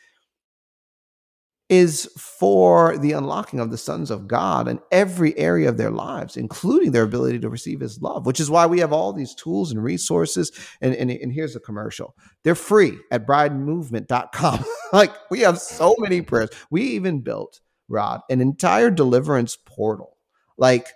is 1.71 2.11
for 2.19 2.99
the 2.99 3.13
unlocking 3.13 3.61
of 3.61 3.71
the 3.71 3.79
sons 3.79 4.11
of 4.11 4.27
God 4.27 4.67
in 4.67 4.81
every 4.91 5.39
area 5.39 5.69
of 5.69 5.77
their 5.77 5.93
lives, 5.93 6.37
including 6.37 6.91
their 6.91 7.05
ability 7.05 7.39
to 7.39 7.49
receive 7.49 7.79
his 7.79 8.03
love, 8.03 8.27
which 8.27 8.41
is 8.41 8.51
why 8.51 8.67
we 8.67 8.81
have 8.81 8.93
all 8.93 9.13
these 9.13 9.37
tools 9.37 9.71
and 9.71 9.83
resources. 9.83 10.51
And, 10.81 10.97
and, 10.97 11.13
and 11.13 11.33
here's 11.33 11.55
a 11.55 11.61
commercial 11.61 12.17
they're 12.43 12.57
free 12.57 12.99
at 13.13 13.25
bridemovement.com. 13.25 14.65
like 14.93 15.13
we 15.31 15.41
have 15.41 15.61
so 15.61 15.95
many 15.99 16.23
prayers. 16.23 16.51
We 16.71 16.83
even 16.83 17.21
built, 17.21 17.61
Rod, 17.89 18.23
an 18.29 18.41
entire 18.41 18.91
deliverance 18.91 19.57
portal. 19.57 20.17
Like, 20.59 20.89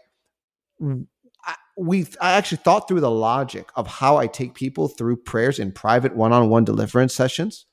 we 1.76 2.06
I 2.20 2.32
actually 2.32 2.58
thought 2.58 2.88
through 2.88 3.00
the 3.00 3.10
logic 3.10 3.68
of 3.76 3.86
how 3.86 4.16
I 4.16 4.26
take 4.26 4.54
people 4.54 4.88
through 4.88 5.18
prayers 5.18 5.60
in 5.60 5.70
private 5.70 6.16
one-on-one 6.16 6.64
deliverance 6.64 7.14
sessions 7.14 7.66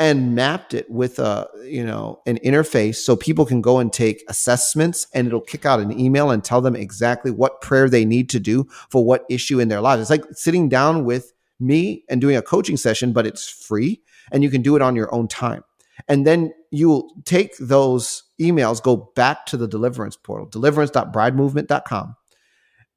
and 0.00 0.34
mapped 0.34 0.72
it 0.72 0.90
with 0.90 1.18
a 1.18 1.46
you 1.62 1.84
know 1.84 2.20
an 2.26 2.38
interface 2.38 2.96
so 2.96 3.14
people 3.14 3.44
can 3.44 3.60
go 3.60 3.78
and 3.78 3.92
take 3.92 4.24
assessments 4.28 5.06
and 5.14 5.26
it'll 5.26 5.40
kick 5.42 5.66
out 5.66 5.78
an 5.78 5.96
email 6.00 6.30
and 6.30 6.42
tell 6.42 6.62
them 6.62 6.74
exactly 6.74 7.30
what 7.30 7.60
prayer 7.60 7.88
they 7.88 8.06
need 8.06 8.30
to 8.30 8.40
do 8.40 8.66
for 8.88 9.04
what 9.04 9.26
issue 9.28 9.60
in 9.60 9.68
their 9.68 9.82
lives. 9.82 10.00
It's 10.00 10.10
like 10.10 10.24
sitting 10.32 10.68
down 10.68 11.04
with 11.04 11.32
me 11.60 12.04
and 12.08 12.20
doing 12.20 12.36
a 12.36 12.42
coaching 12.42 12.78
session 12.78 13.12
but 13.12 13.26
it's 13.26 13.48
free 13.48 14.00
and 14.32 14.42
you 14.42 14.50
can 14.50 14.62
do 14.62 14.74
it 14.74 14.82
on 14.82 14.96
your 14.96 15.14
own 15.14 15.28
time. 15.28 15.62
And 16.08 16.26
then 16.26 16.54
you'll 16.70 17.12
take 17.26 17.58
those 17.58 18.22
emails 18.40 18.82
go 18.82 19.12
back 19.14 19.44
to 19.46 19.58
the 19.58 19.68
deliverance 19.68 20.16
portal 20.16 20.46
deliverance.bridemovement.com 20.46 22.16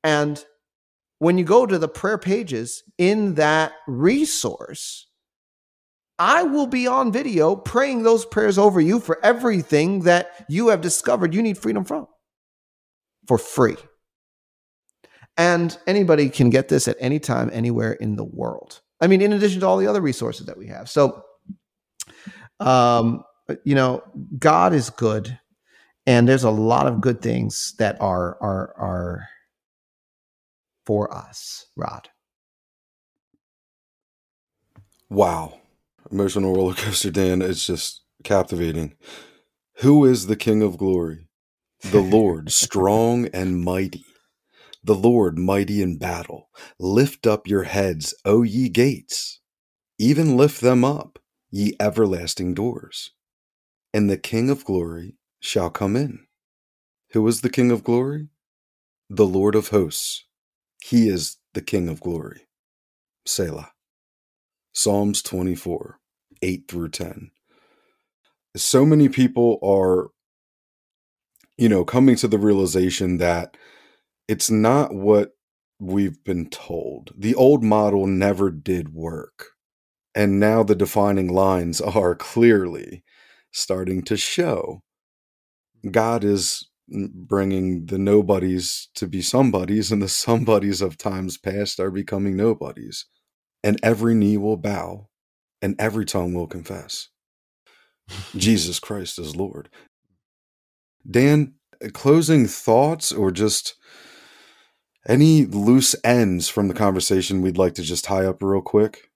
and 0.05 0.45
when 1.19 1.37
you 1.37 1.43
go 1.43 1.65
to 1.65 1.77
the 1.77 1.87
prayer 1.87 2.17
pages 2.17 2.83
in 2.97 3.35
that 3.35 3.73
resource 3.87 5.07
I 6.19 6.43
will 6.43 6.67
be 6.67 6.85
on 6.87 7.11
video 7.11 7.55
praying 7.55 8.03
those 8.03 8.25
prayers 8.25 8.57
over 8.57 8.79
you 8.79 8.99
for 8.99 9.23
everything 9.23 10.01
that 10.01 10.45
you 10.47 10.67
have 10.67 10.81
discovered 10.81 11.33
you 11.33 11.41
need 11.41 11.57
freedom 11.57 11.83
from 11.83 12.07
for 13.27 13.37
free. 13.37 13.77
And 15.37 15.75
anybody 15.87 16.29
can 16.29 16.51
get 16.51 16.69
this 16.69 16.87
at 16.87 16.97
any 16.99 17.19
time, 17.19 17.49
anywhere 17.51 17.93
in 17.93 18.15
the 18.15 18.23
world. 18.23 18.81
I 19.01 19.07
mean, 19.07 19.21
in 19.21 19.33
addition 19.33 19.61
to 19.61 19.67
all 19.67 19.77
the 19.77 19.87
other 19.87 20.01
resources 20.01 20.45
that 20.45 20.57
we 20.57 20.67
have. 20.67 20.89
So, 20.89 21.23
um, 22.59 23.23
you 23.63 23.73
know, 23.73 24.03
God 24.37 24.73
is 24.73 24.91
good, 24.91 25.37
and 26.05 26.29
there's 26.29 26.43
a 26.43 26.51
lot 26.51 26.85
of 26.85 27.01
good 27.01 27.21
things 27.21 27.73
that 27.79 27.99
are 27.99 28.37
are 28.41 28.73
are 28.77 29.27
for 30.85 31.13
us, 31.13 31.65
Rod. 31.75 32.09
Wow 35.09 35.62
emotional 36.13 36.55
roller 36.55 36.75
coaster, 36.75 37.11
Dan. 37.11 37.41
It's 37.43 37.67
just 37.67 38.03
captivating. 38.23 38.95
Who 39.81 40.05
is 40.05 40.27
the 40.27 40.37
King 40.37 40.63
of 40.63 40.77
glory? 40.77 41.29
The 41.83 42.01
Lord, 42.01 42.51
strong 42.53 43.27
and 43.33 43.63
mighty. 43.63 44.05
The 44.83 44.95
Lord, 44.95 45.39
mighty 45.39 45.81
in 45.81 45.97
battle. 45.99 46.49
Lift 46.79 47.27
up 47.27 47.47
your 47.47 47.63
heads, 47.63 48.15
O 48.25 48.43
ye 48.43 48.69
gates. 48.69 49.41
Even 49.99 50.37
lift 50.37 50.61
them 50.61 50.85
up, 50.85 51.19
ye 51.51 51.75
everlasting 51.79 52.53
doors. 52.55 53.11
And 53.93 54.09
the 54.09 54.17
King 54.17 54.49
of 54.49 54.65
glory 54.65 55.15
shall 55.41 55.69
come 55.71 55.95
in. 55.95 56.21
Who 57.13 57.27
is 57.27 57.41
the 57.41 57.49
King 57.49 57.71
of 57.71 57.83
glory? 57.83 58.29
The 59.09 59.27
Lord 59.27 59.55
of 59.55 59.69
hosts. 59.69 60.25
He 60.83 61.09
is 61.09 61.37
the 61.53 61.61
King 61.61 61.89
of 61.89 62.01
glory. 62.01 62.47
Selah. 63.25 63.71
Psalms 64.73 65.21
24, 65.23 65.99
8 66.43 66.65
through 66.69 66.89
10. 66.91 67.31
So 68.57 68.85
many 68.85 69.09
people 69.09 69.59
are, 69.63 70.09
you 71.57 71.69
know, 71.69 71.85
coming 71.85 72.15
to 72.17 72.27
the 72.27 72.39
realization 72.39 73.17
that 73.17 73.57
it's 74.27 74.51
not 74.51 74.93
what 74.93 75.31
we've 75.79 76.23
been 76.23 76.49
told. 76.49 77.13
The 77.17 77.35
old 77.35 77.63
model 77.63 78.07
never 78.07 78.51
did 78.51 78.93
work. 78.93 79.47
And 80.15 80.39
now 80.39 80.63
the 80.63 80.75
defining 80.75 81.29
lines 81.29 81.81
are 81.81 82.15
clearly 82.15 83.03
starting 83.51 84.03
to 84.03 84.17
show 84.17 84.81
God 85.91 86.23
is 86.23 86.69
bringing 87.13 87.85
the 87.87 87.97
nobodies 87.97 88.89
to 88.95 89.07
be 89.07 89.21
somebodies, 89.21 89.91
and 89.91 90.01
the 90.01 90.09
somebodies 90.09 90.81
of 90.81 90.97
times 90.97 91.37
past 91.37 91.79
are 91.79 91.91
becoming 91.91 92.35
nobodies. 92.35 93.05
And 93.63 93.79
every 93.83 94.15
knee 94.15 94.37
will 94.37 94.57
bow, 94.57 95.09
and 95.63 95.75
every 95.79 96.05
tongue 96.05 96.35
will 96.35 96.45
confess 96.45 97.07
Jesus 98.35 98.79
Christ 98.79 99.17
is 99.17 99.35
Lord. 99.35 99.69
Dan, 101.09 101.55
closing 101.93 102.45
thoughts 102.45 103.11
or 103.11 103.31
just 103.31 103.73
any 105.07 105.45
loose 105.45 105.95
ends 106.03 106.49
from 106.49 106.67
the 106.67 106.73
conversation 106.73 107.41
we'd 107.41 107.57
like 107.57 107.75
to 107.75 107.83
just 107.83 108.05
tie 108.05 108.25
up 108.25 108.41
real 108.41 108.61
quick? 108.61 109.09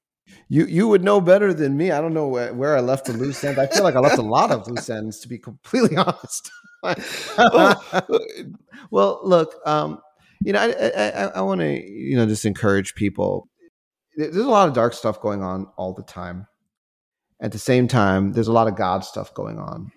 You 0.49 0.65
you 0.65 0.87
would 0.87 1.03
know 1.03 1.21
better 1.21 1.53
than 1.53 1.77
me. 1.77 1.91
I 1.91 2.01
don't 2.01 2.13
know 2.13 2.27
where, 2.27 2.53
where 2.53 2.75
I 2.75 2.81
left 2.81 3.05
the 3.05 3.13
loose 3.13 3.43
ends. 3.43 3.59
I 3.59 3.67
feel 3.67 3.83
like 3.83 3.95
I 3.95 3.99
left 3.99 4.17
a 4.17 4.21
lot 4.21 4.51
of 4.51 4.67
loose 4.67 4.89
ends, 4.89 5.19
to 5.19 5.27
be 5.27 5.37
completely 5.37 5.97
honest. 5.97 6.51
well, 8.91 9.19
look, 9.23 9.55
um, 9.65 9.99
you 10.41 10.53
know, 10.53 10.59
I 10.59 10.67
I, 10.67 11.31
I 11.35 11.41
want 11.41 11.61
to 11.61 11.69
you 11.69 12.15
know 12.15 12.25
just 12.25 12.45
encourage 12.45 12.95
people. 12.95 13.49
There's 14.17 14.35
a 14.35 14.49
lot 14.49 14.67
of 14.67 14.73
dark 14.73 14.93
stuff 14.93 15.21
going 15.21 15.43
on 15.43 15.67
all 15.77 15.93
the 15.93 16.01
time. 16.01 16.47
At 17.39 17.51
the 17.51 17.59
same 17.59 17.87
time, 17.87 18.33
there's 18.33 18.47
a 18.47 18.53
lot 18.53 18.67
of 18.67 18.75
God 18.75 19.05
stuff 19.05 19.31
going 19.35 19.59
on, 19.59 19.91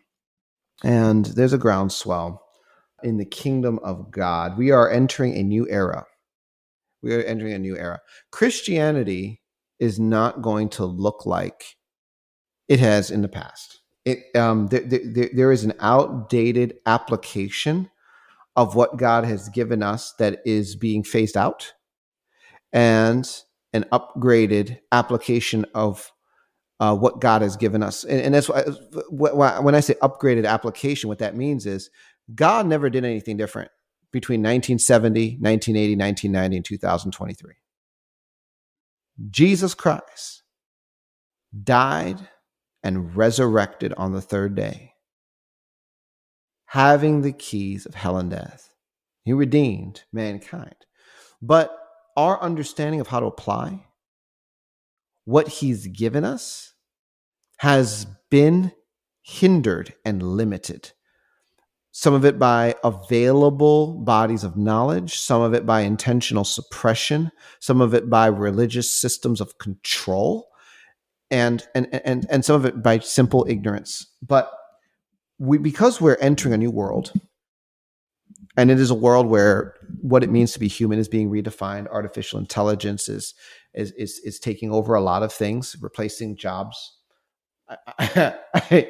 and 0.84 1.24
there's 1.24 1.54
a 1.54 1.58
groundswell 1.58 2.44
in 3.02 3.16
the 3.16 3.24
kingdom 3.24 3.80
of 3.82 4.10
God. 4.10 4.58
We 4.58 4.72
are 4.72 4.90
entering 4.90 5.34
a 5.34 5.42
new 5.42 5.66
era. 5.70 6.04
We 7.02 7.14
are 7.14 7.22
entering 7.22 7.54
a 7.54 7.58
new 7.58 7.78
era. 7.78 8.00
Christianity 8.30 9.40
is 9.78 9.98
not 9.98 10.42
going 10.42 10.68
to 10.68 10.84
look 10.84 11.24
like 11.24 11.76
it 12.68 12.78
has 12.78 13.10
in 13.10 13.22
the 13.22 13.28
past. 13.28 13.80
It, 14.04 14.18
um, 14.36 14.66
there, 14.66 14.82
there, 14.82 15.30
there 15.32 15.52
is 15.52 15.64
an 15.64 15.72
outdated 15.80 16.74
application 16.84 17.90
of 18.54 18.74
what 18.74 18.98
God 18.98 19.24
has 19.24 19.48
given 19.48 19.82
us 19.82 20.12
that 20.18 20.40
is 20.44 20.76
being 20.76 21.04
phased 21.04 21.38
out, 21.38 21.72
and 22.70 23.26
an 23.72 23.84
upgraded 23.92 24.78
application 24.92 25.66
of 25.74 26.10
uh, 26.80 26.96
what 26.96 27.20
God 27.20 27.42
has 27.42 27.56
given 27.56 27.82
us. 27.82 28.04
And, 28.04 28.20
and 28.20 28.34
that's 28.34 28.48
why 28.48 29.60
when 29.60 29.74
I 29.74 29.80
say 29.80 29.94
upgraded 30.02 30.46
application, 30.46 31.08
what 31.08 31.18
that 31.18 31.36
means 31.36 31.66
is 31.66 31.90
God 32.34 32.66
never 32.66 32.88
did 32.90 33.04
anything 33.04 33.36
different 33.36 33.70
between 34.12 34.40
1970, 34.40 35.38
1980, 35.40 35.96
1990, 35.96 36.56
and 36.56 36.64
2023. 36.64 37.54
Jesus 39.30 39.74
Christ 39.74 40.42
died 41.62 42.18
and 42.82 43.14
resurrected 43.14 43.92
on 43.94 44.12
the 44.12 44.22
third 44.22 44.54
day, 44.54 44.94
having 46.66 47.20
the 47.20 47.32
keys 47.32 47.84
of 47.84 47.94
hell 47.94 48.16
and 48.16 48.30
death. 48.30 48.72
He 49.24 49.32
redeemed 49.34 50.04
mankind. 50.12 50.74
But 51.42 51.76
our 52.16 52.40
understanding 52.40 53.00
of 53.00 53.08
how 53.08 53.20
to 53.20 53.26
apply 53.26 53.86
what 55.24 55.48
he's 55.48 55.86
given 55.86 56.24
us 56.24 56.74
has 57.58 58.06
been 58.30 58.72
hindered 59.22 59.94
and 60.04 60.22
limited 60.22 60.92
some 61.92 62.14
of 62.14 62.24
it 62.24 62.38
by 62.38 62.76
available 62.84 63.94
bodies 63.94 64.44
of 64.44 64.56
knowledge, 64.56 65.18
some 65.18 65.42
of 65.42 65.54
it 65.54 65.66
by 65.66 65.80
intentional 65.80 66.44
suppression, 66.44 67.32
some 67.58 67.80
of 67.80 67.94
it 67.94 68.08
by 68.08 68.26
religious 68.26 68.90
systems 68.90 69.40
of 69.40 69.58
control, 69.58 70.48
and 71.30 71.66
and 71.74 71.88
and 72.04 72.26
and 72.30 72.44
some 72.44 72.56
of 72.56 72.64
it 72.64 72.82
by 72.82 73.00
simple 73.00 73.44
ignorance. 73.48 74.06
But 74.22 74.52
we 75.38 75.58
because 75.58 76.00
we're 76.00 76.16
entering 76.16 76.54
a 76.54 76.58
new 76.58 76.70
world, 76.70 77.12
and 78.56 78.70
it 78.70 78.80
is 78.80 78.90
a 78.90 78.94
world 78.94 79.26
where 79.26 79.74
what 80.00 80.24
it 80.24 80.30
means 80.30 80.52
to 80.52 80.58
be 80.58 80.68
human 80.68 80.98
is 80.98 81.08
being 81.08 81.30
redefined. 81.30 81.88
Artificial 81.88 82.38
intelligence 82.38 83.08
is 83.08 83.34
is 83.74 83.92
is, 83.92 84.18
is 84.24 84.38
taking 84.38 84.70
over 84.70 84.94
a 84.94 85.00
lot 85.00 85.22
of 85.22 85.32
things, 85.32 85.76
replacing 85.80 86.36
jobs 86.36 86.96
I, 87.98 88.34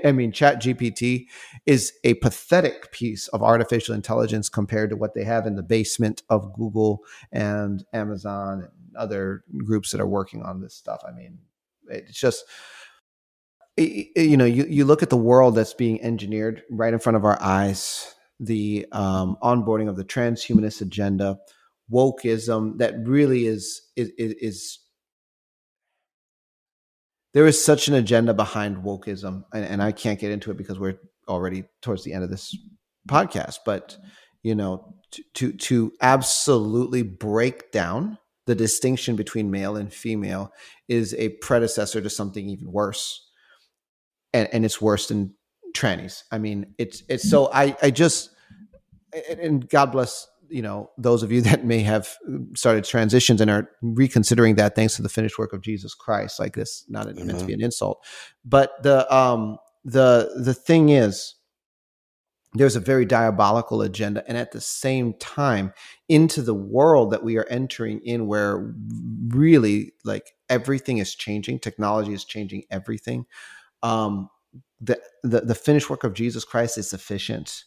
I, 0.04 0.12
mean, 0.12 0.32
Chat 0.32 0.62
GPT 0.62 1.26
is 1.66 1.92
a 2.04 2.14
pathetic 2.14 2.90
piece 2.92 3.28
of 3.28 3.42
artificial 3.42 3.94
intelligence 3.94 4.48
compared 4.48 4.90
to 4.90 4.96
what 4.96 5.14
they 5.14 5.24
have 5.24 5.46
in 5.46 5.56
the 5.56 5.62
basement 5.62 6.22
of 6.30 6.52
Google 6.54 7.00
and 7.32 7.84
Amazon 7.92 8.62
and 8.62 8.96
other 8.96 9.44
groups 9.58 9.90
that 9.90 10.00
are 10.00 10.06
working 10.06 10.42
on 10.42 10.60
this 10.60 10.74
stuff. 10.74 11.02
I 11.06 11.12
mean, 11.12 11.38
it's 11.88 12.18
just, 12.18 12.44
you 13.76 14.36
know, 14.36 14.44
you, 14.44 14.64
you 14.64 14.84
look 14.84 15.02
at 15.02 15.10
the 15.10 15.16
world 15.16 15.54
that's 15.54 15.74
being 15.74 16.02
engineered 16.02 16.62
right 16.70 16.92
in 16.92 16.98
front 16.98 17.16
of 17.16 17.24
our 17.24 17.40
eyes, 17.40 18.14
the 18.40 18.86
um, 18.92 19.36
onboarding 19.42 19.88
of 19.88 19.96
the 19.96 20.04
transhumanist 20.04 20.80
agenda, 20.80 21.38
wokeism 21.92 22.78
that 22.78 22.94
really 23.04 23.46
is, 23.46 23.82
is, 23.96 24.10
is 24.16 24.78
there 27.32 27.46
is 27.46 27.62
such 27.62 27.88
an 27.88 27.94
agenda 27.94 28.34
behind 28.34 28.78
wokeism, 28.78 29.44
and, 29.52 29.64
and, 29.64 29.82
I 29.82 29.92
can't 29.92 30.18
get 30.18 30.32
into 30.32 30.50
it 30.50 30.56
because 30.56 30.78
we're 30.78 30.98
already 31.28 31.64
towards 31.80 32.02
the 32.02 32.12
end 32.12 32.24
of 32.24 32.30
this 32.30 32.56
podcast. 33.08 33.58
But 33.64 33.96
you 34.42 34.54
know, 34.54 34.94
to 35.12 35.22
to, 35.34 35.52
to 35.52 35.92
absolutely 36.00 37.02
break 37.02 37.70
down 37.70 38.18
the 38.46 38.54
distinction 38.54 39.16
between 39.16 39.50
male 39.50 39.76
and 39.76 39.92
female 39.92 40.52
is 40.88 41.14
a 41.14 41.28
predecessor 41.40 42.00
to 42.00 42.10
something 42.10 42.48
even 42.48 42.72
worse, 42.72 43.30
and 44.32 44.48
and 44.52 44.64
it's 44.64 44.80
worse 44.80 45.06
than 45.08 45.34
trannies. 45.74 46.24
I 46.30 46.38
mean, 46.38 46.74
it's 46.78 47.02
it's 47.08 47.28
so 47.28 47.50
I 47.52 47.76
I 47.82 47.90
just 47.90 48.30
and 49.40 49.68
God 49.68 49.86
bless 49.86 50.28
you 50.50 50.62
know 50.62 50.90
those 50.98 51.22
of 51.22 51.32
you 51.32 51.40
that 51.42 51.64
may 51.64 51.80
have 51.80 52.08
started 52.54 52.84
transitions 52.84 53.40
and 53.40 53.50
are 53.50 53.70
reconsidering 53.82 54.56
that 54.56 54.74
thanks 54.74 54.96
to 54.96 55.02
the 55.02 55.08
finished 55.08 55.38
work 55.38 55.52
of 55.52 55.62
Jesus 55.62 55.94
Christ 55.94 56.38
like 56.38 56.54
this 56.54 56.84
not 56.88 57.06
mm-hmm. 57.06 57.26
meant 57.26 57.38
to 57.38 57.46
be 57.46 57.54
an 57.54 57.62
insult 57.62 58.04
but 58.44 58.82
the 58.82 59.12
um 59.14 59.58
the 59.84 60.30
the 60.44 60.54
thing 60.54 60.90
is 60.90 61.34
there's 62.54 62.74
a 62.74 62.80
very 62.80 63.04
diabolical 63.04 63.80
agenda 63.80 64.24
and 64.26 64.36
at 64.36 64.50
the 64.50 64.60
same 64.60 65.14
time 65.14 65.72
into 66.08 66.42
the 66.42 66.54
world 66.54 67.12
that 67.12 67.22
we 67.22 67.38
are 67.38 67.46
entering 67.48 68.00
in 68.00 68.26
where 68.26 68.74
really 69.28 69.92
like 70.04 70.32
everything 70.48 70.98
is 70.98 71.14
changing 71.14 71.60
technology 71.60 72.12
is 72.12 72.24
changing 72.24 72.64
everything 72.70 73.24
um 73.82 74.28
the 74.80 75.00
the, 75.22 75.40
the 75.42 75.54
finished 75.54 75.90
work 75.90 76.04
of 76.04 76.14
Jesus 76.14 76.44
Christ 76.44 76.78
is 76.78 76.88
sufficient 76.88 77.64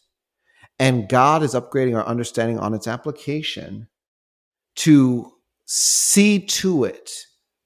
and 0.80 1.08
God 1.08 1.44
is 1.44 1.54
upgrading 1.54 1.96
our 1.96 2.06
understanding 2.06 2.58
on 2.58 2.74
its 2.74 2.88
application 2.88 3.88
to 4.78 5.32
see 5.66 6.40
to 6.40 6.84
it 6.84 7.12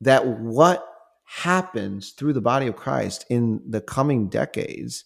that 0.01 0.27
what 0.27 0.85
happens 1.25 2.11
through 2.11 2.33
the 2.33 2.41
body 2.41 2.67
of 2.67 2.75
Christ 2.75 3.25
in 3.29 3.61
the 3.67 3.81
coming 3.81 4.27
decades 4.29 5.05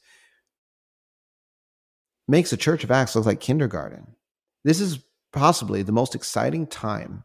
makes 2.27 2.49
the 2.49 2.57
Church 2.57 2.83
of 2.83 2.91
Acts 2.91 3.15
look 3.15 3.25
like 3.25 3.39
kindergarten. 3.39 4.15
This 4.63 4.79
is 4.79 4.99
possibly 5.33 5.83
the 5.83 5.91
most 5.91 6.15
exciting 6.15 6.67
time 6.67 7.23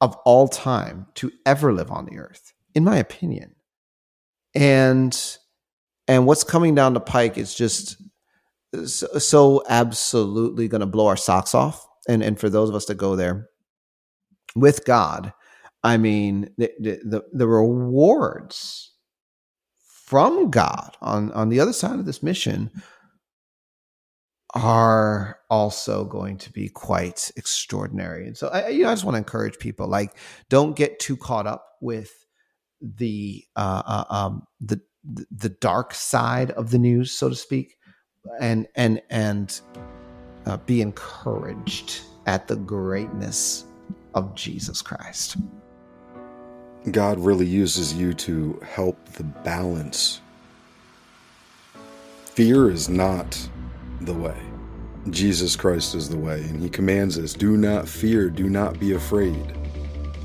of 0.00 0.16
all 0.24 0.48
time 0.48 1.06
to 1.14 1.32
ever 1.44 1.72
live 1.72 1.90
on 1.90 2.06
the 2.06 2.18
earth, 2.18 2.52
in 2.74 2.84
my 2.84 2.96
opinion. 2.96 3.54
And 4.54 5.38
and 6.08 6.26
what's 6.26 6.42
coming 6.42 6.74
down 6.74 6.94
the 6.94 7.00
pike 7.00 7.36
is 7.36 7.54
just 7.54 8.00
so, 8.86 9.06
so 9.18 9.62
absolutely 9.68 10.66
going 10.66 10.80
to 10.80 10.86
blow 10.86 11.06
our 11.06 11.16
socks 11.16 11.54
off. 11.54 11.86
And 12.08 12.22
and 12.22 12.40
for 12.40 12.48
those 12.48 12.70
of 12.70 12.74
us 12.74 12.86
that 12.86 12.94
go 12.94 13.14
there 13.14 13.48
with 14.56 14.84
God, 14.86 15.32
I 15.84 15.98
mean 15.98 16.50
the 16.56 16.72
the, 16.78 17.22
the 17.32 17.46
rewards 17.46 18.92
from 20.06 20.50
God 20.50 20.96
on 21.02 21.30
on 21.32 21.50
the 21.50 21.60
other 21.60 21.74
side 21.74 21.98
of 21.98 22.06
this 22.06 22.22
mission 22.22 22.70
are 24.54 25.38
also 25.50 26.06
going 26.06 26.38
to 26.38 26.50
be 26.50 26.70
quite 26.70 27.30
extraordinary. 27.36 28.26
And 28.26 28.36
so 28.36 28.48
I 28.48 28.68
you 28.68 28.84
know 28.84 28.88
I 28.88 28.92
just 28.92 29.04
want 29.04 29.14
to 29.14 29.18
encourage 29.18 29.58
people 29.58 29.86
like 29.86 30.16
don't 30.48 30.74
get 30.74 30.98
too 30.98 31.18
caught 31.18 31.46
up 31.46 31.66
with 31.82 32.10
the 32.80 33.44
uh, 33.56 33.82
uh 33.84 34.04
um 34.08 34.42
the 34.60 34.80
the 35.04 35.48
dark 35.48 35.94
side 35.94 36.50
of 36.52 36.70
the 36.70 36.78
news 36.78 37.12
so 37.12 37.28
to 37.28 37.34
speak 37.34 37.78
and 38.40 38.66
and 38.74 39.00
and 39.10 39.60
uh, 40.46 40.56
be 40.58 40.80
encouraged 40.80 42.02
at 42.26 42.48
the 42.48 42.56
greatness 42.56 43.64
of 44.14 44.34
Jesus 44.34 44.82
Christ. 44.82 45.36
God 46.90 47.18
really 47.18 47.46
uses 47.46 47.92
you 47.92 48.14
to 48.14 48.60
help 48.64 49.04
the 49.12 49.24
balance. 49.24 50.20
Fear 52.24 52.70
is 52.70 52.88
not 52.88 53.48
the 54.00 54.14
way. 54.14 54.36
Jesus 55.10 55.56
Christ 55.56 55.94
is 55.94 56.08
the 56.08 56.16
way, 56.16 56.42
and 56.42 56.60
He 56.60 56.68
commands 56.68 57.18
us 57.18 57.32
do 57.32 57.56
not 57.56 57.88
fear, 57.88 58.30
do 58.30 58.48
not 58.48 58.78
be 58.78 58.92
afraid. 58.92 59.56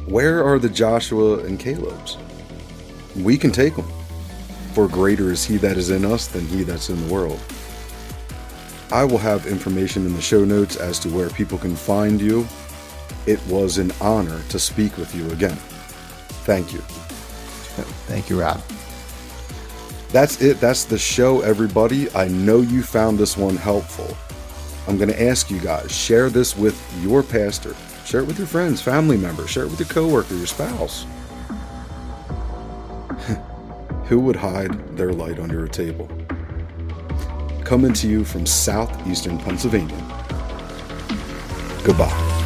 Where 0.06 0.44
are 0.44 0.60
the 0.60 0.70
Joshua 0.70 1.40
and 1.40 1.60
Caleb's? 1.60 2.18
We 3.16 3.38
can 3.38 3.52
take 3.52 3.76
them, 3.76 3.90
for 4.74 4.88
greater 4.88 5.32
is 5.32 5.46
He 5.46 5.58
that 5.58 5.78
is 5.78 5.90
in 5.92 6.04
us 6.04 6.28
than 6.28 6.48
He 6.48 6.64
that's 6.64 6.90
in 6.90 7.08
the 7.08 7.14
world. 7.14 7.40
I 8.92 9.04
will 9.04 9.18
have 9.18 9.46
information 9.48 10.06
in 10.06 10.14
the 10.14 10.22
show 10.22 10.44
notes 10.44 10.76
as 10.76 11.00
to 11.00 11.10
where 11.10 11.30
people 11.30 11.58
can 11.58 11.76
find 11.76 12.20
you. 12.20 12.48
It 13.26 13.42
was 13.48 13.78
an 13.78 13.92
honor 14.02 14.42
to 14.50 14.60
speak 14.60 14.98
with 14.98 15.16
you 15.16 15.30
again. 15.32 15.58
Thank 16.46 16.74
you. 16.74 16.80
Thank 18.08 18.30
you, 18.30 18.42
Rod. 18.42 18.62
That's 20.10 20.42
it. 20.42 20.60
That's 20.60 20.84
the 20.84 20.98
show, 20.98 21.42
everybody. 21.42 22.14
I 22.14 22.28
know 22.28 22.62
you 22.62 22.84
found 22.84 23.18
this 23.18 23.36
one 23.36 23.56
helpful. 23.56 24.16
I'm 24.88 24.98
going 24.98 25.10
to 25.10 25.24
ask 25.24 25.50
you 25.50 25.60
guys 25.60 25.92
share 25.92 26.30
this 26.30 26.56
with 26.56 26.80
your 27.02 27.24
pastor, 27.24 27.76
share 28.06 28.22
it 28.22 28.28
with 28.28 28.38
your 28.38 28.48
friends, 28.48 28.82
family 28.82 29.18
members, 29.18 29.50
share 29.50 29.64
it 29.64 29.72
with 29.72 29.80
your 29.80 29.90
coworker, 29.90 30.36
your 30.36 30.46
spouse. 30.46 31.06
Who 34.06 34.20
would 34.20 34.36
hide 34.36 34.98
their 34.98 35.14
light 35.14 35.40
under 35.40 35.64
a 35.64 35.70
table? 35.70 36.10
Coming 37.64 37.94
to 37.94 38.08
you 38.08 38.24
from 38.26 38.46
southeastern 38.46 39.38
Pennsylvania. 39.38 39.98
Goodbye. 41.84 42.43